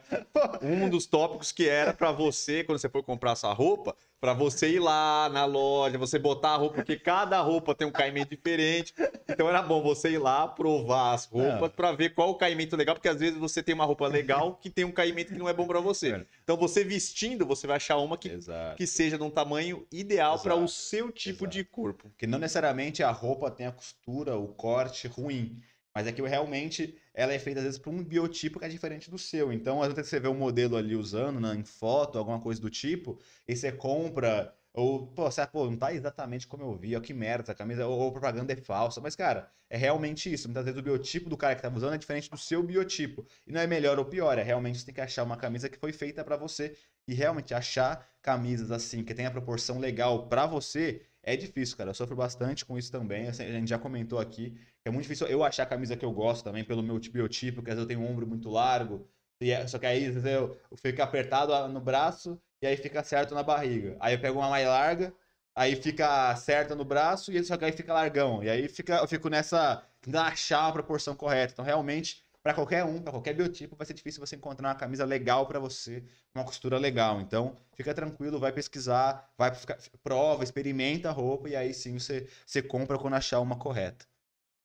um 0.61 0.87
dos 0.87 1.07
tópicos 1.07 1.51
que 1.51 1.67
era 1.67 1.91
pra 1.91 2.11
você, 2.11 2.63
quando 2.63 2.77
você 2.77 2.87
for 2.87 3.01
comprar 3.01 3.31
essa 3.31 3.51
roupa, 3.51 3.95
pra 4.21 4.31
você 4.31 4.73
ir 4.73 4.79
lá 4.79 5.27
na 5.29 5.43
loja, 5.43 5.97
você 5.97 6.19
botar 6.19 6.51
a 6.51 6.55
roupa, 6.55 6.75
porque 6.75 6.97
cada 6.97 7.41
roupa 7.41 7.73
tem 7.73 7.87
um 7.87 7.91
caimento 7.91 8.29
diferente. 8.29 8.93
Então 9.27 9.49
era 9.49 9.61
bom 9.63 9.81
você 9.81 10.11
ir 10.11 10.19
lá 10.19 10.47
provar 10.47 11.13
as 11.13 11.25
roupas 11.25 11.61
Não. 11.61 11.69
pra 11.69 11.91
ver 11.93 12.13
qual 12.13 12.29
o 12.29 12.35
caimento 12.35 12.75
legal, 12.75 12.93
porque 12.93 13.09
às 13.09 13.19
vezes 13.19 13.37
você 13.39 13.63
tem 13.63 13.73
uma 13.73 13.85
roupa 13.85 14.07
legal 14.07 14.55
que 14.61 14.69
tem 14.69 14.85
um 14.85 14.91
caimento 14.91 15.33
que 15.33 15.39
não 15.39 15.49
é 15.49 15.53
bom 15.53 15.65
pra 15.65 15.79
você. 15.79 16.11
É. 16.11 16.25
Então 16.43 16.55
você 16.55 16.83
vestindo, 16.83 17.43
você 17.43 17.65
vai 17.65 17.77
achar 17.77 17.97
uma 17.97 18.17
que, 18.17 18.29
Exato. 18.29 18.77
que 18.77 18.85
seja 18.85 19.17
de 19.17 19.23
um 19.23 19.31
tamanho 19.31 19.85
ideal 19.91 20.37
pra 20.39 20.53
o 20.55 20.67
seu 20.67 21.11
tipo 21.11 21.45
Exato. 21.45 21.57
de 21.57 21.63
corpo. 21.63 22.07
Porque 22.09 22.27
não 22.27 22.37
necessariamente 22.37 23.01
a 23.01 23.09
roupa 23.09 23.49
tem 23.49 23.65
a 23.65 23.71
costura, 23.71 24.37
o 24.37 24.47
corte 24.49 25.07
ruim. 25.07 25.59
Mas 25.95 26.07
é 26.07 26.11
que 26.11 26.21
realmente 26.21 26.97
ela 27.13 27.33
é 27.33 27.39
feita, 27.39 27.59
às 27.59 27.65
vezes, 27.65 27.79
para 27.79 27.91
um 27.91 28.03
biotipo 28.03 28.59
que 28.59 28.65
é 28.65 28.69
diferente 28.69 29.11
do 29.11 29.17
seu. 29.17 29.53
Então, 29.53 29.81
às 29.81 29.93
vezes 29.93 30.09
você 30.09 30.19
vê 30.19 30.27
o 30.27 30.33
modelo 30.33 30.75
ali 30.75 30.95
usando 30.95 31.39
né, 31.39 31.53
em 31.55 31.63
foto, 31.63 32.17
alguma 32.17 32.39
coisa 32.39 32.59
do 32.59 32.69
tipo, 32.69 33.19
e 33.47 33.55
você 33.55 33.71
compra, 33.71 34.55
ou, 34.73 35.05
pô, 35.07 35.29
você, 35.29 35.45
pô, 35.45 35.65
não 35.69 35.77
tá 35.77 35.93
exatamente 35.93 36.47
como 36.47 36.63
eu 36.63 36.75
vi, 36.75 36.95
ó, 36.95 36.99
que 36.99 37.13
merda 37.13 37.43
essa 37.43 37.53
camisa, 37.55 37.85
ou, 37.85 37.99
ou 37.99 38.11
propaganda 38.11 38.53
é 38.53 38.55
falsa. 38.55 38.99
Mas, 39.01 39.15
cara, 39.15 39.51
é 39.69 39.77
realmente 39.77 40.31
isso. 40.33 40.47
Muitas 40.47 40.65
vezes 40.65 40.79
o 40.79 40.83
biotipo 40.83 41.29
do 41.29 41.37
cara 41.37 41.55
que 41.55 41.61
tá 41.61 41.69
usando 41.69 41.93
é 41.93 41.97
diferente 41.97 42.29
do 42.29 42.37
seu 42.37 42.63
biotipo. 42.63 43.25
E 43.45 43.51
não 43.51 43.61
é 43.61 43.67
melhor 43.67 43.99
ou 43.99 44.05
pior, 44.05 44.37
é 44.37 44.43
realmente 44.43 44.79
você 44.79 44.85
tem 44.85 44.95
que 44.95 45.01
achar 45.01 45.23
uma 45.23 45.37
camisa 45.37 45.69
que 45.69 45.77
foi 45.77 45.93
feita 45.93 46.23
para 46.23 46.37
você. 46.37 46.75
E 47.07 47.13
realmente 47.13 47.53
achar 47.53 48.07
camisas 48.21 48.71
assim, 48.71 49.03
que 49.03 49.13
tem 49.13 49.25
a 49.25 49.31
proporção 49.31 49.77
legal 49.77 50.27
para 50.27 50.45
você, 50.45 51.01
é 51.21 51.35
difícil, 51.35 51.77
cara. 51.77 51.89
Eu 51.89 51.93
sofro 51.93 52.15
bastante 52.15 52.65
com 52.65 52.77
isso 52.77 52.91
também. 52.91 53.27
Assim, 53.27 53.43
A 53.43 53.51
gente 53.51 53.69
já 53.69 53.79
comentou 53.79 54.19
aqui. 54.19 54.57
É 54.85 54.89
muito 54.91 55.03
difícil 55.03 55.27
eu 55.27 55.43
achar 55.43 55.63
a 55.63 55.65
camisa 55.65 55.95
que 55.95 56.03
eu 56.05 56.11
gosto 56.11 56.43
também, 56.43 56.63
pelo 56.63 56.83
meu 56.83 56.99
biotipo, 56.99 57.57
porque 57.57 57.71
às 57.71 57.75
vezes 57.77 57.89
eu 57.89 57.95
tenho 57.97 58.01
um 58.07 58.11
ombro 58.11 58.27
muito 58.27 58.49
largo. 58.49 59.07
é- 59.41 59.67
Só 59.67 59.77
que 59.79 59.85
aí 59.85 60.05
às 60.07 60.13
vezes, 60.15 60.25
eu 60.31 60.57
eu 60.71 60.77
fico 60.77 61.01
apertado 61.01 61.67
no 61.69 61.79
braço 61.81 62.39
e 62.61 62.67
aí 62.67 62.77
fica 62.77 63.03
certo 63.03 63.33
na 63.35 63.43
barriga. 63.43 63.97
Aí 63.99 64.13
eu 64.15 64.19
pego 64.21 64.39
uma 64.39 64.49
mais 64.49 64.65
larga, 64.67 65.13
aí 65.55 65.75
fica 65.75 66.35
certa 66.35 66.75
no 66.75 66.85
braço 66.85 67.31
e 67.31 67.43
só 67.43 67.57
que 67.57 67.65
aí 67.65 67.71
fica 67.71 67.93
largão. 67.93 68.43
E 68.43 68.49
aí 68.49 68.67
fica, 68.69 68.95
eu 68.97 69.07
fico 69.07 69.29
nessa. 69.29 69.83
achar 70.15 70.67
a 70.67 70.71
proporção 70.71 71.15
correta. 71.15 71.53
Então, 71.53 71.63
realmente, 71.65 72.23
para 72.41 72.53
qualquer 72.53 72.83
um, 72.85 73.01
para 73.01 73.11
qualquer 73.11 73.33
biotipo, 73.33 73.75
vai 73.75 73.85
ser 73.87 73.93
difícil 73.93 74.19
você 74.25 74.35
encontrar 74.35 74.67
uma 74.69 74.75
camisa 74.75 75.05
legal 75.05 75.45
para 75.47 75.59
você, 75.59 76.03
uma 76.35 76.43
costura 76.45 76.77
legal. 76.77 77.21
Então, 77.21 77.55
fica 77.75 77.93
tranquilo, 77.93 78.39
vai 78.39 78.51
pesquisar, 78.51 79.29
vai 79.37 79.53
ficar, 79.53 79.77
prova, 80.03 80.43
experimenta 80.43 81.09
a 81.09 81.11
roupa 81.13 81.49
e 81.49 81.55
aí 81.55 81.73
sim 81.73 81.97
você, 81.99 82.27
você 82.45 82.61
compra 82.61 82.97
quando 82.99 83.13
achar 83.15 83.39
uma 83.39 83.57
correta. 83.57 84.05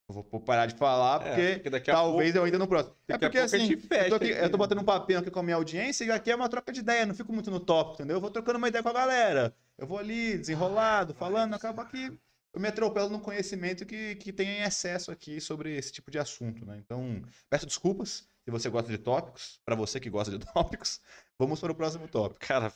Vou 0.09 0.41
parar 0.41 0.65
de 0.67 0.75
falar 0.75 1.17
É, 1.17 1.59
porque 1.59 1.71
porque 1.71 1.91
talvez 1.93 2.35
eu 2.35 2.43
ainda 2.45 2.59
no 2.59 2.67
próximo. 2.67 2.97
É 3.07 3.19
porque 3.19 3.39
pouco 3.39 3.55
assim, 3.55 3.77
fecha 3.77 4.05
eu 4.07 4.09
tô, 4.09 4.15
aqui- 4.17 4.31
eu 4.31 4.51
tô 4.51 4.57
batendo 4.57 4.81
um 4.81 4.85
papinho 4.85 5.19
aqui 5.19 5.31
com 5.31 5.41
a 5.41 5.43
minha 5.43 5.57
audiência 5.57 6.03
e 6.05 6.11
aqui 6.11 6.31
é 6.31 6.35
uma 6.35 6.49
troca 6.49 6.73
de 6.73 6.81
ideia, 6.81 7.05
não 7.05 7.15
fico 7.15 7.31
muito 7.31 7.51
no 7.51 7.61
tópico, 7.61 7.97
entendeu? 7.97 8.17
Eu 8.17 8.21
vou 8.21 8.31
trocando 8.31 8.57
uma 8.57 8.69
ideia 8.69 8.83
com 8.83 8.89
a 8.89 8.93
galera. 8.95 9.55
Eu 9.77 9.87
vou 9.87 9.99
ali, 9.99 10.39
desenrolado, 10.39 11.13
falando, 11.15 11.53
acaba 11.55 11.85
que 11.85 12.11
eu 12.55 12.61
me 12.61 12.69
atropelo 12.69 13.11
no 13.11 13.21
conhecimento 13.21 13.85
que, 13.85 14.15
que 14.17 14.33
tem 14.33 14.49
em 14.49 14.63
excesso 14.63 15.11
aqui 15.13 15.41
sobre 15.43 15.77
esse 15.77 15.93
tipo 15.93 16.11
de 16.11 16.19
assunto, 16.19 16.65
né? 16.65 16.79
Então, 16.79 17.23
peço 17.51 17.67
desculpas 17.67 18.27
se 18.45 18.51
você 18.51 18.71
gosta 18.71 18.91
de 18.91 18.97
tópicos, 18.97 19.61
pra 19.63 19.77
você 19.77 20.01
que 20.01 20.09
gosta 20.09 20.37
de 20.37 20.39
tópicos. 20.55 21.01
Vamos 21.39 21.61
para 21.61 21.71
o 21.71 21.75
próximo 21.75 22.09
tópico. 22.09 22.41
Cara, 22.47 22.73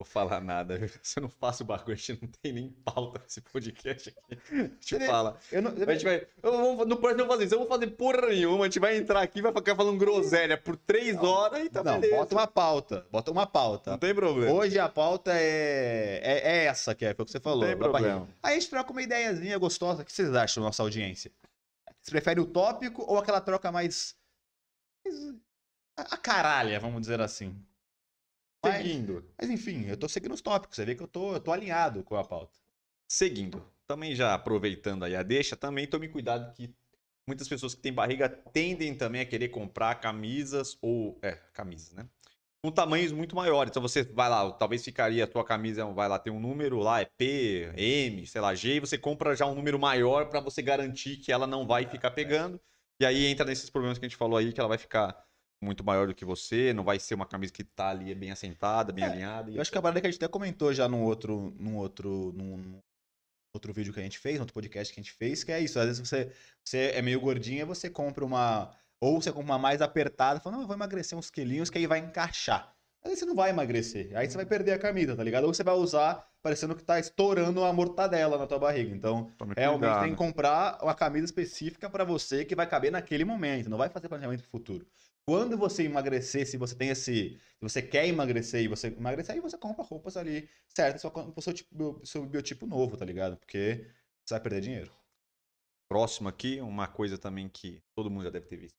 vou 0.00 0.06
falar 0.06 0.40
nada. 0.40 0.80
Se 1.02 1.18
eu 1.18 1.22
não 1.22 1.28
faço 1.28 1.62
o 1.62 1.66
bagulho, 1.66 1.92
a 1.92 1.96
gente 1.96 2.18
não 2.22 2.28
tem 2.42 2.52
nem 2.54 2.70
pauta 2.70 3.20
nesse 3.22 3.40
podcast 3.42 4.08
aqui. 4.08 4.68
Te 4.80 4.94
Ele- 4.94 5.06
fala. 5.06 5.38
Eu 5.52 5.60
não, 5.60 5.70
A 5.72 5.92
gente 5.92 6.04
vai. 6.04 6.26
Eu 6.42 6.52
vou, 6.76 6.86
no 6.86 6.96
próximo 6.96 7.20
eu 7.22 7.26
vou 7.26 7.34
fazer 7.34 7.44
isso. 7.44 7.54
Eu 7.54 7.58
vou 7.58 7.68
fazer 7.68 7.86
porra 7.88 8.28
nenhuma. 8.28 8.64
A 8.64 8.64
gente 8.68 8.78
vai 8.80 8.96
entrar 8.96 9.20
aqui, 9.20 9.42
vai 9.42 9.52
ficar 9.52 9.76
falando 9.76 9.98
groselha 9.98 10.56
por 10.56 10.74
três 10.76 11.16
horas 11.22 11.66
e 11.66 11.68
tá 11.68 11.84
não, 11.84 12.00
beleza. 12.00 12.16
bota 12.18 12.34
uma 12.34 12.46
pauta. 12.46 13.06
Bota 13.10 13.30
uma 13.30 13.46
pauta. 13.46 13.90
Não 13.90 13.98
tem 13.98 14.14
problema. 14.14 14.50
Hoje 14.52 14.78
a 14.78 14.88
pauta 14.88 15.32
é, 15.34 16.20
é, 16.22 16.38
é 16.50 16.64
essa 16.64 16.94
que 16.94 17.04
é, 17.04 17.12
foi 17.14 17.22
o 17.22 17.26
que 17.26 17.32
você 17.32 17.40
falou. 17.40 17.64
tem 17.66 17.76
da 17.76 17.88
barriga. 17.88 17.98
problema. 18.10 18.28
Aí 18.42 18.56
a 18.56 18.58
gente 18.58 18.70
troca 18.70 18.90
uma 18.90 19.02
ideiazinha 19.02 19.58
gostosa. 19.58 20.02
O 20.02 20.04
que 20.04 20.12
vocês 20.12 20.34
acham, 20.34 20.62
nossa 20.62 20.82
audiência? 20.82 21.30
Você 22.00 22.10
prefere 22.10 22.40
o 22.40 22.46
tópico 22.46 23.02
ou 23.06 23.18
aquela 23.18 23.40
troca 23.42 23.70
mais. 23.70 24.16
mais- 25.04 25.34
A 25.96 26.14
a 26.14 26.16
caralha, 26.16 26.80
vamos 26.80 27.02
dizer 27.02 27.20
assim. 27.20 27.54
Seguindo. 28.82 29.24
mas 29.40 29.50
enfim, 29.50 29.86
eu 29.86 29.96
tô 29.96 30.08
seguindo 30.08 30.32
os 30.32 30.40
tópicos. 30.40 30.76
Você 30.76 30.84
vê 30.84 30.94
que 30.94 31.02
eu 31.02 31.08
tô, 31.08 31.34
eu 31.34 31.40
tô 31.40 31.52
alinhado 31.52 32.02
com 32.02 32.16
a 32.16 32.24
pauta. 32.24 32.58
Seguindo. 33.08 33.64
Também 33.86 34.14
já 34.14 34.34
aproveitando 34.34 35.04
aí 35.04 35.16
a 35.16 35.22
deixa, 35.22 35.56
também 35.56 35.86
tome 35.86 36.08
cuidado 36.08 36.52
que 36.54 36.72
muitas 37.26 37.48
pessoas 37.48 37.74
que 37.74 37.80
têm 37.80 37.92
barriga 37.92 38.28
tendem 38.28 38.94
também 38.94 39.20
a 39.20 39.26
querer 39.26 39.48
comprar 39.48 39.96
camisas 39.96 40.78
ou. 40.80 41.18
É, 41.22 41.32
camisas, 41.52 41.92
né? 41.92 42.08
Com 42.62 42.70
tamanhos 42.70 43.10
muito 43.10 43.34
maiores. 43.34 43.70
Então 43.70 43.82
você 43.82 44.02
vai 44.02 44.28
lá, 44.28 44.50
talvez 44.52 44.84
ficaria 44.84 45.24
a 45.24 45.26
tua 45.26 45.44
camisa, 45.44 45.84
vai 45.86 46.08
lá, 46.08 46.18
tem 46.18 46.32
um 46.32 46.40
número 46.40 46.78
lá, 46.78 47.00
é 47.00 47.04
P, 47.04 47.72
M, 47.76 48.26
sei 48.26 48.40
lá, 48.40 48.54
G, 48.54 48.76
e 48.76 48.80
você 48.80 48.98
compra 48.98 49.34
já 49.34 49.46
um 49.46 49.54
número 49.54 49.78
maior 49.78 50.28
para 50.28 50.40
você 50.40 50.60
garantir 50.62 51.16
que 51.16 51.32
ela 51.32 51.46
não 51.46 51.66
vai 51.66 51.86
ficar 51.86 52.10
pegando. 52.10 52.60
E 53.00 53.06
aí 53.06 53.26
entra 53.26 53.46
nesses 53.46 53.70
problemas 53.70 53.98
que 53.98 54.04
a 54.04 54.08
gente 54.08 54.18
falou 54.18 54.36
aí, 54.36 54.52
que 54.52 54.60
ela 54.60 54.68
vai 54.68 54.78
ficar 54.78 55.16
muito 55.62 55.84
maior 55.84 56.06
do 56.06 56.14
que 56.14 56.24
você, 56.24 56.72
não 56.72 56.82
vai 56.82 56.98
ser 56.98 57.14
uma 57.14 57.26
camisa 57.26 57.52
que 57.52 57.62
tá 57.62 57.90
ali 57.90 58.14
bem 58.14 58.30
assentada, 58.30 58.92
bem 58.92 59.04
É, 59.04 59.08
alinhada. 59.08 59.50
e- 59.50 59.56
Eu 59.56 59.60
acho 59.60 59.70
que 59.70 59.76
a 59.78 59.82
parada 59.82 60.00
que 60.00 60.06
a 60.06 60.10
gente 60.10 60.22
até 60.22 60.30
comentou 60.30 60.72
já 60.72 60.88
num 60.88 61.02
outro, 61.02 61.54
num 61.58 61.76
outro, 61.76 62.32
num, 62.34 62.56
num 62.56 62.80
outro 63.54 63.72
vídeo 63.72 63.92
que 63.92 64.00
a 64.00 64.02
gente 64.02 64.18
fez, 64.18 64.36
no 64.36 64.42
outro 64.42 64.54
podcast 64.54 64.92
que 64.94 65.00
a 65.00 65.02
gente 65.02 65.12
fez, 65.12 65.44
que 65.44 65.52
é 65.52 65.60
isso. 65.60 65.78
Às 65.78 65.86
vezes 65.86 66.08
você, 66.08 66.32
você 66.64 66.92
é 66.94 67.02
meio 67.02 67.20
gordinha, 67.20 67.66
você 67.66 67.90
compra 67.90 68.24
uma. 68.24 68.70
Ou 69.02 69.20
você 69.20 69.30
compra 69.32 69.46
uma 69.52 69.58
mais 69.58 69.80
apertada, 69.80 70.40
fala, 70.40 70.56
não, 70.56 70.62
eu 70.62 70.66
vou 70.66 70.76
emagrecer 70.76 71.16
uns 71.18 71.30
quilinhos 71.30 71.70
que 71.70 71.78
aí 71.78 71.86
vai 71.86 71.98
encaixar. 72.00 72.74
Aí 73.02 73.16
você 73.16 73.24
não 73.24 73.34
vai 73.34 73.48
emagrecer. 73.48 74.14
Aí 74.14 74.28
você 74.28 74.36
vai 74.36 74.44
perder 74.44 74.72
a 74.72 74.78
camisa, 74.78 75.16
tá 75.16 75.24
ligado? 75.24 75.44
Ou 75.44 75.54
você 75.54 75.64
vai 75.64 75.74
usar 75.74 76.28
parecendo 76.42 76.74
que 76.76 76.84
tá 76.84 76.98
estourando 77.00 77.60
uma 77.60 77.72
mortadela 77.72 78.36
na 78.36 78.46
tua 78.46 78.58
barriga. 78.58 78.94
Então, 78.94 79.32
realmente 79.56 79.80
cuidado. 79.88 80.02
tem 80.02 80.10
que 80.10 80.16
comprar 80.18 80.78
uma 80.82 80.94
camisa 80.94 81.24
específica 81.24 81.88
pra 81.88 82.04
você 82.04 82.44
que 82.44 82.54
vai 82.54 82.66
caber 82.66 82.92
naquele 82.92 83.24
momento. 83.24 83.70
Não 83.70 83.78
vai 83.78 83.88
fazer 83.88 84.06
planejamento 84.08 84.42
pro 84.42 84.50
futuro. 84.50 84.86
Quando 85.26 85.56
você 85.56 85.84
emagrecer, 85.84 86.46
se 86.46 86.56
você 86.56 86.74
tem 86.74 86.88
esse. 86.88 87.38
Se 87.38 87.62
você 87.62 87.82
quer 87.82 88.06
emagrecer 88.06 88.62
e 88.62 88.68
você 88.68 88.88
emagrecer, 88.88 89.34
aí 89.34 89.40
você 89.40 89.56
compra 89.56 89.84
roupas 89.84 90.16
ali 90.16 90.48
certas 90.68 91.02
só 91.02 91.10
com 91.10 91.32
o 91.34 91.42
seu, 91.42 91.52
tipo, 91.52 92.00
seu 92.04 92.26
biotipo 92.26 92.66
novo, 92.66 92.96
tá 92.96 93.04
ligado? 93.04 93.36
Porque 93.36 93.86
você 94.24 94.34
vai 94.34 94.40
perder 94.40 94.60
dinheiro. 94.60 94.92
Próximo 95.88 96.28
aqui, 96.28 96.60
uma 96.60 96.86
coisa 96.86 97.18
também 97.18 97.48
que 97.48 97.82
todo 97.94 98.10
mundo 98.10 98.24
já 98.24 98.30
deve 98.30 98.46
ter 98.46 98.56
visto. 98.56 98.78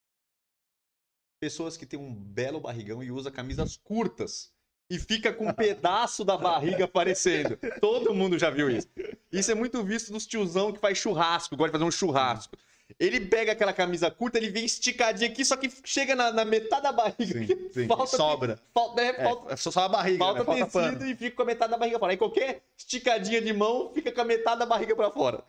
Pessoas 1.39 1.75
que 1.75 1.85
têm 1.85 1.99
um 1.99 2.13
belo 2.13 2.59
barrigão 2.59 3.03
e 3.03 3.11
usa 3.11 3.31
camisas 3.31 3.75
curtas 3.77 4.53
e 4.89 4.99
fica 4.99 5.33
com 5.33 5.47
um 5.47 5.53
pedaço 5.55 6.23
da 6.25 6.37
barriga 6.37 6.85
aparecendo. 6.85 7.57
Todo 7.79 8.13
mundo 8.13 8.37
já 8.37 8.49
viu 8.49 8.69
isso. 8.69 8.87
Isso 9.31 9.51
é 9.51 9.55
muito 9.55 9.81
visto 9.83 10.11
nos 10.11 10.27
tiozão 10.27 10.73
que 10.73 10.79
faz 10.79 10.97
churrasco, 10.97 11.55
gosta 11.55 11.71
de 11.71 11.79
fazer 11.79 11.85
um 11.85 11.91
churrasco. 11.91 12.57
Ele 12.99 13.19
pega 13.19 13.51
aquela 13.51 13.73
camisa 13.73 14.09
curta, 14.11 14.37
ele 14.37 14.49
vem 14.49 14.65
esticadinho 14.65 15.31
aqui, 15.31 15.43
só 15.45 15.55
que 15.57 15.71
chega 15.83 16.15
na, 16.15 16.31
na 16.31 16.45
metade 16.45 16.83
da 16.83 16.91
barriga. 16.91 17.45
Sim, 17.45 17.69
sim. 17.73 17.87
Falta, 17.87 18.17
Sobra. 18.17 18.59
Falta, 18.73 19.01
é, 19.01 19.07
É, 19.07 19.23
falta, 19.23 19.53
é 19.53 19.55
só 19.55 19.71
só 19.71 19.81
a 19.81 19.89
barriga, 19.89 20.19
falta 20.19 20.39
né? 20.39 20.45
Falta 20.45 20.65
tecido 20.65 20.99
pano. 20.99 21.11
e 21.11 21.15
fica 21.15 21.35
com 21.35 21.41
a 21.41 21.45
metade 21.45 21.71
da 21.71 21.77
barriga 21.77 21.99
fora. 21.99 22.11
Aí 22.13 22.17
qualquer 22.17 22.63
esticadinha 22.77 23.41
de 23.41 23.53
mão 23.53 23.91
fica 23.93 24.11
com 24.11 24.21
a 24.21 24.25
metade 24.25 24.59
da 24.59 24.65
barriga 24.65 24.95
pra 24.95 25.11
fora. 25.11 25.43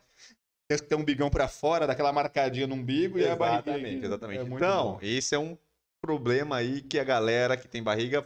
Tem 0.67 0.77
que 0.77 0.85
ter 0.85 0.95
um 0.95 1.03
bigão 1.03 1.29
pra 1.29 1.47
fora, 1.47 1.85
daquela 1.85 2.13
marcadinha 2.13 2.65
no 2.65 2.75
umbigo 2.75 3.19
e 3.19 3.27
a 3.27 3.35
barriga. 3.35 3.71
Exatamente, 3.71 4.05
exatamente. 4.05 4.39
É 4.39 4.43
então, 4.43 4.93
bom. 4.93 4.99
esse 5.01 5.35
é 5.35 5.39
um 5.39 5.57
problema 6.01 6.57
aí 6.57 6.81
que 6.81 6.99
a 6.99 7.03
galera 7.03 7.55
que 7.57 7.67
tem 7.67 7.83
barriga 7.83 8.25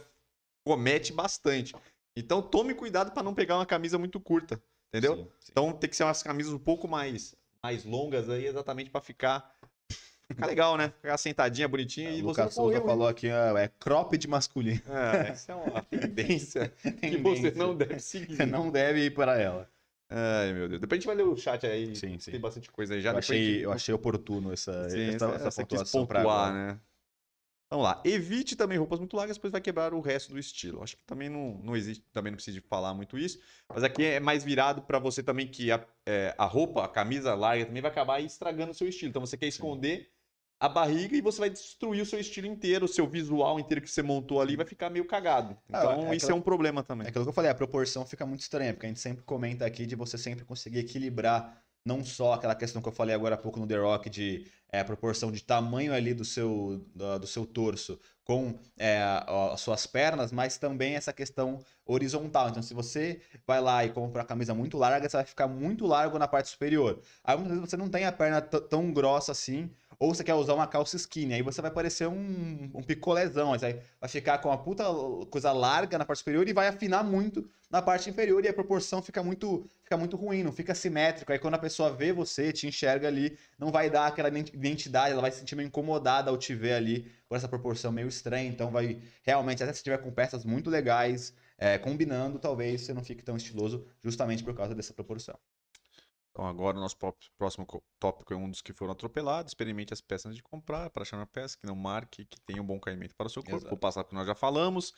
comete 0.64 1.12
bastante. 1.12 1.74
Então, 2.16 2.42
tome 2.42 2.74
cuidado 2.74 3.12
para 3.12 3.22
não 3.22 3.34
pegar 3.34 3.56
uma 3.56 3.66
camisa 3.66 3.96
muito 3.98 4.18
curta, 4.18 4.60
entendeu? 4.88 5.16
Sim, 5.16 5.22
sim. 5.40 5.48
Então, 5.52 5.72
tem 5.72 5.88
que 5.88 5.96
ser 5.96 6.04
umas 6.04 6.22
camisas 6.22 6.52
um 6.52 6.58
pouco 6.58 6.88
mais, 6.88 7.34
mais 7.68 7.84
longas 7.84 8.30
aí, 8.30 8.46
exatamente 8.46 8.88
para 8.88 9.02
ficar, 9.02 9.54
ficar 10.26 10.46
legal, 10.46 10.76
né? 10.78 10.88
Ficar 11.02 11.18
sentadinha, 11.18 11.68
bonitinha 11.68 12.08
e 12.10 12.22
o 12.22 12.24
você 12.24 12.40
Lucas 12.40 12.54
Souza 12.54 12.72
correu, 12.72 12.80
hein? 12.82 12.88
falou 12.88 13.08
aqui, 13.08 13.28
é 13.28 13.68
cropped 13.78 14.26
masculino. 14.26 14.80
É, 14.88 15.28
essa 15.28 15.52
é 15.52 15.54
uma 15.54 15.82
tendência 15.92 16.72
que 17.00 17.18
você 17.18 17.50
não 17.50 17.76
deve 17.76 18.00
seguir. 18.00 18.36
Você 18.36 18.46
não 18.46 18.70
deve 18.70 19.04
ir 19.04 19.14
para 19.14 19.38
ela. 19.38 19.68
Ai, 20.10 20.54
meu 20.54 20.66
Deus. 20.70 20.80
Depois 20.80 20.96
a 20.96 21.00
gente 21.00 21.06
vai 21.06 21.16
ler 21.16 21.24
o 21.24 21.36
chat 21.36 21.66
aí. 21.66 21.94
Sim, 21.94 22.18
sim. 22.18 22.30
Tem 22.30 22.40
bastante 22.40 22.70
coisa 22.70 22.94
aí 22.94 23.02
já. 23.02 23.12
Eu 23.12 23.18
achei, 23.18 23.44
gente- 23.52 23.62
eu 23.64 23.72
achei 23.72 23.94
oportuno 23.94 24.50
essa, 24.50 24.88
Sim, 24.88 25.08
essa, 25.14 25.26
essa 25.26 25.48
essa 25.48 25.60
pontuação 25.62 26.06
pontuar, 26.06 26.20
agora. 26.22 26.72
né? 26.72 26.80
Vamos 27.70 27.84
lá. 27.84 28.00
Evite 28.04 28.56
também 28.56 28.78
roupas 28.78 28.98
muito 28.98 29.14
largas, 29.16 29.36
pois 29.36 29.52
vai 29.52 29.60
quebrar 29.60 29.92
o 29.92 30.00
resto 30.00 30.32
do 30.32 30.38
estilo. 30.38 30.82
Acho 30.82 30.96
que 30.96 31.02
também 31.04 31.28
não, 31.28 31.60
não 31.62 31.76
existe, 31.76 32.02
também 32.12 32.30
não 32.30 32.36
precisa 32.36 32.58
de 32.58 32.66
falar 32.66 32.94
muito 32.94 33.18
isso. 33.18 33.38
Mas 33.68 33.84
aqui 33.84 34.04
é 34.04 34.18
mais 34.18 34.42
virado 34.42 34.80
para 34.82 34.98
você 34.98 35.22
também 35.22 35.46
que 35.46 35.70
a, 35.70 35.84
é, 36.06 36.34
a 36.38 36.46
roupa, 36.46 36.82
a 36.84 36.88
camisa 36.88 37.34
larga 37.34 37.66
também 37.66 37.82
vai 37.82 37.90
acabar 37.90 38.20
estragando 38.20 38.70
o 38.70 38.74
seu 38.74 38.88
estilo. 38.88 39.10
Então 39.10 39.20
você 39.20 39.36
quer 39.36 39.46
esconder 39.48 40.10
a 40.58 40.68
barriga 40.68 41.14
e 41.14 41.20
você 41.20 41.40
vai 41.40 41.50
destruir 41.50 42.00
o 42.02 42.06
seu 42.06 42.18
estilo 42.18 42.46
inteiro, 42.46 42.86
o 42.86 42.88
seu 42.88 43.06
visual 43.06 43.60
inteiro 43.60 43.82
que 43.82 43.90
você 43.90 44.02
montou 44.02 44.40
ali 44.40 44.56
vai 44.56 44.66
ficar 44.66 44.88
meio 44.90 45.04
cagado. 45.04 45.56
Ah, 45.70 45.78
Então 45.78 45.90
é 45.92 46.16
isso 46.16 46.24
aquela- 46.26 46.32
é 46.38 46.40
um 46.40 46.42
problema 46.42 46.82
também. 46.82 47.06
É 47.06 47.10
aquilo 47.10 47.24
que 47.24 47.28
eu 47.28 47.34
falei, 47.34 47.50
a 47.50 47.54
proporção 47.54 48.06
fica 48.06 48.24
muito 48.24 48.40
estranha, 48.40 48.72
porque 48.72 48.86
a 48.86 48.88
gente 48.88 48.98
sempre 48.98 49.22
comenta 49.24 49.66
aqui 49.66 49.84
de 49.86 49.94
você 49.94 50.16
sempre 50.16 50.44
conseguir 50.44 50.78
equilibrar 50.80 51.62
não 51.84 52.04
só 52.04 52.34
aquela 52.34 52.54
questão 52.54 52.82
que 52.82 52.88
eu 52.88 52.92
falei 52.92 53.14
agora 53.14 53.34
há 53.34 53.38
pouco 53.38 53.58
no 53.58 53.66
The 53.66 53.76
Rock 53.76 54.10
de 54.10 54.46
é, 54.70 54.84
proporção 54.84 55.32
de 55.32 55.42
tamanho 55.42 55.92
ali 55.94 56.12
do 56.12 56.24
seu, 56.24 56.84
do, 56.94 57.20
do 57.20 57.26
seu 57.26 57.46
torso 57.46 57.98
com 58.24 58.58
é, 58.76 59.02
as 59.52 59.60
suas 59.62 59.86
pernas, 59.86 60.30
mas 60.30 60.58
também 60.58 60.94
essa 60.94 61.14
questão 61.14 61.58
horizontal. 61.86 62.50
Então, 62.50 62.62
se 62.62 62.74
você 62.74 63.22
vai 63.46 63.58
lá 63.58 63.86
e 63.86 63.90
compra 63.90 64.20
uma 64.20 64.28
camisa 64.28 64.52
muito 64.52 64.76
larga, 64.76 65.08
você 65.08 65.16
vai 65.16 65.24
ficar 65.24 65.48
muito 65.48 65.86
largo 65.86 66.18
na 66.18 66.28
parte 66.28 66.50
superior. 66.50 67.00
Aí, 67.24 67.36
muitas 67.36 67.54
vezes, 67.54 67.70
você 67.70 67.76
não 67.78 67.88
tem 67.88 68.04
a 68.04 68.12
perna 68.12 68.42
tão 68.42 68.92
grossa 68.92 69.32
assim, 69.32 69.70
ou 69.98 70.14
você 70.14 70.22
quer 70.22 70.34
usar 70.34 70.54
uma 70.54 70.66
calça 70.66 70.96
skinny, 70.96 71.34
aí 71.34 71.42
você 71.42 71.60
vai 71.60 71.70
parecer 71.70 72.06
um, 72.06 72.70
um 72.74 72.82
picolézão, 72.82 73.52
aí 73.52 73.58
vai 74.00 74.08
ficar 74.08 74.38
com 74.38 74.48
uma 74.48 74.58
puta 74.62 74.84
coisa 75.30 75.52
larga 75.52 75.98
na 75.98 76.04
parte 76.04 76.18
superior 76.18 76.48
e 76.48 76.52
vai 76.52 76.68
afinar 76.68 77.02
muito 77.02 77.48
na 77.70 77.82
parte 77.82 78.08
inferior 78.08 78.44
e 78.44 78.48
a 78.48 78.52
proporção 78.54 79.02
fica 79.02 79.22
muito, 79.22 79.66
fica 79.82 79.96
muito 79.96 80.16
ruim, 80.16 80.42
não 80.42 80.52
fica 80.52 80.74
simétrico. 80.74 81.32
Aí 81.32 81.38
quando 81.38 81.54
a 81.54 81.58
pessoa 81.58 81.90
vê 81.92 82.12
você, 82.12 82.52
te 82.52 82.66
enxerga 82.66 83.08
ali, 83.08 83.36
não 83.58 83.70
vai 83.70 83.90
dar 83.90 84.06
aquela 84.06 84.28
ident- 84.28 84.54
identidade, 84.54 85.12
ela 85.12 85.20
vai 85.20 85.30
se 85.30 85.40
sentir 85.40 85.56
meio 85.56 85.66
incomodada 85.66 86.30
ao 86.30 86.38
te 86.38 86.54
ver 86.54 86.74
ali 86.74 87.10
por 87.28 87.36
essa 87.36 87.48
proporção 87.48 87.92
meio 87.92 88.08
estranha. 88.08 88.48
Então 88.48 88.70
vai 88.70 89.02
realmente, 89.22 89.62
até 89.62 89.72
se 89.72 89.82
tiver 89.82 89.98
com 89.98 90.10
peças 90.12 90.44
muito 90.44 90.70
legais, 90.70 91.34
é, 91.58 91.76
combinando, 91.78 92.38
talvez 92.38 92.82
você 92.82 92.94
não 92.94 93.02
fique 93.04 93.22
tão 93.22 93.36
estiloso 93.36 93.86
justamente 94.02 94.42
por 94.44 94.54
causa 94.54 94.74
dessa 94.74 94.94
proporção. 94.94 95.38
Então 96.38 96.46
agora 96.46 96.76
o 96.76 96.80
nosso 96.80 96.96
próximo 97.36 97.66
co- 97.66 97.82
tópico 97.98 98.32
é 98.32 98.36
um 98.36 98.48
dos 98.48 98.62
que 98.62 98.72
foram 98.72 98.92
atropelados. 98.92 99.50
Experimente 99.50 99.92
as 99.92 100.00
peças 100.00 100.36
de 100.36 100.40
comprar 100.40 100.88
para 100.88 101.02
achar 101.02 101.16
uma 101.16 101.26
peça 101.26 101.58
que 101.58 101.66
não 101.66 101.74
marque, 101.74 102.24
que 102.26 102.40
tenha 102.42 102.62
um 102.62 102.64
bom 102.64 102.78
caimento 102.78 103.16
para 103.16 103.26
o 103.26 103.30
seu 103.30 103.42
corpo. 103.42 103.58
Exato. 103.58 103.70
Vou 103.70 103.78
passar 103.78 104.04
porque 104.04 104.14
nós 104.14 104.24
já 104.24 104.36
falamos. 104.36 104.92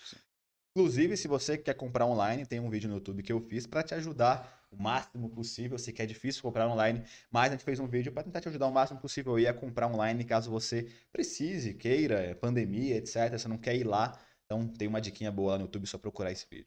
Inclusive, 0.77 1.17
se 1.17 1.27
você 1.27 1.57
quer 1.57 1.73
comprar 1.73 2.05
online, 2.05 2.45
tem 2.45 2.61
um 2.61 2.69
vídeo 2.69 2.91
no 2.91 2.97
YouTube 2.97 3.23
que 3.23 3.33
eu 3.33 3.41
fiz 3.41 3.67
para 3.67 3.83
te 3.83 3.95
ajudar 3.95 4.67
o 4.71 4.77
máximo 4.77 5.31
possível. 5.31 5.77
Eu 5.77 5.79
sei 5.79 5.95
que 5.95 6.03
é 6.03 6.07
difícil 6.07 6.43
comprar 6.43 6.69
online, 6.69 7.03
mas 7.31 7.49
a 7.49 7.53
gente 7.57 7.65
fez 7.65 7.81
um 7.81 7.89
vídeo 7.89 8.13
para 8.13 8.23
tentar 8.25 8.43
te 8.43 8.49
ajudar 8.51 8.67
o 8.67 8.71
máximo 8.73 9.01
possível 9.01 9.35
aí 9.37 9.47
a 9.47 9.55
comprar 9.55 9.87
online, 9.89 10.23
caso 10.25 10.51
você 10.51 10.93
precise, 11.11 11.73
queira, 11.73 12.21
é 12.21 12.35
pandemia, 12.35 12.97
etc. 12.99 13.39
Você 13.39 13.49
não 13.49 13.57
quer 13.57 13.75
ir 13.77 13.85
lá. 13.85 14.21
Então 14.45 14.69
tem 14.69 14.87
uma 14.87 15.01
diquinha 15.01 15.33
boa 15.33 15.53
lá 15.53 15.59
no 15.59 15.65
YouTube, 15.65 15.87
só 15.87 15.97
procurar 15.97 16.33
esse 16.33 16.47
vídeo. 16.51 16.67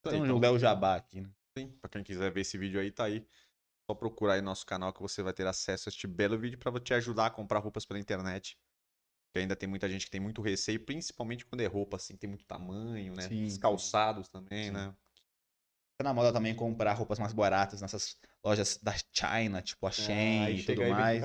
Então, 0.00 0.14
Então, 0.16 0.36
o 0.36 0.40
Léo 0.40 0.58
Jabá 0.60 0.94
aqui, 0.94 1.20
né? 1.20 1.30
Sim, 1.58 1.68
pra 1.80 1.90
quem 1.90 2.04
quiser 2.04 2.30
ver 2.30 2.42
esse 2.42 2.56
vídeo 2.56 2.80
aí, 2.80 2.92
tá 2.92 3.04
aí. 3.04 3.26
Só 3.90 3.94
procurar 3.96 4.34
aí 4.34 4.40
nosso 4.40 4.64
canal 4.64 4.92
que 4.92 5.02
você 5.02 5.20
vai 5.20 5.32
ter 5.32 5.44
acesso 5.48 5.88
a 5.88 5.90
este 5.90 6.06
belo 6.06 6.38
vídeo 6.38 6.56
para 6.56 6.78
te 6.78 6.94
ajudar 6.94 7.26
a 7.26 7.30
comprar 7.30 7.58
roupas 7.58 7.84
pela 7.84 7.98
internet. 7.98 8.56
Porque 9.26 9.40
ainda 9.40 9.56
tem 9.56 9.68
muita 9.68 9.88
gente 9.88 10.04
que 10.04 10.10
tem 10.12 10.20
muito 10.20 10.40
receio, 10.40 10.84
principalmente 10.84 11.44
quando 11.44 11.62
é 11.62 11.66
roupa 11.66 11.96
assim, 11.96 12.16
tem 12.16 12.30
muito 12.30 12.44
tamanho, 12.44 13.16
né? 13.16 13.26
Sim, 13.26 13.46
Os 13.46 13.58
calçados 13.58 14.28
também, 14.28 14.66
Sim. 14.66 14.72
né? 14.74 14.94
Tá 16.00 16.04
na 16.04 16.14
moda 16.14 16.32
também 16.32 16.54
comprar 16.54 16.94
roupas 16.94 17.18
mais 17.18 17.34
baratas 17.34 17.82
nessas 17.82 18.16
lojas 18.42 18.78
da 18.82 18.94
China, 19.12 19.60
tipo 19.60 19.86
a 19.86 19.90
Shein 19.90 20.44
Aí 20.46 20.60
e 20.60 20.62
tudo 20.62 20.88
mais. 20.88 21.22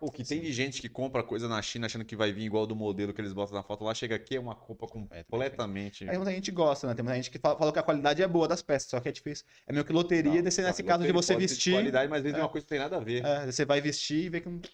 O 0.00 0.10
que 0.10 0.24
tem 0.24 0.40
de 0.40 0.52
gente 0.52 0.80
que 0.80 0.88
compra 0.88 1.22
coisa 1.22 1.46
na 1.46 1.62
China 1.62 1.86
achando 1.86 2.04
que 2.04 2.16
vai 2.16 2.32
vir 2.32 2.42
igual 2.42 2.66
do 2.66 2.74
modelo 2.74 3.14
que 3.14 3.20
eles 3.20 3.32
botam 3.32 3.54
na 3.54 3.62
foto 3.62 3.84
lá, 3.84 3.94
chega 3.94 4.16
aqui 4.16 4.34
é 4.34 4.40
uma 4.40 4.52
roupa 4.52 4.88
completamente. 4.88 6.10
Aí 6.10 6.16
muita 6.16 6.32
gente 6.32 6.50
gosta, 6.50 6.88
né? 6.88 6.94
Tem 6.96 7.04
muita 7.04 7.14
gente 7.14 7.30
que 7.30 7.38
fala, 7.38 7.56
falou 7.56 7.72
que 7.72 7.78
a 7.78 7.84
qualidade 7.84 8.20
é 8.20 8.26
boa 8.26 8.48
das 8.48 8.60
peças, 8.62 8.90
só 8.90 8.98
que 8.98 9.08
é 9.08 9.12
difícil. 9.12 9.46
É 9.64 9.72
meio 9.72 9.84
que 9.84 9.92
loteria 9.92 10.34
Não, 10.34 10.42
desse, 10.42 10.60
não, 10.60 10.70
nesse 10.70 10.82
caso 10.82 11.04
de 11.04 11.12
você 11.12 11.34
ser 11.34 11.38
de 11.38 11.46
vestir. 11.46 11.74
Qualidade, 11.74 12.10
mas 12.10 12.16
às 12.18 12.22
vezes 12.24 12.36
é 12.36 12.40
É. 12.40 12.42
uma 12.42 12.50
coisa 12.50 12.64
que 12.66 12.68
tem 12.68 12.80
nada 12.80 12.96
a 12.96 13.00
ver. 13.00 13.24
É, 13.24 13.46
você 13.46 13.64
vai 13.64 13.80
vestir 13.80 14.24
e 14.24 14.28
vê 14.28 14.40
que 14.40 14.48
não 14.48 14.58
tem 14.58 14.72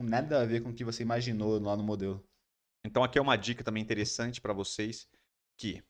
nada 0.00 0.42
a 0.42 0.44
ver 0.44 0.64
com 0.64 0.70
o 0.70 0.74
que 0.74 0.82
você 0.82 1.04
imaginou 1.04 1.60
lá 1.60 1.76
no 1.76 1.84
modelo. 1.84 2.26
Então 2.84 3.04
aqui 3.04 3.20
é 3.20 3.22
uma 3.22 3.36
dica 3.36 3.62
também 3.62 3.84
interessante 3.84 4.40
para 4.40 4.52
vocês 4.52 5.06
que 5.56 5.80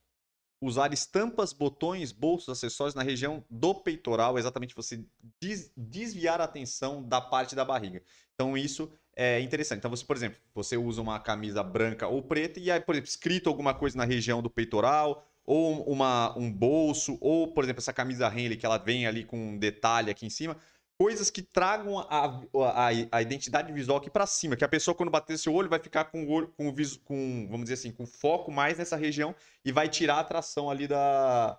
usar 0.61 0.93
estampas, 0.93 1.53
botões, 1.53 2.13
bolsos, 2.13 2.49
acessórios 2.51 2.95
na 2.95 3.03
região 3.03 3.45
do 3.49 3.75
peitoral, 3.75 4.39
exatamente 4.39 4.75
você 4.75 5.05
des- 5.41 5.73
desviar 5.77 6.41
a 6.41 6.45
atenção 6.45 7.03
da 7.03 7.21
parte 7.21 7.55
da 7.55 7.65
barriga. 7.65 8.03
Então 8.35 8.57
isso 8.57 8.91
é 9.17 9.41
interessante. 9.41 9.79
Então 9.79 9.91
você, 9.91 10.05
por 10.05 10.17
exemplo, 10.17 10.39
você 10.55 10.77
usa 10.77 11.01
uma 11.01 11.19
camisa 11.19 11.63
branca 11.63 12.07
ou 12.07 12.23
preta 12.23 12.61
e 12.61 12.71
aí, 12.71 12.81
por 12.81 12.95
exemplo, 12.95 13.09
escrito 13.09 13.49
alguma 13.49 13.75
coisa 13.75 13.97
na 13.97 14.05
região 14.05 14.43
do 14.43 14.51
peitoral 14.51 15.27
ou 15.45 15.83
uma, 15.85 16.37
um 16.39 16.53
bolso 16.53 17.17
ou, 17.21 17.53
por 17.53 17.65
exemplo, 17.65 17.81
essa 17.81 17.93
camisa 17.93 18.29
Henley 18.29 18.57
que 18.57 18.67
ela 18.67 18.79
vem 18.79 19.07
ali 19.07 19.25
com 19.25 19.37
um 19.53 19.59
detalhe 19.59 20.11
aqui 20.11 20.27
em 20.27 20.31
cima, 20.31 20.57
coisas 21.01 21.31
que 21.31 21.41
tragam 21.41 21.99
a, 21.99 22.27
a, 22.27 22.89
a 23.11 23.23
identidade 23.23 23.73
visual 23.73 23.97
aqui 23.97 24.11
para 24.11 24.27
cima, 24.27 24.55
que 24.55 24.63
a 24.63 24.69
pessoa 24.69 24.95
quando 24.95 25.09
bater 25.09 25.39
seu 25.39 25.55
olho 25.55 25.67
vai 25.67 25.79
ficar 25.79 26.05
com 26.05 26.25
o 26.25 26.31
olho, 26.31 26.49
com, 26.49 26.69
o 26.69 26.73
visu, 26.75 27.01
com, 27.01 27.47
vamos 27.49 27.63
dizer 27.63 27.75
assim, 27.75 27.91
com 27.91 28.05
foco 28.05 28.53
mais 28.53 28.77
nessa 28.77 28.97
região 28.97 29.35
e 29.65 29.73
vai 29.73 29.89
tirar 29.89 30.17
a 30.17 30.21
atração 30.21 30.69
ali 30.69 30.87
da, 30.87 31.59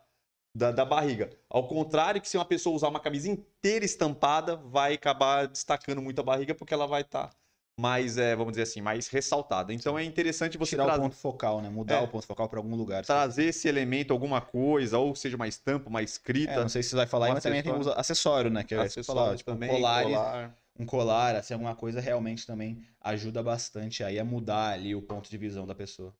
da, 0.53 0.71
da 0.71 0.85
barriga. 0.85 1.27
Ao 1.49 1.67
contrário 1.67 2.21
que 2.21 2.29
se 2.29 2.37
uma 2.37 2.45
pessoa 2.45 2.75
usar 2.75 2.89
uma 2.89 2.99
camisa 2.99 3.31
inteira 3.31 3.83
estampada, 3.83 4.57
vai 4.57 4.93
acabar 4.93 5.47
destacando 5.47 6.03
muito 6.03 6.19
a 6.19 6.23
barriga 6.23 6.53
porque 6.53 6.75
ela 6.75 6.85
vai 6.85 7.01
estar 7.01 7.31
mais, 7.79 8.17
é, 8.17 8.35
vamos 8.35 8.51
dizer 8.53 8.63
assim, 8.63 8.81
mais 8.81 9.07
ressaltada. 9.07 9.73
Então 9.73 9.97
é 9.97 10.03
interessante 10.03 10.57
você 10.57 10.71
Tirar 10.71 10.83
o 10.83 10.87
trazer 10.87 11.01
ponto 11.01 11.15
focal, 11.15 11.61
né? 11.61 11.69
Mudar 11.69 11.95
É. 11.95 11.99
o 12.01 12.07
ponto 12.07 12.25
focal 12.25 12.47
para 12.47 12.59
algum 12.59 12.75
lugar. 12.75 13.05
trazer 13.05 13.45
esse 13.45 13.67
elemento, 13.67 14.13
alguma 14.13 14.41
coisa, 14.41 14.97
ou 14.99 15.15
seja 15.15 15.35
uma 15.35 15.47
estampa, 15.47 15.89
uma 15.89 16.01
escrita. 16.03 16.51
É, 16.51 16.59
não 16.59 16.69
sei 16.69 16.83
se 16.83 16.89
você 16.89 16.95
vai 16.97 17.07
falar 17.07 17.29
um 17.29 17.33
mas 17.33 17.43
também 17.43 17.63
tem 17.63 17.73
acessório. 17.95 18.51
né? 18.51 18.63
Que 18.63 18.75
é 18.75 18.79
acessório 18.79 19.21
falar, 19.21 19.37
tipo, 19.37 19.51
também, 19.51 19.69
colares, 19.69 20.11
colar. 20.11 20.57
um 20.79 20.85
colar, 20.85 21.35
assim, 21.35 21.53
alguma 21.53 21.75
coisa 21.75 21.99
realmente 21.99 22.45
também 22.45 22.83
ajuda 22.99 23.41
bastante 23.41 24.03
aí 24.03 24.19
a 24.19 24.25
mudar 24.25 24.73
ali 24.73 24.93
o 24.93 25.01
ponto 25.01 25.29
de 25.29 25.37
visão 25.37 25.65
da 25.65 25.73
pessoa. 25.73 26.15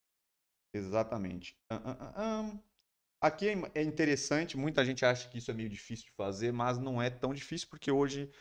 Exatamente. 0.73 1.55
Aqui 3.21 3.49
é- 3.49 3.71
é 3.75 3.83
interessante, 3.83 4.57
muita 4.57 4.83
gente 4.83 5.05
acha 5.05 5.29
que 5.29 5.37
isso 5.37 5.51
é 5.51 5.53
meio 5.53 5.69
difícil 5.69 6.05
de 6.05 6.11
fazer, 6.11 6.51
mas 6.51 6.79
não 6.79 6.99
é 6.99 7.09
tão 7.09 7.33
difícil 7.33 7.67
porque 7.69 7.91
hoje 7.91 8.31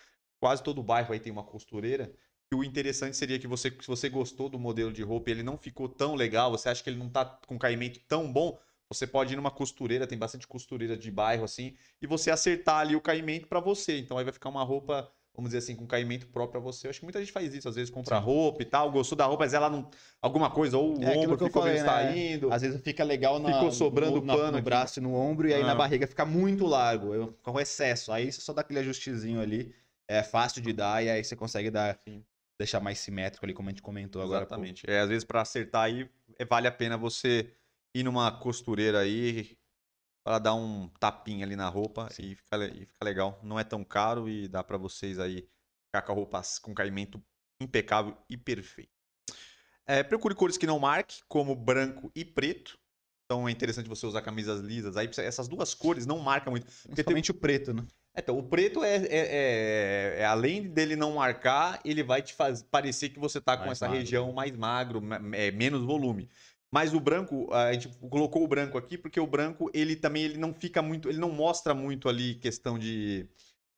quase 0.40 0.62
todo 0.62 0.82
bairro 0.82 1.12
aí 1.12 1.20
tem 1.20 1.30
uma 1.30 1.44
costureira. 1.44 2.10
E 2.52 2.56
o 2.56 2.64
interessante 2.64 3.16
seria 3.16 3.38
que 3.38 3.46
você, 3.46 3.70
se 3.70 3.86
você 3.86 4.08
gostou 4.08 4.48
do 4.48 4.58
modelo 4.58 4.92
de 4.92 5.02
roupa 5.04 5.30
e 5.30 5.32
ele 5.34 5.42
não 5.44 5.56
ficou 5.56 5.88
tão 5.88 6.16
legal, 6.16 6.50
você 6.50 6.68
acha 6.68 6.82
que 6.82 6.90
ele 6.90 6.98
não 6.98 7.08
tá 7.08 7.24
com 7.46 7.56
caimento 7.58 8.00
tão 8.08 8.30
bom, 8.32 8.58
Você 8.92 9.06
pode 9.06 9.32
ir 9.32 9.36
numa 9.36 9.52
costureira, 9.52 10.04
tem 10.04 10.18
bastante 10.18 10.48
costureira 10.48 10.96
de 10.96 11.12
bairro 11.12 11.44
assim, 11.44 11.76
e 12.02 12.08
você 12.08 12.28
acertar 12.28 12.78
ali 12.80 12.96
o 12.96 13.00
caimento 13.00 13.46
pra 13.46 13.60
você. 13.60 13.96
Então 14.00 14.18
aí 14.18 14.24
vai 14.24 14.32
ficar 14.32 14.48
uma 14.48 14.64
roupa, 14.64 15.08
vamos 15.32 15.50
dizer 15.50 15.58
assim, 15.58 15.76
com 15.76 15.86
caimento 15.86 16.26
próprio 16.26 16.60
pra 16.60 16.72
você. 16.72 16.88
Eu 16.88 16.90
acho 16.90 16.98
que 16.98 17.06
muita 17.06 17.20
gente 17.20 17.30
faz 17.30 17.54
isso, 17.54 17.68
às 17.68 17.76
vezes 17.76 17.88
compra 17.88 18.18
Sim. 18.18 18.24
roupa 18.24 18.62
e 18.62 18.64
tal, 18.64 18.90
gostou 18.90 19.16
da 19.16 19.26
roupa, 19.26 19.44
mas 19.44 19.54
ela 19.54 19.70
não. 19.70 19.88
Alguma 20.20 20.50
coisa, 20.50 20.76
ou 20.76 20.98
o 20.98 21.04
É 21.04 21.16
ombro 21.16 21.38
que 21.38 21.44
ficou 21.44 21.62
meio 21.62 21.76
né? 21.76 21.84
saindo. 21.84 22.52
Às 22.52 22.62
vezes 22.62 22.80
fica 22.82 23.04
legal 23.04 23.38
na, 23.38 23.52
Ficou 23.54 23.70
sobrando 23.70 24.20
no, 24.20 24.26
pano 24.26 24.50
no 24.50 24.58
aqui. 24.58 24.64
braço 24.64 24.98
e 24.98 25.02
no 25.04 25.14
ombro, 25.14 25.46
e 25.48 25.54
aí 25.54 25.62
Ah. 25.62 25.66
na 25.68 25.74
barriga 25.76 26.04
fica 26.08 26.26
muito 26.26 26.66
largo, 26.66 27.14
eu- 27.14 27.32
com 27.44 27.60
excesso. 27.60 28.10
Aí 28.10 28.32
você 28.32 28.40
só 28.40 28.52
dá 28.52 28.62
aquele 28.62 28.80
ajustezinho 28.80 29.40
ali, 29.40 29.72
é 30.08 30.24
fácil 30.24 30.60
de 30.60 30.72
dar, 30.72 31.00
e 31.04 31.08
aí 31.08 31.22
você 31.22 31.36
consegue 31.36 31.70
dar, 31.70 31.96
Sim. 32.04 32.24
Deixar 32.60 32.78
mais 32.78 32.98
simétrico 32.98 33.46
ali, 33.46 33.54
como 33.54 33.70
a 33.70 33.72
gente 33.72 33.80
comentou 33.80 34.20
agora. 34.20 34.42
Exatamente. 34.42 34.88
É, 34.88 35.00
às 35.00 35.08
vezes 35.08 35.24
pra 35.24 35.40
acertar 35.40 35.84
aí, 35.84 36.08
é, 36.38 36.44
vale 36.44 36.68
a 36.68 36.72
pena 36.72 36.96
você 36.98 37.50
ir 37.94 38.02
numa 38.02 38.30
costureira 38.30 39.00
aí 39.00 39.56
para 40.22 40.38
dar 40.38 40.54
um 40.54 40.86
tapinha 41.00 41.46
ali 41.46 41.56
na 41.56 41.68
roupa 41.70 42.08
e 42.18 42.34
fica, 42.34 42.66
e 42.66 42.84
fica 42.84 43.02
legal. 43.02 43.40
Não 43.42 43.58
é 43.58 43.64
tão 43.64 43.82
caro 43.82 44.28
e 44.28 44.46
dá 44.46 44.62
pra 44.62 44.76
vocês 44.76 45.18
aí 45.18 45.48
ficar 45.86 46.02
com 46.02 46.12
a 46.12 46.14
roupa 46.14 46.42
com 46.60 46.74
caimento 46.74 47.22
impecável 47.62 48.14
e 48.28 48.36
perfeito. 48.36 48.92
É, 49.86 50.02
procure 50.02 50.34
cores 50.34 50.58
que 50.58 50.66
não 50.66 50.78
marque, 50.78 51.22
como 51.26 51.56
branco 51.56 52.12
e 52.14 52.24
preto. 52.24 52.78
Então 53.30 53.48
é 53.48 53.52
interessante 53.52 53.88
você 53.88 54.04
usar 54.06 54.22
camisas 54.22 54.60
lisas. 54.60 54.96
Aí 54.96 55.08
essas 55.18 55.46
duas 55.46 55.72
cores 55.72 56.04
não 56.04 56.18
marcam 56.18 56.50
muito. 56.50 56.66
Porque 56.66 56.80
tem 57.04 57.14
Principalmente 57.14 57.30
o 57.30 57.34
preto, 57.34 57.72
né? 57.72 57.84
é, 58.12 58.18
Então, 58.20 58.36
o 58.36 58.42
preto 58.42 58.82
é, 58.82 58.96
é- 58.96 59.06
é- 59.06 60.14
é- 60.18 60.24
além 60.24 60.68
dele 60.68 60.96
não 60.96 61.14
marcar, 61.14 61.80
ele 61.84 62.02
vai 62.02 62.22
te 62.22 62.34
fazer 62.34 62.64
parecer 62.64 63.10
que 63.10 63.20
você 63.20 63.40
tá 63.40 63.56
com 63.56 63.60
Mais 63.66 63.78
essa 63.78 63.86
magro. 63.86 64.00
região 64.00 64.32
mais 64.32 64.56
magro, 64.56 65.00
ma- 65.00 65.20
é, 65.32 65.52
menos 65.52 65.86
volume. 65.86 66.28
Mas 66.72 66.92
o 66.92 66.98
branco, 66.98 67.48
a 67.54 67.72
gente 67.72 67.88
colocou 68.08 68.42
o 68.42 68.48
branco 68.48 68.76
aqui 68.76 68.98
porque 68.98 69.20
o 69.20 69.26
branco, 69.28 69.70
ele 69.72 69.94
também 69.94 70.24
ele 70.24 70.36
não 70.36 70.52
fica 70.52 70.82
muito, 70.82 71.08
ele 71.08 71.18
não 71.18 71.30
mostra 71.30 71.72
muito 71.72 72.08
ali 72.08 72.34
questão 72.34 72.76
de, 72.80 73.28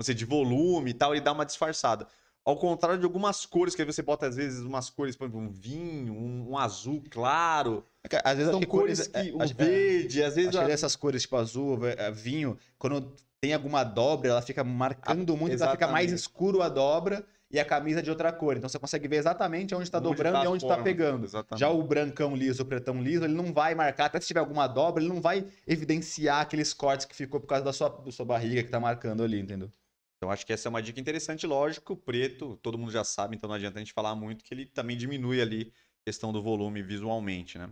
você 0.01 0.15
de 0.15 0.25
volume 0.25 0.93
e 0.93 0.95
tal, 0.95 1.13
ele 1.15 1.21
dá 1.23 1.33
uma 1.33 1.45
disfarçada. 1.45 2.09
Ao 2.43 2.57
contrário 2.57 2.99
de 2.99 3.05
algumas 3.05 3.45
cores 3.45 3.75
que 3.75 3.83
aí 3.83 3.87
você 3.87 4.01
bota 4.01 4.27
às 4.27 4.37
vezes 4.37 4.61
umas 4.63 4.89
cores, 4.89 5.15
por 5.15 5.25
exemplo, 5.27 5.41
um 5.43 5.51
vinho, 5.51 6.15
um, 6.15 6.53
um 6.53 6.59
azul 6.59 7.03
claro, 7.11 7.85
Às 8.25 8.37
vezes 8.37 8.51
são 8.51 8.61
cores 8.63 9.07
cores, 9.07 9.09
que 9.09 9.17
é, 9.17 9.43
acho- 9.43 9.53
é, 9.53 9.65
verde, 9.65 10.23
às 10.25 10.35
vezes 10.35 10.51
que 10.51 10.57
a- 10.57 10.67
dessas 10.67 10.97
cores, 10.97 11.23
tipo 11.23 11.37
azul, 11.37 11.79
vinho, 12.13 12.59
quando 12.79 13.15
tem 13.41 13.55
alguma 13.55 13.85
dobra, 13.85 14.31
ela 14.31 14.43
fica 14.43 14.65
marcando 14.65 15.37
muito, 15.37 15.55
ela 15.55 15.73
fica 15.73 15.87
mais 15.87 16.11
escuro 16.13 16.63
a 16.63 16.69
dobra 16.69 17.25
e 17.51 17.61
a 17.61 17.65
camisa 17.65 18.03
de 18.03 18.11
outra 18.11 18.33
cor. 18.33 18.57
Então 18.57 18.69
você 18.69 18.79
consegue 18.79 19.07
ver 19.07 19.17
exatamente 19.17 19.75
onde 19.75 19.85
está 19.85 20.01
dobrando 20.01 20.39
tá 20.39 20.45
e 20.45 20.47
onde 20.49 20.65
está 20.65 20.79
pegando. 20.83 21.25
Exatamente. 21.25 21.61
Já 21.61 21.71
o 21.71 21.83
brancão 21.83 22.35
liso, 22.35 22.63
o 22.63 22.67
pretão 22.67 23.03
liso, 23.03 23.25
ele 23.25 23.35
não 23.35 23.53
vai 23.53 23.75
marcar, 23.75 24.07
até 24.07 24.21
se 24.21 24.27
tiver 24.27 24.41
alguma 24.41 24.67
dobra, 24.67 25.03
ele 25.03 25.13
não 25.13 25.21
vai 25.21 25.47
evidenciar 25.67 26.41
aqueles 26.41 26.73
cortes 26.75 27.07
que 27.07 27.15
ficou 27.15 27.41
por 27.41 27.47
causa 27.47 27.65
da 27.65 27.73
sua, 27.73 27.89
da 27.89 28.11
sua 28.11 28.25
barriga 28.27 28.63
que 28.63 28.71
tá 28.71 28.81
marcando 28.81 29.23
ali, 29.23 29.39
entendeu? 29.39 29.71
Então 30.17 30.31
acho 30.31 30.47
que 30.47 30.53
essa 30.53 30.69
é 30.69 30.71
uma 30.71 30.81
dica 30.83 31.01
interessante, 31.01 31.47
lógico, 31.47 31.95
o 31.95 31.97
preto, 31.97 32.57
todo 32.63 32.79
mundo 32.79 32.93
já 32.93 33.03
sabe, 33.05 33.37
então 33.37 33.49
não 33.49 33.57
adianta 33.57 33.79
a 33.79 33.81
gente 33.81 33.93
falar 33.93 34.15
muito 34.15 34.45
que 34.45 34.55
ele 34.55 34.67
também 34.67 34.97
diminui 34.97 35.41
ali 35.43 35.73
a 36.01 36.05
questão 36.07 36.33
do 36.33 36.41
volume 36.41 36.81
visualmente, 36.81 37.59
né? 37.59 37.69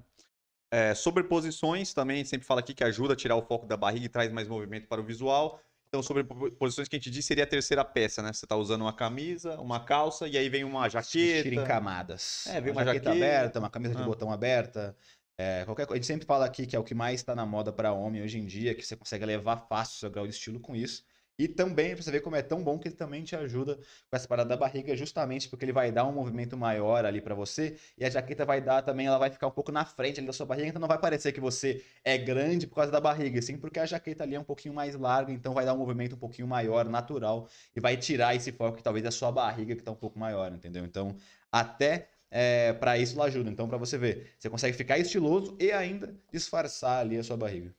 É, 0.73 0.95
sobreposições 0.95 1.93
também, 1.93 2.25
sempre 2.25 2.47
fala 2.47 2.61
aqui 2.61 2.73
que 2.73 2.85
ajuda 2.85 3.15
a 3.15 3.17
tirar 3.17 3.37
o 3.37 3.43
foco 3.43 3.67
da 3.67 3.77
barriga 3.77 4.07
e 4.07 4.09
traz 4.09 4.31
mais 4.33 4.47
movimento 4.49 4.87
para 4.89 5.01
o 5.01 5.05
visual. 5.05 5.61
Então, 5.89 6.03
sobreposições 6.05 6.87
que 6.87 6.95
a 6.95 6.99
gente 6.99 7.11
disse 7.11 7.27
seria 7.29 7.43
a 7.43 7.47
terceira 7.47 7.85
peça, 7.85 8.23
né? 8.23 8.33
Você 8.33 8.47
tá 8.47 8.55
usando 8.55 8.83
uma 8.83 8.93
camisa, 8.93 9.61
uma 9.61 9.81
calça 9.85 10.29
e 10.29 10.39
aí 10.39 10.49
vem 10.49 10.63
uma 10.63 10.89
Vestir 10.89 11.47
em 11.47 11.51
jaqueta. 11.51 11.67
camadas. 11.67 12.47
É, 12.47 12.61
vem 12.61 12.71
uma 12.73 12.85
jaqueta 12.85 13.07
jaqueta. 13.11 13.27
aberta, 13.27 13.59
uma 13.59 13.71
camisa 13.71 13.95
de 13.97 14.03
Ah. 14.03 14.05
botão 14.07 14.31
aberta. 14.33 14.97
é, 15.37 15.65
qualquer 15.65 15.87
coisa. 15.87 15.95
A 15.95 15.97
gente 16.03 16.07
sempre 16.07 16.27
fala 16.27 16.45
aqui 16.45 16.67
que 16.67 16.77
é 16.77 16.79
o 16.79 16.85
que 16.85 16.95
mais 16.95 17.19
está 17.21 17.35
na 17.35 17.47
moda 17.47 17.73
para 17.73 17.93
homem 17.95 18.23
hoje 18.23 18.39
em 18.39 18.45
dia, 18.45 18.75
que 18.75 18.87
você 18.87 18.95
consegue 18.95 19.25
levar 19.25 19.57
fácil 19.69 19.97
o 19.97 19.99
seu 20.01 20.11
grau 20.11 20.27
de 20.27 20.35
estilo 20.35 20.61
com 20.61 20.77
isso. 20.77 21.03
E 21.41 21.49
também, 21.49 21.95
pra 21.95 22.03
você 22.03 22.11
ver 22.11 22.21
como 22.21 22.37
é 22.37 22.43
tão 22.43 22.63
bom 22.63 22.79
que 22.79 22.87
ele 22.87 22.95
também 22.95 23.25
te 23.25 23.35
ajuda 23.35 23.77
com 23.77 24.15
essa 24.15 24.29
parada 24.29 24.51
da 24.51 24.59
barriga, 24.59 24.95
justamente 24.95 25.49
porque 25.49 25.65
ele 25.65 25.73
vai 25.73 25.91
dar 25.91 26.05
um 26.05 26.13
movimento 26.13 26.55
maior 26.55 27.07
ali 27.07 27.19
pra 27.19 27.35
você. 27.35 27.79
E 27.97 28.05
a 28.05 28.11
jaqueta 28.11 28.45
vai 28.45 28.61
dar 28.61 28.83
também, 28.83 29.07
ela 29.07 29.17
vai 29.17 29.31
ficar 29.31 29.47
um 29.47 29.51
pouco 29.51 29.73
na 29.73 29.87
frente 29.87 30.21
ali 30.21 30.27
da 30.27 30.35
sua 30.35 30.45
barriga, 30.45 30.69
então 30.69 30.79
não 30.79 30.87
vai 30.87 30.99
parecer 30.99 31.33
que 31.33 31.41
você 31.41 31.83
é 32.05 32.19
grande 32.19 32.67
por 32.67 32.75
causa 32.75 32.93
da 32.93 33.01
barriga, 33.01 33.41
sim, 33.41 33.57
porque 33.57 33.81
a 33.81 33.87
jaqueta 33.87 34.23
ali 34.23 34.35
é 34.35 34.41
um 34.41 34.45
pouquinho 34.45 34.75
mais 34.75 34.95
larga, 34.95 35.33
então 35.33 35.55
vai 35.55 35.65
dar 35.65 35.73
um 35.73 35.79
movimento 35.79 36.15
um 36.15 36.19
pouquinho 36.19 36.47
maior, 36.47 36.85
natural, 36.87 37.49
e 37.75 37.81
vai 37.81 37.97
tirar 37.97 38.35
esse 38.37 38.53
foco 38.53 38.77
que 38.77 38.83
talvez 38.83 39.03
da 39.03 39.11
sua 39.11 39.33
barriga 39.33 39.75
que 39.75 39.83
tá 39.83 39.93
um 39.93 39.97
pouco 39.97 40.19
maior, 40.19 40.53
entendeu? 40.53 40.85
Então, 40.85 41.17
até 41.51 42.09
é, 42.31 42.75
para 42.75 42.99
isso 42.99 43.15
ela 43.17 43.25
ajuda. 43.27 43.49
Então, 43.51 43.67
pra 43.67 43.79
você 43.79 43.97
ver, 43.97 44.35
você 44.39 44.51
consegue 44.51 44.77
ficar 44.77 44.99
estiloso 44.99 45.57
e 45.59 45.73
ainda 45.73 46.15
disfarçar 46.31 47.01
ali 47.01 47.17
a 47.19 47.23
sua 47.23 47.37
barriga. 47.39 47.75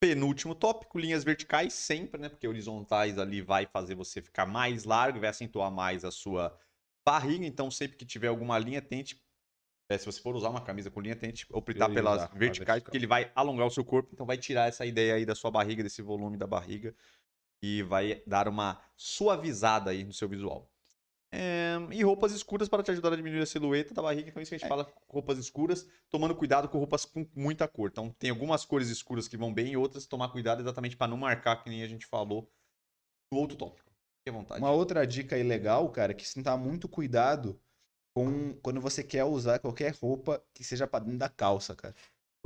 Penúltimo 0.00 0.54
tópico, 0.54 0.98
linhas 0.98 1.24
verticais 1.24 1.72
sempre, 1.72 2.20
né? 2.20 2.28
Porque 2.28 2.46
horizontais 2.46 3.18
ali 3.18 3.40
vai 3.40 3.66
fazer 3.66 3.94
você 3.94 4.20
ficar 4.20 4.46
mais 4.46 4.84
largo, 4.84 5.20
vai 5.20 5.30
acentuar 5.30 5.70
mais 5.70 6.04
a 6.04 6.10
sua 6.10 6.56
barriga. 7.06 7.46
Então, 7.46 7.70
sempre 7.70 7.96
que 7.96 8.04
tiver 8.04 8.28
alguma 8.28 8.58
linha, 8.58 8.82
tente. 8.82 9.22
é, 9.90 9.98
se 9.98 10.06
você 10.06 10.20
for 10.20 10.36
usar 10.36 10.50
uma 10.50 10.62
camisa 10.62 10.90
com 10.90 11.00
linha, 11.00 11.16
tente 11.16 11.46
optar 11.52 11.88
pelas 11.90 12.28
verticais, 12.34 12.82
porque 12.82 12.96
ele 12.96 13.06
vai 13.06 13.32
alongar 13.34 13.66
o 13.66 13.70
seu 13.70 13.84
corpo, 13.84 14.10
então 14.12 14.26
vai 14.26 14.38
tirar 14.38 14.68
essa 14.68 14.84
ideia 14.86 15.14
aí 15.14 15.24
da 15.26 15.34
sua 15.34 15.50
barriga, 15.50 15.82
desse 15.82 16.02
volume 16.02 16.36
da 16.36 16.46
barriga, 16.46 16.94
e 17.62 17.82
vai 17.82 18.22
dar 18.26 18.48
uma 18.48 18.82
suavizada 18.96 19.90
aí 19.90 20.04
no 20.04 20.12
seu 20.12 20.28
visual. 20.28 20.70
É, 21.38 21.76
e 21.92 22.02
roupas 22.02 22.32
escuras 22.32 22.66
para 22.66 22.82
te 22.82 22.90
ajudar 22.90 23.12
a 23.12 23.16
diminuir 23.16 23.42
a 23.42 23.46
silhueta 23.46 23.92
da 23.92 24.00
barriga. 24.00 24.30
Então, 24.30 24.42
isso 24.42 24.48
que 24.48 24.54
a 24.54 24.58
gente 24.58 24.64
É. 24.64 24.68
fala, 24.68 24.90
roupas 25.06 25.38
escuras, 25.38 25.86
tomando 26.08 26.34
cuidado 26.34 26.66
com 26.68 26.78
roupas 26.78 27.04
com 27.04 27.28
muita 27.34 27.68
cor. 27.68 27.90
Então, 27.90 28.10
tem 28.18 28.30
algumas 28.30 28.64
cores 28.64 28.88
escuras 28.88 29.28
que 29.28 29.36
vão 29.36 29.52
bem 29.52 29.72
e 29.72 29.76
outras 29.76 30.06
tomar 30.06 30.30
cuidado 30.30 30.62
exatamente 30.62 30.96
para 30.96 31.08
não 31.08 31.18
marcar, 31.18 31.62
que 31.62 31.68
nem 31.68 31.82
a 31.82 31.88
gente 31.88 32.06
falou 32.06 32.50
no 33.30 33.38
outro 33.38 33.56
tópico. 33.56 33.90
Fique 34.18 34.30
à 34.30 34.32
vontade. 34.32 34.62
Uma 34.62 34.70
outra 34.70 35.06
dica 35.06 35.36
aí 35.36 35.42
legal, 35.42 35.90
cara, 35.90 36.12
é 36.12 36.14
que 36.14 36.26
você 36.26 36.34
tem 36.34 36.42
que 36.42 36.48
tomar 36.48 36.62
muito 36.62 36.88
cuidado 36.88 37.60
com 38.14 38.54
quando 38.62 38.80
você 38.80 39.04
quer 39.04 39.24
usar 39.24 39.58
qualquer 39.58 39.94
roupa 39.94 40.42
que 40.54 40.64
seja 40.64 40.86
pra 40.86 41.00
dentro 41.00 41.18
da 41.18 41.28
calça, 41.28 41.74
cara. 41.74 41.94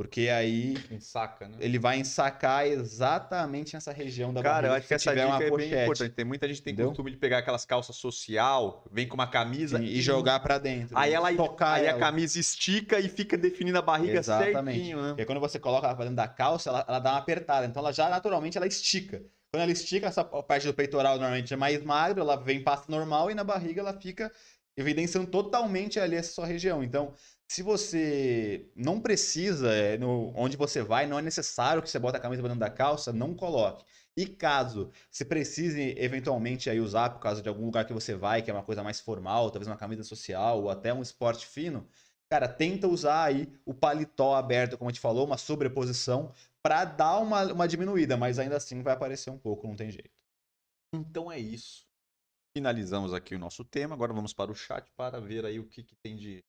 Porque 0.01 0.31
aí 0.31 0.79
Saca, 0.99 1.47
né? 1.47 1.59
ele 1.61 1.79
vai 1.79 1.99
ensacar 1.99 2.67
exatamente 2.67 3.75
nessa 3.75 3.93
região 3.93 4.33
da 4.33 4.43
Cara, 4.43 4.55
eu 4.69 4.71
barriga 4.71 4.79
acho 4.79 4.89
que 4.89 4.95
essa 4.95 5.11
dica 5.15 5.23
é 5.35 5.39
bem 5.39 5.49
pochete. 5.51 5.83
importante. 5.83 6.13
Tem 6.13 6.25
muita 6.25 6.49
gente 6.49 6.57
que 6.57 6.63
tem 6.63 6.73
Entendeu? 6.73 6.89
costume 6.89 7.11
de 7.11 7.19
pegar 7.19 7.37
aquelas 7.37 7.67
calças 7.67 7.97
social, 7.97 8.83
vem 8.91 9.07
com 9.07 9.13
uma 9.15 9.27
camisa 9.27 9.77
Sim, 9.77 9.85
e 9.85 10.01
jogar 10.01 10.41
pra 10.41 10.57
dentro. 10.57 10.97
Aí 10.97 11.11
né? 11.11 11.17
ela 11.17 11.35
Tocar 11.35 11.75
aí 11.75 11.87
a 11.87 11.91
ela. 11.91 11.99
camisa 12.01 12.41
estica 12.41 12.99
e 12.99 13.11
fica 13.11 13.37
definindo 13.37 13.77
a 13.77 13.83
barriga 13.83 14.19
Exatamente. 14.21 14.79
certinho, 14.79 15.03
né? 15.03 15.09
Porque 15.11 15.27
quando 15.27 15.39
você 15.41 15.59
coloca 15.59 15.87
ela 15.87 15.95
pra 15.95 16.05
dentro 16.07 16.17
da 16.17 16.29
calça, 16.29 16.71
ela, 16.71 16.83
ela 16.89 16.99
dá 16.99 17.11
uma 17.13 17.19
apertada. 17.19 17.67
Então 17.67 17.81
ela 17.83 17.93
já 17.93 18.09
naturalmente 18.09 18.57
ela 18.57 18.67
estica. 18.67 19.23
Quando 19.53 19.65
ela 19.65 19.73
estica, 19.73 20.07
essa 20.07 20.25
parte 20.25 20.67
do 20.67 20.73
peitoral 20.73 21.17
normalmente 21.19 21.53
é 21.53 21.57
mais 21.59 21.85
magra, 21.85 22.23
ela 22.23 22.37
vem 22.37 22.63
passa 22.63 22.85
normal 22.89 23.31
e 23.31 23.35
na 23.35 23.45
barriga 23.45 23.83
ela 23.83 23.93
fica 23.93 24.33
evidenciando 24.79 25.27
totalmente 25.31 26.01
ali 26.01 26.17
essa 26.17 26.33
sua 26.33 26.47
região. 26.47 26.83
Então, 26.83 27.13
se 27.51 27.65
você 27.65 28.71
não 28.77 29.01
precisa, 29.01 29.75
é, 29.75 29.99
no, 29.99 30.33
onde 30.37 30.57
você 30.57 30.85
vai, 30.85 31.05
não 31.09 31.19
é 31.19 31.23
necessário 31.23 31.83
que 31.83 31.91
você 31.91 31.99
bota 31.99 32.17
a 32.17 32.21
camisa 32.21 32.41
dentro 32.41 32.61
da 32.61 32.71
calça, 32.71 33.13
não 33.13 33.35
coloque. 33.35 33.85
E 34.17 34.25
caso 34.25 34.93
você 35.11 35.25
precise 35.25 35.97
eventualmente 35.99 36.71
aí 36.71 36.79
usar 36.79 37.11
por 37.11 37.19
causa 37.19 37.43
de 37.43 37.49
algum 37.49 37.65
lugar 37.65 37.85
que 37.85 37.93
você 37.93 38.15
vai, 38.15 38.41
que 38.41 38.53
é 38.53 38.55
uma 38.55 38.63
coisa 38.63 38.85
mais 38.85 39.01
formal, 39.01 39.51
talvez 39.51 39.67
uma 39.67 39.77
camisa 39.77 40.05
social 40.05 40.63
ou 40.63 40.71
até 40.71 40.95
um 40.95 41.03
esporte 41.03 41.45
fino, 41.45 41.89
cara, 42.31 42.47
tenta 42.47 42.87
usar 42.87 43.25
aí 43.25 43.53
o 43.67 43.75
paletó 43.75 44.37
aberto, 44.37 44.79
como 44.79 44.89
a 44.89 44.93
gente 44.93 45.01
falou, 45.01 45.27
uma 45.27 45.37
sobreposição, 45.37 46.33
para 46.63 46.85
dar 46.85 47.19
uma, 47.19 47.53
uma 47.53 47.67
diminuída, 47.67 48.17
mas 48.17 48.39
ainda 48.39 48.59
assim 48.59 48.81
vai 48.81 48.95
aparecer 48.95 49.29
um 49.29 49.39
pouco, 49.39 49.67
não 49.67 49.75
tem 49.75 49.91
jeito. 49.91 50.15
Então 50.95 51.33
é 51.33 51.41
isso. 51.41 51.85
Finalizamos 52.57 53.13
aqui 53.13 53.35
o 53.35 53.41
nosso 53.41 53.65
tema. 53.65 53.97
Agora 53.97 54.13
vamos 54.13 54.33
para 54.33 54.53
o 54.53 54.55
chat 54.55 54.89
para 54.97 55.21
ver 55.21 55.45
aí 55.45 55.59
o 55.59 55.67
que, 55.67 55.83
que 55.83 55.97
tem 55.97 56.15
de 56.15 56.45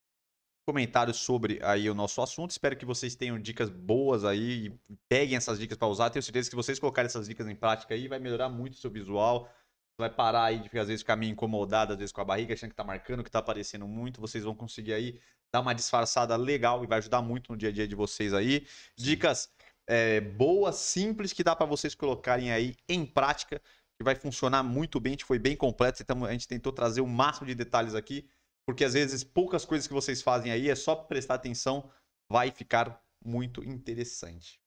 comentários 0.66 1.18
sobre 1.18 1.60
aí 1.64 1.90
o 1.90 1.96
nosso 1.96 2.22
assunto. 2.22 2.52
Espero 2.52 2.76
que 2.76 2.86
vocês 2.86 3.16
tenham 3.16 3.40
dicas 3.40 3.70
boas 3.70 4.24
aí 4.24 4.68
e 4.68 4.98
peguem 5.10 5.36
essas 5.36 5.60
dicas 5.60 5.78
para 5.78 5.88
usar. 5.88 6.10
Tenho 6.10 6.24
certeza 6.24 6.50
que 6.50 6.56
vocês 6.56 6.80
colocarem 6.80 7.08
essas 7.08 7.28
dicas 7.28 7.48
em 7.48 7.56
prática 7.56 7.94
aí 7.94 8.08
vai 8.08 8.20
melhorar 8.20 8.50
muito 8.50 8.74
o 8.74 8.78
seu 8.78 8.90
visual. 8.90 9.50
Vai 9.98 10.10
parar 10.10 10.46
aí 10.46 10.60
de 10.60 10.80
às 10.80 10.88
vezes 10.88 11.02
ficar 11.02 11.16
meio 11.16 11.32
incomodado, 11.32 11.94
às 11.94 12.00
vezes 12.00 12.12
com 12.12 12.22
a 12.22 12.26
barriga, 12.26 12.54
achando 12.54 12.70
que 12.70 12.76
tá 12.76 12.84
marcando, 12.84 13.24
que 13.24 13.32
tá 13.32 13.40
aparecendo 13.40 13.88
muito. 13.88 14.22
Vocês 14.22 14.44
vão 14.44 14.56
conseguir 14.56 14.94
aí 14.94 15.20
dar 15.54 15.62
uma 15.62 15.74
disfarçada 15.74 16.36
legal 16.36 16.84
e 16.84 16.88
vai 16.88 16.98
ajudar 17.00 17.22
muito 17.22 17.52
no 17.52 17.58
dia 17.58 17.70
a 17.70 17.72
dia 17.72 17.88
de 17.88 17.96
vocês 17.96 18.34
aí. 18.34 18.66
Dicas 18.98 19.50
é, 19.88 20.22
boas, 20.22 20.78
simples, 20.78 21.34
que 21.34 21.44
dá 21.44 21.56
para 21.56 21.66
vocês 21.66 21.94
colocarem 21.94 22.52
aí 22.52 22.76
em 22.88 23.06
prática 23.06 23.62
que 23.98 24.04
vai 24.04 24.16
funcionar 24.16 24.64
muito 24.64 25.00
bem. 25.00 25.12
A 25.12 25.14
gente 25.14 25.26
foi 25.26 25.38
bem 25.38 25.56
completo, 25.56 26.02
então 26.02 26.26
a 26.26 26.32
gente 26.32 26.48
tentou 26.48 26.72
trazer 26.72 27.02
o 27.02 27.08
máximo 27.08 27.46
de 27.46 27.54
detalhes 27.54 27.94
aqui, 27.94 28.28
porque 28.72 28.86
às 28.86 28.94
vezes 28.94 29.22
poucas 29.22 29.66
coisas 29.66 29.86
que 29.86 29.94
vocês 29.94 30.22
fazem 30.22 30.50
aí 30.50 30.70
é 30.70 30.76
só 30.76 30.96
prestar 30.96 31.36
atenção, 31.36 31.92
vai 32.32 32.50
ficar 32.52 33.06
muito 33.22 33.62
interessante. 33.66 34.62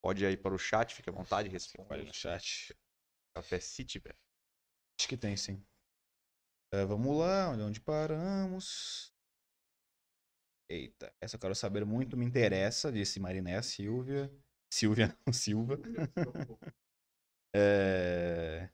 Pode 0.00 0.22
ir 0.22 0.28
aí 0.28 0.36
para 0.36 0.54
o 0.54 0.58
chat, 0.58 0.94
fique 0.94 1.10
à 1.10 1.12
vontade, 1.12 1.48
responda. 1.48 1.92
Olha 1.92 2.04
no 2.04 2.14
chat. 2.14 2.72
Café 3.34 3.58
se 3.58 3.84
tiver. 3.84 4.16
Acho 4.96 5.08
que 5.08 5.16
tem, 5.16 5.36
sim. 5.36 5.60
É, 6.72 6.84
vamos 6.84 7.18
lá, 7.18 7.50
onde 7.50 7.80
paramos. 7.80 9.12
Eita, 10.70 11.12
essa 11.20 11.34
eu 11.34 11.40
quero 11.40 11.54
saber 11.56 11.84
muito, 11.84 12.16
me 12.16 12.24
interessa, 12.24 12.92
disse 12.92 13.18
Mariné 13.18 13.60
Silvia. 13.60 14.32
Silvia, 14.72 15.08
não, 15.26 15.32
Silva. 15.32 15.76
É, 17.52 18.70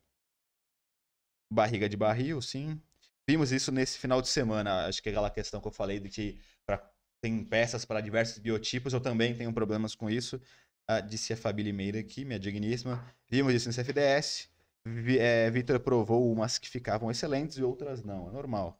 Barriga 1.51 1.87
de 1.87 1.95
barril, 1.97 2.41
sim. 2.41 2.79
Vimos 3.27 3.51
isso 3.51 3.71
nesse 3.71 3.97
final 3.97 4.21
de 4.21 4.27
semana. 4.29 4.85
Acho 4.87 5.01
que 5.01 5.09
é 5.09 5.11
aquela 5.11 5.29
questão 5.29 5.59
que 5.61 5.67
eu 5.67 5.71
falei 5.71 5.99
de 5.99 6.09
que 6.09 6.39
pra... 6.65 6.77
tem 7.21 7.43
peças 7.43 7.85
para 7.85 8.01
diversos 8.01 8.37
biotipos, 8.39 8.93
eu 8.93 9.01
também 9.01 9.35
tenho 9.35 9.51
problemas 9.53 9.95
com 9.95 10.09
isso. 10.09 10.41
Ah, 10.87 11.01
disse 11.01 11.33
a 11.33 11.37
Fabi 11.37 11.63
Limeira 11.63 11.99
aqui, 11.99 12.23
minha 12.23 12.39
digníssima. 12.39 13.03
Vimos 13.29 13.53
isso 13.53 13.67
no 13.67 13.73
CFDS. 13.73 14.49
Vi- 14.85 15.19
é, 15.19 15.49
Vitor 15.51 15.79
provou 15.81 16.31
umas 16.31 16.57
que 16.57 16.69
ficavam 16.69 17.11
excelentes 17.11 17.57
e 17.57 17.63
outras 17.63 18.03
não. 18.03 18.29
É 18.29 18.31
normal. 18.31 18.79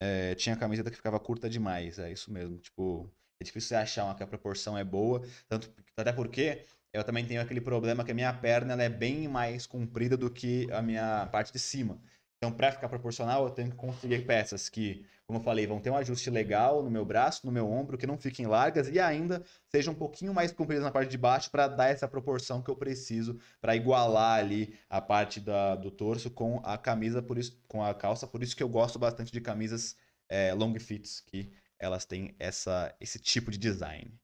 É, 0.00 0.34
tinha 0.36 0.56
camiseta 0.56 0.90
que 0.90 0.96
ficava 0.96 1.18
curta 1.20 1.48
demais. 1.48 1.98
É 1.98 2.10
isso 2.10 2.32
mesmo. 2.32 2.58
Tipo, 2.58 3.10
é 3.40 3.44
difícil 3.44 3.68
você 3.68 3.74
achar 3.76 4.04
uma 4.04 4.14
que 4.14 4.22
a 4.22 4.26
proporção 4.26 4.76
é 4.78 4.84
boa. 4.84 5.22
Tanto, 5.48 5.72
até 5.96 6.12
porque 6.12 6.64
eu 6.92 7.04
também 7.04 7.26
tenho 7.26 7.40
aquele 7.40 7.60
problema 7.60 8.04
que 8.04 8.10
a 8.10 8.14
minha 8.14 8.32
perna 8.32 8.80
é 8.82 8.88
bem 8.88 9.28
mais 9.28 9.66
comprida 9.66 10.16
do 10.16 10.30
que 10.30 10.70
a 10.72 10.82
minha 10.82 11.26
parte 11.32 11.52
de 11.52 11.58
cima. 11.58 12.00
Então, 12.38 12.52
para 12.52 12.70
ficar 12.70 12.88
proporcional, 12.88 13.44
eu 13.44 13.50
tenho 13.50 13.70
que 13.70 13.76
conseguir 13.76 14.24
peças 14.24 14.68
que, 14.68 15.04
como 15.26 15.40
eu 15.40 15.42
falei, 15.42 15.66
vão 15.66 15.80
ter 15.80 15.90
um 15.90 15.96
ajuste 15.96 16.30
legal 16.30 16.84
no 16.84 16.90
meu 16.90 17.04
braço, 17.04 17.44
no 17.44 17.50
meu 17.50 17.68
ombro, 17.68 17.98
que 17.98 18.06
não 18.06 18.16
fiquem 18.16 18.46
largas 18.46 18.88
e 18.88 19.00
ainda 19.00 19.42
sejam 19.66 19.92
um 19.92 19.96
pouquinho 19.96 20.32
mais 20.32 20.52
compridas 20.52 20.84
na 20.84 20.92
parte 20.92 21.10
de 21.10 21.18
baixo 21.18 21.50
para 21.50 21.66
dar 21.66 21.88
essa 21.88 22.06
proporção 22.06 22.62
que 22.62 22.70
eu 22.70 22.76
preciso 22.76 23.40
para 23.60 23.74
igualar 23.74 24.38
ali 24.38 24.78
a 24.88 25.00
parte 25.00 25.40
da, 25.40 25.74
do 25.74 25.90
torso 25.90 26.30
com 26.30 26.60
a 26.62 26.78
camisa, 26.78 27.20
por 27.20 27.38
isso, 27.38 27.60
com 27.66 27.82
a 27.82 27.92
calça. 27.92 28.24
Por 28.24 28.40
isso 28.40 28.56
que 28.56 28.62
eu 28.62 28.68
gosto 28.68 29.00
bastante 29.00 29.32
de 29.32 29.40
camisas 29.40 29.96
é, 30.28 30.54
long 30.54 30.78
fits, 30.78 31.20
que 31.20 31.52
elas 31.76 32.04
têm 32.04 32.36
essa, 32.38 32.94
esse 33.00 33.18
tipo 33.18 33.50
de 33.50 33.58
design. 33.58 34.16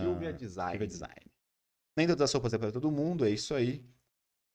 Silvia 0.00 0.32
Design. 0.32 0.70
Silvia 0.70 0.86
Design. 0.86 1.32
Nem 1.94 2.06
todas 2.06 2.22
as 2.22 2.32
roupas 2.32 2.54
é 2.54 2.58
para 2.58 2.72
todo 2.72 2.90
mundo, 2.90 3.26
é 3.26 3.30
isso 3.30 3.54
aí. 3.54 3.84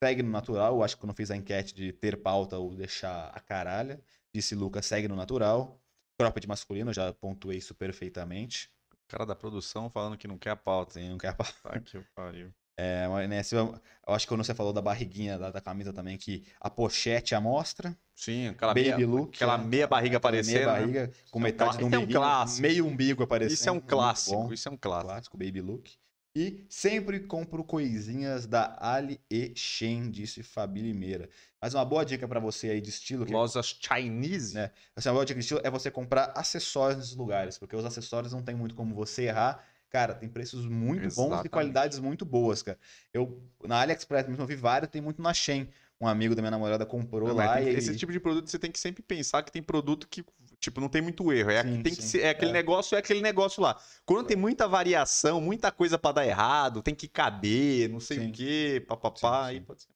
Segue 0.04 0.22
no 0.22 0.32
natural. 0.32 0.84
Acho 0.84 0.96
que 0.98 1.02
quando 1.02 1.16
fiz 1.16 1.32
a 1.32 1.38
enquete 1.38 1.74
de 1.74 1.94
ter 1.94 2.22
pauta 2.22 2.58
ou 2.58 2.76
deixar 2.76 3.32
a 3.34 3.40
caralha, 3.40 4.02
disse 4.34 4.54
Lucas, 4.54 4.86
segue 4.86 5.08
no 5.08 5.16
natural. 5.16 5.80
Cropped 6.20 6.46
masculino, 6.46 6.92
já 6.92 7.14
pontuei 7.14 7.58
isso 7.58 7.74
perfeitamente. 7.74 8.70
O 8.92 9.08
cara 9.08 9.26
da 9.26 9.34
produção 9.34 9.90
falando 9.90 10.18
que 10.18 10.28
não 10.28 10.38
quer 10.38 10.50
a 10.50 10.56
pauta. 10.58 10.96
Tem, 10.96 11.10
não 11.10 11.18
quer 11.18 11.34
pauta. 11.34 11.54
Tá 11.64 11.80
que 11.80 11.98
pariu. 12.14 12.54
É, 12.76 13.08
mas, 13.08 13.30
né, 13.30 13.42
eu, 13.58 13.80
acho 14.08 14.26
que 14.26 14.30
quando 14.30 14.44
você 14.44 14.54
falou 14.54 14.74
da 14.74 14.82
barriguinha 14.82 15.38
da, 15.38 15.52
da 15.52 15.62
camisa 15.62 15.94
também, 15.94 16.18
que 16.18 16.44
a 16.60 16.70
pochete 16.70 17.34
amostra. 17.34 17.98
Sim, 18.14 18.50
aquela 18.50 18.74
Baby 18.74 18.96
meia, 18.96 19.08
look. 19.08 19.36
aquela 19.36 19.58
né? 19.58 19.64
meia 19.64 19.88
barriga 19.88 20.18
aparecendo. 20.18 20.56
Meia 20.56 20.66
né? 20.66 20.74
barriga 20.74 21.14
com 21.32 21.40
é 21.40 21.42
um 21.42 21.44
metade 21.44 21.78
do 21.78 21.86
isso 21.86 21.96
é 21.96 21.98
um 21.98 22.02
umbigo. 22.02 22.20
clássico. 22.20 22.62
meio 22.62 22.86
umbigo 22.86 23.24
aparecendo. 23.24 23.54
Isso 23.54 23.70
é 23.70 23.72
um 23.72 23.80
clássico, 23.80 24.54
isso 24.54 24.68
é 24.68 24.72
um 24.72 24.78
clássico. 24.78 25.08
Clássico, 25.08 25.38
baby 25.38 25.62
look. 25.62 25.92
E 26.36 26.66
sempre 26.68 27.20
compro 27.20 27.64
coisinhas 27.64 28.48
da 28.48 28.76
Ali 28.80 29.22
e 29.30 29.54
Shen, 29.56 30.10
disse 30.10 30.42
Fabi 30.42 30.82
Limeira. 30.82 31.30
Mas 31.62 31.76
uma 31.76 31.86
boa 31.86 32.04
dica 32.04 32.28
pra 32.28 32.40
você 32.40 32.72
aí 32.72 32.82
de 32.82 32.90
estilo, 32.90 33.24
que 33.24 33.32
Lojas 33.32 33.78
Chinese. 33.80 34.56
Né? 34.56 34.72
assim, 34.96 35.10
uma 35.10 35.14
boa 35.14 35.26
dica 35.26 35.40
de 35.40 35.44
estilo 35.44 35.62
é 35.64 35.70
você 35.70 35.92
comprar 35.92 36.34
acessórios 36.36 36.98
nesses 36.98 37.16
lugares, 37.16 37.60
porque 37.60 37.76
os 37.76 37.86
acessórios 37.86 38.34
não 38.34 38.42
tem 38.42 38.56
muito 38.56 38.74
como 38.74 38.96
você 38.96 39.24
errar. 39.26 39.64
Cara, 39.92 40.16
tem 40.16 40.28
preços 40.28 40.66
muito 40.66 41.02
bons 41.02 41.06
e 41.06 41.28
Exatamente. 41.28 41.50
qualidades 41.50 42.00
muito 42.00 42.26
boas, 42.26 42.64
cara. 42.64 42.80
Eu, 43.14 43.40
na 43.64 43.80
AliExpress 43.82 44.28
mesmo, 44.28 44.42
eu 44.42 44.48
vi 44.48 44.56
vários, 44.56 44.90
tem 44.90 45.04
muito 45.04 45.22
na 45.22 45.36
Shein. 45.36 45.70
Um 46.02 46.08
amigo 46.08 46.34
da 46.34 46.42
minha 46.42 46.50
namorada 46.50 46.84
comprou 46.84 47.30
Não, 47.30 47.36
lá 47.36 47.58
tem 47.58 47.68
e... 47.68 47.76
Esse 47.76 47.96
tipo 47.96 48.12
de 48.12 48.20
produto 48.20 48.50
você 48.50 48.58
tem 48.58 48.72
que 48.72 48.80
sempre 48.80 49.04
pensar 49.04 49.44
que 49.44 49.52
tem 49.52 49.62
produto 49.62 50.08
que, 50.10 50.26
tipo, 50.64 50.80
não 50.80 50.90
tem 50.90 51.02
muito 51.02 51.32
erro. 51.32 51.52
É, 51.52 51.62
Sim, 51.62 51.84
tem 51.84 51.96
que 51.96 52.02
ser, 52.02 52.22
é 52.22 52.30
aquele 52.30 52.52
É. 52.52 52.54
negócio, 52.54 52.96
é 52.96 53.00
aquele 53.00 53.22
negócio 53.22 53.62
lá. 53.62 53.80
Quando 54.06 54.26
tem 54.28 54.38
muita 54.38 54.68
variação, 54.68 55.42
muita 55.42 55.72
coisa 55.72 55.98
pra 56.00 56.12
dar 56.14 56.26
errado, 56.26 56.82
tem 56.82 56.96
que 56.96 57.08
caber, 57.08 57.90
não 57.90 58.00
sei 58.00 58.20
Sim. 58.20 58.30
o 58.30 58.32
quê, 58.32 58.86
papapá, 58.88 59.48
aí 59.48 59.62
pode 59.62 59.84
ser. 59.84 59.90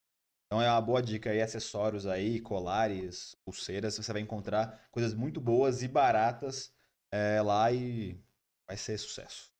Então 0.45 0.61
é 0.61 0.69
uma 0.69 0.81
boa 0.81 1.01
dica 1.01 1.29
aí, 1.29 1.41
acessórios 1.41 2.05
aí, 2.05 2.39
colares, 2.39 3.35
pulseiras, 3.43 3.95
você 3.97 4.13
vai 4.13 4.21
encontrar 4.21 4.87
coisas 4.91 5.13
muito 5.13 5.41
boas 5.41 5.83
e 5.83 5.87
baratas 5.87 6.71
é, 7.11 7.41
lá 7.41 7.71
e 7.71 8.17
vai 8.67 8.77
ser 8.77 8.97
sucesso. 8.97 9.51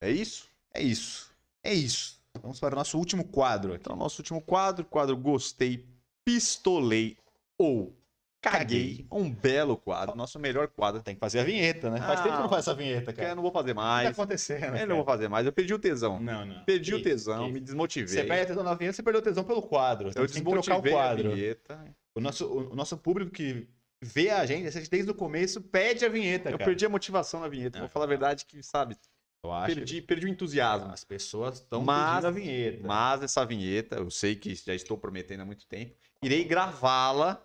É 0.00 0.10
isso? 0.10 0.48
É 0.74 0.82
isso. 0.82 1.32
É 1.62 1.74
isso. 1.74 2.18
Vamos 2.40 2.60
para 2.60 2.74
o 2.74 2.78
nosso 2.78 2.98
último 2.98 3.24
quadro 3.24 3.72
aqui. 3.72 3.82
Então, 3.82 3.96
nosso 3.96 4.20
último 4.20 4.40
quadro, 4.40 4.84
quadro 4.84 5.16
Gostei, 5.16 5.84
Pistolei 6.24 7.16
ou 7.56 7.97
Caguei. 8.40 9.04
Um 9.10 9.28
belo 9.30 9.76
quadro, 9.76 10.14
nosso 10.16 10.38
melhor 10.38 10.68
quadro. 10.68 11.02
Tem 11.02 11.14
que 11.14 11.18
fazer 11.20 11.40
a 11.40 11.44
vinheta, 11.44 11.90
né? 11.90 11.98
Faz 11.98 12.20
Ah, 12.20 12.22
tempo 12.22 12.36
que 12.36 12.42
não 12.42 12.48
faz 12.48 12.64
essa 12.64 12.74
vinheta, 12.74 13.06
Porque 13.06 13.16
cara. 13.20 13.32
eu 13.32 13.36
não 13.36 13.42
vou 13.42 13.50
fazer 13.52 13.72
O 13.72 13.74
que 13.74 13.80
tá 13.80 13.86
mais. 13.86 14.08
acontecendo? 14.10 14.76
Eu 14.76 14.86
não 14.86 14.96
vou 14.96 15.04
fazer 15.04 15.28
mais. 15.28 15.44
Eu 15.46 15.52
perdi 15.52 15.74
o 15.74 15.78
tesão. 15.78 16.20
Não, 16.20 16.46
não. 16.46 16.64
Perdi 16.64 16.94
o 16.94 16.98
Que 16.98 17.02
tesão, 17.04 17.44
isso, 17.44 17.52
me 17.52 17.58
que 17.60 17.64
desmotivei. 17.66 18.08
Você 18.14 18.24
perde 18.24 18.46
tesão 18.46 18.62
na 18.62 18.74
vinheta, 18.74 18.96
você 18.96 19.02
perdeu 19.02 19.22
tesão 19.22 19.42
pelo 19.44 19.60
quadro. 19.62 20.08
Eu 20.14 20.14
tem 20.14 20.26
que 20.26 20.32
trocar 20.42 20.58
o 20.58 20.60
desmotivei 20.60 20.92
a 20.92 20.96
quadro. 20.96 21.30
vinheta. 21.34 21.94
O 22.14 22.20
nosso, 22.20 22.46
o, 22.46 22.72
o 22.72 22.76
nosso 22.76 22.96
público 22.96 23.32
que 23.32 23.68
vê 24.00 24.30
a 24.30 24.46
gente, 24.46 24.68
assiste 24.68 24.88
desde 24.88 25.10
o 25.10 25.14
começo, 25.14 25.60
pede 25.60 26.04
a 26.04 26.08
vinheta, 26.08 26.50
Eu 26.50 26.58
cara. 26.58 26.70
perdi 26.70 26.86
a 26.86 26.88
motivação 26.88 27.40
na 27.40 27.48
vinheta. 27.48 27.78
Não. 27.78 27.86
Vou 27.86 27.92
falar 27.92 28.04
a 28.04 28.08
verdade 28.08 28.44
que, 28.46 28.62
sabe, 28.62 28.96
Eu 29.44 29.52
acho 29.52 29.74
perdi, 29.74 30.00
perdi 30.00 30.26
o 30.26 30.28
entusiasmo. 30.28 30.92
As 30.92 31.02
pessoas 31.02 31.56
estão 31.56 31.80
pedindo 31.84 32.26
a 32.26 32.30
vinheta. 32.30 32.86
Mas 32.86 33.22
essa 33.24 33.44
vinheta, 33.44 33.96
eu 33.96 34.10
sei 34.12 34.36
que 34.36 34.54
já 34.54 34.74
estou 34.74 34.96
prometendo 34.96 35.40
há 35.40 35.44
muito 35.44 35.66
tempo, 35.66 35.94
irei 36.22 36.44
gravá-la, 36.44 37.44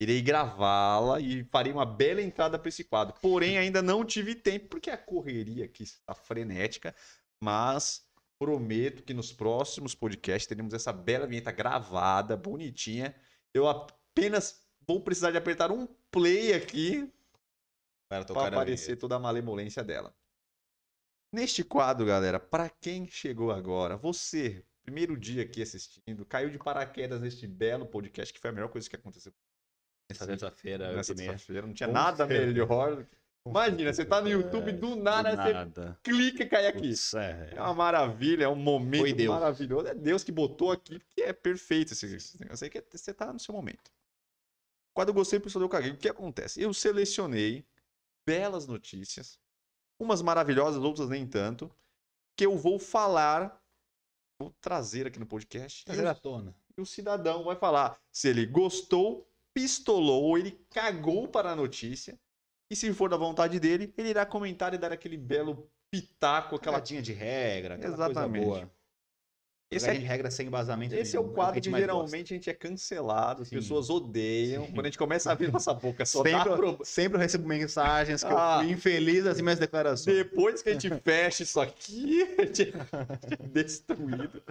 irei 0.00 0.20
gravá-la 0.20 1.20
e 1.20 1.44
farei 1.44 1.72
uma 1.72 1.86
bela 1.86 2.20
entrada 2.20 2.58
para 2.58 2.68
esse 2.68 2.84
quadro. 2.84 3.14
Porém, 3.20 3.58
ainda 3.58 3.80
não 3.80 4.04
tive 4.04 4.34
tempo, 4.34 4.68
porque 4.68 4.90
a 4.90 4.98
correria 4.98 5.64
aqui 5.64 5.84
está 5.84 6.14
frenética, 6.14 6.94
mas 7.42 8.06
prometo 8.38 9.02
que 9.02 9.14
nos 9.14 9.32
próximos 9.32 9.94
podcasts 9.94 10.46
teremos 10.46 10.74
essa 10.74 10.92
bela 10.92 11.26
vinheta 11.26 11.50
gravada, 11.50 12.36
bonitinha. 12.36 13.14
Eu 13.54 13.66
apenas 13.66 14.62
vou 14.86 15.00
precisar 15.00 15.30
de 15.30 15.38
apertar 15.38 15.72
um 15.72 15.86
play 16.10 16.52
aqui 16.52 17.10
Para 18.08 18.24
para 18.24 18.48
aparecer 18.48 18.96
toda 18.96 19.16
a 19.16 19.18
malemolência 19.18 19.82
dela. 19.82 20.14
Neste 21.32 21.64
quadro, 21.64 22.06
galera, 22.06 22.38
para 22.38 22.68
quem 22.68 23.08
chegou 23.08 23.50
agora, 23.50 23.96
você, 23.96 24.64
primeiro 24.82 25.18
dia 25.18 25.42
aqui 25.42 25.60
assistindo, 25.60 26.24
caiu 26.24 26.50
de 26.50 26.58
paraquedas 26.58 27.20
neste 27.20 27.46
belo 27.46 27.86
podcast, 27.86 28.32
que 28.32 28.38
foi 28.38 28.50
a 28.50 28.52
melhor 28.52 28.68
coisa 28.68 28.88
que 28.88 28.96
aconteceu 28.96 29.32
Nessa 30.08 30.26
terça-feira, 30.26 30.92
nessa 30.94 31.14
terça-feira. 31.14 31.66
Não 31.66 31.74
tinha 31.74 31.88
nada 31.88 32.26
melhor. 32.26 33.04
Imagina, 33.46 33.92
você 33.92 34.04
tá 34.04 34.20
no 34.20 34.28
YouTube, 34.28 34.72
do 34.72 34.96
nada, 34.96 35.30
Do 35.30 35.42
você 35.42 35.52
nada. 35.52 35.98
clica 36.02 36.42
e 36.42 36.48
cai 36.48 36.66
aqui. 36.66 36.88
Putz, 36.88 37.14
é. 37.14 37.52
É 37.54 37.60
uma 37.62 37.74
maravilha, 37.74 38.44
é 38.44 38.48
um 38.48 38.56
momento 38.56 39.24
maravilhoso. 39.28 39.86
É 39.86 39.94
Deus 39.94 40.24
que 40.24 40.32
botou 40.32 40.72
aqui, 40.72 40.98
porque 40.98 41.22
é 41.22 41.32
perfeito 41.32 41.92
esse. 41.92 42.36
Eu 42.48 42.56
sei 42.56 42.68
que 42.68 42.84
você 42.90 43.14
tá 43.14 43.32
no 43.32 43.38
seu 43.38 43.54
momento. 43.54 43.90
Quando 44.94 45.08
eu 45.08 45.14
gostei, 45.14 45.38
pessoal, 45.38 45.64
eu 45.64 45.68
caguei. 45.68 45.92
O 45.92 45.96
que 45.96 46.08
acontece? 46.08 46.60
Eu 46.60 46.72
selecionei 46.74 47.64
belas 48.26 48.66
notícias, 48.66 49.38
umas 50.00 50.22
maravilhosas, 50.22 50.82
outras 50.82 51.08
nem 51.08 51.24
tanto, 51.26 51.70
que 52.36 52.46
eu 52.46 52.56
vou 52.56 52.78
falar, 52.80 53.62
vou 54.40 54.52
trazer 54.60 55.06
aqui 55.06 55.20
no 55.20 55.26
podcast. 55.26 55.84
Trazer 55.84 56.06
à 56.06 56.14
tona. 56.14 56.52
e 56.76 56.80
o 56.80 56.86
cidadão 56.86 57.44
vai 57.44 57.54
falar 57.54 57.96
se 58.10 58.28
ele 58.28 58.44
gostou, 58.44 59.28
pistolou 59.56 60.22
ou 60.24 60.36
ele 60.36 60.60
cagou 60.68 61.26
para 61.26 61.52
a 61.52 61.56
notícia. 61.56 62.18
E 62.70 62.76
se 62.76 62.92
for 62.92 63.08
da 63.08 63.16
vontade 63.16 63.58
dele, 63.58 63.90
ele 63.96 64.10
irá 64.10 64.26
comentar 64.26 64.74
e 64.74 64.78
dar 64.78 64.92
aquele 64.92 65.16
belo 65.16 65.66
pitaco, 65.90 66.56
aquela 66.56 66.74
Caladinha 66.76 67.00
de 67.00 67.14
regra, 67.14 67.76
aquela 67.76 67.94
Exatamente. 67.94 68.44
coisa 68.44 68.60
boa. 68.66 68.76
Esse 69.70 69.88
é, 69.88 69.94
de 69.94 69.98
regra 70.00 70.30
sem 70.30 70.46
embasamento 70.46 70.94
esse 70.94 71.16
é 71.16 71.18
o 71.18 71.22
nenhum, 71.24 71.34
quadro 71.34 71.60
que 71.60 71.70
geralmente 71.70 72.32
a 72.34 72.36
gente 72.36 72.50
é 72.50 72.54
cancelado, 72.54 73.42
as 73.42 73.48
Sim. 73.48 73.56
pessoas 73.56 73.88
odeiam. 73.88 74.66
Sim. 74.66 74.72
Quando 74.72 74.80
a 74.86 74.88
gente 74.88 74.98
começa 74.98 75.30
a 75.30 75.32
abrir 75.32 75.50
nossa 75.50 75.72
boca, 75.72 76.04
só 76.04 76.22
Sempre, 76.22 76.42
problema. 76.44 76.78
sempre 76.84 77.16
eu 77.16 77.20
recebo 77.20 77.48
mensagens 77.48 78.22
que 78.22 78.30
Ah. 78.32 78.58
eu 78.58 78.64
fui 78.64 78.72
infeliz 78.72 79.24
das 79.24 79.40
minhas 79.40 79.58
declarações. 79.58 80.16
Depois 80.16 80.62
que 80.62 80.68
a 80.68 80.72
gente 80.74 80.90
fecha 81.00 81.42
isso 81.42 81.58
aqui, 81.58 82.22
a 82.38 82.44
gente 82.44 82.72
é 83.42 83.48
destruído. 83.48 84.42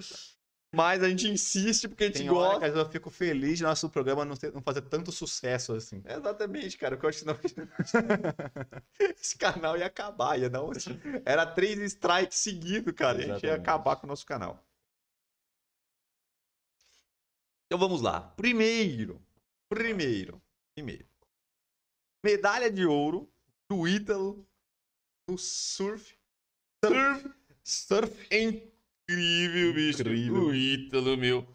Mas 0.74 1.02
a 1.02 1.10
gente 1.10 1.28
insiste 1.28 1.88
porque 1.88 2.04
a 2.04 2.08
gente 2.08 2.18
Tem 2.18 2.30
hora 2.30 2.38
gosta. 2.38 2.60
que 2.60 2.66
às 2.66 2.72
vezes 2.74 2.86
eu 2.88 2.92
fico 2.92 3.10
feliz 3.10 3.58
de 3.58 3.64
nosso 3.64 3.90
programa 3.90 4.26
não, 4.26 4.36
ter- 4.36 4.52
não 4.54 4.62
fazer 4.62 4.82
tanto 4.82 5.12
sucesso 5.12 5.74
assim. 5.74 6.04
Exatamente, 6.06 6.78
cara. 6.78 6.98
porque. 6.98 7.08
Esse 9.18 9.38
canal 9.38 9.78
ia 9.78 9.86
acabar, 9.86 10.38
ia 10.38 10.50
dar 10.50 10.64
um... 10.64 10.72
Era 11.26 11.46
três 11.46 11.80
strikes 11.80 12.38
seguidos, 12.38 12.94
cara. 12.94 13.20
e 13.20 13.20
A 13.20 13.22
gente 13.22 13.30
ia 13.44 13.50
Exatamente. 13.50 13.62
acabar 13.62 13.96
com 13.96 14.06
o 14.06 14.10
nosso 14.10 14.26
canal. 14.26 14.62
Então 17.68 17.80
vamos 17.80 18.02
lá. 18.02 18.20
Primeiro, 18.22 19.22
primeiro, 19.70 20.42
primeiro. 20.76 21.06
Medalha 22.24 22.70
de 22.72 22.86
ouro 22.86 23.32
do 23.70 23.88
Ítalo 23.88 24.46
no 25.30 25.38
surf. 25.38 26.18
Surf, 26.84 27.34
surf 27.64 28.28
é 28.30 28.68
incrível, 29.10 29.74
bicho. 29.74 30.02
Incrível. 30.02 30.44
O 30.48 30.56
Ítalo, 30.56 31.18
meu, 31.18 31.48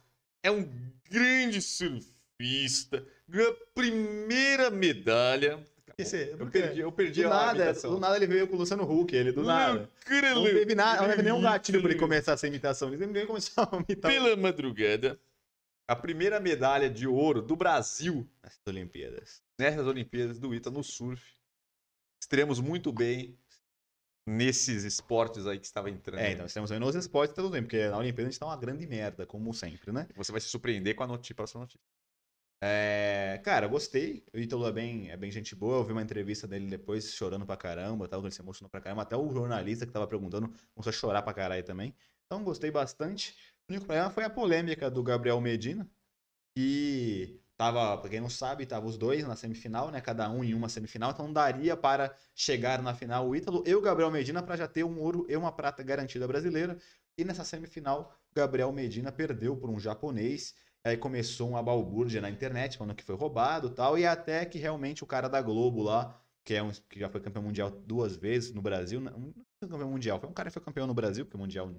é 0.43 0.51
um 0.51 0.69
grande 1.11 1.61
surfista. 1.61 3.07
Ganhou 3.29 3.51
a 3.53 3.57
primeira 3.75 4.71
medalha. 4.71 5.65
Esse- 5.99 6.35
Eu 6.39 6.47
perdi, 6.47 6.81
eu 6.81 6.91
perdi 6.93 7.23
Do 7.23 7.27
a 7.27 7.31
nada, 7.31 7.57
imitação. 7.65 7.91
do 7.93 8.01
nada 8.01 8.17
ele 8.17 8.27
veio 8.27 8.47
com 8.49 8.57
o 8.57 8.59
Luciano 8.59 8.85
Huck, 8.91 9.15
ele 9.15 9.33
do 9.33 9.43
nada. 9.43 9.91
Não 10.35 10.45
teve 10.45 10.75
nada, 10.75 11.03
não 11.03 11.09
teve 11.11 11.23
nenhum 11.23 11.43
gatilho 11.43 11.83
pra 11.83 11.91
ele 11.91 11.99
começar 12.01 12.33
essa 12.33 12.47
imitação. 12.47 12.89
Ninguém 12.89 13.27
começou 13.27 13.65
a 13.71 13.77
imitar 13.77 14.11
Pela 14.11 14.35
madrugada. 14.37 15.21
A 15.87 15.95
primeira 15.97 16.39
medalha 16.41 16.89
de 16.89 17.07
ouro 17.07 17.43
do 17.43 17.55
Brasil 17.57 18.27
as 18.43 18.59
Olimpíadas. 18.67 19.43
nessas 19.59 19.87
Olimpíadas 19.87 20.39
do 20.39 20.55
Ita 20.55 20.71
no 20.71 20.83
surf. 20.83 21.23
Estreamos 22.23 22.61
muito 22.61 22.93
bem 22.93 23.37
nesses 24.31 24.85
esportes 24.85 25.47
aí 25.47 25.59
que 25.59 25.67
estava 25.67 25.91
entrando. 25.91 26.21
É, 26.21 26.33
então 26.33 26.47
estamos 26.47 26.71
aí 26.71 26.79
nos 26.79 26.95
esportes, 26.95 27.35
tudo 27.35 27.51
bem, 27.51 27.63
porque 27.63 27.89
na 27.89 27.99
Olimpíada 27.99 28.29
a 28.29 28.31
gente 28.31 28.39
tá 28.39 28.47
uma 28.47 28.57
grande 28.57 28.87
merda, 28.87 29.27
como 29.27 29.53
sempre, 29.53 29.91
né? 29.91 30.07
Você 30.17 30.31
vai 30.31 30.41
se 30.41 30.49
surpreender 30.49 30.95
com 30.95 31.03
a 31.03 31.07
notícia, 31.07 31.35
próxima 31.35 31.63
notícia. 31.63 31.81
É, 32.63 33.41
cara, 33.43 33.67
gostei. 33.67 34.23
O 34.33 34.39
Ítalo 34.39 34.67
é 34.69 34.73
bem, 34.73 35.11
é 35.11 35.17
bem 35.17 35.31
gente 35.31 35.57
boa. 35.57 35.79
Eu 35.79 35.85
vi 35.85 35.93
uma 35.93 36.03
entrevista 36.03 36.47
dele 36.47 36.69
depois 36.69 37.13
chorando 37.13 37.45
pra 37.45 37.57
caramba, 37.57 38.07
tal, 38.07 38.21
ele 38.21 38.31
se 38.31 38.41
emocionou 38.41 38.71
pra 38.71 38.81
caramba. 38.81 39.03
Até 39.03 39.17
o 39.17 39.33
jornalista 39.33 39.87
que 39.87 39.93
tava 39.93 40.07
perguntando 40.07 40.49
começou 40.75 40.91
a 40.91 40.93
chorar 40.93 41.23
pra 41.23 41.35
caralho 41.35 41.65
também. 41.65 41.95
Então 42.27 42.45
gostei 42.45 42.71
bastante. 42.71 43.35
O 43.69 43.73
único 43.73 43.87
problema 43.87 44.11
foi 44.11 44.25
a 44.25 44.31
polêmica 44.31 44.91
do 44.91 45.03
Gabriel 45.03 45.41
Medina, 45.41 45.91
que 46.55 47.40
tava, 47.61 47.99
pra 47.99 48.09
quem 48.09 48.21
não 48.23 48.31
sabe, 48.31 48.65
tava 48.65 48.87
os 48.87 48.97
dois 48.97 49.23
na 49.23 49.37
semifinal, 49.37 49.91
né? 49.91 50.01
Cada 50.01 50.31
um 50.31 50.43
em 50.43 50.55
uma 50.55 50.67
semifinal, 50.71 51.11
então 51.11 51.31
daria 51.31 51.77
para 51.77 52.17
chegar 52.35 52.81
na 52.81 52.95
final 52.95 53.29
o 53.29 53.37
Ítalo 53.37 53.63
e 53.67 53.75
o 53.75 53.83
Gabriel 53.83 54.11
Medina 54.11 54.43
para 54.43 54.57
já 54.57 54.67
ter 54.67 54.83
um 54.83 54.99
ouro 54.99 55.27
e 55.29 55.37
uma 55.37 55.53
prata 55.53 55.83
garantida 55.83 56.27
brasileira. 56.27 56.79
E 57.19 57.23
nessa 57.23 57.45
semifinal, 57.45 58.19
Gabriel 58.35 58.73
Medina 58.73 59.13
perdeu 59.13 59.55
por 59.59 59.69
um 59.69 59.79
japonês. 59.79 60.55
Aí 60.83 60.97
começou 60.97 61.51
uma 61.51 61.63
balbúrdia 61.63 62.23
na 62.23 62.31
internet, 62.31 62.79
falando 62.79 62.95
que 62.95 63.05
foi 63.05 63.15
roubado 63.15 63.69
tal, 63.69 63.99
e 63.99 64.07
até 64.07 64.47
que 64.47 64.59
realmente 64.59 65.05
o 65.05 65.07
cara 65.07 65.29
da 65.29 65.43
Globo 65.43 65.83
lá, 65.83 66.19
que, 66.43 66.55
é 66.55 66.63
um, 66.63 66.71
que 66.71 66.99
já 66.99 67.11
foi 67.11 67.21
campeão 67.21 67.43
mundial 67.43 67.71
duas 67.71 68.17
vezes 68.17 68.55
no 68.55 68.63
Brasil, 68.63 69.03
não 69.03 69.35
foi 69.63 69.69
campeão 69.69 69.91
mundial, 69.91 70.19
foi 70.19 70.31
um 70.31 70.33
cara 70.33 70.49
que 70.49 70.55
foi 70.55 70.63
campeão 70.63 70.87
no 70.87 70.95
Brasil, 70.95 71.27
porque 71.27 71.37
o 71.37 71.41
mundial 71.41 71.71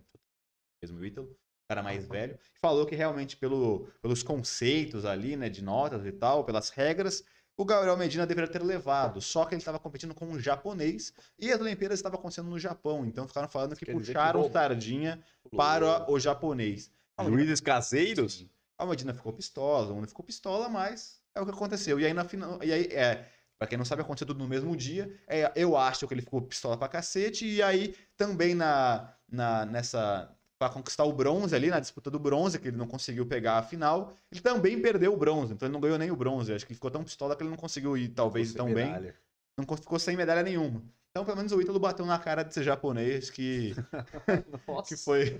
mesmo 0.84 1.00
o 1.00 1.04
Ítalo, 1.04 1.36
cara 1.72 1.82
mais 1.82 2.06
velho, 2.06 2.38
falou 2.62 2.86
que 2.86 2.96
realmente 2.96 3.38
pelo, 3.38 3.88
pelos 4.02 4.22
conceitos 4.22 5.06
ali, 5.06 5.38
né, 5.38 5.50
de 5.50 5.64
notas 5.64 6.06
e 6.06 6.12
tal, 6.12 6.44
pelas 6.44 6.70
regras, 6.70 7.24
o 7.56 7.64
Gabriel 7.64 7.96
Medina 7.96 8.26
deveria 8.26 8.52
ter 8.52 8.62
levado, 8.62 9.22
só 9.22 9.46
que 9.46 9.54
ele 9.54 9.62
estava 9.62 9.80
competindo 9.80 10.14
com 10.14 10.26
um 10.26 10.40
japonês 10.40 11.14
e 11.40 11.52
as 11.52 11.62
Olimpíadas 11.62 12.00
estavam 12.00 12.20
acontecendo 12.20 12.50
no 12.50 12.60
Japão, 12.60 13.06
então 13.06 13.28
ficaram 13.28 13.48
falando 13.48 13.76
que 13.76 13.86
Quer 13.86 13.94
que 13.94 13.98
puxaram 13.98 14.42
roubou. 14.42 14.52
sardinha 14.54 15.24
para 15.56 16.12
o 16.12 16.20
japonês. 16.20 16.92
Juízes 17.24 17.62
caseiros? 17.62 18.46
A 18.78 18.86
Medina 18.86 19.14
ficou 19.14 19.32
pistola, 19.32 19.86
todo 19.86 19.96
mundo 19.96 20.08
ficou 20.08 20.26
pistola, 20.26 20.68
mas 20.68 21.22
é 21.36 21.40
o 21.40 21.46
que 21.46 21.52
aconteceu. 21.52 22.00
E 22.00 22.06
aí 22.06 22.14
na 22.14 22.26
final, 22.26 22.60
e 22.64 22.74
aí 22.74 22.86
é, 22.92 23.26
Pra 23.62 23.68
quem 23.68 23.78
não 23.78 23.86
sabe, 23.86 24.02
aconteceu 24.02 24.26
tudo 24.26 24.40
no 24.40 24.48
mesmo 24.48 24.76
dia. 24.76 25.16
É, 25.28 25.52
eu 25.56 25.78
acho 25.78 26.08
que 26.08 26.14
ele 26.16 26.24
ficou 26.24 26.42
pistola 26.42 26.76
pra 26.76 26.88
cacete. 26.88 27.46
E 27.46 27.62
aí, 27.62 27.94
também 28.18 28.56
na, 28.56 29.14
na, 29.32 29.68
nessa. 29.68 30.36
Pra 30.62 30.70
conquistar 30.70 31.06
o 31.06 31.12
bronze 31.12 31.56
ali, 31.56 31.72
na 31.72 31.80
disputa 31.80 32.12
do 32.12 32.20
bronze, 32.20 32.60
que 32.60 32.68
ele 32.68 32.78
não 32.78 32.86
conseguiu 32.86 33.26
pegar 33.26 33.58
a 33.58 33.64
final, 33.64 34.16
ele 34.32 34.42
também 34.42 34.80
perdeu 34.80 35.12
o 35.12 35.18
bronze. 35.18 35.54
Então 35.54 35.66
ele 35.66 35.74
não 35.74 35.82
ganhou 35.82 35.98
nem 35.98 36.12
o 36.12 36.16
bronze. 36.16 36.54
Acho 36.54 36.64
que 36.68 36.72
ele 36.72 36.76
ficou 36.76 36.92
tão 36.92 37.04
pistola 37.04 37.36
que 37.36 37.42
ele 37.42 37.50
não 37.50 37.58
conseguiu 37.58 37.98
ir, 37.98 38.10
talvez, 38.10 38.54
tão 38.54 38.68
bem. 38.72 38.86
medalha. 38.86 39.16
Não 39.58 39.66
cons- 39.66 39.80
ficou 39.80 39.98
sem 39.98 40.16
medalha 40.16 40.44
nenhuma. 40.44 40.84
Então, 41.10 41.26
pelo 41.26 41.38
menos 41.38 41.52
o 41.52 41.60
Ítalo 41.60 41.80
bateu 41.80 42.06
na 42.06 42.20
cara 42.20 42.44
de 42.44 42.54
ser 42.54 42.62
japonês, 42.62 43.32
que, 43.32 43.74
que 44.88 44.96
foi. 44.96 45.32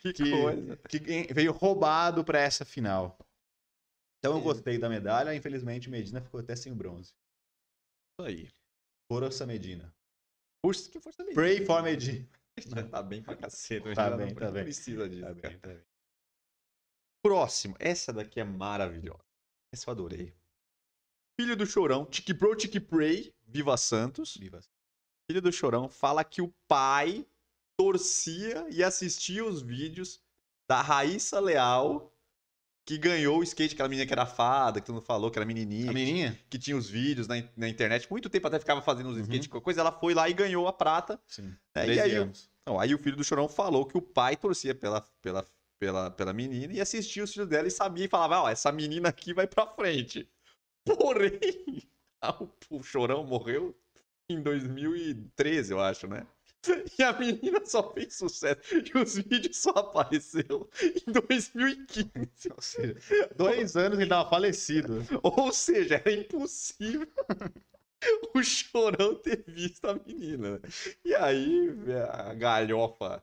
Que, 0.00 0.12
que, 0.12 0.30
coisa. 0.30 0.76
que 0.88 1.34
veio 1.34 1.50
roubado 1.50 2.22
pra 2.24 2.38
essa 2.38 2.64
final. 2.64 3.18
Então 4.20 4.34
eu 4.36 4.38
É. 4.38 4.42
gostei 4.42 4.78
da 4.78 4.88
medalha, 4.88 5.34
infelizmente 5.34 5.88
o 5.88 5.90
Medina 5.90 6.20
ficou 6.20 6.38
até 6.38 6.54
sem 6.54 6.70
o 6.70 6.76
bronze. 6.76 7.12
Isso 8.12 8.28
aí. 8.28 8.48
Força 9.10 9.44
Medina. 9.44 9.92
Força, 10.64 10.88
que 10.88 11.00
força 11.00 11.24
bem. 11.24 11.34
Pray 11.34 11.66
for 11.66 11.82
Medina. 11.82 12.24
Já 12.76 12.88
tá 12.88 13.02
bem 13.02 13.22
pra 13.22 13.36
cacete. 13.36 13.94
Tá 13.94 14.10
bem, 14.16 14.28
não 14.28 14.34
tá 14.34 14.50
bem. 14.50 14.64
precisa 14.64 15.08
disso. 15.08 15.22
Tá 15.22 15.34
cara. 15.34 15.48
bem, 15.50 15.58
tá 15.58 15.68
bem. 15.68 15.82
Próximo. 17.22 17.76
Essa 17.78 18.12
daqui 18.12 18.40
é 18.40 18.44
maravilhosa. 18.44 19.24
Essa 19.72 19.88
eu 19.88 19.92
adorei. 19.92 20.34
Filho 21.40 21.56
do 21.56 21.64
Chorão, 21.64 22.04
Tiki 22.04 22.34
Pro, 22.34 22.54
Tiki 22.54 22.78
Pray, 22.78 23.34
Viva 23.46 23.76
Santos. 23.76 24.36
Viva. 24.36 24.60
Filho 25.26 25.40
do 25.40 25.52
Chorão 25.52 25.88
fala 25.88 26.24
que 26.24 26.42
o 26.42 26.52
pai 26.68 27.26
torcia 27.76 28.66
e 28.70 28.84
assistia 28.84 29.44
os 29.44 29.62
vídeos 29.62 30.22
da 30.68 30.82
Raíssa 30.82 31.40
Leal, 31.40 32.11
que 32.84 32.98
ganhou 32.98 33.38
o 33.38 33.42
skate, 33.42 33.74
aquela 33.74 33.88
menina 33.88 34.06
que 34.06 34.12
era 34.12 34.26
fada, 34.26 34.80
que 34.80 34.86
tu 34.86 34.92
não 34.92 35.00
falou, 35.00 35.30
que 35.30 35.38
era 35.38 35.46
menininha. 35.46 35.90
A 35.90 35.94
menininha? 35.94 36.38
Que 36.50 36.58
tinha 36.58 36.76
os 36.76 36.88
vídeos 36.90 37.28
na, 37.28 37.36
na 37.56 37.68
internet. 37.68 38.08
Muito 38.10 38.28
tempo 38.28 38.46
até 38.48 38.58
ficava 38.58 38.82
fazendo 38.82 39.08
os 39.10 39.16
Uhum. 39.18 39.26
qualquer 39.48 39.60
coisa. 39.64 39.80
Ela 39.80 39.92
foi 39.92 40.14
lá 40.14 40.28
e 40.28 40.32
ganhou 40.32 40.66
a 40.66 40.72
prata. 40.72 41.20
Sim. 41.26 41.54
né? 41.74 41.84
13 41.84 41.94
E 41.98 42.00
aí, 42.00 42.18
o- 42.18 42.22
anos. 42.22 42.50
Não, 42.66 42.78
aí 42.80 42.94
o 42.94 42.98
filho 42.98 43.16
do 43.16 43.24
Chorão 43.24 43.48
falou 43.48 43.86
que 43.86 43.96
o 43.96 44.02
pai 44.02 44.36
torcia 44.36 44.74
pela, 44.74 45.00
pela, 45.20 45.44
pela, 45.78 46.10
pela 46.10 46.32
menina 46.32 46.72
e 46.72 46.80
assistia 46.80 47.22
os 47.24 47.32
filhos 47.32 47.48
dela 47.48 47.66
e 47.66 47.70
sabia 47.70 48.04
e 48.04 48.08
falava, 48.08 48.40
ó, 48.42 48.48
essa 48.48 48.70
menina 48.72 49.08
aqui 49.08 49.32
vai 49.34 49.46
pra 49.46 49.66
frente. 49.66 50.28
Porém, 50.84 51.38
o 52.70 52.82
Chorão 52.82 53.24
morreu 53.24 53.76
em 54.28 54.40
2013, 54.42 55.72
eu 55.72 55.80
acho, 55.80 56.06
né? 56.06 56.26
E 56.98 57.02
a 57.02 57.12
menina 57.12 57.60
só 57.64 57.92
fez 57.92 58.14
sucesso. 58.14 58.60
E 58.72 58.96
os 58.98 59.16
vídeos 59.16 59.56
só 59.56 59.70
apareceu 59.70 60.68
em 60.80 61.12
2015. 61.12 62.52
Ou 62.54 62.62
seja, 62.62 62.96
dois 63.36 63.76
anos 63.76 63.98
ele 63.98 64.08
tava 64.08 64.28
falecido. 64.30 65.04
Ou 65.22 65.52
seja, 65.52 65.96
era 65.96 66.12
impossível 66.12 67.08
o 68.34 68.42
Chorão 68.42 69.14
ter 69.16 69.44
visto 69.46 69.86
a 69.86 69.94
menina. 69.94 70.60
E 71.04 71.14
aí, 71.14 71.68
a 72.10 72.34
galhofa 72.34 73.22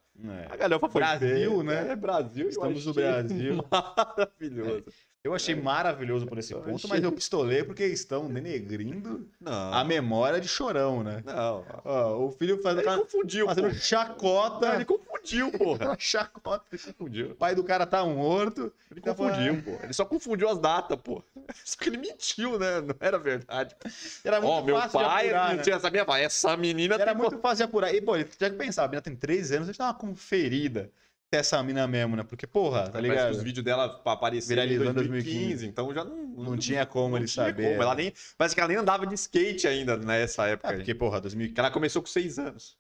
A 0.50 0.54
É. 0.54 0.58
galhofa 0.58 0.90
foi 0.90 1.02
Brasil, 1.02 1.30
feia, 1.52 1.64
né? 1.64 1.92
É 1.92 1.96
Brasil. 1.96 2.50
Estamos 2.50 2.86
no 2.86 2.94
Brasil. 2.94 3.64
Maravilhoso. 3.72 4.86
Eu 5.22 5.36
achei 5.36 5.54
maravilhoso 5.54 6.26
por 6.26 6.38
esse 6.38 6.56
ponto, 6.56 6.88
mas 6.88 7.04
eu 7.04 7.12
pistolei 7.12 7.62
porque 7.62 7.86
estão 7.86 8.32
denegrindo 8.32 9.28
Não. 9.40 9.74
a 9.74 9.84
memória 9.84 10.40
de 10.40 10.48
chorão, 10.48 11.04
né? 11.04 11.22
Não. 11.26 11.66
Ó, 11.84 12.26
o 12.28 12.32
filho 12.32 12.62
faz 12.62 12.78
Ele 12.78 12.88
aquela, 12.88 13.02
confundiu, 13.04 13.46
fazendo 13.46 13.68
pô. 13.70 13.76
chacota. 13.76 14.76
Ele 14.76 14.86
confundiu, 14.86 15.52
porra. 15.52 15.96
Chacota. 16.00 16.64
Ele 16.72 16.82
confundiu. 16.82 17.32
O 17.32 17.36
pai 17.36 17.54
do 17.54 17.66
cara 17.66 17.86
tá 17.86 18.06
morto. 18.06 18.72
Ele 18.90 19.02
Tava- 19.02 19.18
confundiu, 19.30 19.62
pô. 19.62 19.72
Ele 19.84 19.92
só 19.94 20.06
confundiu 20.06 20.48
as 20.48 20.58
datas, 20.58 20.98
pô. 21.04 21.22
Só 21.66 21.78
que 21.78 21.90
ele 21.90 21.98
mentiu, 21.98 22.58
né? 22.58 22.80
Não 22.80 22.96
era 23.02 23.20
verdade. 23.20 23.76
Era 24.24 24.40
muito 24.40 24.52
Ó, 24.54 24.62
meu 24.64 24.76
fácil 24.78 25.00
de 25.00 25.06
pai 25.06 25.26
apurar, 25.26 25.50
não 25.50 25.56
né? 25.58 25.64
tinha 25.64 25.76
essa 25.76 25.90
minha 25.92 26.06
pai. 26.06 26.24
Essa 26.24 26.56
menina 26.56 26.96
Era 26.96 27.08
tem 27.08 27.16
muito 27.16 27.38
fácil 27.40 27.58
de 27.58 27.64
apurar. 27.64 27.94
E, 27.94 28.00
pô, 28.02 28.16
ele 28.16 28.24
tinha 28.24 28.50
que 28.50 28.56
pensar, 28.56 28.86
a 28.86 28.88
menina 28.88 29.02
tem 29.02 29.16
13 29.18 29.56
anos, 29.56 29.68
deixa 29.68 29.82
eu 29.84 29.86
dar 29.86 29.92
uma 29.92 30.00
conferida 30.00 30.90
é 31.32 31.40
essa 31.40 31.62
mina 31.62 31.88
mesmo, 31.88 32.16
né? 32.16 32.24
Porque, 32.24 32.48
porra, 32.48 32.90
tá 32.90 33.00
ligado? 33.00 33.32
os 33.32 33.44
vídeos 33.44 33.64
dela 33.64 34.02
apareceram 34.06 34.64
em 34.64 34.68
Viralizando 34.68 34.94
2015, 34.94 35.36
2015, 35.36 35.68
então 35.68 35.94
já 35.94 36.04
não... 36.04 36.28
Não 36.40 36.58
tinha 36.58 36.86
como 36.86 37.18
ele 37.18 37.26
tinha 37.26 37.46
saber. 37.48 37.72
como. 37.72 37.84
Ela 37.84 37.96
nem, 37.96 38.14
parece 38.38 38.56
que 38.56 38.62
ela 38.62 38.70
nem 38.70 38.78
andava 38.78 39.06
de 39.06 39.14
skate 39.16 39.68
ainda 39.68 39.98
nessa 39.98 40.48
época. 40.48 40.74
É, 40.74 40.76
porque, 40.78 40.96
porra, 40.96 41.20
2015. 41.20 41.50
Porque 41.50 41.60
ela 41.60 41.72
começou 41.72 42.02
com 42.02 42.08
seis 42.08 42.40
anos. 42.40 42.78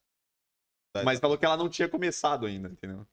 Tá. 0.93 1.03
Mas 1.03 1.19
falou 1.19 1.37
que 1.37 1.45
ela 1.45 1.57
não 1.57 1.69
tinha 1.69 1.87
começado 1.87 2.45
ainda, 2.45 2.69
entendeu? 2.69 3.05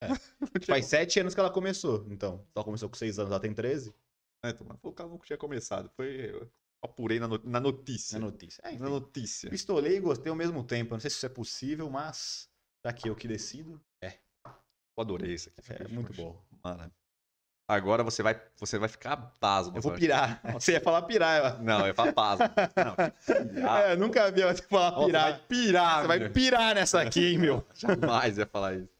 É. 0.00 0.08
Não 0.40 0.66
Faz 0.66 0.86
7 0.86 1.20
anos 1.20 1.34
que 1.34 1.40
ela 1.40 1.50
começou, 1.50 2.06
então. 2.10 2.46
Ela 2.54 2.64
começou 2.64 2.88
com 2.88 2.96
6 2.96 3.18
anos, 3.18 3.30
ela 3.30 3.40
tem 3.40 3.54
13 3.54 3.94
É, 4.44 4.50
então, 4.50 4.66
mas 4.68 4.78
falou 4.80 4.94
que 4.94 5.00
ela 5.00 5.10
não 5.10 5.18
tinha 5.18 5.38
começado. 5.38 5.90
Foi. 5.96 6.30
Eu 6.30 6.50
apurei 6.82 7.18
na, 7.18 7.26
na 7.42 7.60
notícia. 7.60 8.18
na 8.18 8.26
notícia. 8.26 8.60
É, 8.64 8.78
Na 8.78 8.88
notícia. 8.88 9.48
pistolei 9.48 9.96
e 9.96 10.00
gostei 10.00 10.30
ao 10.30 10.36
mesmo 10.36 10.62
tempo. 10.62 10.92
Eu 10.92 10.96
Não 10.96 11.00
sei 11.00 11.10
se 11.10 11.16
isso 11.16 11.26
é 11.26 11.30
possível, 11.30 11.88
mas 11.88 12.50
já 12.84 12.92
que 12.92 13.08
eu 13.08 13.16
que 13.16 13.26
decido, 13.26 13.80
Eu 14.96 15.02
adorei 15.02 15.34
isso 15.34 15.50
aqui. 15.50 15.82
é 15.82 15.88
muito 15.88 16.12
bom. 16.12 16.40
Mano. 16.62 16.90
Agora 17.66 18.02
você 18.02 18.22
vai, 18.22 18.40
você 18.56 18.78
vai 18.78 18.88
ficar 18.88 19.16
pasmo. 19.40 19.76
Eu 19.76 19.80
vou 19.80 19.94
pirar. 19.94 20.40
Você 20.52 20.72
ia 20.72 20.80
falar 20.80 21.02
pirar, 21.02 21.56
eu. 21.58 21.62
Não, 21.62 21.80
eu 21.80 21.86
ia 21.86 21.94
falar 21.94 22.12
pasmo. 22.12 22.44
Não, 22.76 22.94
pirar. 23.54 23.84
É, 23.84 23.92
eu 23.92 23.96
nunca 23.96 24.30
vi 24.30 24.42
você 24.42 24.62
falar 24.62 24.90
Nossa, 24.90 25.06
pirar. 25.06 25.30
vai 25.30 25.40
pirar, 25.48 26.02
Você 26.02 26.06
vai 26.08 26.28
pirar 26.28 26.74
nessa 26.74 27.00
aqui, 27.00 27.32
hein, 27.32 27.38
meu. 27.38 27.66
Jamais 27.74 28.36
ia 28.36 28.46
falar 28.46 28.74
isso. 28.74 28.92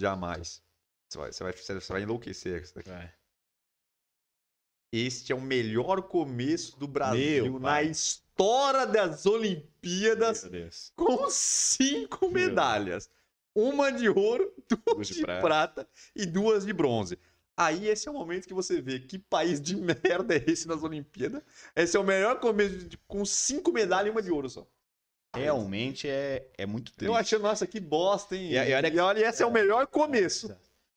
Jamais. 0.00 0.62
Você 1.08 1.18
vai, 1.18 1.32
você 1.32 1.44
vai, 1.44 1.52
você 1.52 1.92
vai 1.92 2.02
enlouquecer 2.02 2.62
isso 2.62 2.74
daqui. 2.74 2.90
Este 4.92 5.32
é 5.32 5.34
o 5.34 5.40
melhor 5.40 6.02
começo 6.02 6.78
do 6.78 6.86
Brasil 6.86 7.44
Meu 7.44 7.58
na 7.58 7.82
história 7.82 8.86
das 8.86 9.26
Olimpíadas 9.26 10.48
com 10.94 11.28
cinco 11.28 12.30
medalhas. 12.30 13.10
Uma 13.54 13.90
de 13.90 14.08
ouro, 14.08 14.52
duas 14.68 15.06
de, 15.08 15.14
de 15.14 15.22
prata. 15.22 15.40
prata. 15.42 15.88
e 16.14 16.26
duas 16.26 16.64
de 16.66 16.72
bronze. 16.72 17.18
Aí 17.56 17.88
esse 17.88 18.06
é 18.06 18.10
o 18.10 18.14
momento 18.14 18.46
que 18.46 18.52
você 18.52 18.82
vê 18.82 18.98
que 19.00 19.18
país 19.18 19.60
de 19.60 19.74
merda 19.80 20.34
é 20.36 20.44
esse 20.46 20.68
nas 20.68 20.82
Olimpíadas. 20.82 21.42
Esse 21.74 21.96
é 21.96 22.00
o 22.00 22.04
melhor 22.04 22.38
começo 22.40 22.76
de- 22.86 22.98
com 23.08 23.24
cinco 23.24 23.72
medalhas 23.72 24.08
e 24.08 24.10
uma 24.10 24.22
de 24.22 24.30
ouro 24.30 24.48
só. 24.50 24.66
Realmente 25.34 26.08
é, 26.08 26.48
é 26.56 26.64
muito 26.66 26.92
triste. 26.92 27.06
Eu 27.10 27.14
achei, 27.14 27.38
nossa, 27.38 27.66
que 27.66 27.78
bosta, 27.78 28.34
hein? 28.36 28.52
E- 28.52 28.70
e 28.70 28.74
olha 28.74 28.88
e 28.88 28.98
olha, 28.98 29.28
esse 29.28 29.42
é 29.42 29.46
o 29.46 29.50
melhor 29.52 29.86
começo. 29.86 30.54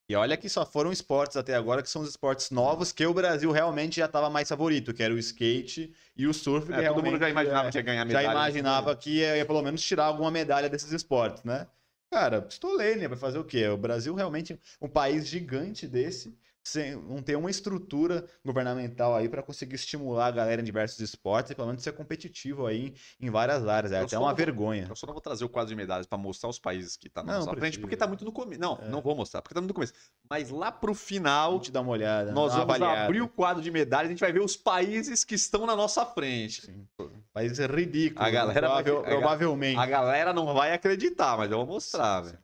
E 0.10 0.16
olha 0.16 0.36
que 0.36 0.50
só 0.50 0.66
foram 0.66 0.92
esportes 0.92 1.38
até 1.38 1.54
agora 1.54 1.84
que 1.84 1.90
são 1.90 2.02
os 2.02 2.10
esportes 2.10 2.50
novos 2.50 2.92
que 2.92 3.06
o 3.06 3.14
Brasil 3.14 3.52
realmente 3.52 3.98
já 3.98 4.06
estava 4.06 4.28
mais 4.30 4.50
favorito, 4.50 4.92
que 4.94 5.04
era 5.04 5.14
o 5.14 5.20
skate 5.20 5.94
e 6.18 6.26
o 6.26 6.34
surf. 6.34 6.72
É, 6.74 6.88
todo 6.92 7.04
mundo 7.04 7.20
já 7.20 7.30
imaginava 7.30 7.68
é, 7.68 7.72
que 7.72 7.78
ia 7.78 7.82
ganhar 7.84 8.00
já 8.02 8.06
medalha. 8.20 8.32
imaginava 8.32 8.96
que 8.96 9.18
ia, 9.18 9.38
ia 9.38 9.46
pelo 9.46 9.62
menos 9.62 9.82
tirar 9.84 10.06
alguma 10.06 10.32
medalha 10.32 10.68
desses 10.68 10.92
esportes, 10.92 11.44
né? 11.44 11.68
Cara, 12.12 12.41
pistolei, 12.41 12.95
né? 12.95 13.07
Vai 13.07 13.18
fazer 13.18 13.38
o 13.39 13.43
quê? 13.45 13.68
O 13.68 13.78
Brasil 13.78 14.14
realmente, 14.16 14.60
um 14.82 14.88
país 14.89 15.28
gigante 15.28 15.88
desse, 15.88 16.36
sem, 16.64 16.95
não 16.95 17.22
ter 17.22 17.36
uma 17.36 17.49
estrutura 17.49 18.26
governamental 18.45 19.16
aí 19.16 19.28
para 19.28 19.41
conseguir 19.41 19.76
estimular 19.76 20.28
a 20.28 20.32
galera 20.32 20.62
em 20.62 20.64
diversos 20.64 20.99
esportes 20.99 21.51
e 21.51 21.55
pelo 21.55 21.68
menos 21.68 21.82
ser 21.82 21.93
competitivo 21.93 22.68
aí 22.68 22.93
em 23.20 23.30
várias 23.30 23.66
áreas. 23.68 23.91
É 23.91 23.99
Eu 24.01 24.05
até 24.05 24.18
uma 24.18 24.28
vou- 24.28 24.36
vergonha. 24.36 24.86
Eu 24.89 24.95
só 24.95 25.07
não 25.07 25.14
vou 25.14 25.22
trazer 25.22 25.43
o 25.45 25.49
quadro 25.49 25.70
de 25.70 25.76
medalhas 25.76 26.05
pra 26.05 26.18
mostrar 26.18 26.49
os 26.49 26.60
países 26.60 26.95
que 26.97 27.10
tá 27.10 27.24
na 27.24 27.34
Não, 27.34 27.45
nossa 27.45 27.57
frente, 27.57 27.80
porque 27.80 27.97
tá 27.97 28.05
muito 28.07 28.24
no 28.24 28.32
começo. 28.32 28.60
Não, 28.62 28.78
É. 28.82 28.88
não 28.89 29.01
vou 29.01 29.16
mostrar, 29.16 29.41
porque 29.41 29.53
tá 29.55 29.62
muito 29.62 29.70
no 29.72 29.76
começo. 29.76 29.93
Mas 30.30 30.49
lá 30.49 30.72
pro 30.72 30.93
final, 30.93 31.51
Vamos 31.51 31.66
te 31.68 31.72
dar 31.72 31.82
uma 31.82 31.91
olhada. 31.91 32.32
nós 32.32 32.53
uma 32.53 32.60
vamos 32.66 32.76
avaliada. 32.76 33.05
abrir 33.05 33.22
o 33.22 33.28
quadro 33.30 33.64
de 33.64 33.72
medalhas 33.72 34.05
e 34.05 34.10
a 34.10 34.12
gente 34.12 34.22
vai 34.22 34.32
ver 34.32 34.41
os 34.41 34.55
países 34.55 35.24
que 35.24 35.36
estão 35.36 35.66
na 35.66 35.76
nossa 35.76 36.05
frente. 36.05 36.62
Sim. 36.66 36.88
País 37.34 37.57
ridículo. 37.57 38.24
A 38.26 38.30
galera 38.30 38.68
vai- 38.68 38.84
provável- 38.84 39.01
ga- 39.01 39.07
provavelmente. 39.10 39.80
A 39.80 39.86
galera 39.86 40.34
não 40.34 40.53
vai 40.53 40.74
acreditar, 40.74 41.38
mas 41.38 41.49
eu 41.49 41.57
vou 41.57 41.66
mostrar, 41.68 42.22
velho. 42.22 42.39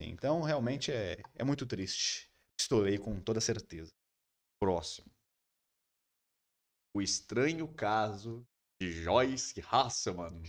Então, 0.00 0.40
realmente 0.40 0.90
é, 0.90 1.18
é 1.36 1.44
muito 1.44 1.66
triste. 1.66 2.29
Pistolei 2.60 2.98
com 2.98 3.18
toda 3.18 3.40
certeza. 3.40 3.90
Próximo. 4.60 5.06
O 6.94 7.00
estranho 7.00 7.66
caso 7.68 8.46
de 8.78 8.92
Joyce 8.92 9.64
Hasselman, 9.70 10.42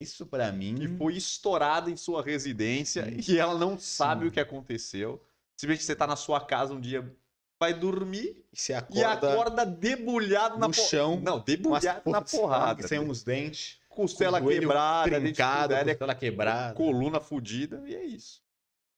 Isso 0.00 0.24
pra 0.24 0.52
mim. 0.52 0.76
que 0.76 0.88
foi 0.96 1.16
estourada 1.16 1.90
em 1.90 1.96
sua 1.96 2.22
residência 2.22 3.04
Sim. 3.22 3.32
e 3.32 3.38
ela 3.38 3.58
não 3.58 3.76
sabe 3.76 4.22
Sim. 4.22 4.28
o 4.28 4.32
que 4.32 4.38
aconteceu. 4.38 5.20
Simplesmente 5.60 5.84
você 5.84 5.96
tá 5.96 6.06
na 6.06 6.14
sua 6.16 6.44
casa 6.44 6.72
um 6.74 6.80
dia, 6.80 7.16
vai 7.60 7.74
dormir 7.74 8.44
Se 8.52 8.70
e 8.72 8.74
acorda, 8.76 9.32
acorda 9.32 9.66
debulhado 9.66 10.58
na 10.58 10.68
no 10.68 10.74
po- 10.74 10.80
chão, 10.80 11.20
Não, 11.20 11.40
debulhado 11.40 12.08
na 12.08 12.22
porrada. 12.22 12.86
sem 12.86 13.00
uns 13.00 13.24
dentes, 13.24 13.80
Costela 13.88 14.40
quebrada, 14.40 15.10
furado, 15.34 15.84
costela 15.90 16.14
quebrada. 16.14 16.74
coluna 16.74 17.20
fudida, 17.20 17.82
e 17.88 17.94
é 17.96 18.04
isso. 18.04 18.42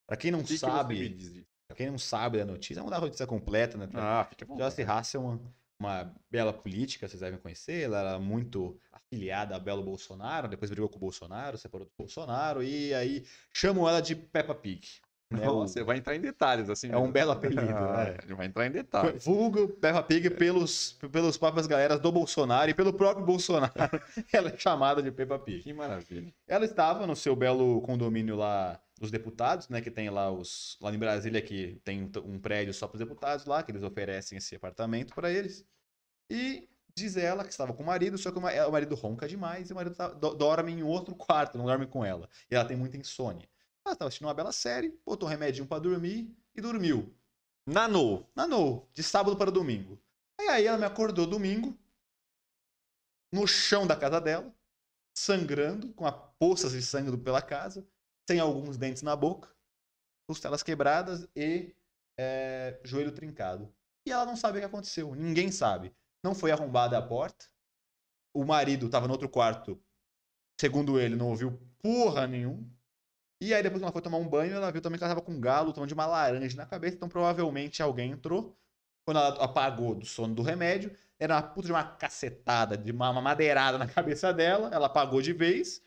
Pra 0.07 0.17
quem 0.17 0.31
não 0.31 0.41
que 0.43 0.49
que 0.49 0.59
sabe, 0.59 1.09
disso? 1.09 1.47
Pra 1.67 1.77
quem 1.77 1.91
não 1.91 1.99
sabe 1.99 2.39
da 2.39 2.45
notícia, 2.45 2.77
vamos 2.77 2.91
dar 2.91 2.99
a 2.99 3.01
notícia 3.03 3.27
completa, 3.27 3.77
né? 3.79 3.89
Ah, 3.95 4.27
fica 4.29 4.45
bom. 4.45 4.57
Joyce 4.59 4.83
Hasselman, 4.83 5.41
uma 5.79 6.13
bela 6.31 6.53
política, 6.53 7.09
vocês 7.09 7.21
devem 7.21 7.39
conhecer. 7.39 7.83
Ela 7.85 7.99
era 8.01 8.19
muito 8.19 8.79
afiliada 8.93 9.57
a 9.57 9.59
Belo 9.59 9.83
Bolsonaro, 9.83 10.49
depois 10.49 10.71
brigou 10.71 10.89
com 10.89 10.97
o 10.97 11.01
Bolsonaro, 11.01 11.59
separou 11.59 11.87
do 11.87 11.93
Bolsonaro, 11.99 12.63
e 12.63 12.93
aí 12.95 13.25
chamam 13.53 13.89
ela 13.89 14.01
de 14.01 14.15
Peppa 14.15 14.55
Pig. 14.55 14.87
né? 15.31 15.49
O- 15.51 15.61
Você 15.67 15.83
vai 15.83 15.97
entrar 15.97 16.15
em 16.15 16.21
detalhes, 16.21 16.71
assim. 16.71 16.89
É 16.91 16.97
um 16.97 17.01
mesmo. 17.01 17.13
belo 17.13 17.33
apelido, 17.33 17.63
Ah, 17.67 18.05
né? 18.05 18.19
Ele 18.23 18.35
vai 18.35 18.47
entrar 18.47 18.67
em 18.67 18.71
detalhes. 18.71 19.25
Vulgo 19.25 19.67
Peppa 19.69 20.03
Pig 20.03 20.31
pelos, 20.31 20.93
pelos 21.11 21.37
próprias 21.37 21.67
galeras 21.67 21.99
do 21.99 22.13
Bolsonaro 22.13 22.71
e 22.71 22.75
pelo 22.75 22.93
próprio 22.93 23.25
Bolsonaro. 23.27 23.73
Ela 24.33 24.51
é 24.51 24.57
chamada 24.57 25.03
de 25.03 25.11
Peppa 25.11 25.39
Pig. 25.39 25.63
Que 25.63 25.73
maravilha. 25.73 26.33
Ela 26.47 26.65
estava 26.65 27.05
no 27.07 27.17
seu 27.17 27.35
belo 27.35 27.81
condomínio 27.81 28.37
lá 28.37 28.79
dos 28.99 29.11
deputados, 29.11 29.69
né? 29.69 29.81
Que 29.81 29.91
tem 29.91 30.09
lá 30.11 30.31
os. 30.31 30.79
Lá 30.81 30.93
em 30.93 30.99
Brasília, 30.99 31.43
que 31.43 31.81
tem 31.85 32.11
um, 32.25 32.39
prédio 32.39 32.73
só 32.73 32.87
para 32.87 32.97
os 32.97 33.01
deputados 33.01 33.45
lá, 33.47 33.63
que 33.63 33.71
eles 33.73 33.83
oferecem 33.83 34.39
esse 34.39 34.55
apartamento 34.55 35.15
para 35.15 35.31
eles. 35.31 35.67
E 36.31 36.69
diz 36.97 37.17
ela 37.17 37.45
que 37.45 37.51
estava 37.51 37.73
com 37.75 37.83
o 37.83 37.87
marido, 37.87 38.17
só 38.17 38.31
que 38.31 38.39
o 38.39 38.41
ma- 38.41 38.53
o 38.67 38.73
marido 38.73 38.95
ronca 38.95 39.27
demais 39.29 39.69
e 39.69 39.73
o 39.73 39.77
marido 39.77 39.97
tá- 39.97 40.09
do- 40.09 40.35
dorme 40.35 40.73
em 40.73 40.83
outro 40.83 41.15
quarto, 41.15 41.59
não 41.59 41.67
dorme 41.67 41.87
com 41.87 42.05
ela. 42.05 42.29
E 42.51 42.55
ela 42.55 42.65
tem 42.65 42.77
muita 42.77 42.97
insônia. 42.97 43.49
Ela 43.85 43.95
estava 43.95 44.09
assistindo 44.09 44.29
uma 44.29 44.35
bela 44.35 44.53
série, 44.53 44.99
botou 45.05 45.29
um 45.29 45.31
remedinho 45.31 45.67
para 45.67 45.83
dormir 45.83 46.35
e 46.55 46.61
dormiu. 46.61 47.13
Nanou. 47.67 48.31
Nanou, 48.35 48.89
de 48.95 49.03
sábado 49.03 49.37
para 49.37 49.51
domingo. 49.51 50.01
Aí, 50.41 50.49
aí 50.49 50.67
ela 50.67 50.79
me 50.79 50.85
acordou 50.87 51.27
domingo, 51.27 51.77
no 53.33 53.47
chão 53.47 53.87
da 53.87 53.97
casa 53.97 54.21
dela, 54.21 54.55
sangrando, 55.17 55.93
com 55.95 56.07
a 56.07 56.13
poças 56.13 56.73
de 56.73 56.83
sangue 56.83 57.17
pela 57.19 57.43
casa, 57.43 57.87
sem 58.29 58.41
alguns 58.41 58.77
dentes 58.77 59.03
na 59.03 59.15
boca, 59.15 59.49
costelas 60.29 60.63
quebradas 60.63 61.29
e 61.37 61.75
é, 62.19 62.81
joelho 62.85 63.13
trincado. 63.13 63.73
E 64.07 64.13
ela 64.13 64.27
não 64.27 64.37
sabe 64.37 64.59
o 64.59 64.61
que 64.61 64.67
aconteceu, 64.67 65.15
ninguém 65.15 65.51
sabe. 65.51 65.95
Não 66.23 66.35
foi 66.35 66.51
arrombada 66.51 66.97
a 66.97 67.03
porta, 67.03 67.47
o 68.35 68.45
marido 68.45 68.87
estava 68.87 69.07
no 69.07 69.13
outro 69.13 69.29
quarto, 69.29 69.81
segundo 70.61 70.99
ele, 70.99 71.15
não 71.15 71.29
ouviu 71.29 71.59
porra 71.81 72.27
nenhuma. 72.27 72.69
E 73.41 73.53
aí 73.53 73.63
depois 73.63 73.81
que 73.81 73.85
ela 73.85 73.93
foi 73.93 74.03
tomar 74.03 74.19
um 74.19 74.29
banho, 74.29 74.55
ela 74.55 74.71
viu 74.73 74.81
também 74.81 74.99
que 74.99 75.05
ela 75.05 75.13
estava 75.13 75.25
com 75.25 75.33
um 75.33 75.41
galo, 75.41 75.73
tomando 75.73 75.89
de 75.89 75.95
uma 75.95 76.07
laranja 76.07 76.57
na 76.57 76.67
cabeça, 76.67 76.97
então 76.97 77.09
provavelmente 77.09 77.83
alguém 77.83 78.13
entrou. 78.13 78.57
Quando 79.07 79.19
ela 79.19 79.45
apagou 79.45 79.95
do 79.95 80.07
sono 80.07 80.35
do 80.35 80.43
remédio, 80.43 80.97
era 81.19 81.35
uma 81.35 81.43
puta 81.43 81.67
de 81.67 81.73
uma 81.73 81.85
cacetada, 81.85 82.77
de 82.77 82.91
uma, 82.91 83.11
uma 83.11 83.21
madeirada 83.21 83.77
na 83.77 83.87
cabeça 83.89 84.33
dela, 84.33 84.71
ela 84.73 84.87
apagou 84.87 85.21
de 85.21 85.33
vez. 85.33 85.83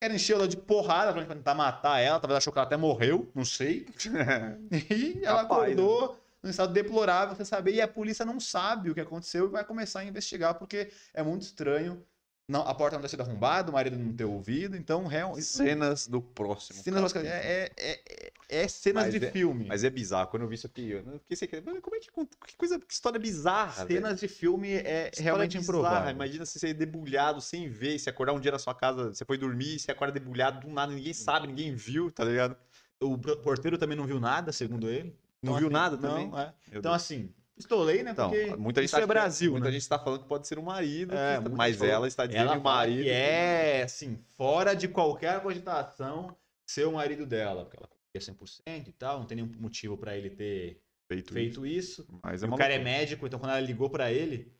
Ela 0.00 0.14
encheu 0.14 0.36
ela 0.36 0.46
de 0.46 0.56
porrada 0.56 1.12
pra 1.12 1.24
tentar 1.34 1.54
matar 1.54 1.98
ela, 1.98 2.20
talvez 2.20 2.38
achou 2.38 2.52
que 2.52 2.58
ela 2.58 2.66
até 2.66 2.76
morreu, 2.76 3.30
não 3.34 3.44
sei. 3.44 3.86
E 4.90 5.24
ela 5.24 5.42
Capaz, 5.42 5.76
né? 5.76 5.82
acordou 5.82 6.20
num 6.42 6.50
estado 6.50 6.72
deplorável, 6.72 7.34
você 7.34 7.44
saber, 7.44 7.74
e 7.74 7.80
a 7.80 7.88
polícia 7.88 8.24
não 8.24 8.38
sabe 8.38 8.90
o 8.90 8.94
que 8.94 9.00
aconteceu 9.00 9.46
e 9.46 9.50
vai 9.50 9.64
começar 9.64 10.00
a 10.00 10.04
investigar, 10.04 10.54
porque 10.54 10.92
é 11.12 11.22
muito 11.22 11.42
estranho. 11.42 12.06
Não, 12.48 12.62
a 12.62 12.74
porta 12.74 12.96
não 12.96 13.02
ter 13.02 13.08
sido 13.10 13.20
arrombada, 13.20 13.70
o 13.70 13.74
marido 13.74 13.98
não 13.98 14.10
ter 14.10 14.24
ouvido, 14.24 14.74
então 14.74 15.06
realmente. 15.06 15.44
Cenas 15.44 16.06
do 16.06 16.22
próximo. 16.22 16.82
Cenas, 16.82 17.12
capítulo. 17.12 17.34
é, 17.34 17.70
é, 17.76 18.00
é, 18.08 18.32
é 18.48 18.68
cenas 18.68 19.04
Mas 19.04 19.20
de 19.20 19.26
é- 19.26 19.30
filme. 19.30 19.66
Mas 19.68 19.84
é 19.84 19.90
bizarro. 19.90 20.28
Quando 20.28 20.44
eu 20.44 20.48
vi 20.48 20.54
isso 20.54 20.66
aqui, 20.66 20.90
eu 20.92 21.02
não 21.04 21.18
fiquei 21.18 21.60
Como 21.60 21.94
é 21.96 22.00
que. 22.00 22.08
Que 22.46 22.56
coisa. 22.56 22.78
Que 22.80 22.90
história 22.90 23.20
bizarra. 23.20 23.84
velho. 23.84 24.00
cenas 24.00 24.18
de 24.20 24.28
filme 24.28 24.70
é 24.70 25.08
História 25.08 25.22
realmente 25.22 25.58
bizarra. 25.58 25.78
improvável. 25.78 26.10
Imagina 26.10 26.46
você 26.46 26.58
ser 26.58 26.72
debulhado 26.72 27.38
sem 27.42 27.68
ver, 27.68 27.98
se 27.98 28.08
acordar 28.08 28.32
um 28.32 28.40
dia 28.40 28.52
na 28.52 28.58
sua 28.58 28.74
casa, 28.74 29.12
você 29.12 29.26
foi 29.26 29.36
dormir, 29.36 29.78
você 29.78 29.90
acorda 29.92 30.14
debulhado 30.18 30.66
do 30.66 30.72
nada, 30.72 30.90
ninguém 30.94 31.12
sabe, 31.12 31.48
ninguém 31.48 31.74
viu, 31.74 32.10
tá 32.10 32.24
ligado? 32.24 32.56
O 32.98 33.18
porteiro 33.18 33.76
também 33.76 33.96
não 33.96 34.06
viu 34.06 34.18
nada, 34.18 34.52
segundo 34.52 34.88
ele. 34.88 35.14
Não 35.42 35.52
Então, 35.52 35.56
viu 35.58 35.66
assim, 35.66 35.72
nada 35.74 35.96
não, 35.98 36.30
também? 36.30 36.40
é. 36.46 36.52
Então, 36.68 36.80
Deus. 36.92 36.94
assim, 36.94 37.30
pistolei, 37.58 38.02
né? 38.02 38.12
Então, 38.12 38.30
Porque 38.30 38.56
muita 38.56 38.80
gente 38.80 38.88
isso 38.88 38.96
é 38.96 39.00
que- 39.00 39.06
Brasil, 39.06 39.52
Muita 39.52 39.66
né? 39.66 39.72
gente 39.72 39.88
tá 39.88 39.98
falando 39.98 40.22
que 40.22 40.28
pode 40.28 40.48
ser 40.48 40.58
o 40.58 40.62
marido, 40.62 41.14
É, 41.14 41.34
que- 41.34 41.40
muita 41.42 41.56
mas 41.56 41.76
falou- 41.76 41.92
ela 41.92 42.08
está 42.08 42.24
dizendo 42.26 42.50
que 42.52 42.56
o 42.58 42.62
marido. 42.62 43.02
que 43.04 43.10
é, 43.10 43.82
assim, 43.82 44.18
fora 44.36 44.74
de 44.74 44.88
qualquer 44.88 45.40
cogitação 45.42 46.34
ser 46.66 46.86
o 46.86 46.92
marido 46.92 47.26
dela. 47.26 47.64
Porque 47.64 47.76
ela 47.76 47.88
confia 47.88 48.20
100% 48.20 48.88
e 48.88 48.92
tal, 48.92 49.18
não 49.20 49.26
tem 49.26 49.36
nenhum 49.36 49.52
motivo 49.60 49.96
pra 49.98 50.16
ele 50.16 50.30
ter 50.30 50.80
feito, 51.10 51.32
feito 51.32 51.66
isso. 51.66 52.06
Mas 52.22 52.42
E 52.42 52.46
é 52.46 52.48
o 52.48 52.56
cara 52.56 52.72
é 52.74 52.78
médico, 52.78 53.26
então 53.26 53.38
quando 53.38 53.50
ela 53.52 53.60
ligou 53.60 53.90
pra 53.90 54.10
ele, 54.12 54.52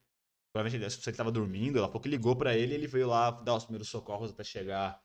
provavelmente 0.53 0.83
ele- 0.83 0.91
se 0.91 1.09
ele 1.09 1.17
tava 1.17 1.31
dormindo, 1.33 1.79
ela 1.79 1.87
falou 1.89 2.01
que 2.03 2.09
ligou 2.09 2.35
pra 2.37 2.57
ele, 2.57 2.75
ele 2.75 2.87
veio 2.87 3.07
lá 3.09 3.31
dar 3.31 3.55
os 3.55 3.65
primeiros 3.65 3.89
socorros 3.89 4.31
até 4.31 4.43
chegar 4.45 5.01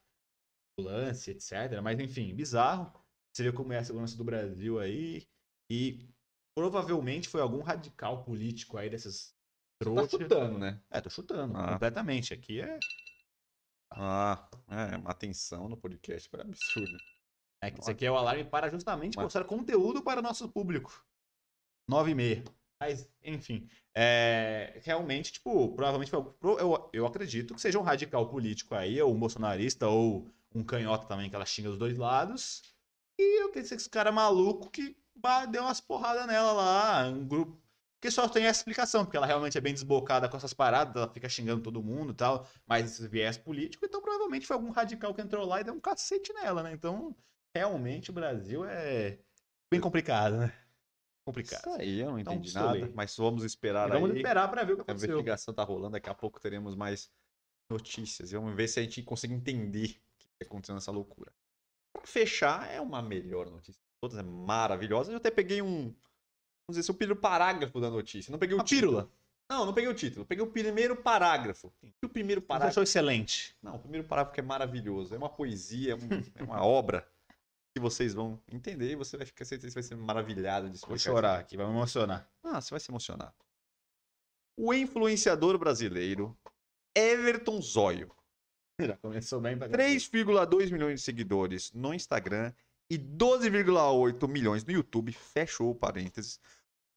ambulância, 0.79 1.31
etc. 1.31 1.79
Mas 1.81 1.99
enfim, 1.99 2.33
bizarro. 2.33 2.91
Você 3.31 3.43
vê 3.43 3.51
como 3.51 3.73
é 3.73 3.79
a 3.79 3.83
segurança 3.83 4.15
do 4.15 4.23
Brasil 4.23 4.79
aí. 4.79 5.27
E 5.69 6.07
provavelmente 6.55 7.27
foi 7.29 7.41
algum 7.41 7.61
radical 7.61 8.23
político 8.23 8.77
aí 8.77 8.89
desses 8.89 9.29
Tá 9.79 9.85
trouxas. 9.85 10.11
chutando, 10.11 10.57
né? 10.59 10.81
É, 10.89 11.01
tô 11.01 11.09
chutando, 11.09 11.57
Ah. 11.57 11.73
completamente. 11.73 12.33
Aqui 12.33 12.61
é, 12.61 12.79
Ah, 13.91 14.49
é, 14.69 14.97
uma 14.97 15.11
atenção 15.11 15.69
no 15.69 15.77
podcast 15.77 16.27
foi 16.29 16.41
absurdo. 16.41 16.97
é 17.61 17.71
que 17.71 17.79
isso 17.79 17.89
aqui 17.91 18.05
é 18.05 18.11
o 18.11 18.17
alarme 18.17 18.43
para 18.43 18.69
justamente 18.69 19.15
Mas- 19.15 19.23
mostrar 19.23 19.43
conteúdo 19.45 20.01
para 20.03 20.19
o 20.19 20.23
nosso 20.23 20.49
público. 20.49 21.05
9 21.87 22.11
e 22.11 22.15
meia. 22.15 22.43
Mas, 22.81 23.09
enfim, 23.23 23.69
é, 23.95 24.81
realmente, 24.83 25.31
tipo, 25.31 25.73
provavelmente 25.73 26.11
eu, 26.13 26.89
eu 26.91 27.05
acredito 27.05 27.53
que 27.53 27.61
seja 27.61 27.79
um 27.79 27.83
radical 27.83 28.27
político 28.27 28.75
aí, 28.75 29.01
ou 29.01 29.13
um 29.13 29.19
bolsonarista, 29.19 29.87
ou 29.87 30.29
um 30.53 30.63
canhota 30.63 31.07
também, 31.07 31.29
que 31.29 31.35
ela 31.35 31.45
xinga 31.45 31.69
dos 31.69 31.77
dois 31.79 31.97
lados. 31.97 32.61
E 33.17 33.41
eu 33.41 33.49
tenho 33.51 33.63
esse 33.65 33.89
cara 33.89 34.11
maluco 34.11 34.69
que 34.69 34.97
deu 35.49 35.63
umas 35.63 35.79
porradas 35.81 36.25
nela 36.27 36.51
lá, 36.53 37.07
um 37.07 37.27
grupo. 37.27 37.61
Porque 37.99 38.11
só 38.11 38.27
tem 38.27 38.45
essa 38.45 38.59
explicação, 38.59 39.05
porque 39.05 39.15
ela 39.15 39.25
realmente 39.25 39.57
é 39.57 39.61
bem 39.61 39.73
desbocada 39.73 40.27
com 40.27 40.35
essas 40.35 40.53
paradas, 40.53 40.93
ela 41.01 41.13
fica 41.13 41.29
xingando 41.29 41.63
todo 41.63 41.81
mundo 41.81 42.11
e 42.11 42.15
tal, 42.15 42.45
mas 42.67 42.91
esse 42.91 43.07
viés 43.07 43.37
político, 43.37 43.85
então 43.85 44.01
provavelmente 44.01 44.45
foi 44.45 44.55
algum 44.57 44.71
radical 44.71 45.13
que 45.13 45.21
entrou 45.21 45.45
lá 45.45 45.61
e 45.61 45.63
deu 45.63 45.73
um 45.73 45.79
cacete 45.79 46.33
nela, 46.33 46.61
né? 46.63 46.73
Então, 46.73 47.15
realmente 47.55 48.09
o 48.09 48.13
Brasil 48.13 48.65
é 48.65 49.19
bem 49.71 49.79
complicado, 49.79 50.37
né? 50.37 50.53
Complicado. 51.25 51.61
Isso 51.61 51.69
aí, 51.69 51.99
eu 52.01 52.11
não 52.11 52.19
Então, 52.19 52.33
entendi 52.33 52.53
nada, 52.53 52.91
mas 52.93 53.15
vamos 53.15 53.45
esperar 53.45 53.89
vamos 53.89 54.11
aí. 54.11 54.17
esperar 54.17 54.49
pra 54.49 54.65
ver 54.65 54.73
o 54.73 54.75
que 54.75 54.81
A 54.81 54.83
aconteceu. 54.83 55.11
investigação 55.11 55.53
tá 55.53 55.63
rolando, 55.63 55.91
daqui 55.93 56.09
a 56.09 56.13
pouco 56.13 56.41
teremos 56.41 56.75
mais 56.75 57.09
notícias. 57.69 58.31
E 58.31 58.35
Vamos 58.35 58.55
ver 58.55 58.67
se 58.67 58.79
a 58.79 58.83
gente 58.83 59.01
consegue 59.03 59.33
entender 59.33 60.01
o 60.19 60.37
que 60.39 60.45
acontecendo 60.45 60.75
nessa 60.75 60.91
loucura. 60.91 61.33
Pra 61.93 62.05
fechar, 62.05 62.69
é 62.69 62.81
uma 62.81 63.01
melhor 63.01 63.49
notícia. 63.49 63.82
Todas 64.03 64.17
é 64.17 64.21
maravilhosa. 64.23 65.13
Eu 65.13 65.15
até 65.15 65.31
peguei 65.31 65.61
um. 65.61 65.83
Vamos 66.67 66.77
dizer, 66.77 66.91
o 66.91 66.93
primeiro 66.93 67.21
parágrafo 67.21 67.79
da 67.79 67.89
notícia. 67.89 68.33
Não 68.33 68.37
peguei 68.37 68.53
o 68.53 68.57
Uma 68.57 68.65
título. 68.65 68.91
pílula. 68.91 69.11
Não, 69.49 69.65
não 69.65 69.73
peguei 69.73 69.89
o 69.89 69.93
título. 69.93 70.25
Peguei 70.25 70.43
o 70.43 70.51
primeiro 70.51 70.93
parágrafo. 70.93 71.71
E 71.81 72.05
o 72.05 72.09
primeiro 72.09 72.41
Você 72.41 72.47
parágrafo. 72.47 72.71
achou 72.71 72.83
excelente. 72.83 73.55
Não, 73.63 73.75
o 73.75 73.79
primeiro 73.79 74.05
parágrafo 74.05 74.37
é 74.37 74.43
maravilhoso. 74.43 75.15
É 75.15 75.17
uma 75.17 75.29
poesia, 75.29 75.93
é, 75.93 76.41
é 76.41 76.43
uma 76.43 76.61
obra. 76.65 77.07
que 77.73 77.79
vocês 77.79 78.13
vão 78.13 78.37
entender 78.51 78.91
e 78.91 78.95
você 78.97 79.15
vai 79.15 79.25
ficar, 79.25 79.45
você 79.45 79.57
vai 79.57 79.81
ser 79.81 79.95
maravilhado 79.95 80.69
de 80.69 80.77
Vou 80.85 80.97
chorar 80.97 81.39
aqui, 81.39 81.55
vai 81.55 81.65
me 81.65 81.71
emocionar. 81.71 82.29
Ah, 82.43 82.59
você 82.59 82.71
vai 82.71 82.81
se 82.81 82.91
emocionar. 82.91 83.33
O 84.59 84.73
influenciador 84.73 85.57
brasileiro 85.57 86.37
Everton 86.93 87.61
Zóio, 87.61 88.13
Já 88.81 88.97
começou 88.97 89.39
bem 89.39 89.57
pra 89.57 89.69
3,2 89.69 90.73
milhões 90.73 90.99
de 90.99 91.05
seguidores 91.05 91.71
no 91.71 91.93
Instagram 91.93 92.51
e 92.93 92.97
12,8 92.99 94.27
milhões 94.27 94.63
no 94.63 94.71
YouTube, 94.71 95.11
fechou 95.11 95.71
o 95.71 95.75
parênteses, 95.75 96.39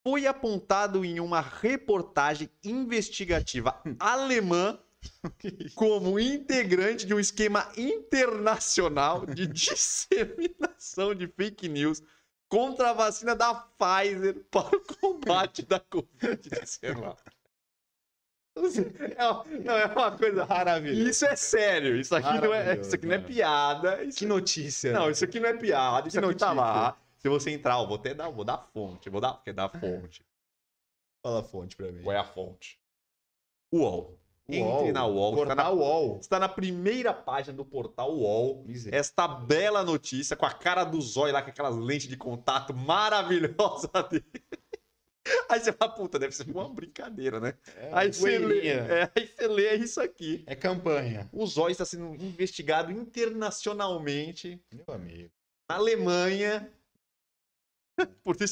foi 0.02 0.26
apontado 0.26 1.04
em 1.04 1.18
uma 1.20 1.40
reportagem 1.40 2.50
investigativa 2.62 3.80
alemã 3.98 4.78
como 5.74 6.18
integrante 6.18 7.06
de 7.06 7.14
um 7.14 7.20
esquema 7.20 7.70
internacional 7.76 9.24
de 9.24 9.46
disseminação 9.48 11.14
de 11.14 11.26
fake 11.26 11.68
news 11.68 12.02
contra 12.48 12.90
a 12.90 12.92
vacina 12.92 13.34
da 13.34 13.54
Pfizer 13.54 14.44
para 14.50 14.76
o 14.76 14.80
combate 15.00 15.62
da 15.62 15.80
Covid-19. 15.80 17.16
É 19.16 19.24
uma- 19.30 19.44
Não, 19.64 19.76
é 19.76 19.86
uma 19.86 20.10
coisa. 20.16 20.46
Maravilhoso. 20.46 21.08
Isso 21.10 21.26
é 21.26 21.36
sério. 21.36 21.96
Isso 21.96 22.14
aqui, 22.14 22.40
não 22.40 22.54
é, 22.54 22.78
isso 22.78 22.94
aqui 22.94 23.06
não 23.06 23.14
é 23.14 23.18
piada. 23.18 24.02
Isso... 24.04 24.18
Que 24.18 24.26
notícia. 24.26 24.92
Não, 24.92 25.10
isso 25.10 25.24
aqui 25.24 25.38
não 25.38 25.48
é 25.48 25.54
piada. 25.54 26.08
Isso 26.08 26.18
Que 26.18 26.24
aqui 26.24 26.34
tá 26.36 26.54
notícia. 26.54 26.72
lá. 26.82 26.96
Se 27.18 27.28
você 27.28 27.50
entrar, 27.50 27.78
eu 27.80 27.86
vou 27.86 27.96
até 27.96 28.14
dar, 28.14 28.28
vou 28.30 28.44
dar 28.44 28.58
fonte. 28.72 29.10
Vou 29.10 29.20
dar, 29.20 29.34
porque 29.34 29.52
dá 29.52 29.68
fonte. 29.68 30.24
Fala 31.22 31.40
a 31.40 31.42
fonte 31.42 31.76
pra 31.76 31.90
mim. 31.92 32.02
Qual 32.02 32.14
é 32.14 32.18
a 32.18 32.24
fonte? 32.24 32.78
UOL. 33.72 34.18
Entre 34.48 34.62
UOL. 34.62 34.92
na 34.92 35.04
UOL. 35.06 35.32
Está 35.42 35.54
na, 35.56 35.64
Portal 35.64 35.76
UOL. 35.76 36.18
está 36.20 36.38
na 36.38 36.48
primeira 36.48 37.12
página 37.12 37.52
do 37.56 37.64
portal 37.64 38.14
UOL. 38.14 38.62
Misericórdia. 38.64 39.00
Esta 39.00 39.26
bela 39.26 39.82
notícia 39.82 40.36
com 40.36 40.46
a 40.46 40.52
cara 40.52 40.84
do 40.84 41.00
zóio 41.00 41.32
lá, 41.32 41.42
com 41.42 41.50
aquelas 41.50 41.74
lentes 41.76 42.06
de 42.06 42.16
contato 42.16 42.72
maravilhosa 42.72 43.90
dele. 44.08 44.24
Aí 45.50 45.60
você 45.60 45.72
fala, 45.72 45.92
puta, 45.92 46.18
deve 46.18 46.34
ser 46.34 46.48
uma 46.50 46.68
brincadeira, 46.68 47.40
né? 47.40 47.54
É, 47.76 47.90
Aí 47.92 48.12
você, 48.12 48.38
lê, 48.38 48.68
é, 48.68 49.10
aí 49.14 49.26
você 49.26 49.48
lê 49.48 49.74
isso 49.76 50.00
aqui. 50.00 50.44
É 50.46 50.54
campanha. 50.54 51.28
O 51.32 51.46
Zóio 51.46 51.72
está 51.72 51.84
sendo 51.84 52.14
investigado 52.14 52.90
internacionalmente 52.92 54.60
Meu 54.72 54.94
amigo. 54.94 55.30
na 55.68 55.76
Alemanha 55.76 56.70
por 58.22 58.36
de 58.36 58.46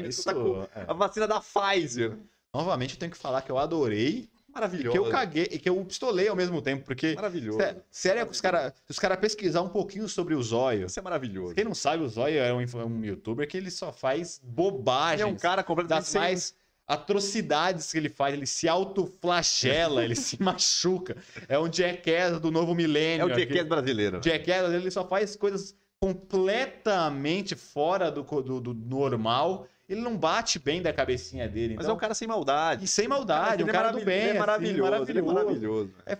Não, 0.00 0.08
isso, 0.08 0.24
contra 0.24 0.40
a 0.40 0.44
co- 0.44 0.80
é. 0.80 0.84
a 0.88 0.92
vacina 0.92 1.28
da 1.28 1.40
Pfizer. 1.40 2.18
Novamente, 2.52 2.94
eu 2.94 2.98
tenho 3.00 3.12
que 3.12 3.18
falar 3.18 3.42
que 3.42 3.50
eu 3.50 3.58
adorei 3.58 4.28
Maravilhoso. 4.54 4.90
que 4.92 4.98
eu 4.98 5.10
caguei 5.10 5.48
e 5.50 5.58
que 5.58 5.68
eu 5.68 5.84
pistolei 5.84 6.28
ao 6.28 6.36
mesmo 6.36 6.60
tempo, 6.60 6.84
porque. 6.84 7.14
Maravilhoso. 7.14 7.58
sé- 7.58 7.76
Sério, 7.90 8.26
que 8.26 8.32
os 8.32 8.40
caras 8.40 8.72
os 8.88 8.98
cara 8.98 9.16
pesquisar 9.16 9.62
um 9.62 9.68
pouquinho 9.68 10.08
sobre 10.08 10.34
o 10.34 10.42
Zóio. 10.42 10.86
Isso 10.86 10.98
é 10.98 11.02
maravilhoso. 11.02 11.54
Quem 11.54 11.64
não 11.64 11.74
sabe, 11.74 12.02
o 12.02 12.08
Zóio 12.08 12.38
é 12.40 12.52
um, 12.52 12.64
um 12.86 13.04
youtuber 13.04 13.46
que 13.48 13.56
ele 13.56 13.70
só 13.70 13.92
faz 13.92 14.40
Ele 14.42 14.52
bobagens. 14.52 15.20
é 15.22 15.26
um 15.26 15.36
cara 15.36 15.62
completamente 15.62 16.00
das 16.00 16.08
sem- 16.08 16.20
mais 16.20 16.54
atrocidades 16.86 17.92
que 17.92 17.98
ele 17.98 18.08
faz. 18.08 18.34
Ele 18.34 18.46
se 18.46 18.68
autoflagela, 18.68 20.04
ele 20.04 20.16
se 20.16 20.36
machuca. 20.42 21.16
É 21.48 21.58
um 21.58 21.72
jackass 21.72 22.40
do 22.40 22.50
novo 22.50 22.72
É 22.72 22.74
milênio. 22.74 23.26
o 23.28 23.32
aqui. 23.32 23.40
Jackass 23.46 23.68
brasileiro. 23.68 24.20
Jackass, 24.22 24.72
ele 24.74 24.90
só 24.90 25.06
faz 25.06 25.36
coisas 25.36 25.74
completamente 26.00 27.54
fora 27.54 28.10
do, 28.10 28.22
do, 28.22 28.60
do 28.60 28.74
normal. 28.74 29.66
Ele 29.90 30.00
não 30.00 30.16
bate 30.16 30.58
bem 30.58 30.80
da 30.80 30.92
cabecinha 30.92 31.48
dele. 31.48 31.74
Mas 31.74 31.84
então- 31.84 31.94
é 31.94 31.96
um 31.96 32.00
cara 32.00 32.14
sem 32.14 32.28
maldade. 32.28 32.84
E 32.84 32.88
sem 32.88 33.08
maldade, 33.08 33.62
um 33.62 33.66
Ele 33.66 33.70
é 33.70 33.72
cara 33.72 33.90
do 33.90 33.98
maravilhoso, 33.98 34.06
bem. 34.06 34.14
Ele 34.20 34.28
é 34.28 34.30
assim, 34.30 34.40
maravilhoso. 34.80 35.10
Ele 35.10 35.18
é 35.18 35.22
maravilhoso. 35.22 35.90
É, 36.06 36.16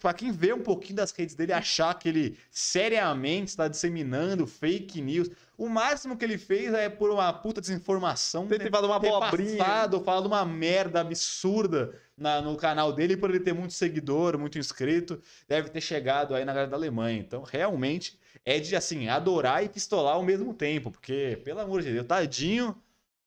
pra 0.00 0.14
quem 0.14 0.32
vê 0.32 0.52
um 0.54 0.62
pouquinho 0.62 0.96
das 0.96 1.12
redes 1.12 1.34
dele, 1.34 1.52
achar 1.52 1.92
que 1.98 2.08
ele 2.08 2.38
seriamente 2.50 3.50
está 3.50 3.68
disseminando 3.68 4.46
fake 4.46 5.00
news. 5.00 5.28
O 5.58 5.68
máximo 5.68 6.16
que 6.16 6.24
ele 6.24 6.36
fez 6.38 6.72
é 6.74 6.88
por 6.88 7.10
uma 7.10 7.32
puta 7.32 7.60
desinformação. 7.60 8.46
Tem 8.46 8.58
falado 8.70 8.86
uma 8.86 9.00
ter 9.00 9.08
abobrinha. 9.12 9.56
passado, 9.58 10.00
falado 10.02 10.26
uma 10.26 10.44
merda 10.44 11.00
absurda 11.00 11.94
na- 12.16 12.40
no 12.42 12.56
canal 12.56 12.92
dele, 12.92 13.16
por 13.16 13.30
ele 13.30 13.40
ter 13.40 13.52
muito 13.52 13.72
seguidor, 13.74 14.38
muito 14.38 14.58
inscrito, 14.58 15.20
deve 15.48 15.68
ter 15.70 15.80
chegado 15.80 16.34
aí 16.34 16.44
na 16.44 16.52
galera 16.52 16.70
da 16.70 16.76
Alemanha. 16.76 17.18
Então, 17.18 17.42
realmente, 17.42 18.18
é 18.44 18.58
de, 18.58 18.76
assim, 18.76 19.08
adorar 19.08 19.64
e 19.64 19.68
pistolar 19.68 20.14
ao 20.14 20.22
mesmo 20.22 20.52
tempo, 20.54 20.90
porque, 20.90 21.40
pelo 21.44 21.60
amor 21.60 21.82
de 21.82 21.92
Deus, 21.92 22.06
tadinho, 22.06 22.76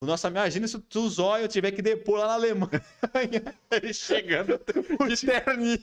o 0.01 0.05
nosso, 0.05 0.27
imagina 0.27 0.65
se 0.67 0.81
o 0.95 1.09
Zóio 1.09 1.47
tiver 1.47 1.71
que 1.71 1.81
depor 1.81 2.19
lá 2.19 2.27
na 2.27 2.33
Alemanha, 2.33 2.81
Ele 3.69 3.93
chegando 3.93 4.57
de 5.07 5.25
terninho. 5.25 5.79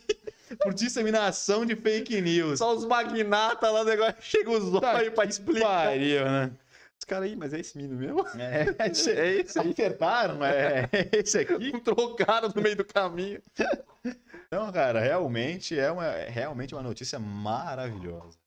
por 0.60 0.72
disseminação 0.72 1.66
de 1.66 1.76
fake 1.76 2.20
news. 2.22 2.58
Só 2.58 2.74
os 2.74 2.86
magnatas 2.86 3.70
lá, 3.70 3.82
o 3.82 3.84
negócio. 3.84 4.14
Chega 4.20 4.50
os 4.50 4.80
Tá 4.80 4.94
olhos 4.94 5.12
pra 5.12 5.24
explicar. 5.26 5.88
Pariu, 5.88 6.24
né? 6.24 6.50
Os 6.98 7.04
caras 7.04 7.28
aí, 7.28 7.36
mas 7.36 7.52
é 7.52 7.60
esse 7.60 7.76
menino 7.76 7.94
mesmo? 7.96 8.26
É, 8.40 8.74
É 8.86 8.88
esse 8.90 9.58
aí. 9.58 9.70
acertaram, 9.70 10.42
é 10.42 10.88
esse 11.12 11.38
aqui. 11.38 11.70
Não 11.72 11.80
trocaram 11.84 12.48
no 12.54 12.62
meio 12.62 12.76
do 12.76 12.84
caminho. 12.86 13.42
Então, 14.46 14.72
cara, 14.72 14.98
realmente 14.98 15.78
é 15.78 15.90
uma, 15.90 16.06
é 16.06 16.30
realmente 16.30 16.74
uma 16.74 16.82
notícia 16.82 17.18
maravilhosa. 17.18 18.38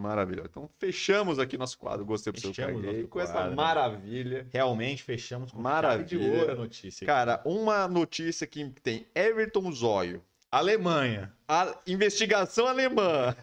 Maravilhoso. 0.00 0.48
Então, 0.50 0.68
fechamos 0.78 1.38
aqui 1.38 1.56
nosso 1.56 1.78
quadro. 1.78 2.04
Gostei 2.04 2.32
do 2.32 2.40
seu 2.40 2.50
nosso 2.50 3.08
Com 3.08 3.20
essa 3.20 3.32
quadro. 3.32 3.54
maravilha. 3.56 4.46
Realmente 4.52 5.02
fechamos 5.02 5.52
com 5.52 5.60
Maravilha. 5.60 6.04
de 6.06 6.16
ouro 6.18 6.52
a 6.52 6.54
notícia. 6.56 7.06
Cara, 7.06 7.40
uma 7.44 7.86
notícia 7.86 8.46
que 8.46 8.64
tem 8.82 9.06
Everton 9.14 9.70
Zóio. 9.70 10.20
Alemanha. 10.50 11.32
A 11.46 11.76
investigação 11.86 12.66
alemã. 12.66 13.36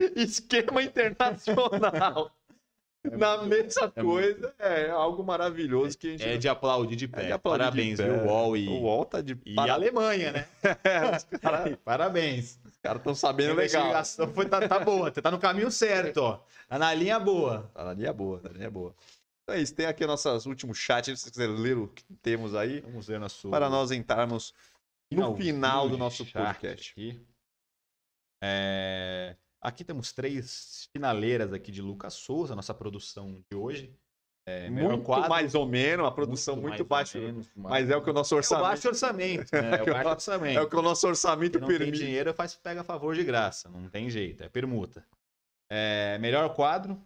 Esquema 0.16 0.82
internacional. 0.82 2.30
Na 3.04 3.42
mesma 3.44 3.92
é 3.94 4.02
coisa, 4.02 4.54
é 4.58 4.90
algo 4.90 5.22
maravilhoso 5.22 5.96
que 5.96 6.08
a 6.08 6.10
gente. 6.10 6.24
É 6.28 6.36
de 6.36 6.48
aplaudir 6.48 6.96
de 6.96 7.04
É 7.04 7.08
pé. 7.08 7.26
de 7.26 7.32
aplaudir 7.32 7.58
Parabéns, 7.60 7.96
de 7.96 8.02
pé. 8.04 8.10
viu, 8.12 8.24
UOL 8.26 8.56
e, 8.56 8.68
O 8.68 8.72
UOL 8.82 9.04
tá 9.04 9.20
de 9.22 9.38
e 9.46 9.54
para- 9.54 9.72
Alemanha, 9.72 10.32
né? 10.32 10.48
Os 11.16 11.24
caras 12.82 13.00
estão 13.00 13.14
sabendo 13.14 13.52
A 13.52 13.54
legal. 13.54 13.82
investigação 13.82 14.32
foi, 14.32 14.48
tá, 14.48 14.66
tá 14.68 14.78
boa, 14.78 15.10
tá 15.10 15.30
no 15.30 15.38
caminho 15.38 15.70
certo, 15.70 16.18
ó. 16.18 16.40
Tá 16.68 16.78
na 16.78 16.92
linha 16.94 17.18
boa. 17.18 17.70
Tá 17.74 17.84
na 17.84 17.94
linha 17.94 18.12
boa, 18.12 18.40
tá 18.40 18.48
na 18.50 18.58
linha 18.58 18.70
boa. 18.70 18.94
Então 19.42 19.56
é 19.56 19.60
isso. 19.60 19.74
Tem 19.74 19.86
aqui 19.86 20.06
nossos 20.06 20.46
últimos 20.46 20.76
chats. 20.78 21.06
Se 21.18 21.22
vocês 21.24 21.30
quiserem 21.30 21.56
ler 21.56 21.78
o 21.78 21.88
que 21.88 22.04
temos 22.22 22.54
aí, 22.54 22.80
Vamos 22.80 23.06
ver 23.06 23.18
nosso... 23.18 23.48
para 23.48 23.68
nós 23.70 23.90
entrarmos 23.90 24.52
no 25.10 25.16
finalzinho 25.16 25.54
final 25.54 25.88
do 25.88 25.96
nosso 25.96 26.24
chat 26.26 26.44
podcast. 26.44 26.92
Aqui. 26.92 27.20
É, 28.42 29.36
aqui 29.60 29.84
temos 29.84 30.12
três 30.12 30.88
finaleiras 30.92 31.52
aqui 31.52 31.72
de 31.72 31.82
Lucas 31.82 32.14
Souza, 32.14 32.54
nossa 32.54 32.74
produção 32.74 33.42
de 33.50 33.56
hoje. 33.56 33.92
É, 34.48 34.70
melhor 34.70 34.92
muito 34.92 35.04
quadro, 35.04 35.28
mais 35.28 35.54
ou 35.54 35.66
menos, 35.66 36.04
uma 36.04 36.14
produção 36.14 36.56
muito, 36.56 36.68
mais 36.70 36.80
ou 36.80 36.86
baixa. 36.86 37.18
menos, 37.18 37.50
Mas 37.54 37.90
é 37.90 37.96
o 37.96 38.02
que 38.02 38.08
o 38.08 38.12
nosso 38.14 38.34
É 38.34 38.36
o 38.36 38.38
orçamento. 38.38 38.62
baixo 38.68 38.88
orçamento, 38.88 39.50
né? 39.52 39.76
É 39.78 39.82
o 39.82 39.86
baixo 39.86 40.08
orçamento. 40.10 40.58
É 40.58 40.62
o 40.62 40.68
que 40.70 40.76
o 40.76 40.82
nosso 40.82 41.06
orçamento 41.06 41.58
não 41.60 41.68
tem 41.68 41.78
permite. 41.78 41.98
dinheiro 41.98 42.32
faz 42.32 42.54
pega 42.54 42.80
a 42.80 42.84
favor 42.84 43.14
de 43.14 43.24
graça, 43.24 43.68
não 43.68 43.88
tem 43.90 44.08
jeito, 44.08 44.42
é 44.42 44.48
permuta. 44.48 45.06
É, 45.70 46.16
melhor 46.18 46.54
quadro 46.54 47.02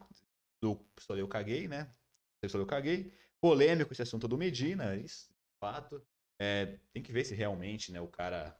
do 0.62 0.76
Pistolei 0.94 1.22
Eu 1.22 1.28
Caguei, 1.28 1.66
né? 1.66 1.92
Pistolei 2.40 2.62
Eu 2.64 2.68
Caguei. 2.68 3.12
Polêmico 3.40 3.92
esse 3.92 4.02
assunto 4.02 4.28
do 4.28 4.38
Medina, 4.38 4.94
isso, 4.94 5.28
de 5.28 5.58
fato. 5.60 6.00
É, 6.40 6.78
tem 6.92 7.02
que 7.02 7.12
ver 7.12 7.24
se 7.24 7.34
realmente 7.34 7.90
né, 7.90 8.00
o 8.00 8.06
cara 8.06 8.56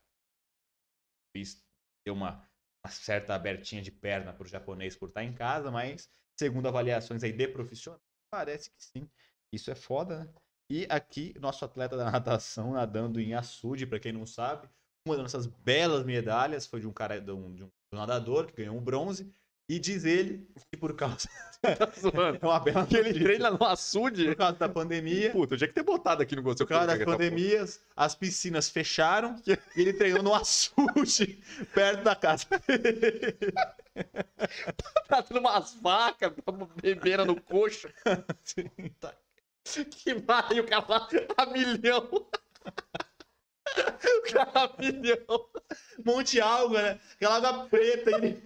fez, 1.33 1.65
deu 2.05 2.15
uma, 2.15 2.45
uma 2.85 2.91
certa 2.91 3.35
abertinha 3.35 3.81
de 3.81 3.93
perna 3.93 4.33
pro 4.33 4.49
japonês 4.49 4.97
por 4.97 5.09
estar 5.09 5.23
em 5.23 5.33
casa, 5.33 5.71
mas 5.71 6.11
segundo 6.37 6.67
avaliações 6.67 7.23
aí 7.23 7.33
de 7.33 7.47
profissional, 7.49 8.01
parece 8.33 8.71
que 8.71 8.83
sim. 8.83 9.09
Isso 9.53 9.71
é 9.71 9.75
foda, 9.75 10.25
né? 10.25 10.35
E 10.71 10.87
aqui, 10.89 11.35
nosso 11.39 11.65
atleta 11.67 11.99
da 11.99 12.09
natação 12.11 12.73
nadando 12.73 13.21
em 13.21 13.35
açude, 13.35 13.87
para 13.87 14.01
quem 14.01 14.11
não 14.11 14.25
sabe, 14.25 14.67
uma 15.07 15.17
das 15.17 15.25
nossas 15.25 15.47
belas 15.47 16.03
medalhas 16.05 16.67
foi 16.67 16.81
de 16.81 16.87
um 16.89 16.93
cara, 16.93 17.21
de 17.21 17.31
um, 17.31 17.55
de 17.55 17.65
um 17.65 17.71
nadador 17.93 18.47
que 18.47 18.55
ganhou 18.55 18.75
um 18.75 18.83
bronze. 18.83 19.31
E 19.69 19.79
diz 19.79 20.05
ele 20.05 20.49
que 20.71 20.77
por 20.77 20.95
causa. 20.95 21.29
Tá 21.63 21.89
zoando. 21.97 22.41
É 22.43 22.45
uma 22.45 22.59
bela 22.59 22.85
Que 22.85 22.97
ele 22.97 23.23
treina 23.23 23.49
no 23.49 23.65
açude. 23.65 24.27
Por 24.27 24.35
causa 24.35 24.59
da 24.59 24.69
pandemia. 24.69 25.31
Puta, 25.31 25.55
eu 25.55 25.59
tinha 25.59 25.69
que 25.69 25.75
ter 25.75 25.85
botado 25.85 26.21
aqui 26.21 26.35
no 26.35 26.43
gostei. 26.43 26.67
Por 26.67 26.73
causa 26.73 26.89
das 26.89 27.05
pandemias, 27.05 27.81
as 27.95 28.17
piscinas 28.17 28.69
fecharam 28.69 29.41
e 29.47 29.57
ele 29.81 29.93
treinou 29.93 30.25
no 30.25 30.35
açude, 30.35 31.41
perto 31.73 32.03
da 32.03 32.17
casa. 32.17 32.47
Tá 35.07 35.21
dando 35.21 35.41
umas 35.41 35.75
vacas, 35.75 36.33
bebeira 36.83 37.27
no 37.27 37.39
coxo. 37.41 37.89
Tá. 38.99 39.15
Que 39.91 40.15
vai, 40.15 40.59
o 40.59 40.67
cara 40.67 40.85
lá 40.89 41.07
a 41.37 41.47
milhão. 41.47 42.09
O 42.11 42.27
cara 44.33 44.51
a 44.55 44.75
milhão. 44.81 45.47
Um 45.99 46.13
monte 46.13 46.33
de 46.33 46.41
né? 46.73 46.99
Aquela 47.15 47.37
água 47.37 47.69
preta. 47.69 48.11
Ele... 48.17 48.43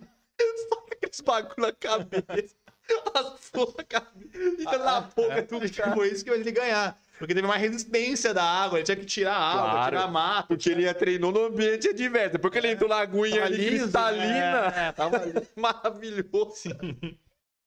Só 0.68 0.84
aqueles 0.92 1.20
bagulho 1.20 1.54
na 1.58 1.72
cabeça. 1.72 2.54
As 3.14 3.50
porra 3.50 3.74
na 3.78 3.84
cabeça. 3.84 4.56
Fica 4.56 4.78
na 4.78 5.00
boca 5.00 5.42
do 5.42 5.56
Acho 5.56 5.72
que 5.72 5.80
cara. 5.82 5.94
foi 5.94 6.08
isso 6.08 6.24
que 6.24 6.30
ele 6.30 6.52
ganhar. 6.52 6.96
Porque 7.18 7.34
teve 7.34 7.46
mais 7.48 7.60
resistência 7.60 8.32
da 8.34 8.44
água, 8.44 8.78
ele 8.78 8.84
tinha 8.84 8.96
que 8.96 9.06
tirar 9.06 9.34
a 9.34 9.50
água, 9.52 9.70
Claro. 9.70 9.96
tirar 9.96 10.08
mato. 10.08 10.48
Porque 10.48 10.70
ele 10.70 10.94
treinou 10.94 11.32
no 11.32 11.46
ambiente 11.46 11.88
adverso. 11.88 12.38
Porque 12.38 12.58
ele 12.58 12.70
entrou 12.72 12.88
na 12.88 12.96
aguinha 12.98 13.44
ali 13.44 13.78
cristalina. 13.78 14.72
É, 14.76 14.92
tava 14.92 15.18
liso. 15.18 15.46
Maravilhoso. 15.56 16.68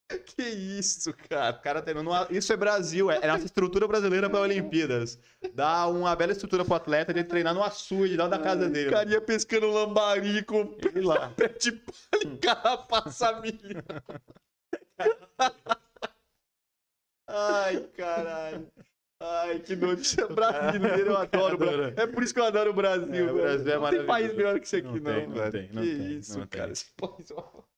Que 0.26 0.42
isso, 0.44 1.14
cara. 1.30 1.56
O 1.56 1.62
cara 1.62 1.82
treinou 1.82 2.04
numa... 2.04 2.28
Isso 2.32 2.52
é 2.52 2.58
Brasil, 2.58 3.12
é, 3.12 3.20
é 3.22 3.28
nossa 3.28 3.46
estrutura 3.46 3.88
brasileira 3.88 4.30
para 4.30 4.40
Olimpíadas. 4.40 5.20
Dá 5.54 5.88
uma 5.88 6.16
bela 6.16 6.32
estrutura 6.32 6.66
pro 6.66 6.74
atleta 6.74 7.14
de 7.14 7.24
treinar 7.24 7.54
no 7.54 7.64
açude 7.64 8.18
lá 8.18 8.28
da 8.28 8.40
casa 8.40 8.68
dele. 8.70 8.90
O 8.90 8.92
cara 8.92 9.10
ia 9.10 9.22
pescando 9.22 9.70
lambari 9.70 10.44
com 10.44 10.76
Ele 10.84 11.02
lá. 11.02 11.30
pé 11.30 11.48
de 11.50 11.72
palha 11.74 12.38
carapaça 12.42 13.40
milha. 13.42 13.84
Ai, 17.28 17.82
caralho. 17.96 18.68
Ai, 19.22 19.60
que 19.60 19.76
notícia 19.76 20.26
brasileiro, 20.28 21.12
eu 21.12 21.18
adoro 21.18 21.58
Brasil. 21.58 21.94
É 21.98 22.08
por 22.08 22.24
isso 22.24 22.34
que 22.34 22.40
eu 22.40 22.46
adoro 22.46 22.72
o 22.72 22.74
Brasil, 22.74 23.28
É, 23.28 23.32
o. 23.32 23.36
Brasil 23.36 23.72
é 23.74 23.76
Não 23.78 23.90
tem 23.90 24.06
país 24.06 24.08
maravilhoso. 24.08 24.38
melhor 24.38 24.60
que 24.60 24.66
isso 24.66 24.76
aqui, 24.78 24.88
Não 24.88 24.94
não, 25.00 25.04
tem, 25.04 25.28
não 25.28 25.36
velho. 25.36 25.52
tem, 25.52 25.70
não 25.74 25.82
que 25.84 25.90
isso, 25.90 26.48
cara. 26.48 26.64
tem. 26.66 26.72
Esse 26.72 26.86
país, 26.96 27.32
ó. 27.32 27.69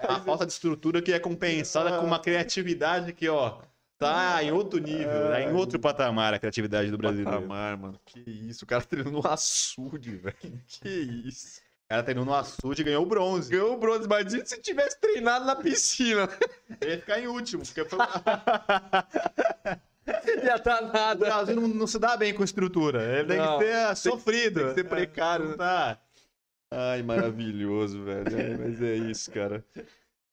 A 0.00 0.20
falta 0.20 0.44
de 0.44 0.52
estrutura 0.52 1.00
que 1.00 1.12
é 1.12 1.18
compensada 1.18 1.98
com 1.98 2.04
uma 2.06 2.18
criatividade 2.18 3.12
que, 3.12 3.28
ó, 3.28 3.58
tá 3.98 4.42
em 4.42 4.50
outro 4.52 4.78
nível, 4.80 5.28
tá 5.30 5.40
em 5.40 5.52
outro 5.52 5.78
patamar 5.78 6.34
a 6.34 6.38
criatividade 6.38 6.90
do 6.90 6.98
brasileiro. 6.98 7.30
Patamar, 7.30 7.76
mano. 7.76 7.98
Que 8.04 8.20
isso, 8.28 8.64
o 8.64 8.66
cara 8.66 8.82
treinando 8.82 9.20
no 9.22 9.26
açude, 9.26 10.16
velho. 10.16 10.36
Que 10.66 10.88
isso. 11.26 11.60
O 11.84 11.88
cara 11.88 12.02
treinou 12.02 12.24
no 12.24 12.34
açude 12.34 12.80
e 12.80 12.84
ganhou 12.84 13.02
o 13.02 13.06
bronze. 13.06 13.50
Ganhou 13.50 13.74
o 13.74 13.78
bronze, 13.78 14.04
imagina 14.06 14.44
se 14.44 14.60
tivesse 14.60 14.98
treinado 15.00 15.44
na 15.44 15.54
piscina. 15.54 16.28
Ele 16.80 16.92
ia 16.92 16.98
ficar 16.98 17.20
em 17.20 17.26
último, 17.28 17.62
porque 17.62 17.84
foi... 17.84 17.98
Ia 20.44 20.58
dar 20.58 20.82
o 20.82 20.92
nada. 20.92 21.14
Brasil 21.26 21.56
não, 21.56 21.68
não 21.68 21.86
se 21.86 21.98
dá 21.98 22.16
bem 22.16 22.34
com 22.34 22.44
estrutura. 22.44 23.02
Ele 23.02 23.28
tem 23.28 23.38
Não, 23.38 23.58
que 23.58 23.64
ser 23.64 23.96
sofrido. 23.96 24.60
tem 24.60 24.68
que 24.68 24.74
ser 24.74 24.84
precário, 24.84 25.44
Não 25.44 25.50
né? 25.52 25.56
tá. 25.58 25.98
Ai, 26.70 27.02
maravilhoso, 27.02 28.02
velho. 28.04 28.36
É, 28.36 28.56
Mas 28.56 28.82
é 28.82 28.96
isso, 28.96 29.30
cara. 29.30 29.64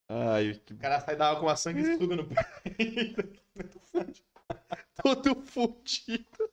Ai, 0.08 0.60
que 0.66 0.74
O 0.74 0.78
cara 0.78 1.00
sai 1.00 1.16
da 1.16 1.30
água 1.30 1.40
com 1.40 1.48
a 1.48 1.56
sanguessuga 1.56 2.16
no 2.16 2.28
todo 5.02 5.34
fudido. 5.46 6.50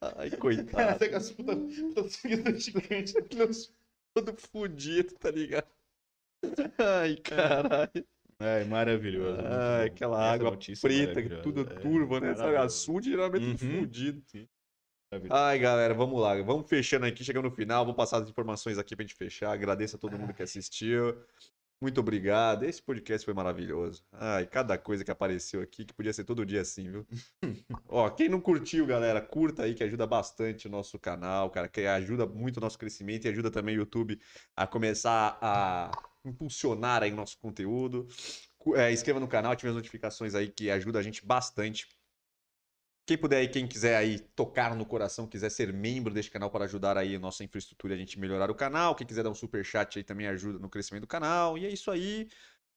Ai, 0.00 0.30
cara. 0.30 0.40
coitado. 0.40 0.98
Sai 0.98 1.08
com 1.08 1.16
as 1.16 1.30
puta, 1.32 1.56
puta 1.56 2.08
sanguessuga 2.08 2.58
gigante. 2.58 3.14
Todo 4.14 4.34
fudido, 4.36 5.14
tá 5.14 5.30
ligado? 5.30 5.66
Ai, 6.78 7.16
caralho. 7.16 8.06
É, 8.40 8.62
maravilhoso. 8.64 9.40
Ai, 9.44 9.86
aquela 9.88 10.16
Essa 10.16 10.34
água 10.34 10.56
preta, 10.80 11.14
maravilhosa. 11.14 11.42
tudo 11.42 11.60
É, 11.62 11.80
turva, 11.80 12.20
né? 12.20 12.34
Sabe? 12.36 12.56
Açude 12.56 13.10
geralmente 13.10 13.64
Uhum. 13.64 13.80
fudido. 13.80 14.22
Maravilhoso. 14.32 14.57
Ai, 15.30 15.58
galera, 15.58 15.94
vamos 15.94 16.20
lá. 16.20 16.40
Vamos 16.42 16.68
fechando 16.68 17.06
aqui, 17.06 17.24
chegando 17.24 17.48
no 17.48 17.54
final. 17.54 17.84
Vou 17.84 17.94
passar 17.94 18.22
as 18.22 18.28
informações 18.28 18.78
aqui 18.78 18.94
pra 18.94 19.04
gente 19.04 19.14
fechar. 19.14 19.52
Agradeço 19.52 19.96
a 19.96 19.98
todo 19.98 20.18
mundo 20.18 20.34
que 20.34 20.42
assistiu. 20.42 21.16
Muito 21.80 22.00
obrigado. 22.00 22.64
Esse 22.64 22.82
podcast 22.82 23.24
foi 23.24 23.32
maravilhoso. 23.32 24.04
Ai, 24.12 24.46
cada 24.46 24.76
coisa 24.76 25.04
que 25.04 25.10
apareceu 25.10 25.62
aqui, 25.62 25.84
que 25.84 25.94
podia 25.94 26.12
ser 26.12 26.24
todo 26.24 26.44
dia 26.44 26.60
assim, 26.60 26.90
viu? 26.90 27.06
Ó, 27.88 28.10
quem 28.10 28.28
não 28.28 28.40
curtiu, 28.40 28.84
galera, 28.84 29.20
curta 29.20 29.62
aí, 29.62 29.74
que 29.74 29.84
ajuda 29.84 30.06
bastante 30.06 30.66
o 30.66 30.70
nosso 30.70 30.98
canal, 30.98 31.50
cara, 31.50 31.68
que 31.68 31.82
ajuda 31.82 32.26
muito 32.26 32.56
o 32.56 32.60
nosso 32.60 32.76
crescimento 32.76 33.26
e 33.26 33.28
ajuda 33.28 33.50
também 33.50 33.76
o 33.76 33.80
YouTube 33.80 34.20
a 34.56 34.66
começar 34.66 35.38
a 35.40 35.92
impulsionar 36.24 37.04
aí 37.04 37.12
o 37.12 37.16
nosso 37.16 37.38
conteúdo. 37.38 38.08
É, 38.74 38.92
inscreva 38.92 39.20
no 39.20 39.28
canal, 39.28 39.52
ative 39.52 39.70
as 39.70 39.76
notificações 39.76 40.34
aí, 40.34 40.48
que 40.48 40.70
ajuda 40.70 40.98
a 40.98 41.02
gente 41.02 41.24
bastante. 41.24 41.86
Quem 43.08 43.16
puder 43.16 43.38
aí, 43.38 43.48
quem 43.48 43.66
quiser 43.66 43.96
aí 43.96 44.18
tocar 44.18 44.76
no 44.76 44.84
coração, 44.84 45.26
quiser 45.26 45.48
ser 45.48 45.72
membro 45.72 46.12
deste 46.12 46.30
canal 46.30 46.50
para 46.50 46.66
ajudar 46.66 46.98
aí 46.98 47.16
a 47.16 47.18
nossa 47.18 47.42
infraestrutura 47.42 47.94
e 47.94 47.96
a 47.96 47.98
gente 47.98 48.20
melhorar 48.20 48.50
o 48.50 48.54
canal, 48.54 48.94
quem 48.94 49.06
quiser 49.06 49.22
dar 49.22 49.30
um 49.30 49.34
super 49.34 49.64
chat 49.64 49.96
aí 49.96 50.04
também 50.04 50.26
ajuda 50.26 50.58
no 50.58 50.68
crescimento 50.68 51.04
do 51.04 51.06
canal. 51.06 51.56
E 51.56 51.64
é 51.64 51.70
isso 51.70 51.90
aí. 51.90 52.28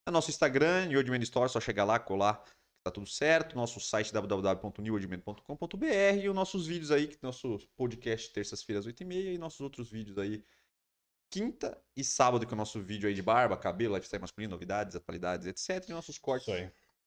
É 0.07 0.11
nosso 0.11 0.29
Instagram, 0.29 0.86
Newodman 0.86 1.21
Store, 1.23 1.49
só 1.49 1.59
chegar 1.59 1.84
lá, 1.84 1.99
colar, 1.99 2.41
tá 2.82 2.89
tudo 2.89 3.07
certo. 3.07 3.57
Nosso 3.57 3.82
site 3.82 4.13
www.newodman.com.br 4.13 5.86
e 6.23 6.29
os 6.29 6.36
nossos 6.36 6.65
vídeos 6.65 6.91
aí, 6.91 7.13
nosso 7.21 7.59
podcast 7.75 8.32
terças-feiras 8.32 8.88
8h30 8.88 9.34
e 9.34 9.38
nossos 9.38 9.59
outros 9.59 9.91
vídeos 9.91 10.17
aí 10.17 10.45
quinta 11.29 11.77
e 11.93 12.05
sábado 12.05 12.47
que 12.47 12.53
é 12.53 12.55
o 12.55 12.57
nosso 12.57 12.79
vídeo 12.79 13.09
aí 13.09 13.13
de 13.13 13.21
barba, 13.21 13.57
cabelo, 13.57 13.95
lifestyle 13.95 14.21
masculino, 14.21 14.51
novidades, 14.51 14.95
atualidades, 14.95 15.45
etc. 15.45 15.89
E 15.89 15.91
nossos 15.91 16.17
cortes 16.17 16.47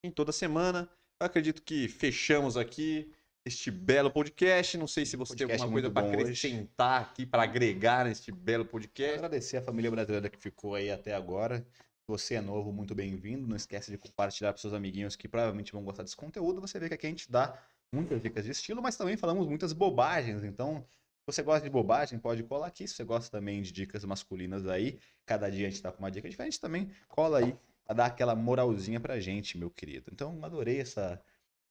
em 0.02 0.10
toda 0.10 0.30
semana. 0.30 0.90
Eu 1.24 1.26
acredito 1.26 1.62
que 1.62 1.88
fechamos 1.88 2.54
aqui 2.54 3.10
este 3.46 3.70
belo 3.70 4.10
podcast. 4.10 4.76
Não 4.76 4.86
sei 4.86 5.06
se 5.06 5.16
você 5.16 5.34
tem 5.34 5.46
Podcast 5.46 5.62
alguma 5.62 5.80
coisa 5.80 5.88
muito 5.88 5.94
para 5.94 6.02
bom 6.02 6.08
hoje. 6.10 6.20
acrescentar 6.20 7.00
aqui, 7.00 7.24
para 7.24 7.42
agregar 7.44 8.04
neste 8.04 8.30
belo 8.30 8.64
Quero 8.64 8.70
podcast. 8.70 9.14
agradecer 9.14 9.56
a 9.56 9.62
família 9.62 9.90
brasileira 9.90 10.28
que 10.28 10.38
ficou 10.38 10.74
aí 10.74 10.90
até 10.90 11.14
agora. 11.14 11.60
Se 11.60 12.06
você 12.06 12.34
é 12.34 12.42
novo, 12.42 12.70
muito 12.74 12.94
bem-vindo. 12.94 13.48
Não 13.48 13.56
esquece 13.56 13.90
de 13.90 13.96
compartilhar 13.96 14.52
para 14.52 14.60
seus 14.60 14.74
amiguinhos 14.74 15.16
que 15.16 15.26
provavelmente 15.26 15.72
vão 15.72 15.82
gostar 15.82 16.02
desse 16.02 16.14
conteúdo. 16.14 16.60
Você 16.60 16.78
vê 16.78 16.88
que 16.88 16.94
aqui 16.94 17.06
a 17.06 17.08
gente 17.08 17.32
dá 17.32 17.58
muitas 17.90 18.20
dicas 18.22 18.44
de 18.44 18.50
estilo, 18.50 18.82
mas 18.82 18.94
também 18.94 19.16
falamos 19.16 19.48
muitas 19.48 19.72
bobagens. 19.72 20.44
Então, 20.44 20.84
se 20.86 21.34
você 21.34 21.42
gosta 21.42 21.64
de 21.64 21.70
bobagem, 21.70 22.18
pode 22.18 22.42
colar 22.42 22.66
aqui. 22.66 22.86
Se 22.86 22.96
você 22.96 23.04
gosta 23.04 23.30
também 23.30 23.62
de 23.62 23.72
dicas 23.72 24.04
masculinas 24.04 24.66
aí, 24.66 24.98
cada 25.24 25.48
dia 25.48 25.68
a 25.68 25.70
gente 25.70 25.80
tá 25.80 25.90
com 25.90 26.00
uma 26.00 26.10
dica 26.10 26.28
diferente 26.28 26.60
também, 26.60 26.90
cola 27.08 27.38
aí 27.38 27.56
a 27.86 27.92
dar 27.94 28.06
aquela 28.06 28.34
moralzinha 28.34 28.98
pra 29.00 29.20
gente, 29.20 29.58
meu 29.58 29.70
querido. 29.70 30.10
Então, 30.12 30.38
adorei 30.44 30.80
essa 30.80 31.22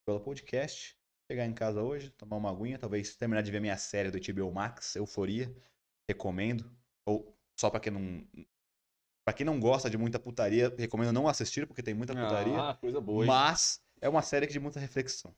pelo 0.06 0.20
podcast. 0.20 0.98
Chegar 1.32 1.46
em 1.46 1.54
casa 1.54 1.82
hoje, 1.82 2.10
tomar 2.12 2.36
uma 2.38 2.52
aguinha, 2.52 2.78
talvez 2.78 3.16
terminar 3.16 3.42
de 3.42 3.50
ver 3.52 3.62
minha 3.62 3.78
série 3.78 4.12
do 4.12 4.20
HBO 4.20 4.52
Max, 4.52 4.96
Euforia. 4.96 5.54
Recomendo. 6.10 6.70
Ou 7.06 7.36
só 7.60 7.70
pra 7.70 7.80
quem 7.80 7.92
não. 7.94 8.28
Pra 9.26 9.34
quem 9.34 9.46
não 9.46 9.58
gosta 9.60 9.90
de 9.90 9.98
muita 9.98 10.20
putaria, 10.20 10.74
recomendo 10.78 11.14
não 11.14 11.30
assistir, 11.30 11.66
porque 11.66 11.82
tem 11.82 11.94
muita 11.94 12.14
putaria. 12.14 12.60
Ah, 12.60 12.74
coisa 12.76 13.00
boa. 13.00 13.24
hein? 13.24 13.28
mas 13.28 13.82
é 14.02 14.10
uma 14.10 14.22
série 14.22 14.46
que 14.46 14.52
de 14.54 14.60
muita 14.60 14.82
reflexão. 14.82 15.34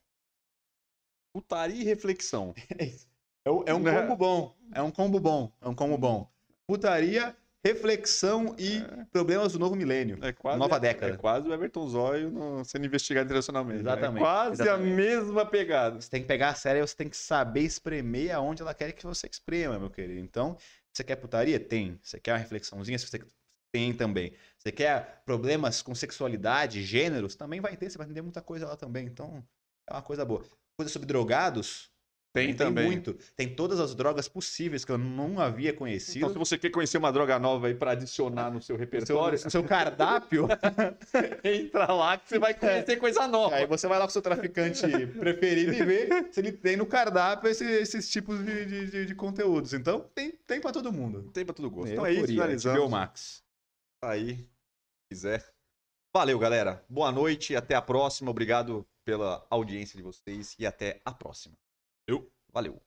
Putaria 1.33 1.81
e 1.81 1.83
reflexão. 1.83 2.53
É, 3.47 3.51
um- 3.51 3.63
é 3.67 3.73
um 3.75 3.79
Né? 3.79 4.01
combo 4.01 4.15
bom. 4.15 4.57
É 4.73 4.81
um 4.81 4.89
combo 4.89 5.19
bom. 5.19 5.51
É 5.61 5.67
um 5.69 5.75
combo 5.75 5.95
bom. 5.99 6.27
Putaria, 6.65 7.37
reflexão 7.65 8.55
e 8.59 8.83
problemas 9.11 9.53
do 9.53 9.59
novo 9.59 9.75
milênio. 9.75 10.19
É 10.21 10.31
quase, 10.31 10.59
Nova 10.59 10.79
década. 10.79 11.13
É 11.13 11.17
quase 11.17 11.47
o 11.49 11.53
Everton 11.53 11.87
Zóio 11.89 12.29
no- 12.29 12.63
sendo 12.63 12.85
investigado 12.85 13.25
internacionalmente. 13.25 13.81
né? 13.83 13.91
Exatamente, 13.91 14.21
É 14.21 14.25
quase 14.25 14.61
exatamente. 14.61 14.91
a 14.91 14.95
mesma 14.95 15.45
pegada. 15.45 15.99
Você 15.99 16.09
tem 16.09 16.21
que 16.21 16.27
pegar 16.27 16.49
a 16.49 16.55
série 16.55 16.79
e 16.79 16.81
você 16.81 16.95
tem 16.95 17.09
que 17.09 17.17
saber 17.17 17.61
espremer 17.61 18.35
aonde 18.35 18.61
ela 18.61 18.73
quer 18.73 18.91
que 18.91 19.03
você 19.05 19.27
esprema, 19.27 19.79
meu 19.79 19.89
querido. 19.89 20.19
Então, 20.19 20.55
você 20.93 21.03
quer 21.03 21.15
putaria? 21.15 21.59
Tem. 21.59 21.99
Você 22.03 22.19
quer 22.19 22.33
uma 22.33 22.37
reflexãozinha? 22.37 22.99
Se 22.99 23.07
você 23.07 23.19
tem 23.73 23.93
também. 23.93 24.31
Você 24.59 24.71
quer 24.71 25.23
problemas 25.25 25.81
com 25.81 25.93
sexualidade, 25.95 26.83
gêneros? 26.83 27.35
Também 27.35 27.59
vai 27.59 27.75
ter. 27.75 27.89
Você 27.89 27.97
vai 27.97 28.05
entender 28.05 28.21
muita 28.21 28.41
coisa 28.41 28.67
lá 28.67 28.75
também. 28.77 29.05
Então, 29.07 29.43
é 29.89 29.93
uma 29.93 30.01
coisa 30.01 30.23
boa. 30.23 30.43
Coisa 30.77 30.91
sobre 30.91 31.07
drogados? 31.07 31.89
Tem, 32.35 32.47
Tem 32.47 32.55
também. 32.55 32.85
muito. 32.85 33.17
Tem 33.35 33.47
todas 33.47 33.79
as 33.79 33.95
drogas 33.95 34.27
possíveis 34.27 34.83
que 34.85 34.91
eu 34.91 34.97
não 34.97 35.39
havia 35.39 35.71
conhecido. 35.73 36.17
Então, 36.17 36.29
se 36.33 36.37
você 36.37 36.57
quer 36.57 36.69
conhecer 36.69 36.97
uma 36.97 37.11
droga 37.11 37.39
nova 37.39 37.67
aí 37.67 37.73
para 37.73 37.91
adicionar 37.91 38.51
no 38.51 38.61
seu 38.61 38.75
seu, 38.75 38.77
repertório, 38.77 39.39
no 39.43 39.49
seu 39.49 39.63
cardápio, 39.63 40.47
entra 41.43 41.91
lá 41.93 42.17
que 42.17 42.27
você 42.29 42.37
vai 42.39 42.53
conhecer 42.53 42.97
coisa 42.97 43.27
nova. 43.27 43.55
aí 43.55 43.65
você 43.65 43.87
vai 43.87 43.97
lá 43.97 44.05
com 44.05 44.09
o 44.09 44.13
seu 44.13 44.21
traficante 44.21 44.81
preferido 45.17 45.73
e 45.73 45.83
vê 45.83 46.31
se 46.31 46.39
ele 46.41 46.51
tem 46.51 46.75
no 46.75 46.85
cardápio 46.85 47.49
esse- 47.49 47.63
esses 47.63 48.09
tipos 48.09 48.43
de, 48.43 48.65
de, 48.65 48.85
de- 48.91 49.05
de 49.05 49.15
conteúdos. 49.15 49.73
Então, 49.73 50.01
tem, 50.13 50.31
tem 50.45 50.59
para 50.59 50.71
todo 50.71 50.91
mundo. 50.91 51.29
Tem 51.33 51.45
pra 51.45 51.53
todo 51.53 51.69
gosto. 51.69 51.91
Então 51.91 52.05
é 52.05 52.13
isso, 52.13 52.27
finalizamos. 52.27 52.81
HBO 52.81 52.89
Max. 52.89 53.43
aí, 54.03 54.35
se 54.37 54.47
quiser. 55.09 55.45
Valeu, 56.13 56.37
galera. 56.39 56.83
Boa 56.89 57.11
noite, 57.11 57.55
até 57.55 57.75
a 57.75 57.81
próxima. 57.81 58.29
Obrigado 58.31 58.85
pela 59.05 59.45
audiência 59.49 59.97
de 59.97 60.03
vocês 60.03 60.55
e 60.59 60.65
até 60.65 60.99
a 61.05 61.13
próxima. 61.13 61.55
Eu. 62.07 62.31
Valeu. 62.53 62.81